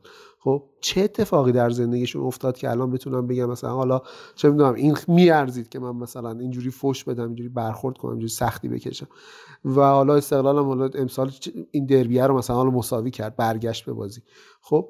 خب 0.44 0.62
چه 0.80 1.00
اتفاقی 1.00 1.52
در 1.52 1.70
زندگیشون 1.70 2.22
افتاد 2.22 2.56
که 2.56 2.70
الان 2.70 2.90
بتونم 2.90 3.26
بگم 3.26 3.50
مثلا 3.50 3.70
حالا 3.70 4.00
چه 4.34 4.50
می‌دونم 4.50 4.74
این 4.74 4.96
میارزید 5.08 5.68
که 5.68 5.78
من 5.78 5.96
مثلا 5.96 6.30
اینجوری 6.30 6.70
فوش 6.70 7.04
بدم 7.04 7.26
اینجوری 7.26 7.48
برخورد 7.48 7.98
کنم 7.98 8.10
اینجوری 8.10 8.32
سختی 8.32 8.68
بکشم. 8.68 9.06
و 9.64 9.80
حالا 9.80 10.14
استقلالم 10.14 10.64
حالا 10.64 10.90
امسال 10.94 11.30
این 11.70 11.86
دربیه 11.86 12.26
رو 12.26 12.38
مثلا 12.38 12.56
حالا 12.56 12.70
مساوی 12.70 13.10
کرد 13.10 13.36
برگشت 13.36 13.84
به 13.84 13.92
بازی. 13.92 14.20
خب 14.60 14.88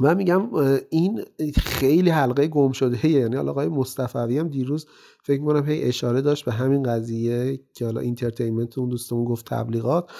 من 0.00 0.16
میگم 0.16 0.54
این 0.90 1.24
خیلی 1.56 2.10
حلقه 2.10 2.46
گم 2.46 2.72
شده 2.72 3.06
یعنی 3.08 3.36
حالا 3.36 3.50
آقای 3.50 3.68
مصطفی 3.68 4.38
هم 4.38 4.48
دیروز 4.48 4.86
فکر 5.22 5.40
می‌کنم 5.40 5.68
هی 5.68 5.82
اشاره 5.82 6.20
داشت 6.20 6.44
به 6.44 6.52
همین 6.52 6.82
قضیه 6.82 7.60
که 7.74 7.84
حالا 7.84 8.00
entertainment 8.00 8.78
اون 8.78 8.88
دوستمون 8.88 9.24
گفت 9.24 9.46
تبلیغات. 9.46 10.10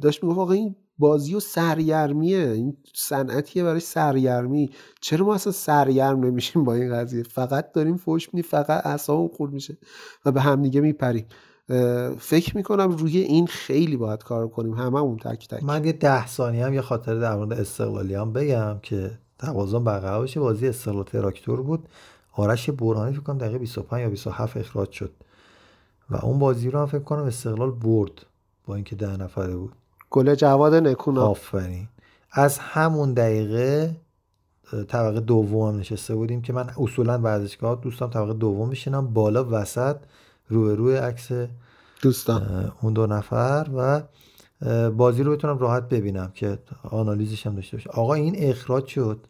داشت 0.00 0.22
می‌گفت 0.22 0.38
آقا 0.38 0.52
این 0.52 0.76
بازی 0.98 1.34
و 1.34 1.40
سرگرمیه. 1.40 2.48
این 2.48 2.76
صنعتیه 2.94 3.64
برای 3.64 3.80
سرگرمی. 3.80 4.70
چرا 5.00 5.26
ما 5.26 5.34
اصلا 5.34 5.52
سرگرم 5.52 6.24
نمیشیم 6.24 6.64
با 6.64 6.74
این 6.74 6.94
قضیه؟ 6.94 7.22
فقط 7.22 7.72
داریم 7.72 7.96
فوش 7.96 8.34
میدیم 8.34 8.50
فقط 8.50 8.86
اعصابمون 8.86 9.28
خورد 9.28 9.52
میشه 9.52 9.78
و 10.24 10.32
به 10.32 10.40
همدیگه 10.40 10.80
میپریم. 10.80 11.26
فکر 12.18 12.56
می‌کنم 12.56 12.90
روی 12.90 13.18
این 13.18 13.46
خیلی 13.46 13.96
باید 13.96 14.22
کار 14.22 14.48
کنیم. 14.48 14.74
هممون 14.74 15.16
تک 15.16 15.48
تک. 15.48 15.64
من 15.64 15.84
یه 15.84 15.92
ده 15.92 16.26
ثانیه 16.26 16.66
هم 16.66 16.74
یه 16.74 16.80
خاطر 16.80 17.14
در 17.14 17.36
مورد 17.36 17.52
استقلالی 17.52 18.14
هم 18.14 18.32
بگم 18.32 18.78
که 18.82 19.18
توازن 19.38 19.84
برقرار 19.84 20.22
بشه. 20.22 20.40
بازی 20.40 20.68
استقلال 20.68 21.04
تراکتور 21.04 21.62
بود. 21.62 21.88
آرش 22.32 22.70
برهانی 22.70 23.12
فکر 23.12 23.22
کنم 23.22 23.38
دقیقه 23.38 23.58
25 23.58 24.02
یا 24.02 24.10
27 24.10 24.56
اخراج 24.56 24.90
شد. 24.90 25.12
و 26.10 26.16
اون 26.16 26.38
بازی 26.38 26.70
رو 26.70 26.78
هم 26.78 26.86
فکر 26.86 27.02
کنم 27.02 27.22
استقلال 27.22 27.70
برد 27.70 28.26
با 28.66 28.74
اینکه 28.74 28.96
ده 28.96 29.16
نفره 29.16 29.56
بود. 29.56 29.72
گل 30.16 30.34
جواد 30.34 30.74
نکونا. 30.74 31.22
آفرین. 31.26 31.88
از 32.32 32.58
همون 32.58 33.12
دقیقه 33.12 33.96
طبقه 34.88 35.20
دوم 35.20 35.78
نشسته 35.78 36.14
بودیم 36.14 36.42
که 36.42 36.52
من 36.52 36.70
اصولا 36.78 37.18
ورزشگاه 37.18 37.80
دوستم 37.82 38.06
طبقه 38.10 38.32
دوم 38.32 38.68
میشینم 38.68 39.06
بالا 39.06 39.46
وسط 39.50 39.96
روی 40.48 40.76
روی 40.76 40.96
عکس 40.96 41.28
دوستان. 42.02 42.72
اون 42.82 42.92
دو 42.92 43.06
نفر 43.06 43.66
و 43.74 44.02
بازی 44.90 45.22
رو 45.22 45.32
بتونم 45.32 45.58
راحت 45.58 45.88
ببینم 45.88 46.30
که 46.34 46.58
آنالیزش 46.82 47.46
هم 47.46 47.54
داشته 47.54 47.76
باشه. 47.76 47.90
آقا 47.90 48.14
این 48.14 48.34
اخراج 48.38 48.86
شد. 48.86 49.26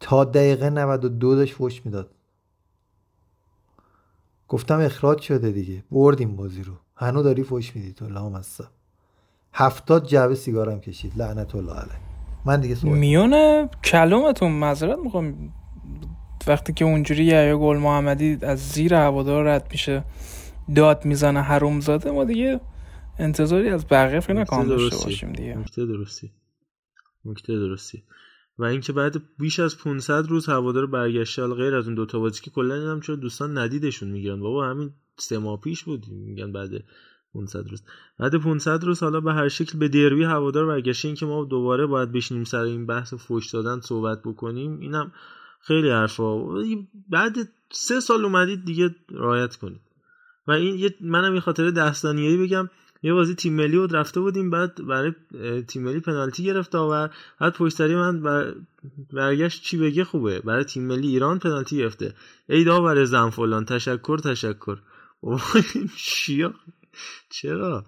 تا 0.00 0.24
دقیقه 0.24 0.70
92 0.70 1.34
داشت 1.34 1.54
فوش 1.54 1.86
می‌داد. 1.86 2.10
گفتم 4.48 4.80
اخراج 4.80 5.20
شده 5.20 5.50
دیگه. 5.50 5.84
بردیم 5.90 6.36
بازی 6.36 6.62
رو. 6.62 6.72
هنو 6.96 7.22
داری 7.22 7.42
فوش 7.42 7.76
میدی 7.76 7.92
تو 7.92 8.08
لام 8.08 8.42
هفتاد 9.54 10.06
جعبه 10.06 10.34
سیگارم 10.34 10.80
کشید. 10.80 11.12
لعنت 11.16 11.54
الله 11.54 11.72
علیه. 11.72 11.98
من 12.46 12.60
دیگه 12.60 12.74
سوال 12.74 12.98
میون 12.98 13.66
کلومتون 13.66 14.52
معذرت 14.52 14.98
می‌خوام. 14.98 15.52
وقتی 16.46 16.72
که 16.72 16.84
اونجوری 16.84 17.24
یا 17.24 17.58
گل 17.58 17.76
محمدی 17.76 18.38
از 18.42 18.68
زیر 18.68 18.94
هوادار 18.94 19.44
رد 19.44 19.68
میشه 19.70 20.04
داد 20.74 21.04
می‌زنه 21.04 21.40
حروم 21.40 21.80
زاده 21.80 22.10
ما 22.10 22.24
دیگه 22.24 22.60
انتظاری 23.18 23.68
از 23.68 23.86
بقیه 23.90 24.20
فکر 24.20 24.32
نکنم 24.32 24.68
داشته 24.68 25.04
باشیم 25.04 25.32
دیگه. 25.32 25.58
نکته 25.58 25.86
درستی. 25.86 26.32
نکته 27.24 27.58
درستی. 27.58 28.02
و 28.58 28.64
اینکه 28.64 28.92
بعد 28.92 29.22
بیش 29.38 29.60
از 29.60 29.78
500 29.78 30.26
روز 30.26 30.48
هوادار 30.48 30.86
برگشته 30.86 31.46
غیر 31.46 31.74
از 31.74 31.86
اون 31.86 31.94
دو 31.94 32.06
تا 32.06 32.18
بازی 32.18 32.40
که 32.40 32.50
کلا 32.50 32.74
اینم 32.74 33.00
چون 33.00 33.20
دوستان 33.20 33.58
ندیدشون 33.58 34.10
می‌گیرن. 34.10 34.40
بابا 34.40 34.66
همین 34.66 34.90
سه 35.18 35.38
ماه 35.38 35.60
پیش 35.60 35.84
بود. 35.84 36.06
میگن 36.08 36.52
بعد 36.52 36.70
500 37.34 37.68
روز. 37.68 37.82
بعد 38.18 38.34
500 38.34 38.84
روز 38.84 39.02
حالا 39.02 39.20
به 39.20 39.32
هر 39.32 39.48
شکل 39.48 39.78
به 39.78 39.88
دربی 39.88 40.24
هوادار 40.24 40.66
برگشته. 40.66 41.08
این 41.08 41.16
که 41.16 41.26
ما 41.26 41.44
دوباره 41.44 41.86
باید 41.86 42.12
بشینیم 42.12 42.44
سر 42.44 42.62
این 42.62 42.86
بحث 42.86 43.14
فوش 43.14 43.50
دادن 43.50 43.80
صحبت 43.80 44.22
بکنیم. 44.24 44.80
اینم 44.80 45.12
خیلی 45.60 45.90
حرفا. 45.90 46.44
بعد 47.10 47.36
سه 47.70 48.00
سال 48.00 48.24
اومدید 48.24 48.64
دیگه 48.64 48.94
رایت 49.10 49.56
کنید. 49.56 49.80
و 50.46 50.52
این 50.52 50.78
یه 50.78 50.94
منم 51.00 51.34
یه 51.34 51.40
خاطر 51.40 51.70
دستانیایی 51.70 52.36
بگم. 52.36 52.70
یه 53.02 53.12
بازی 53.12 53.34
تیم 53.34 53.54
ملی 53.54 53.78
بود 53.78 53.96
رفته 53.96 54.20
بودیم. 54.20 54.50
بعد 54.50 54.86
برای 54.86 55.12
تیم 55.68 55.82
ملی 55.82 56.00
پنالتی 56.00 56.44
گرفت 56.44 56.70
داور 56.70 57.10
بعد 57.40 57.52
پشت 57.52 57.76
سری 57.76 57.94
من 57.94 58.22
بر... 58.22 58.54
برگشت. 59.12 59.62
چی 59.62 59.78
بگه؟ 59.78 60.04
خوبه. 60.04 60.40
برای 60.40 60.64
تیم 60.64 60.86
ملی 60.86 61.08
ایران 61.08 61.38
پنالتی 61.38 61.76
گرفته. 61.76 62.14
ای 62.48 62.64
داور 62.64 63.04
زن 63.04 63.30
فلان 63.30 63.64
تشکر. 63.64 64.18
تشکر 64.18 64.78
چیا 65.96 66.54
چرا؟ 67.30 67.84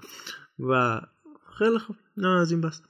و 0.59 1.01
خیلی 1.59 1.79
خوب. 1.79 1.97
نه 2.17 2.29
از 2.29 2.51
این 2.51 2.61
بس. 2.61 2.81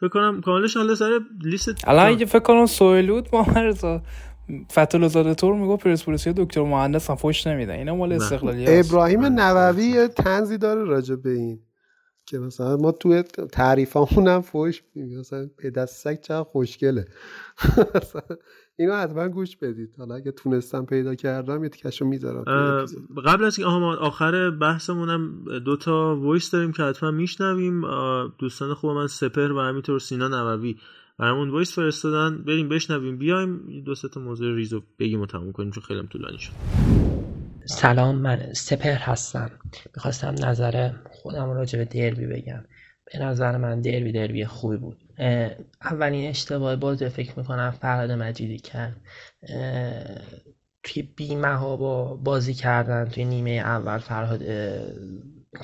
فکر 0.00 0.08
کنم 0.08 0.40
کاملش 0.40 0.76
حالا 0.76 0.94
سر 0.94 1.20
لیست 1.42 1.88
الان 1.88 2.06
اگه 2.06 2.26
فکر 2.26 2.38
کنم 2.42 2.66
سوئیلود 2.66 3.28
ما 3.32 3.46
مرزا. 3.54 4.02
فتول 4.72 5.08
زاده 5.08 5.34
تور 5.34 5.54
میگه 5.54 5.76
پرسپولیسی 5.76 6.32
دکتر 6.32 6.62
مهندس 6.62 7.10
هم 7.10 7.16
فوش 7.16 7.46
نمیدن 7.46 7.74
اینا 7.74 7.96
مال 7.96 8.12
استقلالی 8.12 8.64
ابراهیم 8.68 9.24
نووی 9.24 9.84
یه 9.84 10.08
تنزی 10.08 10.58
داره 10.58 10.84
راجع 10.84 11.14
به 11.14 11.30
این. 11.30 11.60
که 12.26 12.38
مثلا 12.38 12.76
ما 12.76 12.92
توی 12.92 13.22
تعریفامون 13.52 14.28
هم 14.28 14.40
فوش 14.40 14.82
میگیم 14.94 15.18
مثلا 15.18 15.50
پدستک 15.58 16.20
چقدر 16.20 16.44
خوشگله. 16.44 17.04
اینو 18.78 18.94
حتما 18.94 19.28
گوش 19.28 19.56
بدید. 19.56 19.94
حالا 19.98 20.14
اگه 20.14 20.32
تونستم 20.32 20.84
پیدا 20.84 21.14
کردم 21.14 21.62
یه 21.62 21.68
تیکشو 21.68 22.04
می‌ذارم 22.04 22.44
قبل 23.26 23.44
از 23.44 23.58
اینکه 23.58 23.74
آخر 24.00 24.50
بحثمونم 24.50 25.44
دو 25.64 25.76
تا 25.76 26.16
وایس 26.16 26.50
داریم 26.50 26.72
که 26.72 26.82
حتما 26.82 27.10
میشنویم. 27.10 27.82
دوستان 28.38 28.74
خوب 28.74 28.90
من 28.90 29.06
سپهر 29.06 29.52
و 29.52 29.60
همینطور 29.60 30.00
سینا 30.00 30.28
نبوی 30.28 30.76
برامون 31.18 31.50
voice 31.50 31.74
فرستادن. 31.74 32.38
بریم 32.38 32.68
بشنویم. 32.68 33.18
بیایم 33.18 33.82
دو 33.84 33.94
تا 33.94 34.20
موضوع 34.20 34.54
ریزو 34.54 34.82
بگیم 34.98 35.20
و 35.20 35.26
تموم 35.26 35.52
کنیم 35.52 35.70
چون 35.70 35.82
خیلی 35.82 36.06
طولانی 36.06 36.38
شد. 36.38 36.52
سلام 37.66 38.14
من 38.14 38.52
سپهر 38.52 38.94
هستم. 38.94 39.50
می‌خواستم 39.96 40.34
نظر 40.46 40.90
خودم 41.10 41.50
راجع 41.50 41.78
به 41.78 41.84
دربی 41.84 42.26
بگم. 42.26 42.64
به 43.12 43.18
نظر 43.18 43.56
من 43.56 43.80
دربی 43.80 44.12
دربی 44.12 44.44
خوبی 44.44 44.76
بود. 44.76 44.98
اولین 45.82 46.30
اشتباه 46.30 46.76
بازی 46.76 47.08
فکر 47.08 47.38
می‌کنم 47.38 47.70
فرهاد 47.70 48.10
مجیدی 48.10 48.58
کرد. 48.58 48.96
توی 50.82 51.02
بیمه 51.02 51.54
ها 51.54 51.76
با 51.76 52.14
بازی 52.14 52.54
کردن 52.54 53.04
توی 53.04 53.24
نیمه 53.24 53.50
اول 53.50 53.98
فرهاد 53.98 54.42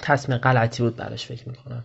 تصمیم 0.03 0.39
غلطی 0.39 0.83
بود 0.83 0.97
براش 0.97 1.27
فکر 1.27 1.49
می‌کنم. 1.49 1.85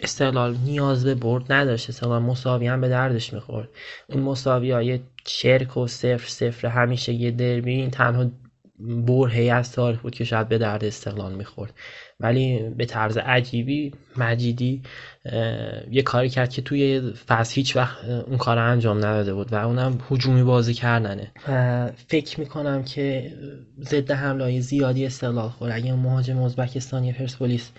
استقلال 0.00 0.56
نیاز 0.56 1.04
به 1.04 1.14
برد 1.14 1.52
نداشت. 1.52 1.88
استقلال 1.90 2.22
مساوی 2.22 2.66
هم 2.66 2.80
به 2.80 2.88
دردش 2.88 3.32
می‌خورد. 3.32 3.68
اون 4.08 4.22
مساوی 4.22 4.70
های 4.70 5.00
چرک 5.24 5.76
و 5.76 5.86
صفر 5.86 6.28
صفر 6.28 6.68
همیشه 6.68 7.12
یه 7.12 7.30
دربی 7.30 7.72
این 7.72 7.90
تنها 7.90 8.30
برهی 9.06 9.50
از 9.50 9.72
تاریخ 9.72 10.00
بود 10.00 10.14
که 10.14 10.24
شاید 10.24 10.48
به 10.48 10.58
درد 10.58 10.84
استقلال 10.84 11.32
می‌خورد. 11.32 11.74
ولی 12.20 12.58
به 12.76 12.84
طرز 12.84 13.16
عجیبی 13.16 13.92
مجیدی 14.16 14.82
یه 15.90 16.02
کاری 16.04 16.28
کرد 16.28 16.50
که 16.50 16.62
توی 16.62 17.12
فصل 17.28 17.54
هیچ 17.54 17.76
وقت 17.76 18.04
اون 18.04 18.36
کار 18.36 18.58
انجام 18.58 18.98
نداده 18.98 19.34
بود 19.34 19.52
و 19.52 19.56
اونم 19.56 19.98
هجومی 20.10 20.42
بازی 20.42 20.74
کردنه. 20.74 21.30
فکر 22.08 22.40
می‌کنم 22.40 22.82
که 22.84 23.32
ضد 23.80 24.10
حمله 24.10 24.60
زیادی 24.60 25.06
استقلال 25.06 25.48
خورد. 25.48 25.72
اگه 25.74 25.94
مهاجم 25.94 26.42
ازبکستانی 26.42 27.12
پرسپولیس 27.12 27.70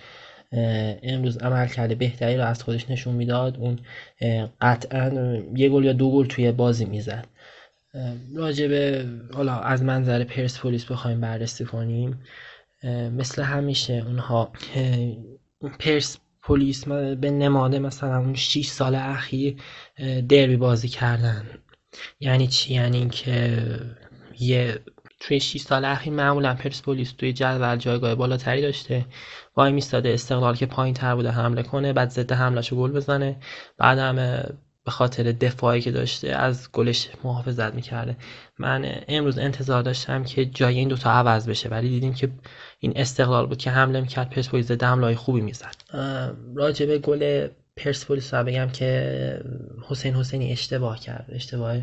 امروز 1.03 1.38
عمل 1.38 1.68
کرده 1.68 1.95
بهتری 1.95 2.38
رو 2.38 2.44
از 2.44 2.64
خودش 2.64 2.90
نشون 2.90 3.15
می‌داد 3.15 3.57
اون 3.57 3.80
قطعا 4.61 5.38
یه 5.56 5.69
گل 5.69 5.86
یا 5.86 5.94
دو 5.94 6.11
گل 6.11 6.26
توی 6.26 6.52
بازی 6.52 6.86
می‌زد. 6.86 7.28
راجبه 8.35 9.05
حالا 9.34 9.59
از 9.59 9.84
منظر 9.84 10.23
پرسپولیس 10.23 10.85
بخوایم 10.85 11.22
بررسی 11.22 11.65
کنیم 11.65 12.23
مثل 13.18 13.43
همیشه 13.43 14.03
اونها 14.07 14.51
پرس 15.80 16.18
پلیس 16.43 16.88
به 16.88 17.31
نماده 17.31 17.80
مثلا 17.80 18.18
اون 18.18 18.34
6 18.34 18.65
سال 18.65 18.95
اخیر 18.95 19.55
دربی 20.30 20.55
بازی 20.57 20.88
کردن. 20.88 21.45
یعنی 22.19 22.47
چی؟ 22.47 22.73
یعنی 22.73 22.97
اینکه 22.97 23.63
یه 24.39 24.80
توی 25.19 25.39
6 25.39 25.61
سال 25.61 25.85
اخیر 25.85 26.13
معمولا 26.13 26.53
پرسپولیس 26.53 27.11
توی 27.11 27.34
جدول 27.34 27.76
جایگاه 27.76 28.15
بالاتری 28.15 28.61
داشته. 28.61 29.05
وای 29.55 29.72
میستاده 29.72 30.09
استقلال 30.13 30.55
که 30.55 30.65
پایین 30.65 30.93
تر 30.93 31.15
بوده 31.15 31.31
حمله 31.31 31.63
کنه 31.63 31.93
بعد 31.93 32.09
ضد 32.09 32.31
حملهشو 32.31 32.76
گل 32.76 32.91
بزنه 32.91 33.39
بعد 33.77 33.97
هم 33.97 34.43
به 34.86 34.91
خاطر 34.91 35.24
دفاعی 35.24 35.82
که 35.82 35.91
داشته 35.91 36.30
از 36.30 36.72
گلش 36.72 37.10
محافظت 37.24 37.76
می‌کرده. 37.76 38.16
من 38.60 39.02
امروز 39.08 39.38
انتظار 39.38 39.84
داشتم 39.84 40.24
که 40.24 40.45
جای 40.45 40.78
این 40.78 40.88
دوتا 40.88 41.12
عوض 41.12 41.49
بشه 41.49 41.70
ولی 41.70 41.90
دیدیم 41.90 42.14
که 42.14 42.30
این 42.80 42.94
استقلال 42.95 43.45
بود 43.45 43.58
که 43.58 43.72
حمله 43.72 44.02
می‌کرد 44.02 44.30
پرسپولیس 44.30 44.68
ضد 44.68 44.84
حمله 44.84 45.16
خوبی 45.16 45.41
می‌زد. 45.41 45.76
راجع 46.56 46.86
به 46.86 46.98
گل 46.98 47.48
پرسپولیس 47.78 48.34
بگم 48.34 48.70
که 48.70 49.41
حسین 49.88 50.16
حسینی 50.16 50.52
اشتباه 50.52 50.99
کرد 50.99 51.26
اشتباه 51.30 51.78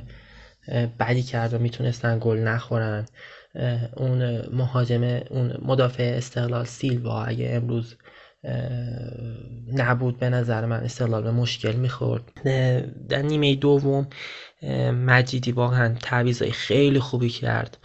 بدی 1.00 1.22
کرد 1.22 1.54
و 1.54 1.58
می‌تونستن 1.58 2.18
گل 2.20 2.38
نخورن. 2.38 3.06
اون 3.96 4.42
مهاجم 4.52 5.02
اون 5.30 5.58
مدافع 5.62 6.14
استقلال 6.16 6.64
سیلوا 6.64 7.24
اگه 7.24 7.50
امروز 7.52 7.96
نبود 9.72 10.18
به 10.18 10.30
نظر 10.30 10.66
من. 10.66 10.84
استقلال 10.84 11.22
به 11.22 11.30
مشکل 11.30 11.72
می‌خورد. 11.72 12.22
در 13.08 13.22
نیمه 13.22 13.54
دوم 13.54 14.06
مجیدی 14.92 15.52
واقعا 15.52 15.94
تعویضای 16.02 16.50
خیلی 16.50 17.00
خوبی 17.00 17.28
کرد. 17.28 17.78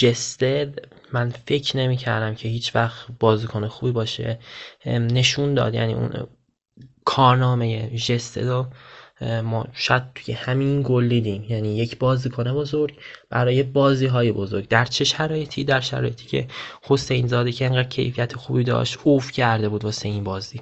جسته 0.00 0.72
من 1.12 1.30
فکر 1.30 1.76
نمی 1.76 1.96
کردم 1.96 2.34
که 2.34 2.48
هیچ 2.48 2.76
وقت 2.76 3.06
بازیکن 3.20 3.66
خوبی 3.66 3.92
باشه. 3.92 4.38
نشون 4.86 5.54
داد 5.54 5.74
یعنی 5.74 5.94
اون 5.94 6.26
کارنامه 7.04 7.90
جسته 7.96 8.48
رو 8.48 8.66
ما 9.44 9.66
شاید 9.72 10.02
توی 10.14 10.34
همین 10.34 10.82
گل 10.82 11.08
دیدیم. 11.08 11.44
یعنی 11.48 11.76
یک 11.76 11.98
بازیکن 11.98 12.52
بزرگ 12.52 12.98
برای 13.30 13.62
بازی 13.62 14.06
های 14.06 14.32
بزرگ. 14.32 14.68
در 14.68 14.84
چه 14.84 15.04
شرایطی؟ 15.04 15.64
در 15.64 15.80
شرایطی 15.80 16.26
که 16.26 16.48
حسین 16.82 17.26
زاده 17.26 17.52
که 17.52 17.66
انقدر 17.66 17.88
کیفیت 17.88 18.36
خوبی 18.36 18.64
داشت 18.64 18.98
اوف 19.04 19.30
کرده 19.30 19.68
بود 19.68 19.84
واسه 19.84 20.08
این 20.08 20.24
بازی. 20.24 20.60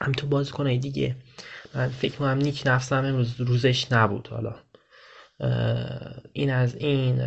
هم 0.00 0.12
تو 0.12 0.26
بازیکن 0.26 0.76
دیگه. 0.76 1.16
من 1.74 1.88
فکر 1.88 2.16
کنم 2.16 2.38
نیک 2.38 2.62
نفسم 2.66 3.04
امروز 3.04 3.40
روزش 3.40 3.92
نبود 3.92 4.28
حالا. 4.28 4.54
این 6.32 6.50
از 6.50 6.76
این 6.76 7.22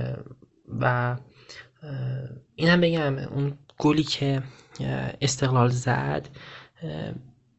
و 0.67 1.17
اینم 2.55 2.81
بگم 2.81 3.17
اون 3.17 3.57
گلی 3.77 4.03
که 4.03 4.43
استقلال 5.21 5.69
زد 5.69 6.27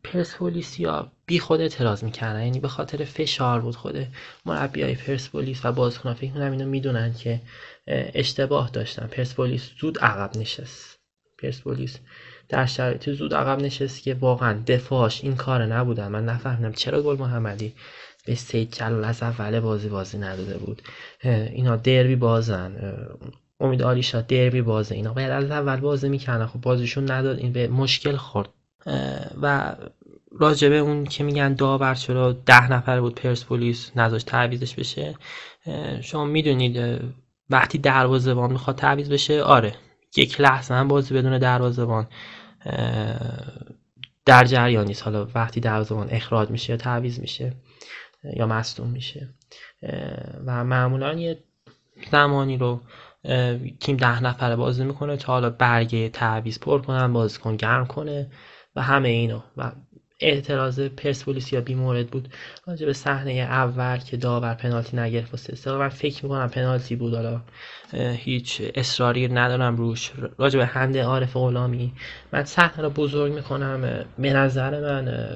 پرسپولیسیا 0.05 1.13
بی 1.27 1.39
خود 1.39 1.61
اعتراض 1.61 2.05
می‌کردن. 2.05 2.45
یعنی 2.45 2.61
به 2.61 2.69
خاطر 2.69 3.05
فشار 3.05 3.61
بود 3.61 3.77
خود 3.77 4.07
مربیای 4.47 4.95
پرسپولیس 4.95 5.65
و 5.65 5.73
بازیکنان 5.73 6.15
فکر 6.15 6.31
کنم 6.31 6.53
اینو 6.53 6.67
می‌دونن 6.67 7.15
که 7.15 7.41
اشتباه 7.87 8.71
داشتن. 8.71 9.07
پرسپولیس 9.07 9.71
زود 9.81 9.99
عقب 9.99 10.37
نشست. 10.37 10.99
پرسپولیس 11.39 11.99
در 12.49 12.67
شرایط 12.67 13.11
زود 13.11 13.35
عقب 13.35 13.63
نشست 13.63 14.03
که 14.03 14.15
واقعا 14.15 14.63
دفاعش 14.67 15.25
این 15.25 15.37
کار 15.37 15.67
نبودن 15.67 16.09
من 16.09 16.25
نفهمیدم 16.25 16.73
چرا 16.73 17.03
گل 17.03 17.17
محمدی 17.19 17.75
به 18.27 18.35
سید 18.35 18.73
جلال 18.73 19.05
از 19.05 19.23
اول 19.23 19.61
بازی 19.61 19.89
بازی 19.89 20.19
نداده 20.19 20.59
بود. 20.59 20.83
اینا 21.25 21.77
دربی 21.77 22.17
بازن. 22.17 22.97
امید 23.61 23.83
آلیشا 23.83 24.21
دربی 24.21 24.63
بازه. 24.63 24.95
اینا 24.95 25.13
باید 25.13 25.31
از 25.31 25.51
اول 25.51 25.77
بازی 25.77 26.09
می‌کنن 26.09 26.47
خب 26.47 26.61
بازیشون 26.61 27.11
نداد. 27.11 27.39
این 27.39 27.53
به 27.53 27.69
مشکل 27.69 28.17
خورد. 28.17 28.49
و 29.43 29.77
راجبه 30.33 30.77
اون 30.77 31.05
که 31.05 31.25
میگن 31.25 31.55
داور 31.55 31.95
چرا 31.95 32.33
ده 32.33 32.73
نفر 32.73 33.01
بود 33.01 33.15
پرسپولیس 33.15 33.91
نذاشت 33.97 34.27
تعویزش 34.27 34.75
بشه 34.75 35.15
شما 36.01 36.25
می‌دونید 36.25 37.01
وقتی 37.51 37.79
دروازه‌بان 37.79 38.53
می‌خواد 38.53 38.77
تعویز 38.77 39.11
بشه 39.11 39.43
آره 39.43 39.75
یک 40.17 40.41
لحظه 40.41 40.75
هم 40.75 40.89
بازی 40.89 41.15
بدون 41.15 41.39
دروازه‌بان 41.39 42.07
در 44.27 44.45
جریان 44.45 44.87
نیست. 44.87 45.03
حالا 45.03 45.29
وقتی 45.35 45.61
دروازه‌بان 45.61 46.09
اخراج 46.11 46.51
میشه 46.51 46.73
یا 46.73 46.77
تعویز 46.77 47.21
میشه 47.21 47.53
یا 48.37 48.47
مصدوم 48.47 48.91
میشه. 48.91 49.29
و 50.47 50.65
معمولا 50.65 51.13
یه 51.15 51.39
زمانی 52.13 52.57
رو 52.59 52.81
تیم 53.81 53.97
ده 53.97 54.23
نفره 54.23 54.57
بازی 54.57 54.85
می‌کنه 54.85 55.17
تا 55.17 55.33
حالا 55.33 55.51
برگه 55.51 56.09
تعویز 56.09 56.61
پر 56.61 56.83
کنن 56.83 57.13
بازیکن 57.13 57.57
گرم 57.57 57.87
کنه. 57.87 58.31
و 58.77 58.83
همه 58.83 59.09
اینا. 59.09 59.45
و 59.57 59.73
اعتراض 60.21 60.81
پرسپولیس 60.81 61.53
یا 61.53 61.61
بیمورد 61.61 62.11
بود. 62.11 62.29
راجع 62.67 62.87
به 62.87 62.93
صحنه 62.93 63.33
اول 63.33 63.97
که 63.97 64.17
داور 64.17 64.55
پنالتی 64.55 64.97
نگرفت 64.97 65.31
واسه 65.33 65.73
من 65.73 65.89
فکر 65.89 66.25
می‌کنم 66.25 66.49
پنالتی 66.49 66.97
بود. 66.97 67.15
حالا 67.15 67.43
هیچ 68.17 68.63
اصراری 68.75 69.29
ندارم 69.29 69.77
روش. 69.77 70.13
راجع 70.39 70.59
به 70.59 70.67
هنده 70.67 71.05
عارف 71.05 71.37
غلامی. 71.37 71.93
من 72.33 72.45
صحنه 72.45 72.83
رو 72.83 72.91
بزرگ 72.91 73.33
می‌کنم. 73.33 74.05
به 74.19 74.33
نظر 74.33 74.81
من 74.81 75.29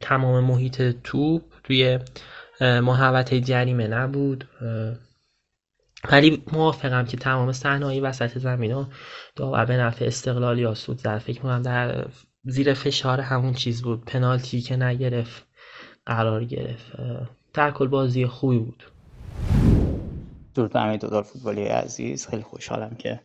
تمام 0.00 0.44
محیط 0.44 0.82
توپ 1.04 1.42
توی 1.64 1.98
محوطه 2.60 3.40
جریمه 3.40 3.86
نبود. 3.86 4.48
ولی 6.10 6.42
موافقم 6.52 7.04
که 7.04 7.16
تمام 7.16 7.52
صحنه‌های 7.52 8.00
وسط 8.00 8.38
زمین 8.38 8.72
رو 8.72 8.86
داور 9.36 9.64
به 9.64 9.76
نفع 9.76 10.04
استقلال 10.04 10.58
یا 10.58 10.74
سود 10.74 10.98
زد 10.98 11.18
فکر 11.18 11.36
می‌کنم 11.36 11.62
در 11.62 12.06
زیر 12.44 12.74
فشار 12.74 13.20
همون 13.20 13.52
چیز 13.52 13.82
بود. 13.82 14.04
پنالتی 14.04 14.60
که 14.60 14.76
نگرفت 14.76 15.46
قرار 16.06 16.44
گرفت. 16.44 16.92
در 17.54 17.70
کل 17.70 17.86
بازی 17.86 18.26
خوبی 18.26 18.58
بود. 18.58 18.84
درود 20.54 20.76
همه 20.76 20.96
دودار 20.96 21.22
فوتبالی 21.22 21.64
عزیز. 21.64 22.26
خیلی 22.26 22.42
خوشحالم 22.42 22.96
که 22.98 23.20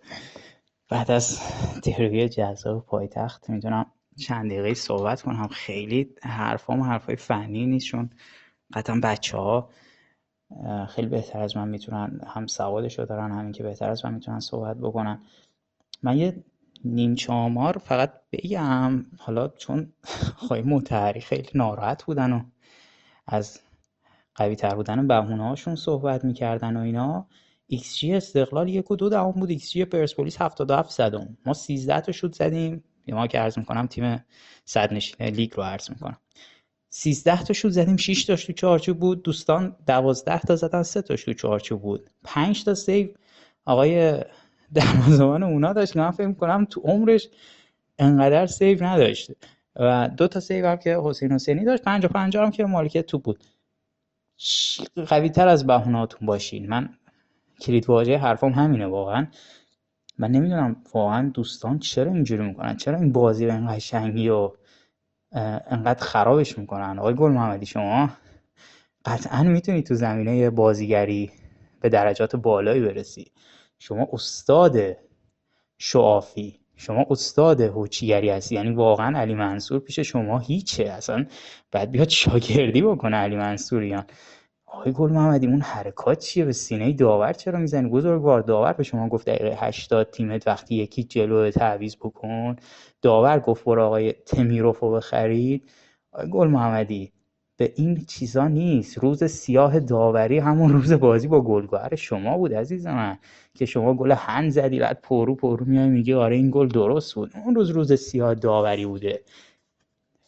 بعد 0.90 1.12
از 1.12 1.40
دربی 1.84 2.30
جذاب 2.30 2.86
پایتخت 2.86 3.50
می‌تونم 3.50 3.86
چند 4.18 4.52
دقیقه 4.52 4.74
صحبت 4.74 5.22
کنم. 5.22 5.48
خیلی 5.48 6.10
حرفام 6.22 6.82
حرفای 6.82 7.16
فنی 7.16 7.66
نیست 7.66 7.86
چون 7.86 8.10
قطعا 8.74 9.00
بچه 9.04 9.38
ها 9.38 9.70
خیلی 10.90 11.08
بهتر 11.08 11.40
از 11.40 11.58
من 11.58 11.68
می‌تونن 11.68 12.22
هم 12.28 12.48
سوادشو 12.48 13.06
دارن 13.06 13.32
همین 13.32 13.52
که 13.52 13.64
بهتر 13.64 13.90
از 13.90 14.06
من 14.06 14.14
می‌تونن 14.14 14.40
صحبت 14.40 14.78
بکنن. 14.78 15.20
من 16.04 16.18
یه 16.18 16.44
نیم 16.86 17.16
چامار 17.16 17.78
فقط 17.78 18.14
بگم 18.32 19.06
حالا 19.18 19.48
چون 19.48 19.94
خواهی 20.36 20.62
متحری 20.62 21.22
خیلی 21.22 21.50
ناراحت 21.56 22.04
بودن 22.04 22.34
و 22.34 22.44
از 23.28 23.60
قوی 24.36 24.56
تر 24.56 24.76
بودن 24.76 25.08
بهونه 25.08 25.50
هاشون 25.50 25.76
صحبت 25.76 26.26
می‌کردن 26.26 26.78
و 26.78 26.80
اینا 26.80 27.28
ایکس 27.68 27.98
جی 27.98 28.14
استقلال 28.14 28.70
یک 28.70 28.92
و 28.92 28.96
دو 28.96 29.10
دهم 29.10 29.32
بود. 29.32 29.50
ایکس 29.50 29.72
جی 29.72 29.86
پرسپولیس 29.86 30.42
77 30.42 30.92
صدم 30.92 31.38
ما 31.46 31.54
13 31.54 32.02
تا 32.02 32.12
شوت 32.12 32.36
زدیم. 32.36 32.84
ما 33.08 33.28
که 33.28 33.40
عرض 33.40 33.58
می‌کنم 33.58 33.88
تیم 33.88 34.26
صدرنشین 34.66 35.28
لیگ 35.28 35.54
رو 35.56 35.64
عرض 35.64 35.90
می‌کنم. 35.90 36.18
13 36.90 37.44
تا 37.44 37.54
شوت 37.54 37.72
زدیم 37.72 37.98
6 37.98 38.26
تاش 38.26 38.46
تو 38.46 38.54
چارچوب 38.54 39.00
بود. 39.00 39.24
دوستان 39.24 39.76
12 39.88 40.40
تا 40.40 40.56
زدن 40.56 40.84
3 40.84 41.02
تاش 41.02 41.24
تو 41.24 41.34
چارچوب 41.34 41.82
بود. 41.82 42.10
5 42.24 42.64
تا 42.64 42.76
save 42.76 43.08
آقای 43.66 44.22
دروازه‌بان 44.74 45.44
اونا 45.44 45.74
داشت 45.74 45.98
من 45.98 46.12
فکر 46.12 46.28
می‌کنم 46.28 46.66
تو 46.66 46.82
عمرش 46.82 47.30
انقدر 48.00 48.46
save 48.46 48.84
نداشت. 48.84 49.32
و 49.76 50.10
دو 50.18 50.28
تا 50.28 50.40
سیو 50.40 50.68
هم 50.68 50.76
که 50.76 50.98
حسین 51.04 51.32
حسینی 51.32 51.66
داشت 51.66 51.84
50 51.84 52.12
50 52.12 52.46
هم 52.46 52.52
که 52.52 52.66
مالکیت 52.66 53.06
تو 53.06 53.20
بود. 53.20 53.44
قوی 55.08 55.30
تر 55.30 55.48
از 55.48 55.68
بهوناتون 55.68 56.26
باشین. 56.28 56.70
من 56.70 56.90
کلید 57.62 57.90
واژه 57.90 58.18
حرفام 58.18 58.52
همینه 58.52 58.88
واقعا. 58.88 59.28
من 60.18 60.32
نمی‌دونم 60.32 60.76
واقعا 60.94 61.30
دوستان 61.30 61.80
چرا 61.80 62.14
اینجوری 62.14 62.44
می‌کنن؟ 62.44 62.78
چرا 62.78 62.98
این 62.98 63.12
بازی 63.12 63.46
به 63.46 63.54
این 63.54 63.76
قشنگی 63.76 64.30
و 64.30 64.52
انقدر 65.68 66.04
خرابش 66.04 66.58
می‌کنن؟ 66.58 67.00
آقای 67.00 67.16
گل 67.16 67.32
محمدی 67.32 67.66
شما 67.66 68.10
قطعا 69.06 69.44
می‌تونی 69.44 69.84
تو 69.84 69.96
زمینه 69.96 70.50
بازیگری 70.50 71.32
به 71.82 71.90
درجات 71.90 72.36
بالایی 72.36 72.82
برسی. 72.82 73.32
شما 73.86 74.08
استاد 74.14 74.78
شعافی 75.78 76.60
شما 76.76 77.06
استاد 77.10 77.62
هوچیگری 77.62 78.30
هستی. 78.30 78.56
یعنی 78.56 78.72
واقعا 78.72 79.20
علی 79.20 79.36
منصور 79.36 79.80
پیش 79.80 80.00
شما 80.00 80.40
هیچه. 80.40 80.84
اصلا 80.84 81.26
بعد 81.72 81.92
بیاد 81.92 82.10
شاگردی 82.10 82.82
بکنه 82.82 83.18
علی 83.18 83.36
منصوریان. 83.36 84.04
آقای 84.66 84.92
گل 84.92 85.12
محمدی 85.12 85.48
اون 85.48 85.62
حرکات 85.62 86.20
چیه؟ 86.20 86.46
به 86.46 86.52
سینه 86.52 86.94
داور 86.94 87.34
چرا 87.34 87.60
می‌زنی؟ 87.60 87.90
بزرگوار 87.90 88.42
داور 88.42 88.74
به 88.74 88.84
شما 88.84 89.10
گفت 89.10 89.30
دقیقه 89.30 89.58
80 89.60 90.12
تیمت 90.12 90.48
وقتی 90.48 90.76
یکی 90.76 91.04
جلو 91.04 91.52
تعویض 91.52 91.96
بکن. 91.96 92.56
داور 93.02 93.40
گفت 93.40 93.66
برو 93.66 93.84
آقای 93.84 94.14
تمیروف 94.14 94.80
رو 94.80 94.92
بخرید. 94.92 95.70
آقای 96.14 96.30
گل 96.30 96.48
محمدی 96.48 97.12
به 97.58 97.74
این 97.76 98.06
چیزا 98.06 98.48
نیست. 98.48 98.98
روز 98.98 99.24
سیاه 99.24 99.80
داوری 99.80 100.40
همون 100.40 100.74
روز 100.74 100.94
بازی 100.94 101.28
با 101.28 101.42
گلگوهر 101.42 101.96
شما 101.96 102.38
بود 102.38 102.54
عزیز 102.54 102.88
من. 102.88 103.18
که 103.58 103.66
شما 103.66 103.94
گل 103.94 104.12
hand 104.12 104.52
زدی 104.52 104.80
بعد 104.80 105.02
پررو 105.02 105.36
پررو 105.36 105.66
میای 105.66 105.88
میگی 105.88 106.14
آره 106.14 106.36
این 106.36 106.50
گل 106.52 106.68
درست 106.68 107.16
بود. 107.16 107.32
اون 107.46 107.56
روز 107.56 107.70
روز 107.70 107.94
سیاه 107.94 108.36
داوری 108.36 108.86
بوده. 108.86 109.22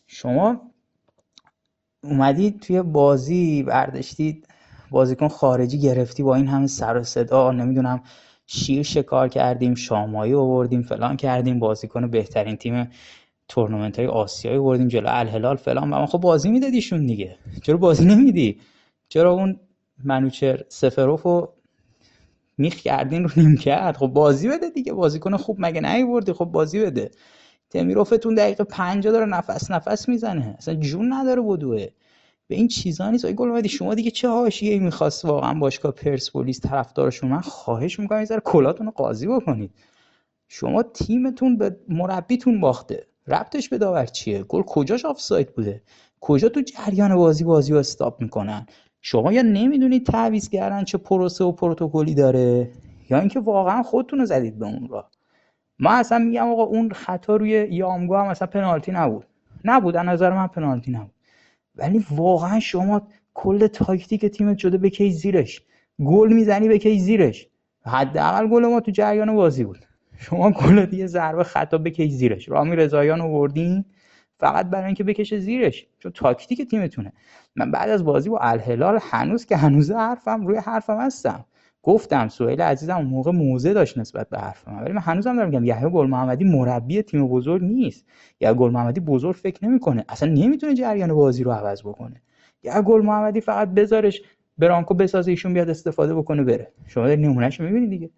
شما 0.08 0.62
اومدید 2.04 2.60
توی 2.60 2.82
بازی 2.82 3.64
برداشتید 3.64 4.48
بازیکن 4.92 5.28
خارجی 5.28 5.80
گرفتی 5.80 6.24
با 6.24 6.36
این 6.36 6.48
همه 6.48 6.68
سر 6.68 6.98
و 6.98 7.04
صدا 7.04 7.52
نمی‌دونم 7.52 8.04
شیر 8.48 8.84
شکار 8.84 9.30
کردیم 9.30 9.76
شاه 9.76 10.05
ماهی 10.05 10.34
آوردیم 10.34 10.82
فلان 10.82 11.18
کردیم 11.18 11.60
بازیکن 11.60 12.08
بهترین 12.08 12.56
تیم 12.56 12.92
تورنمنت 13.48 14.00
های 14.00 14.08
آسیایی 14.08 14.58
آوردیم 14.58 14.88
جلو 14.88 15.08
الهلال 15.10 15.56
فلان. 15.56 15.94
و 15.94 16.06
خب 16.06 16.18
بازی 16.18 16.50
میدادیشون 16.50 17.06
دیگه. 17.06 17.38
چرا 17.64 17.78
بازی 17.78 18.06
نمیدی؟ 18.06 18.60
چرا 19.10 19.32
اون 19.32 19.60
منوچر 20.04 20.64
سفروف 20.70 21.22
رو 21.22 21.55
میخ 22.58 22.76
کردین 22.76 23.24
رو 23.24 23.30
نیم 23.38 23.92
خب 23.92 24.08
بازی 24.08 24.50
بده 24.50 24.70
دیگه. 24.70 24.94
بازیکن 24.94 25.38
خوب 25.38 25.58
مگه 25.60 25.82
نیوردی؟ 25.82 26.34
خب 26.34 26.46
بازی 26.46 26.80
بده. 26.80 27.12
تمیروفتون 27.70 28.36
دقیقه 28.36 28.64
پنجا 28.64 29.12
داره 29.12 29.26
نفس 29.26 29.72
نفس 29.72 30.10
می‌زنه. 30.10 30.56
اصلا 30.58 30.76
جون 30.76 31.14
نداره 31.14 31.42
بدوه. 31.42 31.88
به 32.48 32.56
این 32.56 32.68
چیزا 32.68 33.12
نیست. 33.12 33.26
گل 33.32 33.50
اومدی 33.50 33.70
شما 33.70 33.96
دیگه 33.96 34.12
چه 34.12 34.30
حاشیه 34.30 34.80
می‌خواست 34.80 35.26
واقعا 35.26 35.54
باشگاه 35.54 35.92
پرسپولیس 35.92 36.62
طرفدارشون؟ 36.62 37.30
من 37.30 37.42
خواهش 37.42 38.00
می‌کنم 38.00 38.20
یه 38.20 38.26
ذره 38.26 38.42
کلاتون 38.46 38.86
رو 38.86 38.92
قاضی 38.92 39.28
بکنید. 39.28 39.72
شما 40.48 40.84
تیمتون 40.84 41.58
به 41.58 41.78
مربیتون 41.90 42.62
باخته. 42.62 43.08
ربطش 43.28 43.70
به 43.70 43.78
داور 43.78 44.06
چیه؟ 44.06 44.44
گل 44.44 44.62
کجاش 44.62 45.06
آفساید 45.06 45.56
بوده؟ 45.56 45.82
کجا 46.22 46.50
تو 46.50 46.62
جریان 46.62 47.16
بازی 47.16 47.44
بازی 47.44 47.74
رو 47.74 47.80
استاپ 47.80 48.22
می‌کنن؟ 48.22 48.66
شما 49.08 49.34
یا 49.34 49.42
نمی‌دونید 49.42 50.06
تعویض 50.06 50.50
کردن 50.50 50.84
چه 50.84 50.98
پروسه 50.98 51.44
و 51.44 51.52
پروتکلی 51.52 52.16
داره 52.16 52.70
یا 53.10 53.20
اینکه 53.20 53.40
واقعا 53.40 53.84
خودتون 53.84 54.20
رو 54.20 54.26
زدید 54.26 54.60
به 54.60 54.66
اون 54.66 54.88
راه. 54.88 55.12
ما 55.80 55.92
اصلا 55.92 56.20
میگم 56.20 56.48
آقا 56.48 56.64
اون 56.64 56.92
خطا 56.92 57.36
روی 57.36 57.68
یامگو 57.72 58.16
هم 58.16 58.26
اصلا 58.26 58.48
پنالتی 58.48 58.92
نبود. 58.92 59.26
نبود 59.66 59.96
از 59.96 60.06
نظر 60.06 60.30
من 60.34 60.48
پنالتی 60.48 60.92
نبود. 60.92 61.12
ولی 61.76 62.06
واقعا 62.12 62.60
شما 62.60 63.02
کل 63.34 63.68
تاکتیک 63.68 64.26
تیمت 64.26 64.58
شده 64.58 64.78
بکی 64.78 65.12
زیرش. 65.12 65.62
گل 66.06 66.34
می‌زنی 66.34 66.68
بکی 66.70 67.00
زیرش. 67.00 67.48
حداقل 67.86 68.48
گل 68.48 68.66
ما 68.66 68.80
تو 68.80 68.92
جریان 68.92 69.36
بازی 69.36 69.64
بود. 69.64 69.80
شما 70.18 70.52
گل 70.52 70.86
دیگه 70.86 71.08
ضربه 71.08 71.44
خطا 71.44 71.78
بکی 71.78 72.10
زیرش. 72.10 72.50
رامی 72.50 72.76
رضاییان 72.76 73.22
آوردین 73.22 73.86
فقط 74.40 74.70
برای 74.70 74.86
اینکه 74.86 75.04
بکشه 75.04 75.40
زیرش 75.40 75.88
چون 76.00 76.12
تاکتیک 76.12 76.70
تیمتونه. 76.70 77.14
من 77.56 77.72
بعد 77.72 77.90
از 77.90 78.04
بازی 78.04 78.30
با 78.30 78.40
الهلال 78.40 79.00
هنوز 79.02 79.46
که 79.46 79.58
هنوز 79.58 79.92
حرفم 79.92 80.48
روی 80.48 80.58
حرفم 80.58 80.98
هستم. 80.98 81.46
گفتم 81.84 82.28
سهیل 82.28 82.62
عزیزم 82.62 82.96
اون 82.96 83.06
موقع 83.06 83.32
موزه 83.32 83.74
داشت 83.74 83.98
نسبت 83.98 84.30
به 84.30 84.38
حرف 84.38 84.68
ولی 84.68 84.94
من 84.94 85.02
هنوزم 85.02 85.36
دارم 85.36 85.50
میگم 85.50 85.66
یحیی 85.66 85.90
گل 85.90 86.08
محمدی 86.08 86.44
مربی 86.46 87.02
تیم 87.02 87.28
بزرگ 87.28 87.64
نیست. 87.64 88.06
یا 88.40 88.54
گل 88.54 88.72
محمدی 88.72 89.00
بزرگ 89.00 89.36
فکر 89.36 89.66
نمی‌کنه. 89.66 90.06
اصلا 90.10 90.30
نمی‌تونه 90.30 90.74
جریان 90.74 91.14
بازی 91.14 91.44
رو 91.44 91.52
عوض 91.52 91.82
بکنه. 91.82 92.22
یا 92.64 92.82
گل 92.82 93.02
محمدی 93.02 93.42
فقط 93.42 93.68
بذارش 93.70 94.22
برانکو 94.58 94.94
بسازه 94.94 95.32
ایشون 95.32 95.54
بیاد 95.54 95.70
استفاده 95.70 96.16
بکنه 96.16 96.44
بره. 96.44 96.72
شما 96.88 97.08
نمونهش 97.08 97.60
می‌بینید 97.60 97.90
دیگه. 97.90 98.10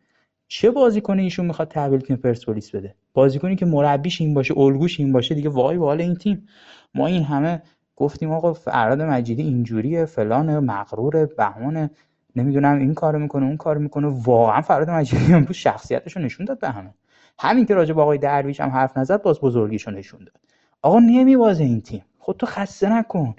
چه 0.48 0.72
بازیکن 0.72 1.20
ایشون 1.20 1.46
می‌خواد 1.46 1.68
تحویل 1.68 2.00
تیم 2.00 2.16
پرسپولیس 2.16 2.76
بده؟ 2.76 2.96
بازیکنی 3.14 3.56
که 3.56 3.66
مربیش 3.66 4.22
این 4.22 4.34
باشه 4.34 4.58
الگوش 4.58 5.00
این 5.00 5.12
باشه 5.12 5.36
دیگه 5.36 5.50
وای 5.50 5.78
به 5.78 5.86
این 5.86 6.16
تیم. 6.16 6.48
ما 6.96 7.08
این 7.08 7.24
همه 7.24 7.62
گفتیم 7.96 8.32
آقا 8.32 8.54
فراد 8.54 9.02
مجیدی 9.02 9.44
اینجوریه 9.44 10.06
فلان 10.06 10.60
مغرور 10.60 11.26
بهونه 11.26 11.90
نمی‌دونم 12.36 12.78
این 12.78 12.94
کارو 12.94 13.20
می‌کنه 13.20 13.46
اون 13.46 13.58
کارو 13.58 13.82
می‌کنه. 13.82 14.08
واقعا 14.08 14.62
فراد 14.62 14.90
مجیدی 14.90 15.34
بود 15.34 15.52
شخصیتش 15.52 16.18
رو 16.18 16.22
نشون 16.22 16.46
داد 16.46 16.60
به 16.60 16.70
همه. 16.70 16.94
همین 17.40 17.66
که 17.66 17.74
راجع 17.74 17.94
به 17.94 18.02
آقای 18.02 18.18
درویش 18.18 18.60
هم 18.60 18.70
حرف 18.70 18.98
نزد 18.98 19.22
باز 19.22 19.40
بزرگیشو 19.40 19.92
نشون 19.92 20.20
داد. 20.20 20.36
آقا 20.82 21.00
نمیوازه 21.00 21.64
این 21.64 21.82
تیم. 21.82 22.06
خودتو 22.20 22.46
خسته 22.46 22.90
نکن. 22.90 23.36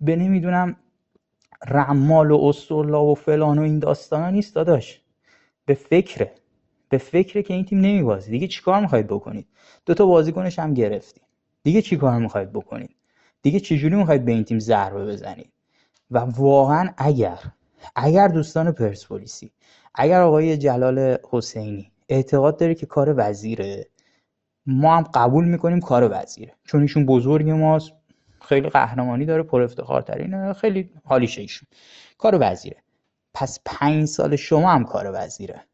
به 0.00 0.16
نمی‌دونم 0.16 0.76
رمال 1.68 2.30
و 2.30 2.44
استرلا 2.44 3.04
و 3.04 3.14
فلان 3.14 3.58
و 3.58 3.62
این 3.62 3.78
داستانا 3.78 4.30
نیست 4.30 4.54
داداش. 4.54 5.00
به 5.66 5.74
فکره. 5.74 6.32
به 6.90 6.98
فکره 6.98 7.42
که 7.42 7.54
این 7.54 7.64
تیم 7.64 7.78
نمیوازه 7.78 8.30
دیگه 8.30 8.46
چیکار 8.46 8.80
می‌خواید 8.80 9.06
بکنید؟ 9.06 9.46
دو 9.86 9.94
تا 9.94 10.06
بازیکنش 10.06 10.58
هم 10.58 10.74
گرفتید 10.74 11.22
دیگه 11.62 11.82
چیکار 11.82 12.18
می‌خواید 12.18 12.52
بکنید؟ 12.52 12.96
دیگه 13.42 13.60
چجوری 13.60 13.96
می‌خواید 13.96 14.24
به 14.24 14.32
این 14.32 14.44
تیم 14.44 14.58
ضربه 14.58 15.06
بزنید؟ 15.06 15.52
و 16.10 16.18
واقعا 16.18 16.94
اگر 16.96 17.38
اگر 17.96 18.28
دوستان 18.28 18.72
پرسپولیسی 18.72 19.52
اگر 19.94 20.20
آقای 20.20 20.56
جلال 20.56 21.16
حسینی 21.30 21.92
اعتقاد 22.08 22.58
داره 22.58 22.74
که 22.74 22.86
کار 22.86 23.14
وزیره 23.16 23.86
ما 24.66 24.96
هم 24.96 25.02
قبول 25.02 25.44
می‌کنیم 25.44 25.80
کار 25.80 26.08
وزیره. 26.12 26.54
چون 26.64 26.82
ایشون 26.82 27.06
بزرگ 27.06 27.50
ماست 27.50 27.92
خیلی 28.42 28.68
قهرمانی 28.68 29.26
داره 29.26 29.42
پر 29.42 29.62
افتخار 29.62 30.02
ترینه 30.02 30.52
خیلی 30.52 30.90
حالیشه 31.04 31.40
ایشون. 31.40 31.68
کار 32.18 32.38
وزیره. 32.40 32.76
پس 33.34 33.58
پنج 33.64 34.04
سال 34.04 34.36
شما 34.36 34.70
هم 34.70 34.84
کار 34.84 35.10
وزیره. 35.14 35.64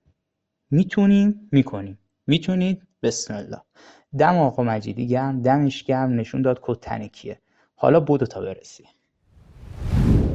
می‌تونیم 0.70 1.48
می‌کنیم. 1.52 1.98
می‌تونید؟ 2.26 2.82
بسم 3.02 3.34
الله. 3.34 3.60
دم 4.18 4.36
آقا 4.36 4.62
مجیدی 4.62 5.08
گرم 5.08 5.42
دمش 5.42 5.84
گرم 5.84 6.10
نشون 6.10 6.42
داد 6.42 6.58
کد 6.62 6.80
تنکیه 6.80 7.40
حالا 7.76 8.00
بودو 8.00 8.26
تا 8.26 8.40
برسی. 8.40 8.84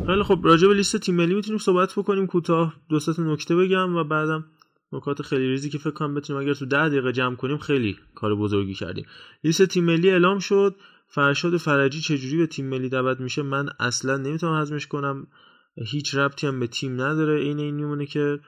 خیلی 0.07 0.23
خب 0.23 0.39
راجع 0.43 0.67
به 0.67 0.73
لیست 0.73 0.97
تیم 0.97 1.15
ملی 1.15 1.33
می‌تونیم 1.33 1.57
صحبت 1.57 1.93
بکنیم. 1.97 2.27
کوتاه 2.27 2.73
دو 2.89 2.99
تا 2.99 3.23
نکته 3.23 3.55
بگم 3.55 3.95
و 3.95 4.03
بعدم 4.03 4.45
نکات 4.93 5.21
خیلی 5.21 5.47
ریزی 5.47 5.69
که 5.69 5.77
فکر 5.77 5.91
کنم 5.91 6.15
بتونیم 6.15 6.41
اگر 6.41 6.53
تو 6.53 6.65
ده 6.65 6.89
دقیقه 6.89 7.11
جمع 7.11 7.35
کنیم 7.35 7.57
خیلی 7.57 7.97
کار 8.15 8.35
بزرگی 8.35 8.73
کردیم. 8.73 9.05
لیست 9.43 9.65
تیم 9.65 9.83
ملی 9.83 10.09
اعلام 10.09 10.39
شد. 10.39 10.75
فرشاد 11.07 11.57
فرجی 11.57 12.01
چجوری 12.01 12.37
به 12.37 12.47
تیم 12.47 12.65
ملی 12.65 12.89
دعوت 12.89 13.19
میشه؟ 13.19 13.41
من 13.41 13.69
اصلا 13.79 14.17
نمی‌تونم 14.17 14.61
هضمش 14.61 14.87
کنم. 14.87 15.27
هیچ 15.75 16.15
ربطی 16.15 16.47
هم 16.47 16.59
به 16.59 16.67
تیم 16.67 17.01
نداره. 17.01 17.41
این 17.41 17.59
این 17.59 17.75
میمونه 17.75 18.05
که 18.05 18.39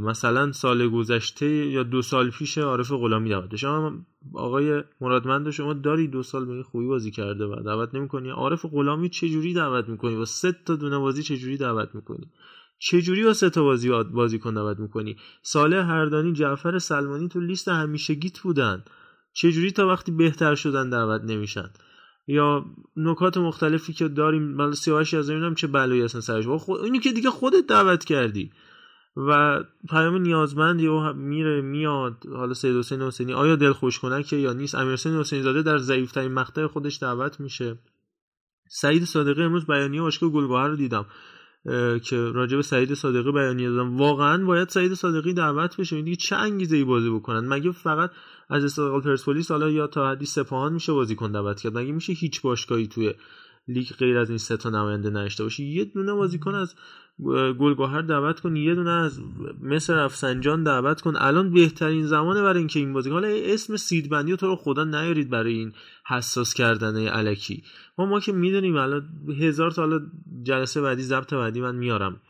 مثلا 0.00 0.52
سال 0.52 0.88
گذشته 0.88 1.46
یا 1.46 1.82
دو 1.82 2.02
سال 2.02 2.30
پیش 2.30 2.58
عارف 2.58 2.92
غلامی 2.92 3.30
دعوت 3.30 3.56
شما 3.56 3.92
آقای 4.34 4.82
مرادمند 5.00 5.50
شما 5.50 5.72
داری 5.72 6.08
دو 6.08 6.22
سال 6.22 6.44
به 6.44 6.62
خوبی 6.62 6.86
بازی 6.86 7.10
کرده 7.10 7.44
و 7.44 7.62
دعوت 7.62 7.94
نمی‌کنی؟ 7.94 8.30
عارف 8.30 8.66
غلامی 8.66 9.08
چجوری 9.08 9.54
دعوت 9.54 9.88
می‌کنی؟ 9.88 10.16
و 10.16 10.24
سه 10.24 10.52
تا 10.66 10.76
دونه 10.76 10.98
بازی 10.98 11.22
چجوری 11.22 11.56
دعوت 11.56 11.94
می‌کنی؟ 11.94 12.30
چجوری 12.78 13.24
با 13.24 13.32
سه 13.32 13.50
تا 13.50 13.62
بازی 13.62 13.90
بازیکن 13.90 14.54
دعوت 14.54 14.78
می‌کنی؟ 14.78 15.16
ساله 15.42 15.84
هردانی 15.84 16.32
جعفر 16.32 16.78
سلمانی 16.78 17.28
تو 17.28 17.40
لیست 17.40 17.68
همیشگیت 17.68 18.40
بودن. 18.40 18.84
چجوری 19.32 19.70
تا 19.70 19.88
وقتی 19.88 20.12
بهتر 20.12 20.54
شدن 20.54 20.90
دعوت 20.90 21.22
نمیشن؟ 21.24 21.70
یا 22.26 22.64
نکات 22.96 23.36
مختلفی 23.36 23.92
که 23.92 24.08
داریم 24.08 24.42
من 24.42 24.72
سیاوش 24.72 25.14
از 25.14 25.30
اینم 25.30 25.54
چه 25.54 25.66
بلایی 25.66 26.02
هستن 26.02 26.20
سرش؟ 26.20 26.46
خود 26.46 26.80
اینو 26.80 26.98
که 26.98 27.12
دیگه 27.12 27.30
خودت 27.30 27.66
دعوت 27.66 28.04
کردی. 28.04 28.50
و 29.16 29.60
پیام 29.90 30.16
نیازمندی 30.16 30.86
و 30.86 31.12
میره 31.12 31.60
میاد. 31.60 32.26
حالا 32.26 32.54
سید 32.54 32.76
حسین 32.76 33.02
حسینی 33.02 33.32
آیا 33.32 33.56
دل 33.56 33.72
خوش 33.72 34.00
که 34.00 34.36
یا 34.36 34.52
نیست؟ 34.52 34.74
امیر 34.74 34.92
حسین 34.92 35.16
حسینی 35.16 35.42
زاده 35.42 35.62
در 35.62 35.78
ضعیفترین 35.78 36.32
مقطع 36.32 36.66
خودش 36.66 37.02
دعوت 37.02 37.40
میشه. 37.40 37.78
سعید 38.70 39.04
صادقی 39.04 39.42
امروز 39.42 39.66
بیانیه 39.66 40.00
باشگاه 40.00 40.30
گلگهر 40.30 40.68
رو 40.68 40.76
دیدم 40.76 41.06
که 42.04 42.16
راجع 42.34 42.56
به 42.56 42.62
سعید 42.62 42.94
صادقی 42.94 43.32
بیانیه 43.32 43.70
دادم. 43.70 43.96
واقعا 43.96 44.44
باید 44.44 44.68
سعید 44.68 44.94
صادقی 44.94 45.32
دعوت 45.32 45.76
بشه. 45.76 46.02
دیگه 46.02 46.16
چه 46.16 46.36
انگیزه 46.36 46.76
ای 46.76 46.84
بازی 46.84 47.10
بکنن؟ 47.10 47.48
مگه 47.48 47.72
فقط 47.72 48.10
از 48.50 48.64
استقلال 48.64 49.00
پرسپولیس 49.00 49.50
حالا 49.50 49.70
یا 49.70 49.86
تا 49.86 50.10
حدی 50.10 50.26
سپاهان 50.26 50.72
میشه 50.72 50.92
بازیکن 50.92 51.32
دعوت 51.32 51.60
کرد؟ 51.60 51.78
مگه 51.78 51.92
میشه 51.92 52.12
هیچ 52.12 52.42
باشگاهی 52.42 52.86
توی 52.86 53.14
لیگ 53.68 53.88
غیر 53.98 54.18
از 54.18 54.28
این 54.28 54.38
سه 54.38 54.56
تا 54.56 54.70
نماینده 54.70 55.10
نشته 55.10 55.42
باشه. 55.42 55.62
یه 55.62 55.84
دونه 55.84 56.12
بازیکن 56.12 56.54
از 56.54 56.74
گلگهر 57.58 58.02
دعوت 58.02 58.40
کن 58.40 58.56
یه 58.56 58.74
دونه 58.74 58.90
از 58.90 59.20
مصر 59.62 59.98
افسنجان 59.98 60.62
دعوت 60.62 61.00
کن. 61.00 61.14
الان 61.16 61.52
بهترین 61.52 62.06
زمانه 62.06 62.42
برای 62.42 62.58
اینکه 62.58 62.78
این 62.78 62.92
بازیکن 62.92 63.14
حالا 63.14 63.28
اسم 63.28 63.76
سیدبندی 63.76 64.36
تو 64.36 64.46
رو 64.46 64.56
خدا 64.56 64.84
نیارید 64.84 65.30
برای 65.30 65.52
این 65.52 65.72
حساس 66.06 66.54
کردن 66.54 67.06
علکی 67.06 67.62
ما 67.98 68.06
ما 68.06 68.20
که 68.20 68.32
می‌دونیم 68.32 68.76
الان 68.76 69.08
هزار 69.40 69.70
تا 69.70 69.82
حالا 69.82 70.00
جلسه 70.42 70.80
بعدی 70.80 71.02
ضبط 71.02 71.34
بعدی 71.34 71.60
من 71.60 71.76
میارم. 71.76 72.20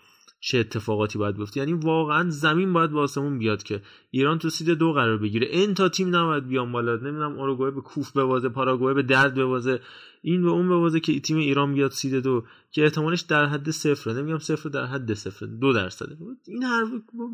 چه 0.40 0.59
اتفاقاتی 0.59 1.19
باید 1.19 1.36
بیفته. 1.36 1.60
یعنی 1.60 1.73
واقعا 1.73 2.31
زمین 2.31 2.73
باید 2.73 2.90
با 2.90 3.02
آسمون 3.02 3.39
بیاد 3.39 3.62
که 3.62 3.82
ایران 4.10 4.39
تو 4.39 4.51
سید 4.51 4.70
دو 4.70 4.93
قرار 4.93 5.19
بگیره. 5.19 5.47
این 5.47 5.74
تا 5.74 5.89
تیم 5.89 6.16
نباید 6.16 6.48
بیان 6.48 6.73
بالا. 6.73 6.97
نمی‌دونم 6.97 7.39
اوروگوئه 7.39 7.70
به 7.70 7.81
کوف 7.81 8.10
بوازه 8.10 8.48
پاراگوئه 8.48 8.94
به 8.94 9.02
درد 9.02 9.35
بوازه 9.35 9.81
این 10.23 10.43
به 10.43 10.48
اون 10.48 10.69
بوازه 10.69 11.01
که 11.01 11.20
تیم 11.20 11.36
ایران 11.36 11.74
بیاد 11.74 11.90
سید 11.90 12.15
دو 12.15 12.44
که 12.70 12.85
احتمالش 12.85 13.20
در 13.20 13.47
حد 13.47 13.70
صفره. 13.70 14.12
نمیگم 14.12 14.39
صفر 14.39 14.69
در 14.69 14.85
حد 14.85 15.15
صفر 15.15 15.47
دو 15.47 15.73
درصده. 15.73 16.16
این 16.47 16.62
حرف 16.62 16.89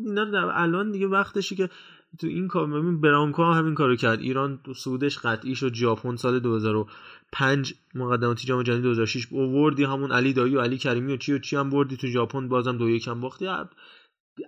اینا 0.05 0.25
در 0.25 0.45
الان 0.53 0.91
دیگه 0.91 1.07
وقتشه 1.07 1.55
که 1.55 1.69
تو 2.19 2.27
این 2.27 2.47
کار 2.47 2.67
ببین 2.67 3.01
برانکو 3.01 3.43
همین 3.43 3.75
کارو 3.75 3.95
کرد. 3.95 4.19
ایران 4.19 4.59
تو 4.63 4.73
سودش 4.73 5.17
قطعی 5.17 5.55
شد 5.55 5.73
ژاپن 5.73 6.15
سال 6.15 6.39
2005 7.39 7.73
مقدماتی 7.95 8.47
جام 8.47 8.63
جهانی 8.63 8.81
2006 8.81 9.27
اووردی 9.31 9.83
همون 9.83 10.11
علی 10.11 10.33
دایی 10.33 10.55
و 10.55 10.61
علی 10.61 10.77
کریمی 10.77 11.13
و 11.13 11.17
چی 11.17 11.33
و 11.33 11.39
چی 11.39 11.55
هم 11.55 11.69
بردی 11.69 11.97
تو 11.97 12.07
ژاپن 12.07 12.47
بازم 12.47 12.77
دو 12.77 12.89
یکم 12.89 13.21
باختی. 13.21 13.47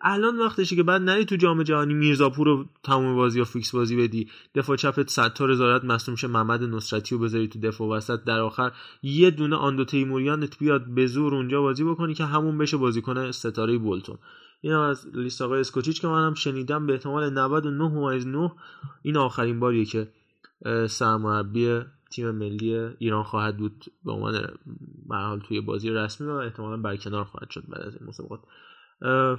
الان 0.02 0.40
وقتشه 0.40 0.76
که 0.76 0.84
بعد 0.84 1.02
نری 1.02 1.26
تو 1.26 1.36
جام 1.36 1.64
جهانی 1.64 1.94
میرزاپور 1.94 2.48
رو 2.48 2.66
تمام 2.84 3.16
بازی 3.16 3.40
یا 3.40 3.46
فیکس 3.46 3.76
بازی 3.76 3.96
بدی. 3.96 4.30
دفاع 4.56 4.76
چپت 4.76 5.10
ستار 5.10 5.50
زارعت 5.50 5.84
مصدوم 5.84 6.16
شه 6.16 6.28
محمد 6.28 6.64
نصرتی 6.64 7.16
رو 7.16 7.22
بذاری 7.22 7.48
تو 7.48 7.60
دفاع 7.60 7.88
وسط. 7.90 8.24
در 8.24 8.40
آخر 8.40 8.72
یه 9.04 9.32
دونه 9.32 9.56
آندو 9.56 9.86
تیموریانت 9.86 10.58
بیاد 10.58 10.86
به 10.86 11.08
زور 11.08 11.36
اونجا 11.36 11.62
بازی 11.62 11.84
بکنی 11.84 12.14
که 12.14 12.26
همون 12.26 12.58
بشه 12.58 12.78
بازیکن 12.78 13.32
ستاره 13.32 13.78
بولتون. 13.78 14.18
این 14.62 14.74
هم 14.74 14.80
از 14.80 15.08
لیست 15.14 15.42
آقای 15.42 15.60
اسکوچیچ 15.60 16.02
که 16.02 16.08
منم 16.08 16.34
شنیدم 16.34 16.86
به 16.86 16.94
احتمال 16.94 17.30
99 17.30 17.88
ممیز 17.88 18.28
9 18.28 18.52
این 19.02 19.18
آخرین 19.18 19.60
باریه 19.60 19.86
که 19.86 20.08
سرمربی 20.88 21.82
تیم 22.12 22.32
ملی 22.32 22.76
ایران 22.98 23.24
خواهد 23.24 23.58
بود 23.58 23.86
به 24.06 24.12
عنوان 24.12 24.34
حال 25.10 25.40
توی 25.40 25.62
بازی 25.62 25.90
رسمی 25.90 26.28
و 26.28 26.32
احتمالا 26.32 26.78
برکنار 26.78 27.24
خواهد 27.24 27.50
شد 27.50 27.64
بعد 27.70 27.82
از 27.82 27.94
این 27.96 28.10
مسابقات. 28.10 28.40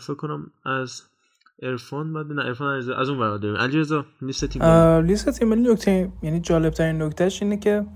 فکر 0.00 0.14
کنم 0.14 0.46
از 0.64 1.02
ارفان 1.62 2.12
بعد 2.12 2.26
نه 2.26 2.44
ارفان 2.44 2.74
از 2.98 3.08
اون 3.08 3.18
ور 3.18 3.36
داریم 3.36 3.56
علیرضا 3.56 4.04
لیست 4.22 4.44
تیم 4.44 4.62
لیست 5.06 5.30
تیم 5.30 5.48
ملی 5.48 5.72
نکته 5.72 6.12
یعنی 6.22 6.40
جالب 6.40 6.72
ترین 6.72 7.02
نکتهش 7.02 7.42
اینه 7.42 7.56
که 7.56 7.86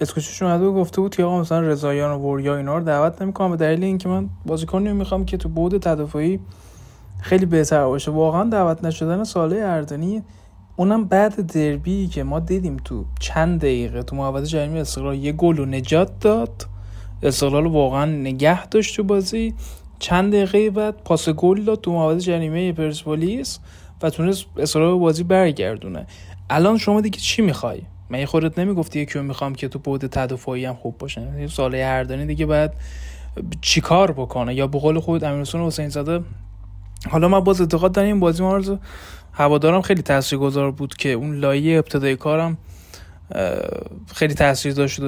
اسکوچش 0.00 0.42
اومده 0.42 0.66
گفته 0.66 1.00
بود 1.00 1.14
که 1.14 1.24
آقا 1.24 1.40
مثلا 1.40 1.60
رضاییان 1.60 2.10
و 2.10 2.18
وریا 2.18 2.56
اینا 2.56 2.78
رو 2.78 2.84
دعوت 2.84 3.22
نمی‌کنم 3.22 3.50
به 3.50 3.56
دلیل 3.56 3.84
اینکه 3.84 4.08
من 4.08 4.28
بازیکنی 4.46 4.92
می‌خوام 4.92 5.24
که 5.24 5.36
تو 5.36 5.48
بود 5.48 5.78
تدافعی 5.78 6.40
خیلی 7.22 7.46
بهتر 7.46 7.84
باشه. 7.84 8.10
واقعا 8.10 8.44
دعوت 8.50 8.84
نشدن 8.84 9.24
ساله 9.24 9.56
اردنی 9.56 10.22
اونم 10.76 11.04
بعد 11.04 11.52
دربی 11.52 12.06
که 12.06 12.22
ما 12.22 12.40
دیدیم 12.40 12.76
تو 12.84 13.04
چند 13.20 13.60
دقیقه 13.60 14.02
تو 14.02 14.16
محوطه 14.16 14.46
جریمه 14.46 14.78
استقلال 14.78 15.18
یه 15.18 15.32
گل 15.32 15.58
و 15.58 15.64
نجات 15.64 16.18
داد. 16.20 16.66
استقلال 17.22 17.66
واقعا 17.66 18.04
نگه 18.04 18.66
داشت 18.66 18.96
تو 18.96 19.04
بازی. 19.04 19.54
چند 19.98 20.32
دقیقه 20.32 20.70
بعد 20.70 20.94
پاس 21.04 21.28
گل 21.28 21.64
داد 21.64 21.80
تو 21.80 21.92
محوطه 21.92 22.20
جریمه 22.20 22.72
پرسپولیس 22.72 23.58
و 24.02 24.10
تونست 24.10 24.46
استقلال 24.56 24.98
بازی 24.98 25.22
برگردونه. 25.22 26.06
الان 26.50 26.78
شما 26.78 27.00
دیگه 27.00 27.18
چی 27.18 27.42
می‌خوای؟ 27.42 27.82
من 28.10 28.24
خودت 28.24 28.58
نمی‌گفتی 28.58 29.00
یکی 29.00 29.18
رو 29.18 29.24
می‌خوام 29.24 29.54
که 29.54 29.68
تو 29.68 29.78
بود 29.78 30.06
تدافعی 30.06 30.64
هم 30.64 30.74
خوب 30.74 30.98
باشه. 30.98 31.46
ساله 31.46 31.84
هردانی 31.84 32.26
دیگه 32.26 32.46
باید 32.46 32.70
چیکار 33.60 34.12
بکنه؟ 34.12 34.54
یا 34.54 34.66
به 34.66 34.78
قول 34.78 35.00
خود 35.00 35.24
امیرحسین 35.24 35.60
حسین 35.60 35.88
زاده 35.88 36.20
حالا 37.10 37.28
من 37.28 37.40
باز 37.40 37.60
اعتقاد 37.60 37.92
دارم 37.92 38.06
این 38.06 38.20
بازی 38.20 38.42
ما 38.42 38.60
هوادارم 39.34 39.80
خیلی 39.80 40.02
تاثیرگذار 40.02 40.70
بود 40.70 40.96
که 40.96 41.08
اون 41.08 41.36
لایه 41.36 41.78
ابتدای 41.78 42.16
کارم 42.16 42.58
خیلی 44.14 44.34
تاثیر 44.34 44.72
داشت 44.72 45.00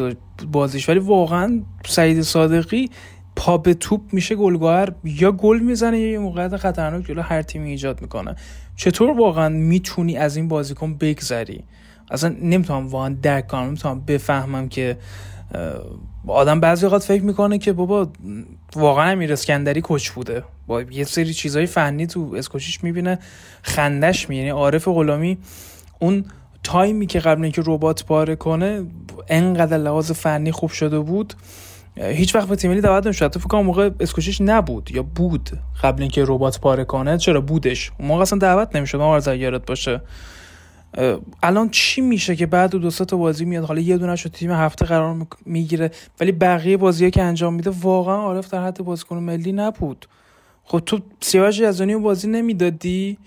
بازیش. 0.53 0.89
ولی 0.89 0.98
واقعا 0.98 1.62
سعید 1.86 2.23
صادقی 2.23 2.90
پا 3.36 3.59
به 3.59 3.74
توپ 3.74 4.01
میشه 4.12 4.35
گلگوهر 4.35 4.93
یا 5.05 5.32
گل 5.32 5.59
می‌زنه 5.59 5.98
یا 5.98 6.11
یه 6.11 6.19
موقعیت 6.19 6.57
خطرناک 6.57 7.05
جلو 7.05 7.23
هر 7.23 7.43
تیمی 7.43 7.70
ایجاد 7.70 8.03
می‌کنه. 8.03 8.36
چطور 8.77 9.11
واقعا 9.11 9.48
می‌تونی 9.48 10.16
از 10.16 10.36
این 10.36 10.48
بازیکن 10.48 10.94
بگذری؟ 10.94 11.65
اصلا 12.11 12.36
نمی‌تونم 12.43 12.89
واقعا 12.89 13.16
درک 13.23 13.47
کنم 13.47 13.62
نمی‌تونم 13.62 14.01
بفهمم 14.01 14.69
که 14.69 14.98
آدم 16.27 16.61
بعضی 16.61 16.86
اوقات 16.86 17.03
فکر 17.03 17.23
می‌کنه 17.23 17.59
که 17.59 17.73
بابا 17.73 18.09
واقعا 18.77 19.11
امیر 19.11 19.32
اسکندری 19.32 19.81
کچ 19.85 20.11
بوده. 20.11 20.43
با 20.66 20.82
یه 20.82 21.05
سری 21.05 21.35
چیزای 21.35 21.66
فنی 21.66 22.07
تو 22.07 22.35
اسکوچیش 22.39 22.85
می‌بینه 22.85 23.19
خندش 23.62 24.28
می 24.28 24.36
یعنی 24.36 24.48
عارف 24.48 24.89
غلامی 24.89 25.39
اون 25.98 26.24
تایمی 26.65 27.07
که 27.07 27.20
قبل 27.20 27.43
اینکه 27.43 27.62
ربات 27.66 28.05
پاره 28.05 28.36
کنه 28.36 28.85
انقدر 29.28 29.78
لحاظ 29.78 30.12
فنی 30.12 30.53
خوب 30.53 30.70
شده 30.70 30.98
بود. 30.98 31.35
هیچ 31.97 32.35
وقت 32.35 32.48
به 32.48 32.57
تیم 32.57 32.70
ملی 32.70 32.81
دعوت 32.81 33.07
نمی‌شد. 33.07 33.28
تو 33.28 33.40
فکر 33.40 33.61
موقع 33.61 33.90
اسکوچیش 34.01 34.40
نبود 34.40 34.90
یا 34.90 35.03
بود 35.03 35.51
قبل 35.82 36.03
اینکه 36.03 36.24
ربات 36.27 36.61
پاره 36.61 36.85
کنه. 36.85 37.19
چرا؟ 37.19 37.40
بودش. 37.40 37.93
اون 37.98 38.09
موقع 38.09 38.23
اصلا 38.23 38.39
دعوت 38.39 38.77
نمی‌شد. 38.77 38.98
ما 38.98 39.20
باشه. 39.66 40.01
الان 41.43 41.68
چی 41.68 42.01
میشه 42.01 42.36
که 42.36 42.47
بعد 42.47 42.70
دو 42.70 42.90
تا 42.90 43.16
بازی 43.16 43.44
میاد؟ 43.44 43.64
حالا 43.64 43.81
یه 43.81 43.98
دونه 43.98 44.16
شو 44.16 44.28
تیم 44.28 44.51
هفته 44.51 44.85
قرار 44.85 45.27
می‌گیره 45.47 45.90
ولی 46.20 46.32
بقیه 46.32 46.77
بازی 46.77 47.10
که 47.10 47.23
انجام 47.23 47.55
میده 47.55 47.70
واقعا 47.70 48.16
عارف 48.16 48.51
در 48.51 48.64
حد 48.64 48.78
بازیکن 48.78 49.16
ملی 49.16 49.52
نبود. 49.52 50.06
خب 50.64 50.78
تو 50.86 51.01
سیاوش 51.20 51.59
یزدانی 51.59 51.97
بازی 51.97 52.28
نمی‌دادی؟ 52.28 53.18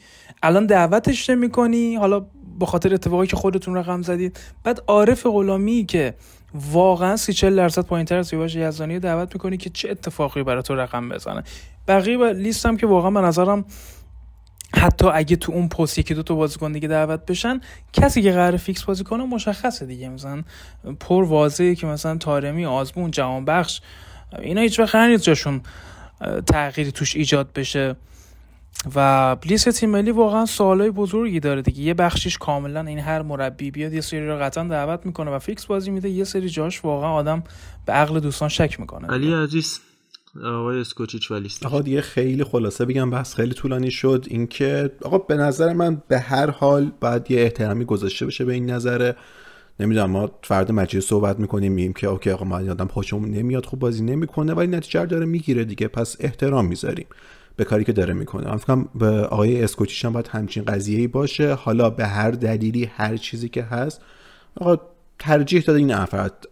الان 0.43 0.65
دعوتش 0.65 1.29
نمی‌کنی؟ 1.29 1.95
حالا 1.95 2.25
به 2.59 2.65
خاطر 2.65 2.93
اتفاقی 2.93 3.27
که 3.27 3.35
خودتون 3.35 3.75
رقم 3.75 4.01
زدید. 4.01 4.39
بعد 4.63 4.83
عارف 4.87 5.25
غلامی 5.25 5.85
که 5.85 6.13
واقعا 6.71 7.17
سی 7.17 7.33
چل 7.33 7.55
درصد 7.55 7.81
پایین 7.81 8.05
تر 8.05 8.23
سیاوش 8.23 8.55
یزدانی 8.55 8.99
دعوت 8.99 9.33
می‌کنی 9.33 9.57
که 9.57 9.69
چه 9.69 9.89
اتفاقی 9.89 10.43
برای 10.43 10.63
تو 10.63 10.75
رقم 10.75 11.09
بزنه؟ 11.09 11.43
بقیه 11.87 12.33
لیستم 12.33 12.77
که 12.77 12.87
واقعا 12.87 13.11
به 13.11 13.21
نظرم 13.21 13.65
حتی 14.75 15.07
اگه 15.07 15.35
تو 15.35 15.51
اون 15.51 15.69
پست 15.69 15.97
یکی 15.97 16.13
دو 16.13 16.23
تا 16.23 16.35
بازیکن 16.35 16.71
دیگه 16.71 16.87
دعوت 16.87 17.25
بشن 17.25 17.61
کسی 17.93 18.21
که 18.21 18.31
قرار 18.31 18.57
فیکس 18.57 18.83
بازی 18.83 19.03
کنه 19.03 19.25
مشخصه 19.25 19.85
دیگه. 19.85 20.09
مثلا 20.09 20.43
پر 20.99 21.23
واضحه 21.23 21.75
که 21.75 21.87
مثلا 21.87 22.17
تارمی 22.17 22.65
آزمون 22.65 23.11
جوان 23.11 23.45
بخش 23.45 23.81
اینا 24.41 24.61
هیچ 24.61 24.79
وقت 24.79 24.95
نیست 24.95 25.23
جاشون 25.23 25.61
تغییری 26.47 26.91
توش 26.91 27.15
ایجاد 27.15 27.53
بشه. 27.53 27.95
و 28.95 29.35
لیست 29.45 29.69
تیم 29.69 29.89
ملی 29.89 30.11
واقعا 30.11 30.45
سوالای 30.45 30.91
بزرگی 30.91 31.39
داره 31.39 31.61
دیگه. 31.61 31.81
یه 31.81 31.93
بخشیش 31.93 32.37
کاملا 32.37 32.81
این 32.81 32.99
هر 32.99 33.21
مربی 33.21 33.71
بیاد 33.71 33.93
یه 33.93 34.01
سری 34.01 34.27
رو 34.27 34.37
قطعا 34.37 34.63
دعوت 34.63 35.05
می‌کنه 35.05 35.31
و 35.31 35.39
فیکس 35.39 35.65
بازی 35.65 35.91
میده. 35.91 36.09
یه 36.09 36.23
سری 36.23 36.49
جاش 36.49 36.85
واقعا 36.85 37.09
آدم 37.09 37.43
به 37.85 37.93
عقل 37.93 38.19
دوستان 38.19 38.49
شک 38.49 38.79
می‌کنه. 38.79 39.07
علی 39.07 39.33
عزیز. 39.33 39.79
آقای 40.45 40.81
اسکوچیچ 40.81 41.31
و 41.31 41.35
لیست 41.35 41.65
آقا 41.65 41.81
دیگه 41.81 42.01
خیلی 42.01 42.43
خلاصه 42.43 42.85
بگم 42.85 43.09
بحث 43.09 43.35
خیلی 43.35 43.53
طولانی 43.53 43.91
شد. 43.91 44.25
اینکه 44.29 44.91
آقا 45.01 45.17
به 45.17 45.35
نظر 45.35 45.73
من 45.73 46.01
به 46.07 46.19
هر 46.19 46.49
حال 46.49 46.91
باید 47.01 47.31
یه 47.31 47.41
احترامی 47.41 47.85
گذاشته 47.85 48.25
بشه 48.25 48.45
به 48.45 48.53
این 48.53 48.69
نظره. 48.69 49.15
نمی‌دونم 49.79 50.11
ما 50.11 50.31
فرد 50.43 50.71
مجلس 50.71 51.05
صحبت 51.05 51.39
می‌کنیم 51.39 51.71
میگیم 51.71 51.93
که 51.93 52.07
OK 52.07 52.29
آقا 52.29 52.45
ما 52.45 52.55
آدم 52.55 52.87
خوشمون 52.87 53.31
نمیاد 53.31 53.65
خوب 53.65 53.79
بازی 53.79 54.03
نمی‌کنه 54.03 54.53
ولی 54.53 54.67
نتیجه 54.67 55.05
داره 55.05 55.25
می‌گیره 55.25 55.65
دیگه. 55.65 55.87
پس 55.87 56.15
احترام 56.19 56.65
می‌ذاریم 56.65 57.05
به 57.55 57.63
کاری 57.63 57.83
که 57.83 57.93
داره 57.93 58.13
می‌کنه. 58.13 58.47
من 58.47 58.57
فکرم 58.57 58.89
به 58.95 59.05
آقای 59.05 59.63
اسکوچیش 59.63 60.05
هم 60.05 60.13
باید 60.13 60.27
همچین 60.27 60.65
قضیه 60.65 61.07
باشه. 61.07 61.53
حالا 61.53 61.89
به 61.89 62.05
هر 62.05 62.31
دلیلی 62.31 62.85
هر 62.85 63.17
چیزی 63.17 63.49
که 63.49 63.63
هست 63.63 64.01
آقا 64.55 64.81
ترجیح 65.19 65.61
داده 65.61 65.79
این 65.79 65.91
افراد 65.91 66.47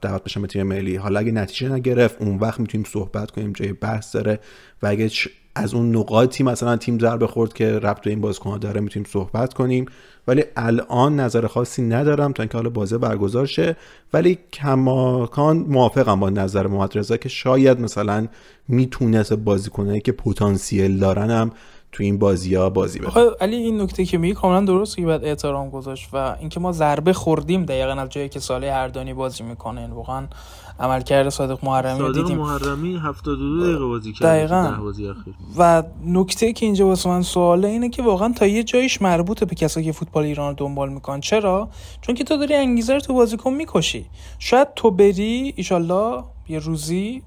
دعوت 0.00 0.24
بشن 0.24 0.42
به 0.42 0.48
تیم 0.48 0.62
ملی. 0.62 0.96
حالا 0.96 1.20
اگه 1.20 1.32
نتیجه 1.32 1.72
نگرفت 1.72 2.22
اون 2.22 2.36
وقت 2.36 2.60
می‌تونیم 2.60 2.86
صحبت 2.90 3.30
کنیم 3.30 3.52
جای 3.52 3.72
بحث 3.72 4.14
داره. 4.14 4.40
و 4.82 4.86
اگه 4.86 5.10
از 5.54 5.74
اون 5.74 5.96
نقاطی 5.96 6.44
مثلا 6.44 6.76
تیم 6.76 6.98
ضربه 6.98 7.26
خورد 7.26 7.52
که 7.52 7.78
ربط 7.78 8.00
به 8.00 8.10
این 8.10 8.20
بازیکن 8.20 8.58
داره 8.58 8.80
می‌تونیم 8.80 9.08
صحبت 9.12 9.54
کنیم. 9.54 9.86
ولی 10.28 10.44
الان 10.56 11.20
نظر 11.20 11.46
خاصی 11.46 11.82
ندارم 11.82 12.32
تا 12.32 12.42
اینکه 12.42 12.58
حالا 12.58 12.70
بازی 12.70 12.98
برگزار 12.98 13.46
شه. 13.46 13.76
ولی 14.12 14.38
کماکان 14.52 15.56
موافقم 15.56 16.20
با 16.20 16.30
نظر 16.30 16.66
محمد 16.66 16.98
رضا 16.98 17.16
که 17.16 17.28
شاید 17.28 17.80
مثلا 17.80 18.28
می‌تونست 18.68 19.32
بازیکنایی 19.32 20.00
که 20.00 20.12
پتانسیل 20.12 20.98
دارنم 20.98 21.50
تو 21.92 22.02
این 22.02 22.18
بازی 22.18 22.54
ها 22.54 22.70
بازی 22.70 22.98
بده. 22.98 23.30
علی 23.40 23.56
این 23.56 23.80
نکته 23.80 24.04
که 24.04 24.18
میگی 24.18 24.34
کاملا 24.34 24.64
درست 24.64 24.96
که 24.96 25.02
باید 25.02 25.24
احترام 25.24 25.70
گذاشت 25.70 26.08
و 26.12 26.36
اینکه 26.40 26.60
ما 26.60 26.72
ضربه 26.72 27.12
خوردیم 27.12 27.64
دقیقا 27.64 27.92
از 27.92 28.08
جایی 28.08 28.28
که 28.28 28.40
ساله 28.40 28.72
هردانی 28.72 29.14
بازی 29.14 29.42
می‌کنه. 29.42 29.80
یعنی 29.80 29.92
واقعا 29.92 30.26
عملکرد 30.80 31.28
صادق 31.28 31.64
محرمی 31.64 31.98
صادق 31.98 32.14
دیدیم. 32.14 32.38
محرمی 32.38 32.96
72 32.96 33.64
دقیقه 33.64 33.86
بازی 33.86 34.12
کرد 34.12 34.28
دقیقاً. 34.28 34.72
و 35.58 35.82
نکته 36.06 36.52
که 36.52 36.66
اینجا 36.66 36.86
واسه 36.86 37.08
من 37.08 37.22
سواله 37.22 37.68
اینه 37.68 37.88
که 37.88 38.02
واقعا 38.02 38.32
تا 38.32 38.46
یه 38.46 38.62
جایش 38.62 39.02
مربوطه 39.02 39.46
به 39.46 39.54
کسایی 39.54 39.86
که 39.86 39.92
فوتبال 39.92 40.24
ایران 40.24 40.48
رو 40.48 40.54
دنبال 40.54 40.88
می‌کنن. 40.92 41.20
چرا؟ 41.20 41.68
چون 42.00 42.14
که 42.14 42.24
تو 42.24 42.36
داری 42.36 42.54
انگیزه 42.54 42.94
رو 42.94 43.00
تو 43.00 43.14
بازیکن 43.14 43.52
می‌کشی. 43.52 44.06
شاید 44.38 44.68
تو 44.76 44.90
بری 44.90 45.52
ایشالله 45.56 46.22
یه 46.48 46.58
روزی 46.58 47.22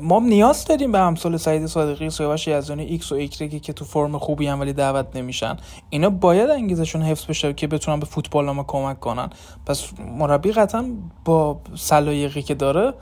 ما 0.00 0.20
نیاز 0.20 0.64
داریم 0.64 0.92
به 0.92 0.98
امثال 0.98 1.36
سعید 1.36 1.66
صادقی 1.66 2.10
سیاوش 2.10 2.48
یزدانی 2.48 2.82
ایکس 2.82 3.12
و 3.12 3.14
ایگرگی 3.14 3.60
که 3.60 3.72
تو 3.72 3.84
فرم 3.84 4.18
خوبی 4.18 4.46
هم 4.46 4.60
ولی 4.60 4.72
دعوت 4.72 5.06
نمیشن. 5.14 5.56
اینا 5.90 6.10
باید 6.10 6.50
انگیزشون 6.50 7.02
حفظ 7.02 7.26
بشه 7.26 7.52
که 7.52 7.66
بتونن 7.66 8.00
به 8.00 8.06
فوتبال 8.06 8.50
ما 8.50 8.64
کمک 8.64 9.00
کنن. 9.00 9.30
پس 9.66 9.90
مربی 10.18 10.52
قطعا 10.52 10.84
با 11.24 11.60
سلایقی 11.74 12.42
که 12.42 12.54
داره 12.54 12.94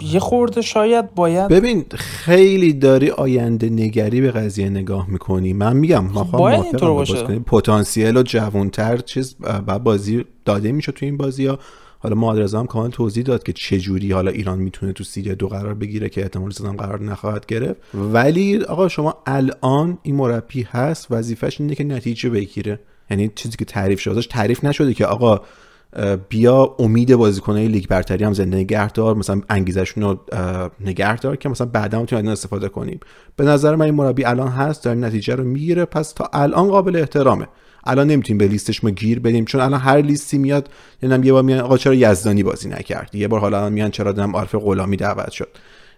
یه 0.00 0.20
خورده 0.20 0.62
شاید 0.62 1.14
باید 1.14 1.48
ببین 1.48 1.84
خیلی 1.94 2.72
داری 2.72 3.10
آینده 3.10 3.68
نگری 3.68 4.20
به 4.20 4.30
قضیه 4.30 4.68
نگاه 4.68 5.10
می‌کنی. 5.10 5.52
من 5.52 5.76
میگم 5.76 6.04
ما 6.04 6.24
باید 6.24 6.64
اینطور 6.64 6.92
باشه. 6.92 7.24
پتانسیل 7.38 8.16
و 8.16 8.22
جوانتر 8.22 8.96
چیز 8.96 9.36
بعد 9.66 9.84
بازی 9.84 10.24
داده 10.44 10.72
میشه 10.72 10.92
تو 10.92 11.06
این 11.06 11.16
بازی 11.16 11.46
ها 11.46 11.58
حالا 12.04 12.16
محمد 12.16 12.54
هم 12.54 12.66
کامل 12.66 12.90
توضیح 12.90 13.24
داد 13.24 13.42
که 13.42 13.52
چه 13.52 13.78
جوری 13.78 14.12
حالا 14.12 14.30
ایران 14.30 14.58
می‌تونه 14.58 14.92
تو 14.92 15.04
سیری 15.04 15.34
دو 15.34 15.48
قرار 15.48 15.74
بگیره 15.74 16.08
که 16.08 16.22
احتمال 16.22 16.50
زدن 16.50 16.76
قرار 16.76 17.02
نخواهد 17.02 17.46
گرفت. 17.46 17.80
ولی 17.94 18.64
آقا 18.64 18.88
شما 18.88 19.22
الان 19.26 19.98
این 20.02 20.14
مربی 20.14 20.62
هست 20.62 21.06
وظیفش 21.10 21.60
اینه 21.60 21.74
که 21.74 21.84
نتیجه 21.84 22.30
بگیره. 22.30 22.80
یعنی 23.10 23.30
چیزی 23.34 23.56
که 23.56 23.64
تعریف 23.64 24.00
شده 24.00 24.22
تعریف 24.22 24.64
نشده 24.64 24.94
که 24.94 25.06
آقا 25.06 25.40
بیا 26.28 26.76
امید 26.78 27.14
بازیکنای 27.16 27.68
لیگ 27.68 27.86
برتری 27.86 28.24
هم 28.24 28.32
زنده 28.32 28.56
نگهدار 28.56 29.14
مثلا 29.14 29.40
انگیزشون 29.50 30.02
رو 30.02 30.20
نگهدار 30.80 31.36
که 31.36 31.48
مثلا 31.48 31.66
بعدا 31.66 32.00
می‌تونیم 32.00 32.28
استفاده 32.28 32.68
کنیم. 32.68 33.00
به 33.36 33.44
نظر 33.44 33.74
من 33.76 33.84
این 33.84 33.94
مربی 33.94 34.24
الان 34.24 34.48
هست 34.48 34.84
داره 34.84 34.98
نتیجه 34.98 35.34
رو 35.34 35.44
می‌گیره. 35.44 35.84
پس 35.84 36.12
تا 36.12 36.30
الان 36.32 36.68
قابل 36.68 36.96
احترامه. 36.96 37.48
الان 37.86 38.06
نمی‌تونیم 38.06 38.38
به 38.38 38.48
لیستش 38.48 38.84
ما 38.84 38.90
گیر 38.90 39.20
بدیم 39.20 39.44
چون 39.44 39.60
الان 39.60 39.80
هر 39.80 40.00
لیستی 40.00 40.38
میاد 40.38 40.68
نمی‌دونم 41.02 41.24
یه 41.24 41.32
بار 41.32 41.42
میان 41.42 41.60
آقا 41.60 41.76
چرا 41.76 41.94
یزدانی 41.94 42.42
بازی 42.42 42.68
نکرد؟ 42.68 43.14
یه 43.14 43.28
بار 43.28 43.40
حالا 43.40 43.70
میان 43.70 43.90
چرا 43.90 44.12
دم 44.12 44.36
عارف 44.36 44.54
غلامی 44.54 44.96
دعوت 44.96 45.30
شد؟ 45.30 45.48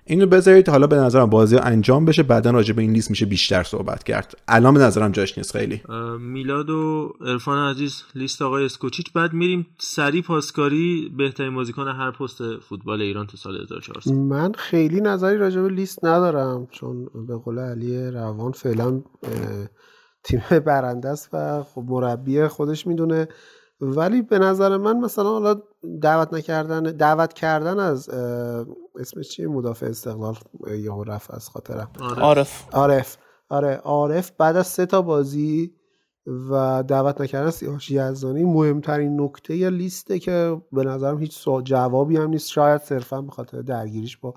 اینو 0.09 0.27
بذارید 0.27 0.69
حالا 0.69 0.87
به 0.87 0.97
نظرم 0.97 1.31
بازی 1.31 1.57
انجام 1.57 2.05
بشه 2.05 2.23
بعدا 2.23 2.51
راجع 2.51 2.75
به 2.75 2.83
این 2.83 2.93
لیست 2.93 3.11
میشه 3.11 3.27
بیشتر 3.27 3.63
صحبت 3.63 4.05
کرد. 4.05 4.35
الان 4.49 4.75
به 4.75 4.81
نظرم 4.81 5.13
جاش 5.13 5.39
نیست 5.39 5.53
خیلی. 5.53 5.83
میلاد 6.21 6.71
و 6.71 7.13
عرفان 7.21 7.71
عزیز 7.71 8.03
لیست 8.15 8.43
آقای 8.43 8.65
اسکوچیچ. 8.65 9.13
بعد 9.13 9.33
میریم 9.33 9.67
سری 9.79 10.23
پاسکاری 10.23 11.13
بهترین 11.17 11.55
بازیکن 11.55 11.89
هر 11.89 12.11
پست 12.11 12.59
فوتبال 12.69 13.01
ایران 13.01 13.27
تو 13.27 13.37
سال 13.37 13.63
1400 13.63 14.13
من 14.13 14.53
خیلی 14.53 15.01
نظری 15.01 15.37
راجع 15.37 15.61
به 15.61 15.69
لیست 15.69 16.05
ندارم 16.05 16.69
چون 16.71 17.09
به 17.29 17.37
قول 17.37 17.59
علی 17.59 18.11
روان 18.11 18.53
فعلا 18.53 19.03
تیم 20.27 20.43
برنده 20.67 21.09
است 21.09 21.29
و 21.33 21.63
خب 21.63 21.85
مربی 21.87 22.47
خودش 22.47 22.87
می‌دونه. 22.87 23.29
ولی 23.81 24.23
به 24.23 24.39
نظر 24.39 24.77
من 24.77 24.99
مثلا 24.99 25.25
حالا 25.25 25.61
دعوت 26.03 26.35
نکردن 26.35 26.83
دعوت 26.83 27.33
کردن 27.33 27.79
از 27.79 28.09
اسمش 29.01 29.29
چیه؟ 29.29 29.47
مدافع 29.47 29.87
استقلال 29.87 30.37
یهو 30.79 31.05
رفت 31.05 31.31
از 31.31 31.49
خاطرم. 31.49 31.91
عارف. 32.21 32.65
عارف. 32.73 33.17
آره 33.49 33.75
عارف 33.75 34.31
بعد 34.39 34.57
از 34.57 34.67
سه 34.67 34.87
تا 34.87 35.03
بازی 35.03 35.75
و 36.51 36.85
دعوت 36.89 37.21
نکردن 37.21 37.51
سیاوش 37.51 37.91
یزدانی 37.91 38.45
مهمترین 38.45 39.21
نکته 39.21 39.57
یا 39.57 39.69
لیسته 39.69 40.19
که 40.19 40.63
به 40.73 40.85
نظرم 40.85 41.19
هیچ 41.19 41.49
جوابی 41.65 42.17
هم 42.17 42.29
نیست. 42.29 42.49
شاید 42.49 42.81
صرفا 42.81 43.23
به 43.23 43.31
خاطر 43.31 43.63
درگیریش 43.63 44.17
با 44.17 44.35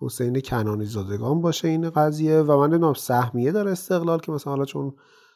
حسین 0.00 0.40
کنانی 0.40 0.84
زادگان 0.84 1.40
باشه 1.40 1.68
این 1.68 1.90
قضیه. 1.90 2.40
و 2.40 2.58
من 2.58 2.70
نمی‌دونم 2.70 2.94
سهمیه 2.94 3.52
داره 3.52 3.70
استقلال 3.70 4.18
که 4.18 4.32
مثلا 4.32 4.52
حالا 4.52 4.64
چون 4.64 4.94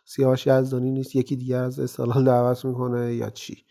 سیاوش 0.09 0.47
یزدانی 0.47 0.91
نیست 0.91 1.17
یکی 1.17 1.37
دیگر 1.37 1.63
از 1.63 1.81
استقلال 1.81 2.25
دعوت 2.25 2.65
می‌کنه 2.65 3.15
یا 3.15 3.31
چی؟ 3.31 3.65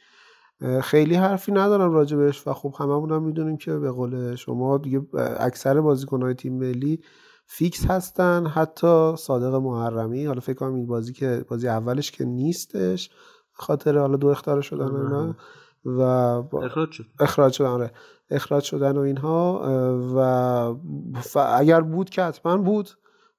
خیلی 0.84 1.15
حرفی 1.15 1.51
ندارم 1.51 1.91
راجبش 1.91 2.47
و 2.47 2.53
خب 2.53 2.76
هممون 2.80 3.11
هم 3.11 3.23
می‌دونیم 3.23 3.57
که 3.57 3.73
به 3.73 3.91
قول 3.91 4.35
شما 4.35 4.77
دیگه 4.77 5.01
اکثر 5.39 5.81
بازیکنهای 5.81 6.34
تیم 6.34 6.53
ملی 6.53 7.03
فیکس 7.45 7.85
هستن 7.85 8.45
حتی 8.47 9.15
صادق 9.18 9.55
محرمی 9.55 10.26
حالا 10.26 10.39
فکر 10.39 10.53
کنم 10.53 10.76
این 10.76 10.88
بازی 10.88 11.14
که 11.14 11.45
بازی 11.49 11.68
اولش 11.68 12.11
که 12.11 12.26
نیستش 12.26 13.09
خاطر 13.51 13.97
حالا 13.97 14.18
دو 14.18 14.27
اختار 14.27 14.61
شدن 14.61 14.95
اینا 14.95 15.35
و 15.85 16.01
اخراج 16.01 16.91
شد. 16.91 17.05
اخراج 17.19 17.53
شدن 17.53 17.68
آره. 17.68 17.91
اخراج 18.30 18.64
شدن 18.64 18.97
و 18.97 19.01
اینها 19.01 19.61
و 20.15 21.39
اگر 21.39 21.81
بود 21.81 22.09
که 22.09 22.23
حتما 22.23 22.57
بود 22.57 22.89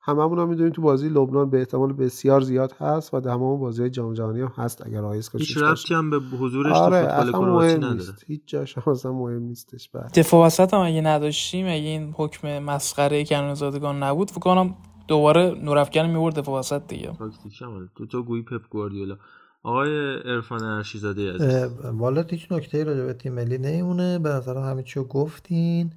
هممون 0.09 0.39
هم 0.39 0.49
می‌دونیم 0.49 0.73
تو 0.73 0.83
بازی 0.83 1.09
لبنان 1.09 1.51
به 1.51 1.59
احتمال 1.59 1.93
بسیار 1.93 2.41
زیاد 2.41 2.73
هست 2.79 3.15
و 3.15 3.21
تمام 3.21 3.61
بازی 3.61 3.91
جام 3.91 4.15
جهانی 4.15 4.41
هم 4.41 4.53
هست 4.57 4.87
اگر 4.87 5.05
آیس 5.05 5.37
هیچ 5.37 5.57
ربطی 5.57 5.95
هم 5.95 6.11
به 6.11 6.19
حضورش 6.19 6.77
آره 6.77 7.03
تو 7.03 7.09
فوتبال 7.09 7.33
کرواتی 7.33 7.75
نداره. 7.75 7.95
نیست. 7.95 8.25
هیچ 8.27 8.41
جاش 8.47 8.79
هم 8.79 8.93
اصلا 8.93 9.13
مهم 9.13 9.43
نیستش 9.43 9.89
بعد 9.89 10.19
دفاع 10.19 10.47
وسط 10.47 10.75
هم 10.75 10.81
اگه 10.81 11.01
نداشتیم 11.01 11.67
اگه 11.67 11.75
این 11.75 12.15
حکم 12.17 12.59
مسخره 12.59 13.25
کنون 13.25 14.03
نبود 14.03 14.31
فکر 14.31 14.41
کنم 14.41 14.75
دوباره 15.09 15.55
نورافکن 15.63 16.07
میورد 16.07 16.39
دفاع 16.39 16.59
وسط 16.59 16.83
دیگه. 16.89 17.13
تاکتیک 17.19 17.63
هم 17.63 17.91
تو 17.97 18.07
تو 18.07 18.23
گویی 18.23 18.43
پپ 18.43 18.69
گواردیولا. 18.71 19.17
آقای 19.63 20.15
عرفان 20.15 20.65
ارشیزاده 20.65 21.35
عزیز. 21.35 21.69
والا 21.85 22.23
هیچ 22.23 22.53
نکته 22.53 22.85
راجع 22.85 23.05
به 23.05 23.13
تیم 23.13 23.33
ملی 23.33 23.59
نمیمونه. 23.59 24.19
به 24.19 24.29
نظرم 24.29 24.63
همه 24.63 24.83
چیو 24.83 25.05
گفتین. 25.05 25.93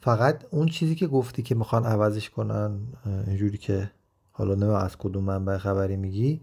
فقط 0.00 0.44
اون 0.50 0.68
چیزی 0.68 0.94
که 0.94 1.06
گفتی 1.06 1.42
که 1.42 1.54
می‌خوان 1.54 1.84
عوضش 1.84 2.30
کنن 2.30 2.80
اینجوری 3.26 3.58
که 3.58 3.90
حالا 4.32 4.54
نه 4.54 4.66
از 4.66 4.96
کدوم 4.98 5.24
منبع 5.24 5.58
خبری 5.58 5.96
میگی 5.96 6.40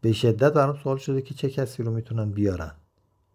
به 0.00 0.12
شدت 0.12 0.52
برام 0.52 0.76
سوال 0.76 0.96
شده 0.96 1.22
که 1.22 1.34
چه 1.34 1.50
کسی 1.50 1.82
رو 1.82 1.92
می‌تونن 1.92 2.30
بیارن. 2.30 2.72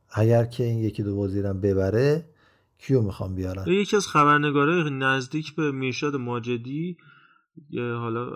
اگر 0.09 0.45
که 0.45 0.63
این 0.63 0.79
یکی 0.79 1.03
دو 1.03 1.15
وزیرم 1.15 1.61
ببره 1.61 2.25
کیو 2.77 3.01
می‌خوان 3.01 3.35
بیارن؟ 3.35 3.67
یکی 3.67 3.95
از 3.95 4.07
خبرنگاره 4.07 4.89
نزدیک 4.89 5.55
به 5.55 5.71
میرشاد 5.71 6.15
ماجدی 6.15 6.97
یه 7.69 7.93
حالا 7.93 8.29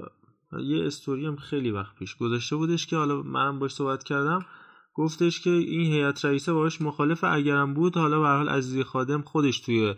یه 0.63 0.85
استوری 0.85 1.25
هم 1.25 1.35
خیلی 1.35 1.71
وقت 1.71 1.95
پیش 1.95 2.15
گذاشته 2.15 2.55
بودش 2.55 2.87
که 2.87 2.95
حالا 2.95 3.21
منم 3.21 3.59
باش 3.59 3.73
صحبت 3.73 4.03
کردم. 4.03 4.45
گفتش 4.95 5.41
که 5.41 5.49
این 5.49 5.93
هیئت 5.93 6.25
رئیسه 6.25 6.53
باش 6.53 6.81
مخالف 6.81 7.23
اگرم 7.23 7.73
بود 7.73 7.97
حالا 7.97 8.19
به 8.19 8.27
حال 8.27 8.49
عزیزی 8.49 8.83
خادم 8.83 9.21
خودش 9.21 9.59
توی 9.59 9.95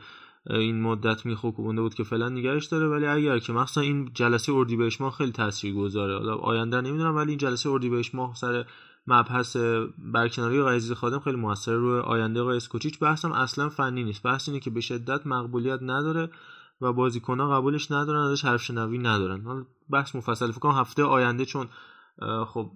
این 0.49 0.81
مدت 0.81 1.25
میخوکونده 1.25 1.81
بود 1.81 1.93
که 1.93 2.03
فعلا 2.03 2.29
نگرش 2.29 2.65
داره. 2.65 2.87
ولی 2.87 3.05
اگر 3.05 3.39
که 3.39 3.53
مخصوصا 3.53 3.81
این 3.81 4.11
جلسه 4.13 4.53
اردیبهشت 4.53 5.01
ماه 5.01 5.11
خیلی 5.11 5.31
تاثیرگذاره. 5.31 6.17
حالا 6.17 6.35
آینده 6.35 6.81
نمی‌دونم 6.81 7.15
ولی 7.15 7.29
این 7.29 7.37
جلسه 7.37 7.69
اردیبهشت 7.69 8.15
ماه 8.15 8.35
سر 8.35 8.65
مبحث 9.07 9.57
برکناری 9.97 10.59
آقای 10.59 10.75
عزیزی 10.75 10.93
خادم 10.93 11.19
خیلی 11.19 11.37
موثر 11.37 11.73
روی 11.73 11.99
آینده 11.99 12.41
آقای 12.41 12.57
اسکوچیچ. 12.57 12.99
بحثم 12.99 13.31
اصلا 13.31 13.69
فنی 13.69 14.03
نیست. 14.03 14.23
بحث 14.23 14.49
اینه 14.49 14.59
که 14.59 14.69
به 14.69 14.81
شدت 14.81 15.27
مقبولیت 15.27 15.79
نداره 15.81 16.29
و 16.81 16.93
بازیکن‌ها 16.93 17.57
قبولش 17.57 17.91
ندارن 17.91 18.19
ازش 18.19 18.45
حرف 18.45 18.61
شنوی 18.61 18.97
ندارن. 18.97 19.41
حالا 19.41 19.65
بحث 19.89 20.15
مفصل 20.15 20.51
فکر 20.51 20.69
هفته 20.69 21.03
آینده 21.03 21.45
چون 21.45 21.67
خب 22.47 22.71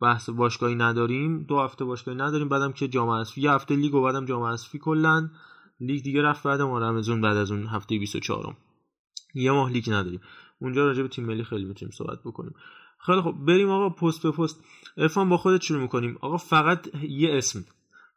بحث 0.00 0.30
باشگاهی 0.30 0.74
نداریم 0.74 1.42
دو 1.42 1.60
هفته 1.60 1.84
باشگاهی 1.84 2.18
نداریم 2.18 2.48
بعدم 2.48 2.72
که 2.72 2.88
جام 2.88 3.08
اسفی 3.08 3.40
یه 3.40 3.52
هفته 3.52 3.76
لیگ 3.76 3.94
و 3.94 4.02
بعدم 4.02 4.24
جام 4.24 4.42
اسفی 4.42 4.78
کلا. 4.78 5.28
لیگ 5.80 6.02
دیگه 6.02 6.22
رفت 6.22 6.42
بعد 6.42 6.60
ما 6.60 6.78
رمزون 6.78 7.20
بعد 7.20 7.36
از 7.36 7.50
اون 7.50 7.66
هفته 7.66 7.98
24 7.98 8.56
یه 9.34 9.52
ماه 9.52 9.70
لیگ 9.70 9.90
نداریم. 9.90 10.20
اونجا 10.58 10.84
راجع 10.84 11.02
به 11.02 11.08
تیم 11.08 11.24
ملی 11.24 11.44
خیلی 11.44 11.64
می‌تونیم 11.64 11.92
صحبت 11.92 12.18
بکنیم. 12.24 12.54
خیلی 12.98 13.20
خب 13.20 13.32
بریم 13.32 13.70
آقا 13.70 13.90
پست 13.90 14.22
به 14.22 14.30
پست. 14.30 14.64
ارفان 14.96 15.28
با 15.28 15.36
خودت 15.36 15.62
شروع 15.62 15.82
می‌کنیم. 15.82 16.18
آقا 16.20 16.36
فقط 16.36 16.88
یه 17.08 17.36
اسم. 17.36 17.64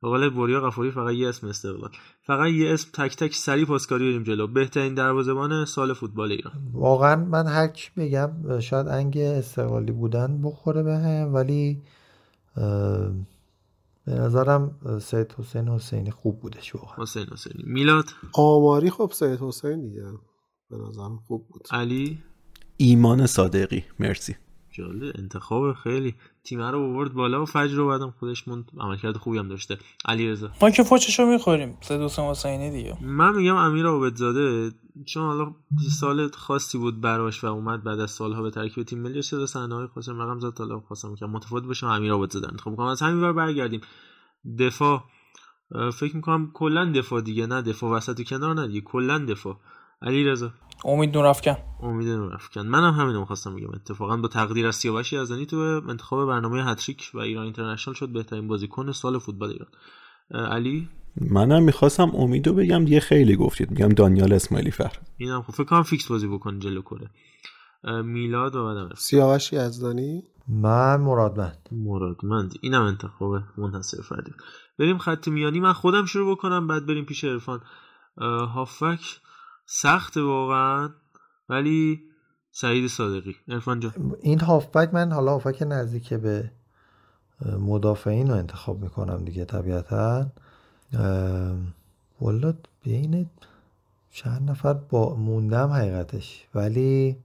قول 0.02 0.30
بوریا 0.30 0.62
قفوری 0.62 0.92
فقط 0.92 1.14
یه 1.14 1.30
اسم 1.30 1.48
استقلال. 1.48 1.90
فقط 2.22 2.50
یه 2.50 2.74
اسم 2.74 2.90
تک 2.94 3.16
تک 3.16 3.34
سری 3.34 3.66
پاسکاری 3.66 4.10
بریم 4.10 4.24
جلو. 4.24 4.48
بهترین 4.48 4.94
دروازه‌بان 4.94 5.66
سال 5.66 5.94
فوتبال 5.94 6.32
ایران. 6.32 6.54
واقعا 6.74 7.16
من 7.16 7.48
هر 7.48 7.68
چی 7.68 7.92
بگم 7.98 8.60
شاید 8.60 8.88
انگ 8.88 9.18
استقلالی 9.18 9.92
بودن 9.92 10.42
بخوره 10.42 10.84
بهم 10.84 11.34
ولی 11.34 11.84
به 14.06 14.14
نظرم 14.14 14.76
سید 15.02 15.32
حسین 15.38 15.68
حسینی 15.68 16.12
خوب 16.12 16.40
بودش 16.40 16.76
واقعا. 16.76 17.04
حسین 17.04 17.26
حسینی. 17.32 17.64
میلاد؟ 17.64 18.06
آماری 18.34 18.90
خب 18.90 19.12
سید 19.14 19.40
حسین 19.40 19.82
دیگه. 19.82 20.04
به 20.70 20.78
نظرم 20.78 21.18
خوب 21.28 21.48
بود. 21.48 21.68
علی؟ 21.72 22.24
ایمان 22.78 23.26
صادقی. 23.26 23.84
مرسی. 24.00 24.36
جالب 24.72 25.16
انتخاب 25.16 25.74
خیلی 25.74 26.16
تیم 26.50 26.62
رو 26.62 26.84
آورد 26.84 27.14
بالا 27.14 27.42
و 27.42 27.46
فجر 27.46 27.76
رو 27.76 27.88
بعدم 27.88 28.14
خودش 28.20 28.48
من 28.48 28.66
عملکرد 28.80 29.18
خوبی 29.18 29.38
هم 29.38 29.48
داشته. 29.48 29.78
علی 30.06 30.28
رضا 30.28 30.50
ما 30.62 30.70
که 30.70 30.84
فوچشو 30.84 31.26
می‌خوریم. 31.26 31.78
سه 31.82 31.98
دوست 31.98 32.20
حسینی 32.20 32.72
دیگه. 32.72 32.98
من 33.02 33.36
میگم 33.36 33.56
امیر 33.56 33.86
عابدزاده 33.86 34.72
چون 35.06 35.24
حالا 35.24 35.56
سال 36.00 36.32
خاصی 36.32 36.78
بود 36.78 37.02
براش 37.02 37.44
و 37.44 37.48
اومد 37.48 37.84
بعد 37.84 38.00
از 38.00 38.12
سالها 38.12 38.42
به 38.42 38.52
ترکیب 38.52 38.84
تیم 38.84 39.00
ملی 39.00 39.24
شده 39.24 39.46
صحنه 39.46 39.76
های 39.76 39.88
رقم 40.08 40.40
زد 40.40 40.58
حالا 40.58 40.80
خواستم 40.80 41.16
که 41.16 41.26
متفاوت 41.26 41.64
بشه 41.64 41.88
امیر 41.88 42.12
عابدزاده 42.12 42.48
انتخاب 42.48 42.76
کنم 42.76 42.88
از 42.88 43.02
همین 43.02 43.24
ور 43.24 43.34
برگردیم. 43.34 43.82
دفاع. 44.60 45.04
فکر 45.94 46.16
می‌کنم 46.16 46.52
کلا 46.54 46.92
دفاع 46.96 47.22
دیگه 47.22 47.46
نه 47.46 47.62
دفاع 47.62 47.92
وسط 47.92 48.20
و 48.20 48.24
کنار 48.24 48.56
نه 48.56 48.68
دیگه. 48.68 48.82
کلا 48.82 49.18
دفاع. 49.18 49.58
علیرضا. 50.02 50.52
امید 50.86 51.18
نورافکن 51.18 51.58
امید 51.82 52.08
نورافکن 52.08 52.62
منم 52.62 52.94
هم 52.94 53.02
همینو 53.02 53.20
می‌خواستم 53.20 53.56
بگم. 53.56 53.70
اتفاقا 53.74 54.18
با 54.18 54.28
تقدیر 54.28 54.68
از 54.68 54.76
سیاوش 54.76 55.14
یزدانی 55.14 55.46
تو 55.46 55.58
انتخاب 55.90 56.28
برنامه 56.28 56.66
هتریک 56.66 57.12
و 57.14 57.20
ایران 57.20 57.44
اینترنشنال 57.44 57.96
شد 57.96 58.10
بهترین 58.10 58.48
بازیکن 58.48 58.92
سال 58.92 59.20
فوتبال 59.20 59.50
ایران. 59.50 59.70
علی؟ 60.52 60.90
منم 61.22 61.64
می‌خواستم 61.64 62.12
امیدو 62.16 62.54
بگم 62.54 62.86
دیگه 62.86 63.00
خیلی 63.00 63.36
گفتید. 63.36 63.72
میگم 63.72 63.90
دانیال 63.90 64.34
اسماعیلی 64.34 64.72
فر. 64.72 64.92
اینم 65.18 65.42
خب 65.42 65.54
فکر 65.54 65.64
کنم 65.64 65.84
فیکس 65.84 66.08
بازی 66.08 66.28
بکن 66.28 66.60
جلو 66.60 66.82
کنه. 66.82 67.10
میلاد 68.04 68.56
و 68.56 68.66
بعدم 68.66 68.90
سیاوش 68.96 69.54
یزدانی؟ 69.54 70.24
من 70.48 71.02
مرادمند. 71.02 71.70
مرادمند. 71.72 72.54
اینم 72.62 72.82
انتخاب 72.82 73.44
منحصر 73.58 74.02
فردی. 74.02 74.32
بریم 74.80 74.98
خط 74.98 75.28
میانی. 75.28 75.60
من 75.60 75.74
خودم 75.74 76.06
شروع 76.06 76.36
بکنم 76.36 76.68
بعد 76.68 76.86
بریم 76.86 77.06
پیش 77.06 77.24
عرفان. 77.24 77.62
هافک. 78.54 79.00
سخت 79.70 80.18
واقعا. 80.18 80.90
ولی 81.50 82.02
سعید 82.52 82.88
صادقی 82.88 83.36
ارفان 83.48 83.80
جان. 83.80 84.16
این 84.22 84.40
هافبک 84.40 84.94
من 84.94 85.12
حالا 85.12 85.32
هافبک 85.32 85.64
نزدیک 85.68 86.14
به 86.14 86.52
مدافعین 87.60 88.30
رو 88.30 88.36
انتخاب 88.36 88.82
می‌کنم 88.82 89.26
دیگه 89.26 89.46
طبیعتا. 89.46 90.28
والا 92.22 92.54
بین 92.84 93.30
چند 94.12 94.50
نفر 94.50 94.74
با 94.74 95.16
موندم 95.16 95.70
حقیقتش. 95.70 96.48
ولی 96.56 97.18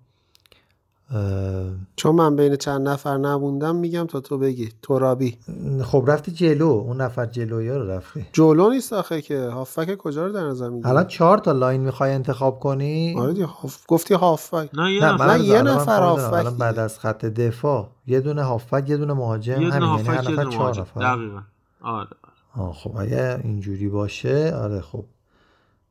چون 1.97 2.15
من 2.15 2.37
بین 2.37 2.57
چند 2.57 2.89
نفر 2.89 3.17
نبوندم 3.17 3.77
میگم 3.77 4.07
تا 4.07 4.21
تو 4.21 4.39
بگی. 4.39 4.73
ترابی. 4.83 5.39
خب 5.85 6.05
رفتی 6.07 6.33
جلو. 6.33 6.67
اون 6.67 7.01
نفر 7.01 7.27
جلوی 7.27 7.69
رو 7.71 7.91
رفتی. 7.91 8.27
جلو 8.33 8.71
نیست 8.71 8.93
آخه 8.93 9.23
که. 9.23 9.49
هافبک 9.49 9.97
کجا 9.97 10.27
رو 10.27 10.33
در 10.33 10.45
نظر 10.45 10.69
می‌گیری؟ 10.69 10.89
الان 10.89 11.07
چهار 11.07 11.39
تا 11.39 11.53
لاین 11.53 11.81
می‌خوای 11.81 12.13
انتخاب 12.13 12.61
کنی؟ 12.61 13.15
آره 13.19 13.33
دیگه. 13.33 13.47
هاف... 13.47 13.85
گفتی 13.89 14.15
هافبک 14.15 14.71
نه 14.75 14.93
یه 14.93 15.01
نه 15.05 15.13
نفر. 15.13 15.27
من 15.27 15.45
یه 15.45 15.63
نفر 15.63 16.03
هافبک 16.03 16.33
الان 16.33 16.57
بعد 16.59 16.79
از 16.79 16.99
خط 16.99 17.25
دفاع. 17.25 17.89
یه 18.07 18.21
دونه 18.21 18.43
هافبک 18.43 18.89
یه 18.91 18.97
دونه 18.97 19.13
مهاجم. 19.13 19.63
یه 19.63 19.71
دونه 19.71 19.87
همین 19.87 19.89
یعنی 19.89 20.09
هر 20.09 20.15
هافبک 20.15 20.25
یه 20.29 20.33
نفر 20.35 20.43
دونه 20.43 20.55
چهار 20.55 20.65
مهاجم. 20.65 20.81
نفر. 20.83 21.01
دقیقا. 21.17 21.41
آره. 21.83 22.09
آه 22.57 22.73
خب 22.73 22.97
اگه 22.97 23.41
اینجوری 23.45 23.89
باشه 23.89 24.55
آره 24.57 24.81
خب. 24.81 25.05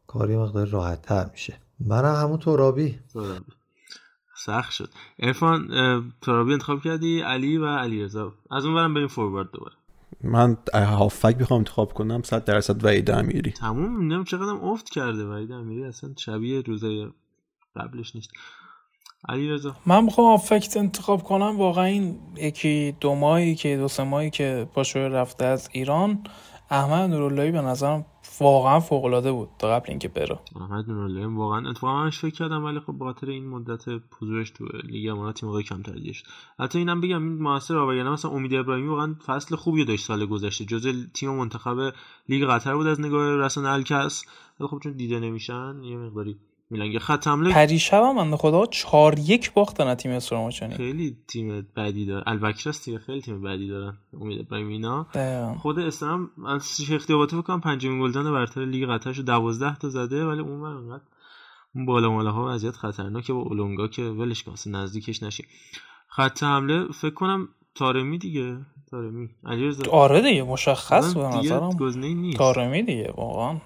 کار 0.08 0.26
یه 0.26 0.38
مقدار 0.38 0.68
راحت 0.68 1.02
تر 1.02 1.30
میشه. 1.32 1.54
منم 1.80 2.16
همون 2.16 2.38
ترابی. 2.40 3.00
ترابی. 3.14 3.46
سخت 4.46 4.72
شد. 4.72 4.90
ارفان 5.20 5.68
ترابی 6.22 6.54
انتخاب 6.54 6.82
کردی؟ 6.82 7.22
علی 7.22 7.58
و 7.58 7.68
علی 7.68 8.04
رضا 8.04 8.34
از 8.52 8.66
اون 8.66 8.76
برم 8.76 8.94
بریم 8.94 9.08
فوروارد 9.08 9.52
دوباره. 9.52 9.76
من 10.24 10.58
هافک 10.74 11.38
بخوام 11.38 11.58
انتخاب 11.58 11.94
کنم. 11.94 12.22
100 12.24 12.46
درصد 12.46 12.86
وحید 12.86 13.12
امیری. 13.12 13.52
تموم؟ 13.52 13.98
نمی‌دونم 13.98 14.24
چقدر 14.24 14.52
افت 14.64 14.90
کرده 14.90 15.26
وحید 15.26 15.52
امیری. 15.52 15.84
اصلا 15.84 16.14
شبیه 16.18 16.62
روزای 16.62 17.08
قبلش 17.76 18.16
نیست. 18.16 18.30
علی 19.30 19.50
رضا 19.50 19.76
من 19.86 20.04
می‌خوام 20.04 20.34
آفکت 20.34 20.78
انتخاب 20.78 21.24
کنم. 21.24 21.58
واقعا 21.58 21.86
این 21.86 22.20
یکی 22.38 22.96
دو 23.00 23.16
ماهی 23.16 23.56
که 23.56 23.78
دو 23.78 23.88
سه 23.88 24.04
ماهی 24.04 24.30
که 24.30 24.68
پاشو 24.74 25.00
رفته 25.00 25.46
از 25.46 25.70
ایران. 25.72 26.24
احمد 26.74 27.10
نوراللهی 27.10 27.52
به 27.52 27.62
نظرم 27.62 28.06
واقعا 28.40 28.80
فوق 28.80 29.06
العاده 29.06 29.32
بود 29.32 29.50
تا 29.60 29.76
قبل 29.76 29.86
اینکه 29.90 30.08
بره. 30.08 30.40
احمد 30.56 30.90
نوراللهی 30.90 31.26
واقعا 31.26 31.70
اتفاقا 31.70 32.04
منش 32.04 32.20
فکر 32.20 32.36
کردم 32.36 32.64
ولی 32.64 32.80
خب 32.80 32.96
بخاطر 33.00 33.30
این 33.30 33.48
مدت 33.48 33.84
حضورش 34.22 34.50
تو 34.50 34.66
لیگ 34.84 35.10
امارات 35.10 35.36
تیم 35.36 35.50
موقع 35.50 35.62
کم 35.62 35.82
تر 35.82 36.12
شد 36.14 36.26
حتی 36.60 36.80
اینم 36.80 37.02
بگم 37.02 37.24
این 37.24 37.42
موثر 37.42 37.78
وگرنه 37.78 38.10
مثلا 38.10 38.32
امید 38.32 38.54
ابراهیمی 38.54 38.88
واقعا 38.88 39.16
فصل 39.26 39.56
خوبی 39.56 39.86
داشت 39.86 40.06
سال 40.06 40.26
گذشته. 40.26 40.66
جزء 40.66 40.94
تیم 41.14 41.30
منتخب 41.30 41.94
لیگ 42.30 42.46
قطر 42.46 42.76
بود 42.76 42.88
از 42.88 43.02
نگاه 43.02 43.36
رسانه 43.36 43.70
الکس 43.70 44.26
ولی 44.60 44.70
خب 44.70 44.80
چون 44.84 44.92
دیده 44.92 45.20
نمیشن 45.20 45.84
یه 45.84 45.98
مقداری 45.98 46.38
میلنگ 46.72 46.98
خط 46.98 47.28
حمله. 47.28 47.54
پریشب 47.54 48.04
هم 48.04 48.16
من 48.16 48.38
خدا 48.38 48.66
4 48.66 49.20
یک 49.20 49.54
باختن 49.54 49.96
تیم 49.96 50.12
استراماچانی 50.12 50.76
خیلی 50.76 51.18
تیم 51.28 51.68
بدی 51.76 52.06
داره. 52.06 52.24
البکرس 52.28 52.80
تیم 52.80 52.98
خیلی 52.98 53.22
تیم 53.22 53.42
بدی 53.42 53.68
دارن 53.68 53.98
امید 54.22 54.40
ابراهیم 54.40 54.68
اینا. 54.68 55.08
خود 55.58 55.80
استرام 55.80 56.30
از 56.48 56.78
شیخ 56.78 57.08
دیاباتی 57.08 57.36
بکنم 57.36 57.62
پنجمین 57.62 58.02
گلزن 58.02 58.32
برتر 58.32 58.66
لیگ 58.66 58.90
قطرش 58.90 59.20
12 59.20 59.76
تا 59.76 59.90
زده 59.90 60.26
ولی 60.26 60.42
اون 60.42 60.64
انقدر 60.64 61.04
اون 61.76 61.86
بالا 61.86 62.10
مالا 62.10 62.32
ها 62.32 62.54
وضعیت 62.54 62.76
خطرناکه 62.76 63.34
با 63.34 63.40
اولونگا 63.40 63.88
که 63.88 64.02
ولش 64.02 64.44
کن 64.44 64.54
نزدیکش 64.66 65.24
نشی. 65.24 65.44
خط 66.08 66.44
حمله 66.44 66.86
فکر 66.92 67.14
کنم 67.14 67.48
تارمی 67.76 68.18
دیگه. 68.18 68.58
تارمی. 68.92 69.30
علیرضا. 69.46 69.92
آره 69.92 70.22
دیگه 70.22 70.44
مشخص 70.44 71.14
به 71.14 71.24
نظرم. 71.24 71.70
تارمی 72.38 72.84
دیگه 72.84 73.14
واقعا. 73.18 73.58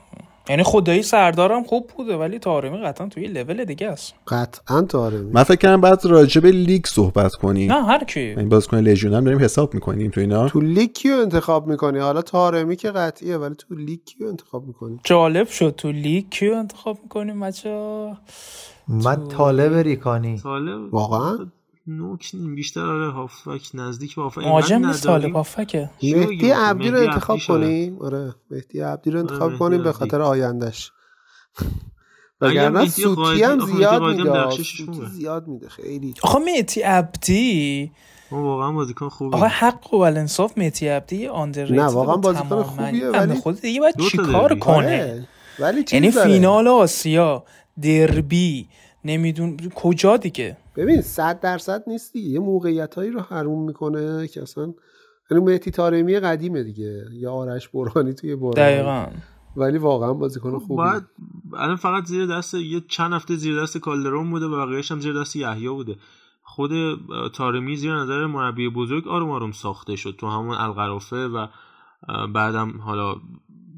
یعنی 0.50 0.64
خدایی 0.64 1.04
سردارم 1.04 1.64
خوب 1.64 1.92
بوده 1.98 2.16
ولی 2.16 2.40
تارمی 2.40 2.78
قطعا 2.78 3.08
توی 3.08 3.28
لول 3.28 3.66
دیگه 3.66 3.88
است. 3.88 4.14
قطعا 4.28 4.82
تارمی 4.82 5.32
من 5.32 5.44
فکر 5.44 5.56
کنم 5.56 5.82
بعد 5.82 6.06
راجع 6.06 6.42
به 6.42 6.52
لیگ 6.52 6.86
صحبت 6.86 7.32
کنیم 7.32 7.72
نه 7.72 7.86
هر 7.86 8.04
کی. 8.04 8.20
این 8.20 8.50
بازیکن 8.50 8.78
لژیونر 8.78 9.14
هم 9.14 9.24
داریم 9.24 9.40
حساب 9.40 9.74
می‌کنیم 9.74 10.12
تو 10.12 10.22
اینا. 10.22 10.50
تو 10.50 10.62
لیگ 10.62 10.92
کیو 10.94 11.14
انتخاب 11.14 11.68
می‌کنی؟ 11.68 12.00
حالا 12.00 12.22
تارمی 12.22 12.76
که 12.76 12.92
قطعیه 12.92 13.38
ولی 13.38 13.56
تو 13.56 13.76
لیگ 13.76 14.00
کیو 14.06 14.28
انتخاب 14.28 14.68
می‌کنی؟ 14.68 15.00
جالب 15.04 15.48
شد 15.48 15.74
تو 15.78 15.92
لیگ 15.92 16.30
کیو 16.30 16.54
انتخاب 16.54 17.00
می‌کنیم 17.04 17.40
بچه‌ها 17.40 18.08
من 18.88 19.28
طالب 19.28 19.74
ریکانی. 19.74 20.40
طالب؟ 20.40 20.94
واقعا؟ 20.94 21.38
نوک 21.88 22.36
بیشتر 22.36 22.86
آره 22.86 23.12
هافبک 23.12 23.70
نزدیک 23.74 24.16
به 24.16 24.22
هافبک. 24.22 24.38
مهاجم 24.38 24.86
نیست 24.86 25.04
طالب 25.04 25.36
هافبکه 25.36 25.90
مهدی 26.04 26.52
عبدی 26.52 26.90
رو 26.90 26.98
انتخاب 27.00 27.40
کنیم؟ 27.48 28.02
آره 28.02 28.36
مهدی 28.52 28.80
عبدی 28.80 29.12
رو 29.12 29.20
انتخاب 29.20 29.58
کنیم 29.58 29.84
به 29.84 29.92
خاطر 29.92 30.22
آیندهش. 30.22 30.92
وگرنه 32.42 32.86
سوتی 32.90 33.44
هم 33.44 33.60
زیاد 33.66 34.02
میده 34.02 34.50
سوتی 34.50 35.06
زیاد 35.12 35.48
میده. 35.48 35.70
خیلی. 35.70 36.14
آخه 36.24 36.40
مهدی 36.40 36.82
عبدی؟ 36.82 37.92
واقعا 38.32 38.72
بازیکن 38.72 39.10
خوبه. 39.10 39.38
آقا 39.38 39.48
حق 39.48 39.94
و 39.94 39.98
الانصاف 39.98 40.58
مهدی 40.58 40.88
عبدی 40.88 41.28
آندرریتد 41.28 41.80
نه 41.80 41.86
واقعا 41.86 42.16
بازیکن 42.16 42.64
خوبیه 42.64 43.10
ولی 43.10 43.36
خود 43.36 43.62
دیگه 43.62 43.80
باید 43.80 43.96
چیکار 44.00 44.60
کنه؟ 44.60 45.28
ولی 45.60 45.86
یعنی 45.92 46.12
فینال 46.12 46.68
آسیا 46.68 47.44
دربی 47.82 48.68
نمیدون 49.06 49.58
کجا 49.76 50.18
دیگه؟ 50.18 50.58
ببین 50.76 51.02
صد 51.02 51.40
درصد 51.40 51.84
نیست 51.88 52.14
دیگه. 52.14 52.30
یه 52.30 52.40
موقعیت 52.40 52.96
هایی 52.96 53.12
رو 53.12 53.20
حروم 53.20 53.66
می‌کنه 53.66 54.28
که 54.28 54.42
اصلا 54.42 54.74
یعنی 55.32 55.44
مهدی 55.44 55.72
تارمی 55.72 56.20
قدیمه 56.20 56.64
دیگه. 56.64 57.06
یا 57.14 57.34
آرش 57.34 57.70
برهانی 57.70 58.14
توی 58.14 58.36
برهانی 58.36 58.56
دقیقا. 58.56 59.06
ولی 59.58 59.78
واقعا 59.78 60.14
بازیکن 60.14 60.60
خوبی. 60.60 60.84
بعد 60.84 61.06
الان 61.54 61.76
فقط 61.76 62.06
زیر 62.06 62.26
دست 62.26 62.54
یه 62.54 62.82
چند 62.88 63.14
هفته 63.14 63.36
زیر 63.36 63.62
دست 63.62 63.78
کالدرون 63.78 64.30
بوده 64.30 64.46
و 64.46 64.66
بقیه‌اش 64.66 64.92
هم 64.92 65.00
زیر 65.00 65.20
دست 65.20 65.36
یحیی 65.36 65.70
بوده. 65.70 65.96
خود 66.44 66.72
تارمی 67.34 67.76
زیر 67.76 67.96
نظر 67.96 68.26
مربی 68.26 68.70
بزرگ 68.70 69.08
آروم 69.08 69.30
آروم 69.30 69.52
ساخته 69.52 69.96
شد 69.96 70.16
تو 70.20 70.28
همون 70.28 70.56
القرافه 70.58 71.16
و 71.16 71.48
بعدم 72.34 72.80
حالا 72.80 73.16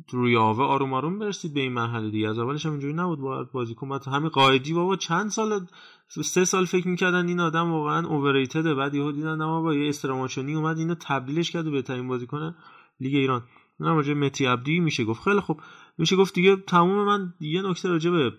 روی 0.10 0.38
آوه 0.38 0.64
آروم 0.64 0.94
آروم 0.94 1.20
برسید 1.20 1.54
به 1.54 1.60
این 1.60 1.74
مرحله 1.74 2.10
دیگه. 2.10 2.30
از 2.30 2.40
اولش 2.40 2.66
هم 2.66 2.72
اینجوری 2.72 2.94
نبود 2.94 3.20
با 3.20 3.44
بازیکن 3.44 3.90
بعد 3.90 4.08
همین 4.08 4.30
قائدی 4.30 4.74
بابا 4.74 4.96
چند 4.96 5.30
سال 5.30 5.68
سه 6.08 6.46
سال 6.46 6.66
فکر 6.66 6.88
می‌کردن 6.88 7.28
این 7.28 7.40
آدم 7.40 7.72
واقعا 7.72 8.08
اووریتده 8.08 8.76
بعد 8.76 8.96
یهو 8.96 9.12
دیدن 9.12 9.46
ما 9.46 9.62
با 9.62 9.74
یه 9.74 9.90
استراماچونی 9.90 10.56
اومد 10.56 10.78
اینو 10.78 10.96
تبدیلش 11.00 11.52
کرد 11.52 11.68
و 11.68 11.72
بهترین 11.72 12.08
بازیکن 12.08 12.56
لیگ 13.00 13.16
ایران. 13.16 13.44
نه 13.80 13.90
راجع 13.90 14.14
مهدی 14.14 14.46
عبدی 14.46 14.80
میشه 14.80 15.04
گفت. 15.04 15.24
خیلی 15.24 15.40
خوب. 15.40 15.62
میشه 15.98 16.16
گفت 16.16 16.34
دیگه 16.34 16.56
تموم 16.56 17.06
من 17.06 17.34
یه 17.40 17.62
نکته 17.62 17.90
راجع 17.90 18.12
به 18.12 18.34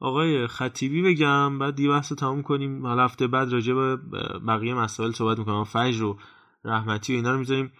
آقای 0.00 0.46
خطیبی 0.46 1.02
بگم. 1.02 1.58
بعد 1.58 1.74
دیگه 1.74 1.88
بحث 1.88 2.12
تموم 2.12 2.42
کنیم. 2.42 2.86
حالا 2.86 3.04
هفته 3.04 3.26
بعد 3.26 3.52
راجع 3.52 3.74
به 3.74 3.96
بقیه 4.46 4.74
مسائل 4.74 5.10
صحبت 5.10 5.38
می‌کنم. 5.38 5.64
فجر 5.64 6.04
و 6.04 6.18
رحمتی 6.64 7.12
و 7.12 7.16
اینا 7.16 7.32
رو 7.32 7.38
می‌ذاریم. 7.38 7.72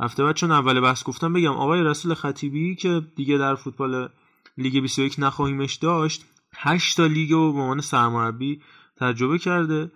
هفته 0.00 0.24
بعد 0.24 0.36
چون 0.36 0.52
اول 0.52 0.80
بحث 0.80 1.04
گفتم 1.04 1.32
بگم 1.32 1.52
آقای 1.52 1.82
رسول 1.82 2.14
خطیبی 2.14 2.74
که 2.74 3.02
دیگه 3.16 3.38
در 3.38 3.54
فوتبال 3.54 4.08
لیگ 4.58 4.82
21 4.82 5.16
نخواهیمش 5.18 5.74
داشت 5.74 6.24
8 6.54 6.96
تا 6.96 7.06
لیگ 7.06 7.32
رو 7.32 7.52
به 7.52 7.60
عنوان 7.60 7.80
سرمربی 7.80 8.60
تجربه 8.96 9.38
کرده 9.38 9.90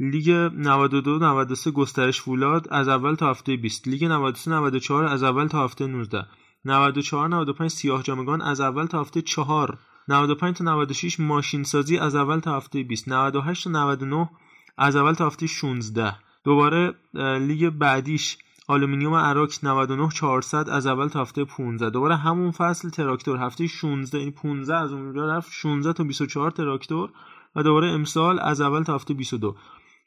لیگ 0.00 0.30
92 0.30 1.18
93 1.18 1.70
گسترش 1.70 2.20
فولاد 2.20 2.68
از 2.70 2.88
اول 2.88 3.14
تا 3.14 3.30
هفته 3.30 3.56
20 3.56 3.88
لیگ 3.88 4.04
93 4.04 4.50
94 4.50 5.04
از 5.04 5.22
اول 5.22 5.46
تا 5.46 5.64
هفته 5.64 5.86
19 5.86 6.26
94 6.64 7.28
95 7.28 7.70
سیاه 7.70 8.02
جامگان 8.02 8.42
از 8.42 8.60
اول 8.60 8.86
تا 8.86 9.00
هفته 9.00 9.22
4 9.22 9.78
95 10.08 10.56
تا 10.56 10.64
96 10.64 11.20
ماشین 11.20 11.62
سازی 11.62 11.98
از 11.98 12.14
اول 12.14 12.38
تا 12.38 12.56
هفته 12.56 12.82
20 12.82 13.08
98 13.08 13.64
تا 13.64 13.70
99 13.70 14.30
از 14.78 14.96
اول 14.96 15.12
تا 15.12 15.26
هفته 15.26 15.46
16 15.46 16.14
دوباره 16.44 16.94
لیگ 17.38 17.68
بعدیش 17.68 18.38
آلومینیوم 18.70 19.14
اراک 19.14 19.50
99 19.62 20.08
400 20.08 20.70
از 20.70 20.86
اول 20.86 21.08
تا 21.08 21.20
هفته 21.20 21.44
15 21.44 21.90
دوباره 21.90 22.16
همون 22.16 22.50
فصل 22.50 22.88
تراکتور. 22.88 23.38
هفته 23.38 23.66
16 23.66 24.18
یعنی 24.18 24.30
15 24.30 24.76
از 24.76 24.92
اونجا 24.92 25.26
رفت. 25.26 25.52
16 25.52 25.92
تا 25.92 26.04
24 26.04 26.50
تراکتور 26.50 27.10
و 27.56 27.62
دوباره 27.62 27.90
امسال 27.90 28.38
از 28.38 28.60
اول 28.60 28.82
تا 28.82 28.94
هفته 28.94 29.14
22 29.14 29.56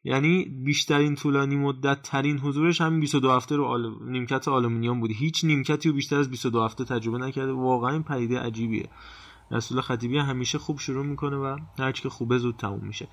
یعنی 0.03 0.45
بیشترین 0.45 1.15
طولانی 1.15 1.55
مدت 1.55 2.01
ترین 2.01 2.39
حضورش 2.39 2.81
همین 2.81 2.99
22 2.99 3.31
هفته 3.31 3.55
رو 3.55 3.65
آل... 3.65 3.91
نیمکت 4.01 4.47
آلومینیوم 4.47 4.99
بود 4.99 5.11
هیچ 5.11 5.45
نیمکتی 5.45 5.89
رو 5.89 5.95
بیشتر 5.95 6.17
از 6.17 6.29
22 6.29 6.63
هفته 6.63 6.83
تجربه 6.83 7.17
نکرده. 7.17 7.51
واقعا 7.51 7.91
این 7.91 8.03
پدیده 8.03 8.39
عجیبیه. 8.39 8.89
رسول 9.51 9.81
خطیبی 9.81 10.17
همیشه 10.17 10.57
خوب 10.57 10.79
شروع 10.79 11.05
می‌کنه 11.05 11.37
و 11.37 11.57
هرچی 11.79 12.03
که 12.03 12.09
خوبه 12.09 12.37
زود 12.37 12.55
تموم 12.55 12.87
میشه. 12.87 13.07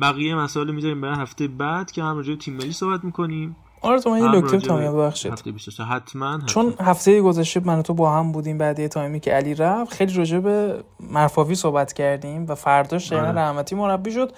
بقیه 0.00 0.34
مسائل 0.34 0.70
می‌ذاریم 0.70 1.00
برای 1.00 1.16
هفته 1.16 1.48
بعد 1.48 1.92
که 1.92 2.02
هم 2.02 2.16
راجع 2.16 2.34
تیم 2.34 2.54
ملی 2.54 2.72
صحبت 2.72 3.04
می‌کنیم. 3.04 3.56
آره 3.80 4.00
تو 4.00 4.10
من 4.10 4.18
یه 4.18 4.28
نکته 4.28 4.58
تمام 4.58 4.92
ببخشید. 4.92 5.32
هفته 5.32 5.52
23 5.52 5.84
حتما, 5.84 6.32
حتما. 6.32 6.46
چون 6.46 6.74
هفته 6.80 7.20
گذشته 7.20 7.60
من 7.64 7.82
تو 7.82 7.94
با 7.94 8.12
هم 8.12 8.32
بودیم 8.32 8.58
بعد 8.58 8.86
تایمی 8.86 9.20
که 9.20 9.32
علی 9.32 9.54
رفت 9.54 9.92
خیلی 9.92 10.14
راجع 10.14 10.38
به 10.38 10.84
مرفاوی 11.00 11.54
صحبت 11.54 11.92
کردیم 11.92 12.46
و 12.48 12.54
فرداش 12.54 13.12
آره. 13.12 13.32
رحمتی 13.32 13.74
مربی 13.74 14.12
شد. 14.12 14.32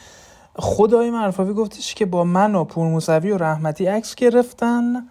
خدای 0.57 1.11
مرفاوی 1.11 1.53
گفتش 1.53 1.95
که 1.95 2.07
با 2.07 2.25
من 2.25 2.55
و 2.55 2.65
پور 2.65 2.89
موسوی 2.89 3.31
و 3.31 3.39
رحمتی 3.39 3.87
عکس 3.87 4.15
گرفتن. 4.15 5.09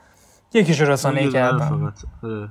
یکیشو 0.53 0.85
رسانه 0.85 1.31
کردن 1.31 1.93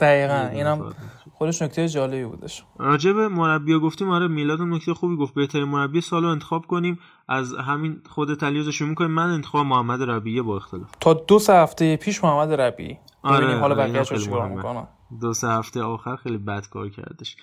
دقیقا. 0.01 0.49
اینم 0.53 0.93
خودش 1.33 1.63
نکته 1.63 1.89
جالبی 1.89 2.25
بودش 2.25 2.65
راجع 2.79 3.13
به 3.13 3.29
مربی 3.29 3.79
گفتیم 3.79 4.11
آره 4.11 4.29
میلاد 4.29 4.63
نکته 4.63 4.95
خوبی 4.95 5.17
گفت. 5.17 5.35
بهترین 5.35 5.65
مربی 5.65 6.01
سالو 6.01 6.29
انتخاب 6.29 6.67
کنیم. 6.67 6.99
از 7.29 7.55
همین 7.55 8.01
خود 8.09 8.35
تلیوز 8.35 8.69
شروع 8.69 8.89
می‌کنیم 8.89 9.11
من 9.11 9.31
انتخاب 9.31 9.67
محمد 9.67 10.03
ربیعی 10.03 10.43
با 10.43 10.57
اختلاف. 10.57 10.91
تا 11.01 11.15
دو 11.15 11.39
سه 11.39 11.53
هفته 11.53 11.97
پیش 11.97 12.25
محمد 12.25 12.53
ربیعی. 12.53 12.99
آره 13.23 13.47
حالا 13.47 13.63
آره، 13.63 13.75
بقیه 13.75 14.05
چیکار 14.05 14.89
دو 15.21 15.33
سه 15.33 15.49
هفته 15.49 15.83
آخر 15.83 16.17
خیلی 16.17 16.39
بد 16.39 16.67
کار 16.67 16.89
کردش. 16.89 17.37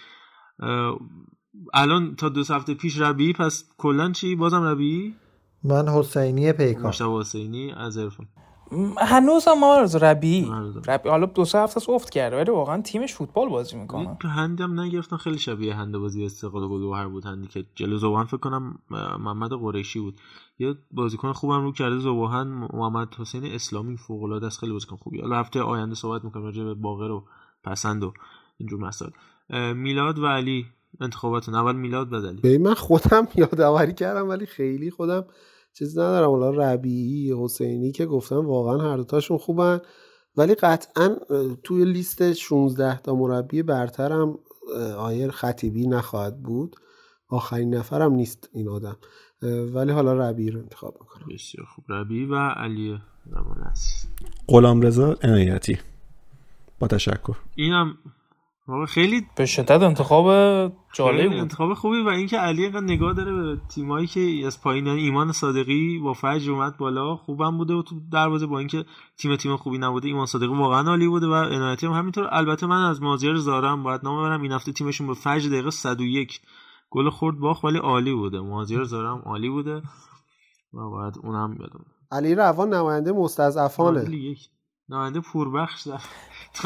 الان 1.74 2.16
تا 2.16 2.30
دو 2.30 2.44
سه 2.44 2.56
هفته 2.56 2.74
پیش 2.74 3.02
ربیعی 3.02 3.34
پس 3.34 3.70
کلا 3.78 4.12
چی؟ 4.12 4.36
بازم 4.36 4.64
ربیعی؟ 4.64 5.16
من 5.64 5.88
حسینی 5.88 6.52
پیکان. 6.52 6.88
مشتبه 6.88 7.20
حسینی 7.20 7.72
از 7.72 7.98
عرفان. 7.98 8.28
هنوز 8.98 9.48
هم 9.48 9.60
ما 9.60 9.78
ربی. 10.02 10.52
ربی. 10.88 11.10
حالا 11.10 11.26
دو 11.26 11.46
سه 11.46 11.60
هفته 11.60 11.90
افت 11.90 12.10
کرده 12.10 12.38
ولی 12.38 12.52
واقعا 12.52 12.82
تیمش 12.82 13.14
فوتبال 13.14 13.50
بازی 13.50 13.78
می‌کنه. 13.78 14.18
هندم 14.22 14.80
نگرفتن 14.80 15.18
خیلی 15.18 15.38
شبیه 15.38 15.76
هند 15.76 15.98
بازی 15.98 16.26
استقلال 16.26 16.68
گلوهر 16.68 17.08
بود. 17.08 17.26
هندی 17.26 17.48
که 17.48 17.66
جلو 17.76 17.98
زوان 17.98 18.26
فکر 18.26 18.38
کنم 18.38 18.80
محمد 19.20 19.52
قریشی 19.54 20.00
بود. 20.00 20.20
یه 20.60 20.76
بازیکن 20.92 21.32
خوبم 21.34 21.64
رو 21.64 21.72
کرده 21.72 21.98
زوان 21.98 22.48
محمد 22.48 23.16
حسین 23.16 23.46
اسلامی 23.46 23.98
فوق 23.98 24.24
العاده 24.24 24.48
است. 24.48 24.60
خیلی 24.60 24.72
بازیکن 24.72 24.96
خوبی 24.96 25.22
حالا 25.22 25.36
هفته 25.36 25.62
آینده 25.62 25.96
صحبت 25.96 26.24
می‌کنم 26.24 26.44
راجع 26.44 26.64
به 26.64 26.74
باقر 26.74 27.12
و 27.12 27.24
پسند 27.64 28.04
و 28.04 28.14
اینجور 28.58 28.80
مسائل. 28.80 29.12
میلاد 29.74 30.20
و 30.20 30.28
علی 30.28 30.66
انتخاباتون. 31.02 31.56
اول 31.56 31.76
میلاد 31.76 32.10
بعد 32.10 32.26
علی. 32.26 32.58
من 32.58 32.74
خودم 32.74 33.28
یادآوری 33.36 33.94
کردم 33.94 34.30
ولی 34.30 34.46
خیلی 34.46 34.92
خودم 34.92 35.26
چیز 35.78 35.98
ندارم 35.98 36.30
حالا 36.30 36.50
ربیعی 36.50 37.34
حسینی 37.44 37.92
که 37.92 38.06
گفتم 38.06 38.46
واقعا 38.48 38.92
هر 38.92 38.98
دوتاشون 38.98 39.38
خوبن. 39.38 39.80
ولی 40.38 40.56
قطعا 40.56 41.16
توی 41.64 41.86
لیست 41.86 42.34
16 42.34 43.00
تا 43.00 43.16
مربی 43.16 43.64
برترم 43.64 44.40
آیر 44.98 45.32
خطیبی 45.32 45.88
نخواهد 45.88 46.44
بود. 46.44 46.76
آخرین 47.30 47.76
نفرم 47.76 48.14
نیست 48.14 48.50
این 48.54 48.70
آدم. 48.70 48.98
ولی 49.74 49.92
حالا 49.92 50.14
ربی 50.14 50.52
رو 50.52 50.60
انتخاب 50.60 50.98
می‌کنم. 51.02 51.36
بسیار 51.36 51.68
خوب. 51.76 51.86
ربی 51.90 52.26
و 52.26 52.36
علی 52.36 53.00
غلام 54.48 54.82
رضا 54.82 55.16
عنایتی. 55.24 55.78
با 56.80 56.88
تشکر. 56.88 57.36
اینم 57.56 57.98
خیلی 58.88 59.26
به 59.36 59.46
شدت 59.46 59.82
انتخاب 59.82 60.26
جالب 60.94 61.30
بود. 61.30 61.40
انتخاب 61.40 61.74
خوبی 61.74 62.02
و 62.02 62.08
اینکه 62.08 62.38
علی 62.38 62.64
اینقدر 62.64 62.84
نگاه 62.84 63.14
داره 63.14 63.34
به 63.34 63.62
تیمایی 63.70 64.08
که 64.08 64.44
از 64.46 64.62
پایین 64.62 64.88
یعنی 64.88 65.02
ایمان 65.02 65.32
صادقی 65.32 66.00
با 66.00 66.14
فجر 66.14 66.52
اومد 66.52 66.78
بالا 66.78 67.16
خوبم 67.16 67.58
بوده 67.58 67.74
و 67.74 67.82
تو 67.82 67.96
دروازه 68.12 68.46
با 68.46 68.60
اینکه 68.60 68.86
تیم 69.18 69.36
تیم 69.36 69.58
خوبی 69.58 69.78
نبوده 69.78 70.08
ایمان 70.08 70.26
صادقی 70.26 70.48
واقعا 70.48 70.90
عالی 70.90 71.08
بوده 71.08 71.28
و 71.28 71.34
عنایتی 71.34 71.86
هم 71.86 71.94
همینطور. 71.94 72.28
البته 72.32 72.68
من 72.68 72.90
از 72.90 73.02
مازیار 73.02 73.36
زارم 73.36 73.84
باید 73.84 74.02
نام 74.04 74.20
ببرم 74.20 74.42
این 74.42 74.52
هفته 74.52 74.72
تیمشون 74.72 75.08
به 75.08 75.14
فجر 75.14 75.50
دقیقه 75.50 75.70
101 75.70 76.42
گل 76.90 77.10
خورد 77.10 77.38
باخت 77.38 77.66
ولی 77.66 77.78
عالی 77.78 78.14
بوده. 78.14 78.40
مازیار 78.40 78.84
زارم 78.84 79.22
عالی 79.26 79.50
بوده 79.50 79.82
و 80.74 80.90
باید 80.90 81.14
اونم 81.24 81.58
یادم. 81.60 81.86
علی 82.12 82.36
روان 82.36 82.74
نماینده 82.74 83.12
مستضعفانه. 83.12 84.10
نماینده 84.90 85.20
پوربخش 85.20 85.88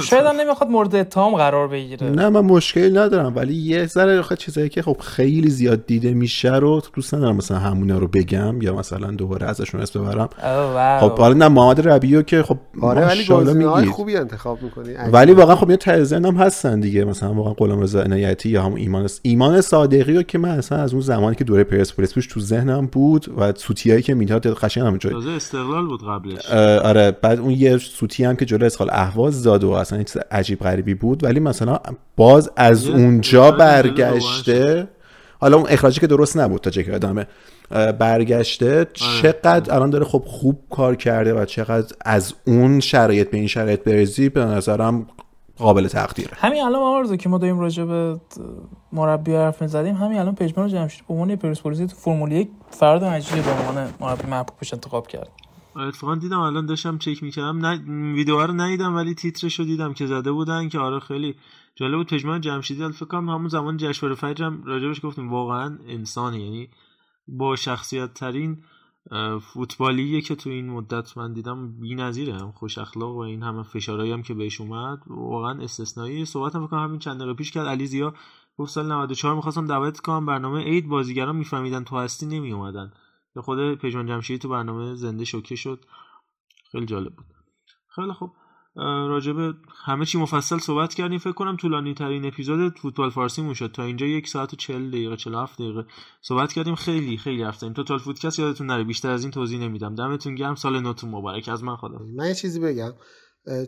شاید 0.03 0.25
هم 0.25 0.35
نمی‌خواد 0.35 0.69
مورد 0.69 0.95
اتهام 0.95 1.35
قرار 1.35 1.67
بگیره. 1.67 2.09
نه 2.09 2.29
من 2.29 2.41
مشکلی 2.41 2.89
ندارم 2.89 3.35
ولی 3.35 3.53
یه 3.53 3.85
ذره 3.85 4.23
چیزایی 4.37 4.69
که 4.69 4.81
خب 4.81 4.97
خیلی 4.99 5.49
زیاد 5.49 5.85
دیده 5.85 6.13
میشه 6.13 6.55
رو 6.55 6.81
دوست 6.93 7.13
ندارم 7.13 7.35
مثلا 7.35 7.57
همونا 7.57 7.97
رو 7.97 8.07
بگم 8.07 8.61
یا 8.61 8.75
مثلا 8.75 9.11
دوباره 9.11 9.49
ازشون 9.49 9.81
اسم 9.81 10.03
ببرم. 10.03 10.29
خب 10.99 11.19
حالا 11.19 11.33
نه 11.33 11.47
محمد 11.47 11.87
ربیعی 11.87 12.23
که 12.23 12.43
خب 12.43 12.57
آره 12.81 13.07
ولی 13.07 13.85
خوبی 13.91 14.17
انتخاب 14.17 14.61
می‌کنی. 14.61 14.93
ولی 15.11 15.31
واقعا 15.31 15.55
خب 15.55 15.69
یه 15.69 15.77
ترزن 15.77 16.25
هم 16.25 16.35
هستن 16.35 16.79
دیگه 16.79 17.05
مثلا 17.05 17.33
واقعا 17.33 17.53
غلام 17.53 17.81
رضا 17.81 18.01
عنایتی 18.01 18.49
یا 18.49 18.63
هم 18.63 18.75
ایمان 18.75 19.09
ایمان 19.21 19.61
صادقی 19.61 20.13
رو 20.13 20.23
که 20.23 20.37
من 20.37 20.49
اصلا 20.49 20.77
از 20.77 20.93
اون 20.93 21.01
زمانی 21.01 21.35
که 21.35 21.43
دوره 21.43 21.63
پرسپولیس 21.63 22.11
تو 22.11 22.39
ذهنم 22.39 22.85
بود 22.85 23.33
و 23.37 23.53
سوتیایی 23.55 24.01
که 24.01 24.13
می‌داد 24.13 24.47
قشنگ 24.47 24.83
همونجوری 24.83 25.35
استقلال 25.35 25.87
بود 25.87 26.01
قبلش. 26.07 26.51
آره 26.85 27.11
بعد 27.11 27.39
اون 27.39 27.51
یه 27.51 27.77
سوتی 27.77 28.23
هم 28.23 28.35
که 28.35 28.45
جلوی 28.45 28.65
اسخال 28.65 28.89
اهواز 28.91 29.43
داد 29.43 29.63
و 29.63 29.80
اصلا 29.81 30.03
چیز 30.03 30.21
عجیب 30.31 30.59
غریبی 30.59 30.93
بود 30.93 31.23
ولی 31.23 31.39
مثلا 31.39 31.79
باز 32.15 32.51
از 32.55 32.87
اونجا 32.87 33.51
برگشته 33.51 34.87
حالا 35.39 35.57
اون 35.57 35.65
اخراجی 35.69 35.99
که 35.99 36.07
درست 36.07 36.37
نبود 36.37 36.61
تا 36.61 36.69
چه 36.69 36.85
ادامه 36.89 37.27
برگشته 37.99 38.75
آره. 38.75 38.87
چقدر 38.93 39.73
الان 39.73 39.89
داره 39.89 40.05
خب 40.05 40.23
خوب 40.27 40.59
کار 40.69 40.95
کرده 40.95 41.33
و 41.33 41.45
چقدر 41.45 41.95
از 42.05 42.33
اون 42.47 42.79
شرایط 42.79 43.29
به 43.29 43.37
این 43.37 43.47
شرایط 43.47 43.83
برزی 43.83 44.29
به 44.29 44.45
نظرم 44.45 45.07
قابل 45.57 45.87
تقدیره. 45.87 46.31
همین 46.33 46.63
الان 46.63 46.81
آرزو 46.81 47.15
که 47.15 47.29
ما 47.29 47.37
داریم 47.37 47.59
راجع 47.59 47.83
به 47.83 48.19
مربی 48.93 49.35
حرف 49.35 49.61
می‌زدیم 49.61 49.95
همین 49.95 50.19
الان 50.19 50.35
پژمان 50.35 50.69
جمشید 50.69 51.07
به 51.07 51.13
عنوان 51.13 51.35
پرسپولیس 51.35 51.79
تو 51.79 51.95
فرمول 51.95 52.31
یک 52.31 52.49
فرد 52.69 53.03
عجیبه 53.03 53.41
به 53.41 53.51
عنوان 53.51 53.89
مربی 53.99 54.27
محبوبش 54.27 54.73
انتخاب 54.73 55.07
کرد. 55.07 55.29
اتفاقا 55.75 56.15
دیدم 56.15 56.39
الان 56.39 56.65
داشتم 56.65 56.97
چک 56.97 57.23
می‌کردم 57.23 57.65
نه 57.65 57.77
ویدیو 58.13 58.41
رو 58.41 58.53
ندیدم 58.53 58.95
ولی 58.95 59.15
تیترش 59.15 59.59
رو 59.59 59.65
دیدم 59.65 59.93
که 59.93 60.05
زده 60.05 60.31
بودن 60.31 60.69
که 60.69 60.79
آره 60.79 60.99
خیلی 60.99 61.35
جالب 61.75 61.97
بود. 61.97 62.07
پژمان 62.07 62.41
جمشیدی 62.41 62.91
فکر 62.91 63.05
کنم 63.05 63.29
همون 63.29 63.47
زمان 63.47 63.77
جشنواره 63.77 64.15
فجر 64.15 64.45
هم 64.45 64.63
راجبش 64.63 65.05
گفتیم 65.05 65.29
واقعا 65.29 65.77
انسانی 65.87 66.39
یعنی 66.39 66.69
با 67.27 67.55
شخصیت 67.55 68.13
ترین 68.13 68.63
فوتبالیه 69.53 70.21
که 70.21 70.35
تو 70.35 70.49
این 70.49 70.69
مدت 70.69 71.17
من 71.17 71.33
دیدم 71.33 71.79
بی‌نظیره 71.79 72.33
هم 72.33 72.51
خوش 72.51 72.77
اخلاق 72.77 73.15
و 73.15 73.19
این 73.19 73.43
همه 73.43 73.63
فشارهایی 73.63 74.11
هم 74.11 74.21
که 74.21 74.33
بهش 74.33 74.61
اومد 74.61 74.99
واقعا 75.07 75.61
استثنایی. 75.63 76.25
صحبت 76.25 76.55
هم 76.55 76.63
همین 76.71 76.99
چند 76.99 77.17
دقیقه 77.17 77.33
پیش 77.33 77.51
کرد. 77.51 77.67
علی 77.67 77.87
زیا 77.87 78.13
گفت 78.57 78.71
سال 78.71 78.91
94 78.91 79.35
می‌خواستم 79.35 79.67
دعوت 79.67 79.99
کنم 79.99 80.25
برنامه 80.25 80.63
عید 80.63 80.87
بازیگران 80.87 81.35
میفهمیدن 81.35 81.83
تو 81.83 81.97
هستی 81.97 82.25
نمی 82.25 82.51
اومدن 82.51 82.91
به 83.35 83.41
خود 83.41 83.81
پژمان 83.81 84.07
جمشیدی 84.07 84.39
تو 84.39 84.49
برنامه 84.49 84.95
زنده 84.95 85.25
شوکه 85.25 85.55
شد. 85.55 85.85
خیلی 86.71 86.85
جالب 86.85 87.15
بود. 87.15 87.25
خیلی 87.95 88.13
خوب. 88.13 88.31
راجب 88.75 89.55
همه 89.85 90.05
چی 90.05 90.17
مفصل 90.17 90.57
صحبت 90.57 90.93
کردیم. 90.93 91.19
فکر 91.19 91.31
کنم 91.31 91.57
طولانی 91.57 91.93
ترین 91.93 92.25
اپیزود 92.25 92.79
فوتبال 92.79 93.09
فارسی 93.09 93.41
مون 93.41 93.53
شد. 93.53 93.71
تا 93.71 93.83
اینجا 93.83 94.05
یک 94.05 94.27
ساعت 94.27 94.53
و 94.53 94.55
چل 94.55 94.89
دقیقه 94.89 95.15
47 95.15 95.61
دقیقه 95.61 95.85
صحبت 96.21 96.53
کردیم. 96.53 96.75
خیلی 96.75 97.17
خیلی 97.17 97.43
رفتیم. 97.43 97.73
توتال 97.73 97.97
فودکست 97.97 98.39
یادتون 98.39 98.67
نره. 98.67 98.83
بیشتر 98.83 99.09
از 99.09 99.23
این 99.23 99.31
توضیح 99.31 99.59
نمیدم. 99.59 99.95
دمتون 99.95 100.35
گرم. 100.35 100.55
سال 100.55 100.79
نوتون 100.79 101.09
مبارک. 101.09 101.49
از 101.49 101.63
من 101.63 101.75
خدا. 101.75 101.99
من 102.15 102.27
یه 102.27 102.35
چیزی 102.35 102.59
بگم. 102.59 102.93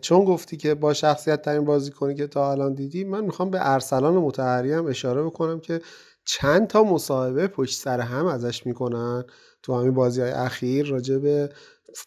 چون 0.02 0.26
گفتی 0.26 0.58
که 0.58 0.76
با 0.76 0.94
شخصیت 0.94 1.42
ترین 1.42 1.66
بازی 1.66 1.92
کنی 1.92 2.16
که 2.16 2.28
تا 2.28 2.52
الان 2.52 2.74
دیدی 2.74 3.04
من 3.04 3.24
می‌خوام 3.24 3.50
به 3.50 3.58
ارسلان 3.62 4.14
متحری 4.14 4.74
هم 4.74 4.86
اشاره 4.86 5.24
بکنم 5.24 5.60
که 5.60 5.82
چند 6.26 6.68
تا 6.68 6.84
مصاحبه 6.84 7.48
پشت 7.48 7.76
سر 7.76 8.00
هم 8.00 8.26
ازش 8.26 8.66
می‌کنن. 8.66 9.24
تو 9.64 9.80
همین 9.80 9.94
بازی 9.94 10.22
های 10.22 10.32
اخیر 10.32 10.86
راجع 10.86 11.18
به 11.18 11.50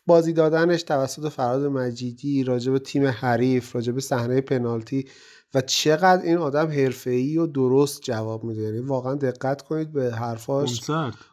بازی 0.07 0.33
دادنش 0.33 0.83
توسط 0.83 1.29
فراد 1.29 1.63
مجیدی 1.65 2.45
راجع 2.45 2.73
به 2.73 2.79
تیم 2.79 3.07
حریف 3.07 3.75
راجع 3.75 3.93
به 3.93 4.01
صحنه 4.01 4.41
پنالتی 4.41 5.07
و 5.55 5.61
چقدر 5.61 6.23
این 6.23 6.37
آدم 6.37 6.67
حرفه‌ای 6.67 7.39
و 7.39 7.47
درست 7.47 8.03
جواب 8.03 8.45
میده. 8.45 8.63
یعنی 8.63 8.79
واقعا 8.79 9.15
دقت 9.15 9.63
کنید 9.63 9.93
به 9.93 10.11
حرفاش. 10.15 10.91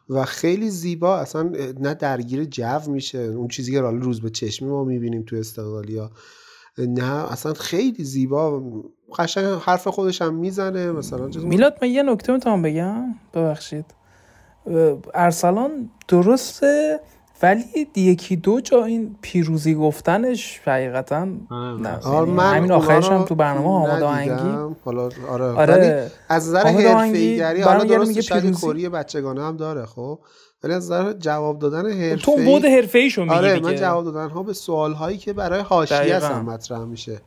و 0.08 0.24
خیلی 0.24 0.70
زیبا. 0.70 1.16
اصلا 1.16 1.52
نه 1.80 1.94
درگیر 1.94 2.44
جو 2.44 2.90
میشه. 2.90 3.18
اون 3.18 3.48
چیزی 3.48 3.72
که 3.72 3.80
حالا 3.80 3.98
روز 3.98 4.20
به 4.20 4.30
چشمی 4.30 4.68
ما 4.68 4.84
می‌بینیم 4.84 5.22
تو 5.22 5.36
استقلالیا 5.36 6.10
نه 6.78 7.32
اصلا 7.32 7.52
خیلی 7.54 8.04
زیبا. 8.04 8.62
قشنگ 9.18 9.44
حرف 9.44 9.88
خودش 9.88 10.22
هم 10.22 10.34
می‌زنه. 10.34 10.92
مثلا 10.92 11.30
میلاد 11.42 11.78
من 11.82 11.88
یه 11.88 12.02
نکته 12.02 12.32
می‌تونم 12.32 12.62
بگم؟ 12.62 13.14
ببخشید. 13.34 13.84
ارسلان 15.14 15.90
درسته 16.08 17.00
ولی 17.42 17.64
یکی 17.96 18.36
دو 18.36 18.60
جا 18.60 18.84
این 18.84 19.16
پیروزی 19.22 19.74
گفتنش 19.74 20.60
حقیقتا 20.64 21.24
نه 21.24 21.98
آره 22.04 22.18
یعنی 22.18 22.30
من 22.30 22.56
همین 22.56 22.72
آخرش 22.72 23.08
هم 23.08 23.24
تو 23.24 23.34
برنامه 23.34 23.68
حامد 23.68 24.02
آهنگی 24.02 24.80
آره, 25.28 25.44
آره. 25.44 25.72
ولی 25.72 26.10
از 26.28 26.48
نظر 26.48 26.66
حرفه‌ایگری 26.66 27.60
حالا 27.60 27.84
درست 27.84 28.08
میگه 28.08 28.20
شاید 28.20 28.42
پیروزی. 28.42 28.60
کوری 28.66 28.88
بچگانه 28.88 29.42
هم 29.42 29.56
داره 29.56 29.86
خب 29.86 30.18
ولی 30.64 30.74
از 30.74 30.84
نظر 30.92 31.12
جواب 31.12 31.58
دادن 31.58 31.86
حرفه‌ای 31.86 32.16
تو 32.16 32.36
بود 32.36 32.64
حرفه‌ایشو 32.64 33.22
میگی 33.22 33.34
آره 33.34 33.54
دیگه. 33.54 33.66
من 33.66 33.76
جواب 33.76 34.04
دادن 34.04 34.28
ها 34.28 34.42
به 34.42 34.52
سوال 34.52 34.92
هایی 34.92 35.18
که 35.18 35.32
برای 35.32 35.60
حاشیه. 35.60 35.96
اصلا 35.98 36.42
مطرح 36.42 36.78
میشه 36.78 37.20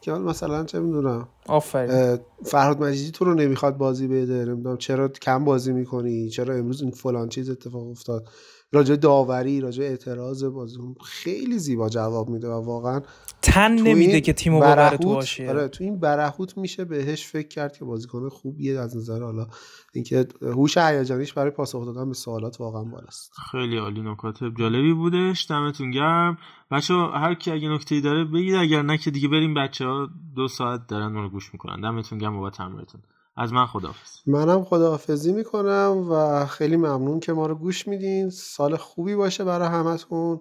که 0.00 0.12
مثلا 0.12 0.64
چه 0.64 0.80
می‌دونم 0.80 1.28
آفرین. 1.46 2.18
فرهاد 2.44 2.82
مجیدی 2.82 3.10
تو 3.10 3.24
رو 3.24 3.34
نمی‌خواد 3.34 3.76
بازی 3.76 4.08
بده 4.08 4.44
نمی‌دونم 4.44 4.76
چرا 4.76 5.08
کم 5.08 5.44
بازی 5.44 5.72
می‌کنی 5.72 6.28
چرا 6.28 6.54
امروز 6.54 6.82
این 6.82 6.90
فلان 6.90 7.28
چیز 7.28 7.50
اتفاق 7.50 7.88
افتاد. 7.90 8.28
راجع 8.72 8.96
داوری 8.96 9.60
راجع 9.60 9.84
اعتراض 9.84 10.44
بازی 10.44 10.78
خیلی 11.04 11.58
زیبا 11.58 11.88
جواب 11.88 12.28
میده 12.28 12.48
و 12.48 12.64
واقعا 12.64 13.00
تن 13.42 13.72
نمیده 13.72 14.12
این 14.12 14.20
که 14.20 14.32
تیمو 14.32 14.58
ببره 14.60 14.74
تو 14.96 14.96
برهوت- 14.96 15.14
حاشیه. 15.14 15.50
آره 15.50 15.68
تو 15.68 15.84
این 15.84 16.00
برهوت 16.00 16.58
میشه 16.58 16.84
بهش 16.84 17.26
فکر 17.26 17.48
کرد 17.48 17.76
که 17.76 17.84
بازیکن 17.84 18.28
خوبیه. 18.28 18.80
از 18.80 18.96
نظر 18.96 19.22
حالا 19.22 19.46
اینکه 19.94 20.26
هوش 20.42 20.78
هیجانیش 20.78 21.32
برای 21.32 21.50
پاسخ 21.50 21.86
دادن 21.86 22.08
به 22.08 22.14
سوالات 22.14 22.60
واقعا 22.60 22.84
بالاست. 22.84 23.32
خیلی 23.50 23.76
عالی 23.78 24.00
نکات 24.00 24.38
جالبی 24.58 24.92
بودش. 24.92 25.46
دمتون 25.50 25.90
گرم. 25.90 26.38
بچه 26.70 26.94
هر 26.94 27.34
کی 27.34 27.50
اگه 27.50 27.68
نکته 27.68 28.00
داره 28.00 28.24
بگید. 28.24 28.54
اگر 28.54 28.82
نه 28.82 28.98
که 28.98 29.10
دیگه 29.10 29.28
بریم 29.28 29.54
بچه 29.54 29.84
ها 29.84 30.08
دو 30.36 30.48
ساعت 30.48 30.80
دارن 30.88 31.06
ما 31.12 31.20
رو 31.20 31.28
گوش 31.28 31.52
می‌کنن. 31.52 31.80
دمتون 31.80 32.18
گرم 32.18 32.40
بابت 32.40 32.60
همراهیتون 32.60 33.00
از 33.40 33.52
من 33.52 33.66
خداحافظ. 33.66 34.10
منم 34.26 34.64
خداحافظی 34.64 35.32
می‌کنم 35.32 36.06
و 36.10 36.46
خیلی 36.46 36.76
ممنون 36.76 37.20
که 37.20 37.32
ما 37.32 37.46
رو 37.46 37.54
گوش 37.54 37.88
میدین. 37.88 38.30
سال 38.30 38.76
خوبی 38.76 39.14
باشه 39.14 39.44
برای 39.44 39.68
همتون. 39.68 40.40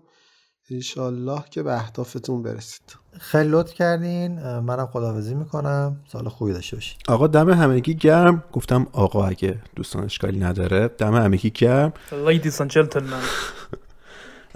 انشالله 0.72 1.44
که 1.52 1.64
به 1.64 1.74
اهدافتون 1.74 2.44
برسید. 2.44 2.95
خیلی 3.19 3.49
لطف 3.49 3.74
کردین. 3.74 4.60
منم 4.60 4.86
خداحافظی 4.86 5.36
می‌کنم. 5.36 5.98
سال 6.11 6.30
خوبی 6.30 6.53
داشته 6.53 6.76
باشین. 6.76 6.98
آقا 7.07 7.28
دم 7.28 7.49
همگی 7.49 7.95
گرم. 7.95 8.44
گفتم 8.53 8.88
آقا 8.91 9.26
اگه 9.26 9.60
دوستان 9.76 10.03
اشکالی 10.03 10.40
نداره 10.40 10.88
دم 10.88 11.15
همگی 11.15 11.49
گرم. 11.49 11.94
Ladies 12.26 12.61
and 12.61 12.69
gentlemen. 12.69 13.24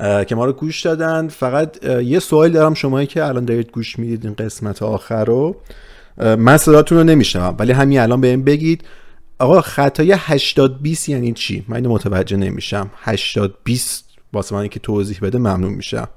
که 0.27 0.35
ما 0.35 0.45
رو 0.45 0.53
گوش 0.53 0.81
دادن. 0.81 1.27
فقط 1.27 1.85
یه 1.85 2.19
سوال 2.19 2.51
دارم 2.51 2.73
شمایی 2.73 3.07
که 3.07 3.25
الان 3.25 3.45
دارید 3.45 3.71
گوش 3.71 3.99
می‌دید 3.99 4.25
این 4.25 4.35
قسمت 4.35 4.83
آخر 4.83 5.25
رو. 5.25 5.55
من 6.17 6.57
صداتون 6.57 6.97
رو 6.97 7.03
نمیشنوم 7.03 7.55
ولی 7.59 7.71
همین 7.71 7.99
الان 7.99 8.21
بهم 8.21 8.43
بگید. 8.43 8.83
آقا 9.39 9.61
خطای 9.61 10.11
80 10.17 10.81
20 10.81 11.09
یعنی 11.09 11.33
چی؟ 11.33 11.65
من 11.67 11.75
اینو 11.75 11.89
متوجه 11.89 12.37
نمیشم. 12.37 12.89
80 12.97 13.53
20 13.63 14.05
واسه 14.33 14.55
من 14.55 14.67
که 14.67 14.79
توضیح 14.79 15.19
بده 15.21 15.37
ممنون 15.37 15.73
میشم. 15.73 16.07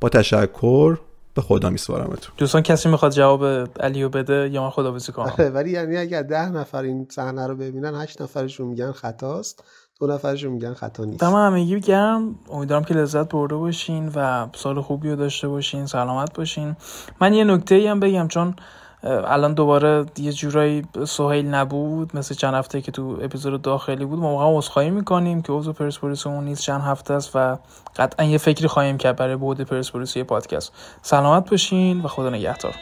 با 0.00 0.08
تشکر 0.08 0.98
به 1.34 1.42
خدا 1.42 1.70
میسپارمتون. 1.70 2.34
دوستان 2.38 2.62
کسی 2.62 2.88
می‌خواد 2.88 3.12
جواب 3.12 3.44
علیو 3.80 4.08
بده 4.08 4.50
یا 4.52 4.62
من 4.62 4.70
خداحافظی 4.70 5.12
کنم؟ 5.12 5.32
آره، 5.38 5.50
ولی 5.50 5.70
یعنی 5.70 5.96
اگر 5.96 6.22
ده 6.22 6.48
نفر 6.48 6.82
این 6.82 7.06
صحنه 7.10 7.46
رو 7.46 7.56
ببینن 7.56 7.94
هشت 7.94 8.22
نفرشون 8.22 8.66
میگن 8.66 8.92
خطاست 8.92 9.64
دو 10.00 10.06
نفرشون 10.06 10.52
میگن 10.52 10.74
خطا 10.74 11.04
نیست. 11.04 11.20
دم 11.20 11.34
همگی 11.34 11.80
گرم. 11.80 12.34
امیدوارم 12.50 12.84
که 12.84 12.94
لذت 12.94 13.28
برده 13.28 13.54
باشین 13.54 14.08
و 14.14 14.46
سال 14.54 14.80
خوبی 14.80 15.10
رو 15.10 15.16
داشته 15.16 15.48
باشین 15.48 15.86
سلامت 15.86 16.34
باشین. 16.34 16.76
من 17.20 17.34
یه 17.34 17.44
نکته 17.44 17.74
ای 17.74 17.86
هم 17.86 18.00
بگم 18.00 18.28
چون 18.28 18.56
الان 19.04 19.54
دوباره 19.54 20.06
یه 20.18 20.32
جورایی 20.32 20.86
سهیل 21.06 21.46
نبود 21.46 22.16
مثل 22.16 22.34
چند 22.34 22.54
هفته 22.54 22.80
که 22.80 22.92
تو 22.92 23.18
اپیزود 23.22 23.62
داخلی 23.62 24.04
بود. 24.04 24.18
ما 24.18 24.32
واقعا 24.32 24.58
عذرخواهی 24.58 24.90
می‌کنیم 24.90 25.42
که 25.42 25.52
عضو 25.52 25.72
پرسپولیسمون 25.72 26.44
نیست 26.44 26.62
چند 26.62 26.80
هفته 26.80 27.14
است 27.14 27.30
و 27.34 27.58
قطعا 27.96 28.26
یه 28.26 28.38
فکری 28.38 28.68
خواهیم 28.68 28.98
کرد 28.98 29.16
برای 29.16 29.36
بود 29.36 29.60
پرسپولیس 29.60 30.16
یه 30.16 30.24
پادکست. 30.24 30.72
سلامت 31.02 31.50
باشین 31.50 32.00
و 32.00 32.08
خدا 32.08 32.30
نگهدار. 32.30 32.74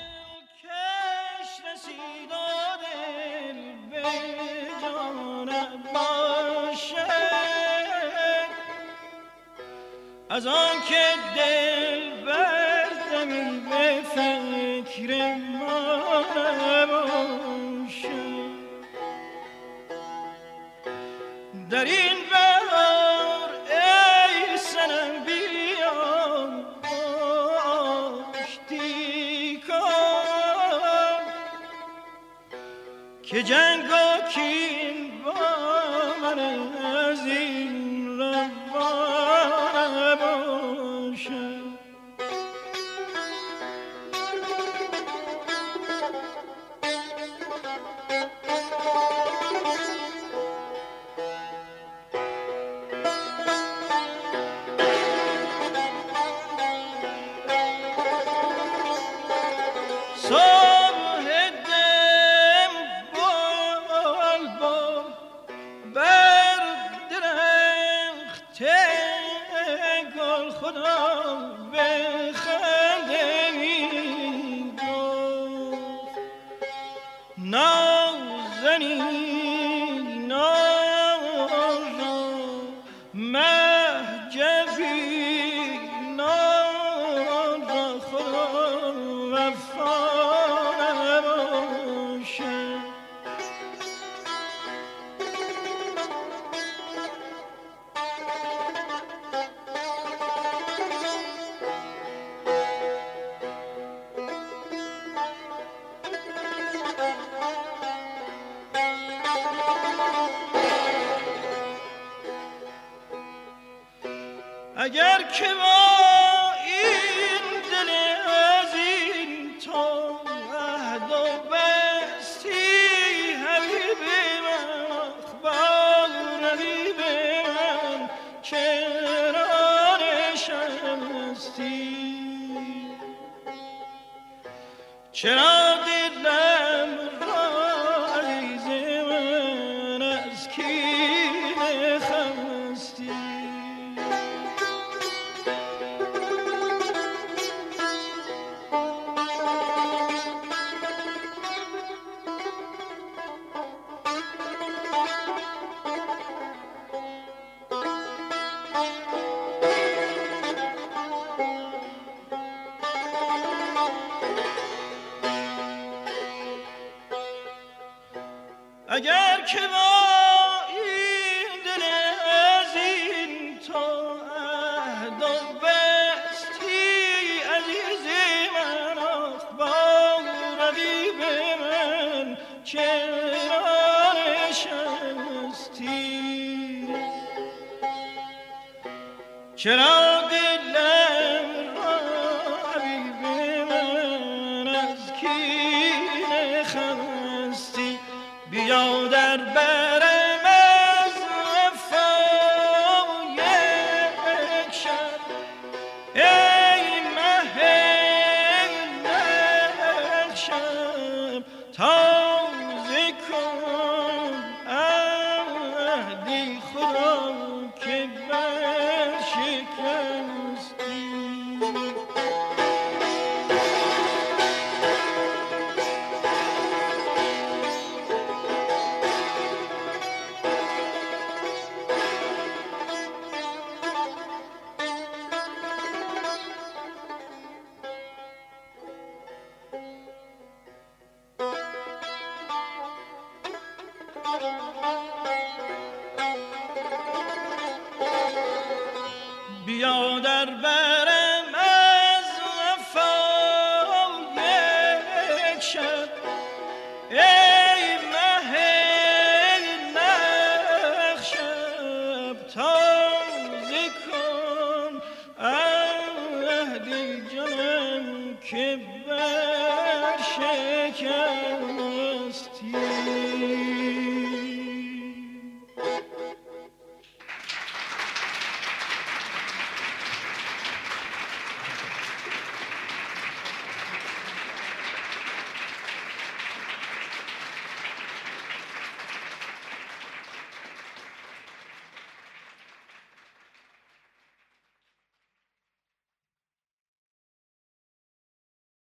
از 10.31 10.47
آن 10.47 10.77
که 10.89 10.95
در 21.71 21.85
این 21.85 22.19
بهار 22.31 23.51
ای 23.71 24.57
سنم 24.57 25.25
بیا 25.25 25.93
که 33.23 33.43
جنگ 33.43 33.85
و 33.85 34.29
کین 34.29 35.23
با 35.25 35.35
من 36.23 36.39
از 36.39 37.27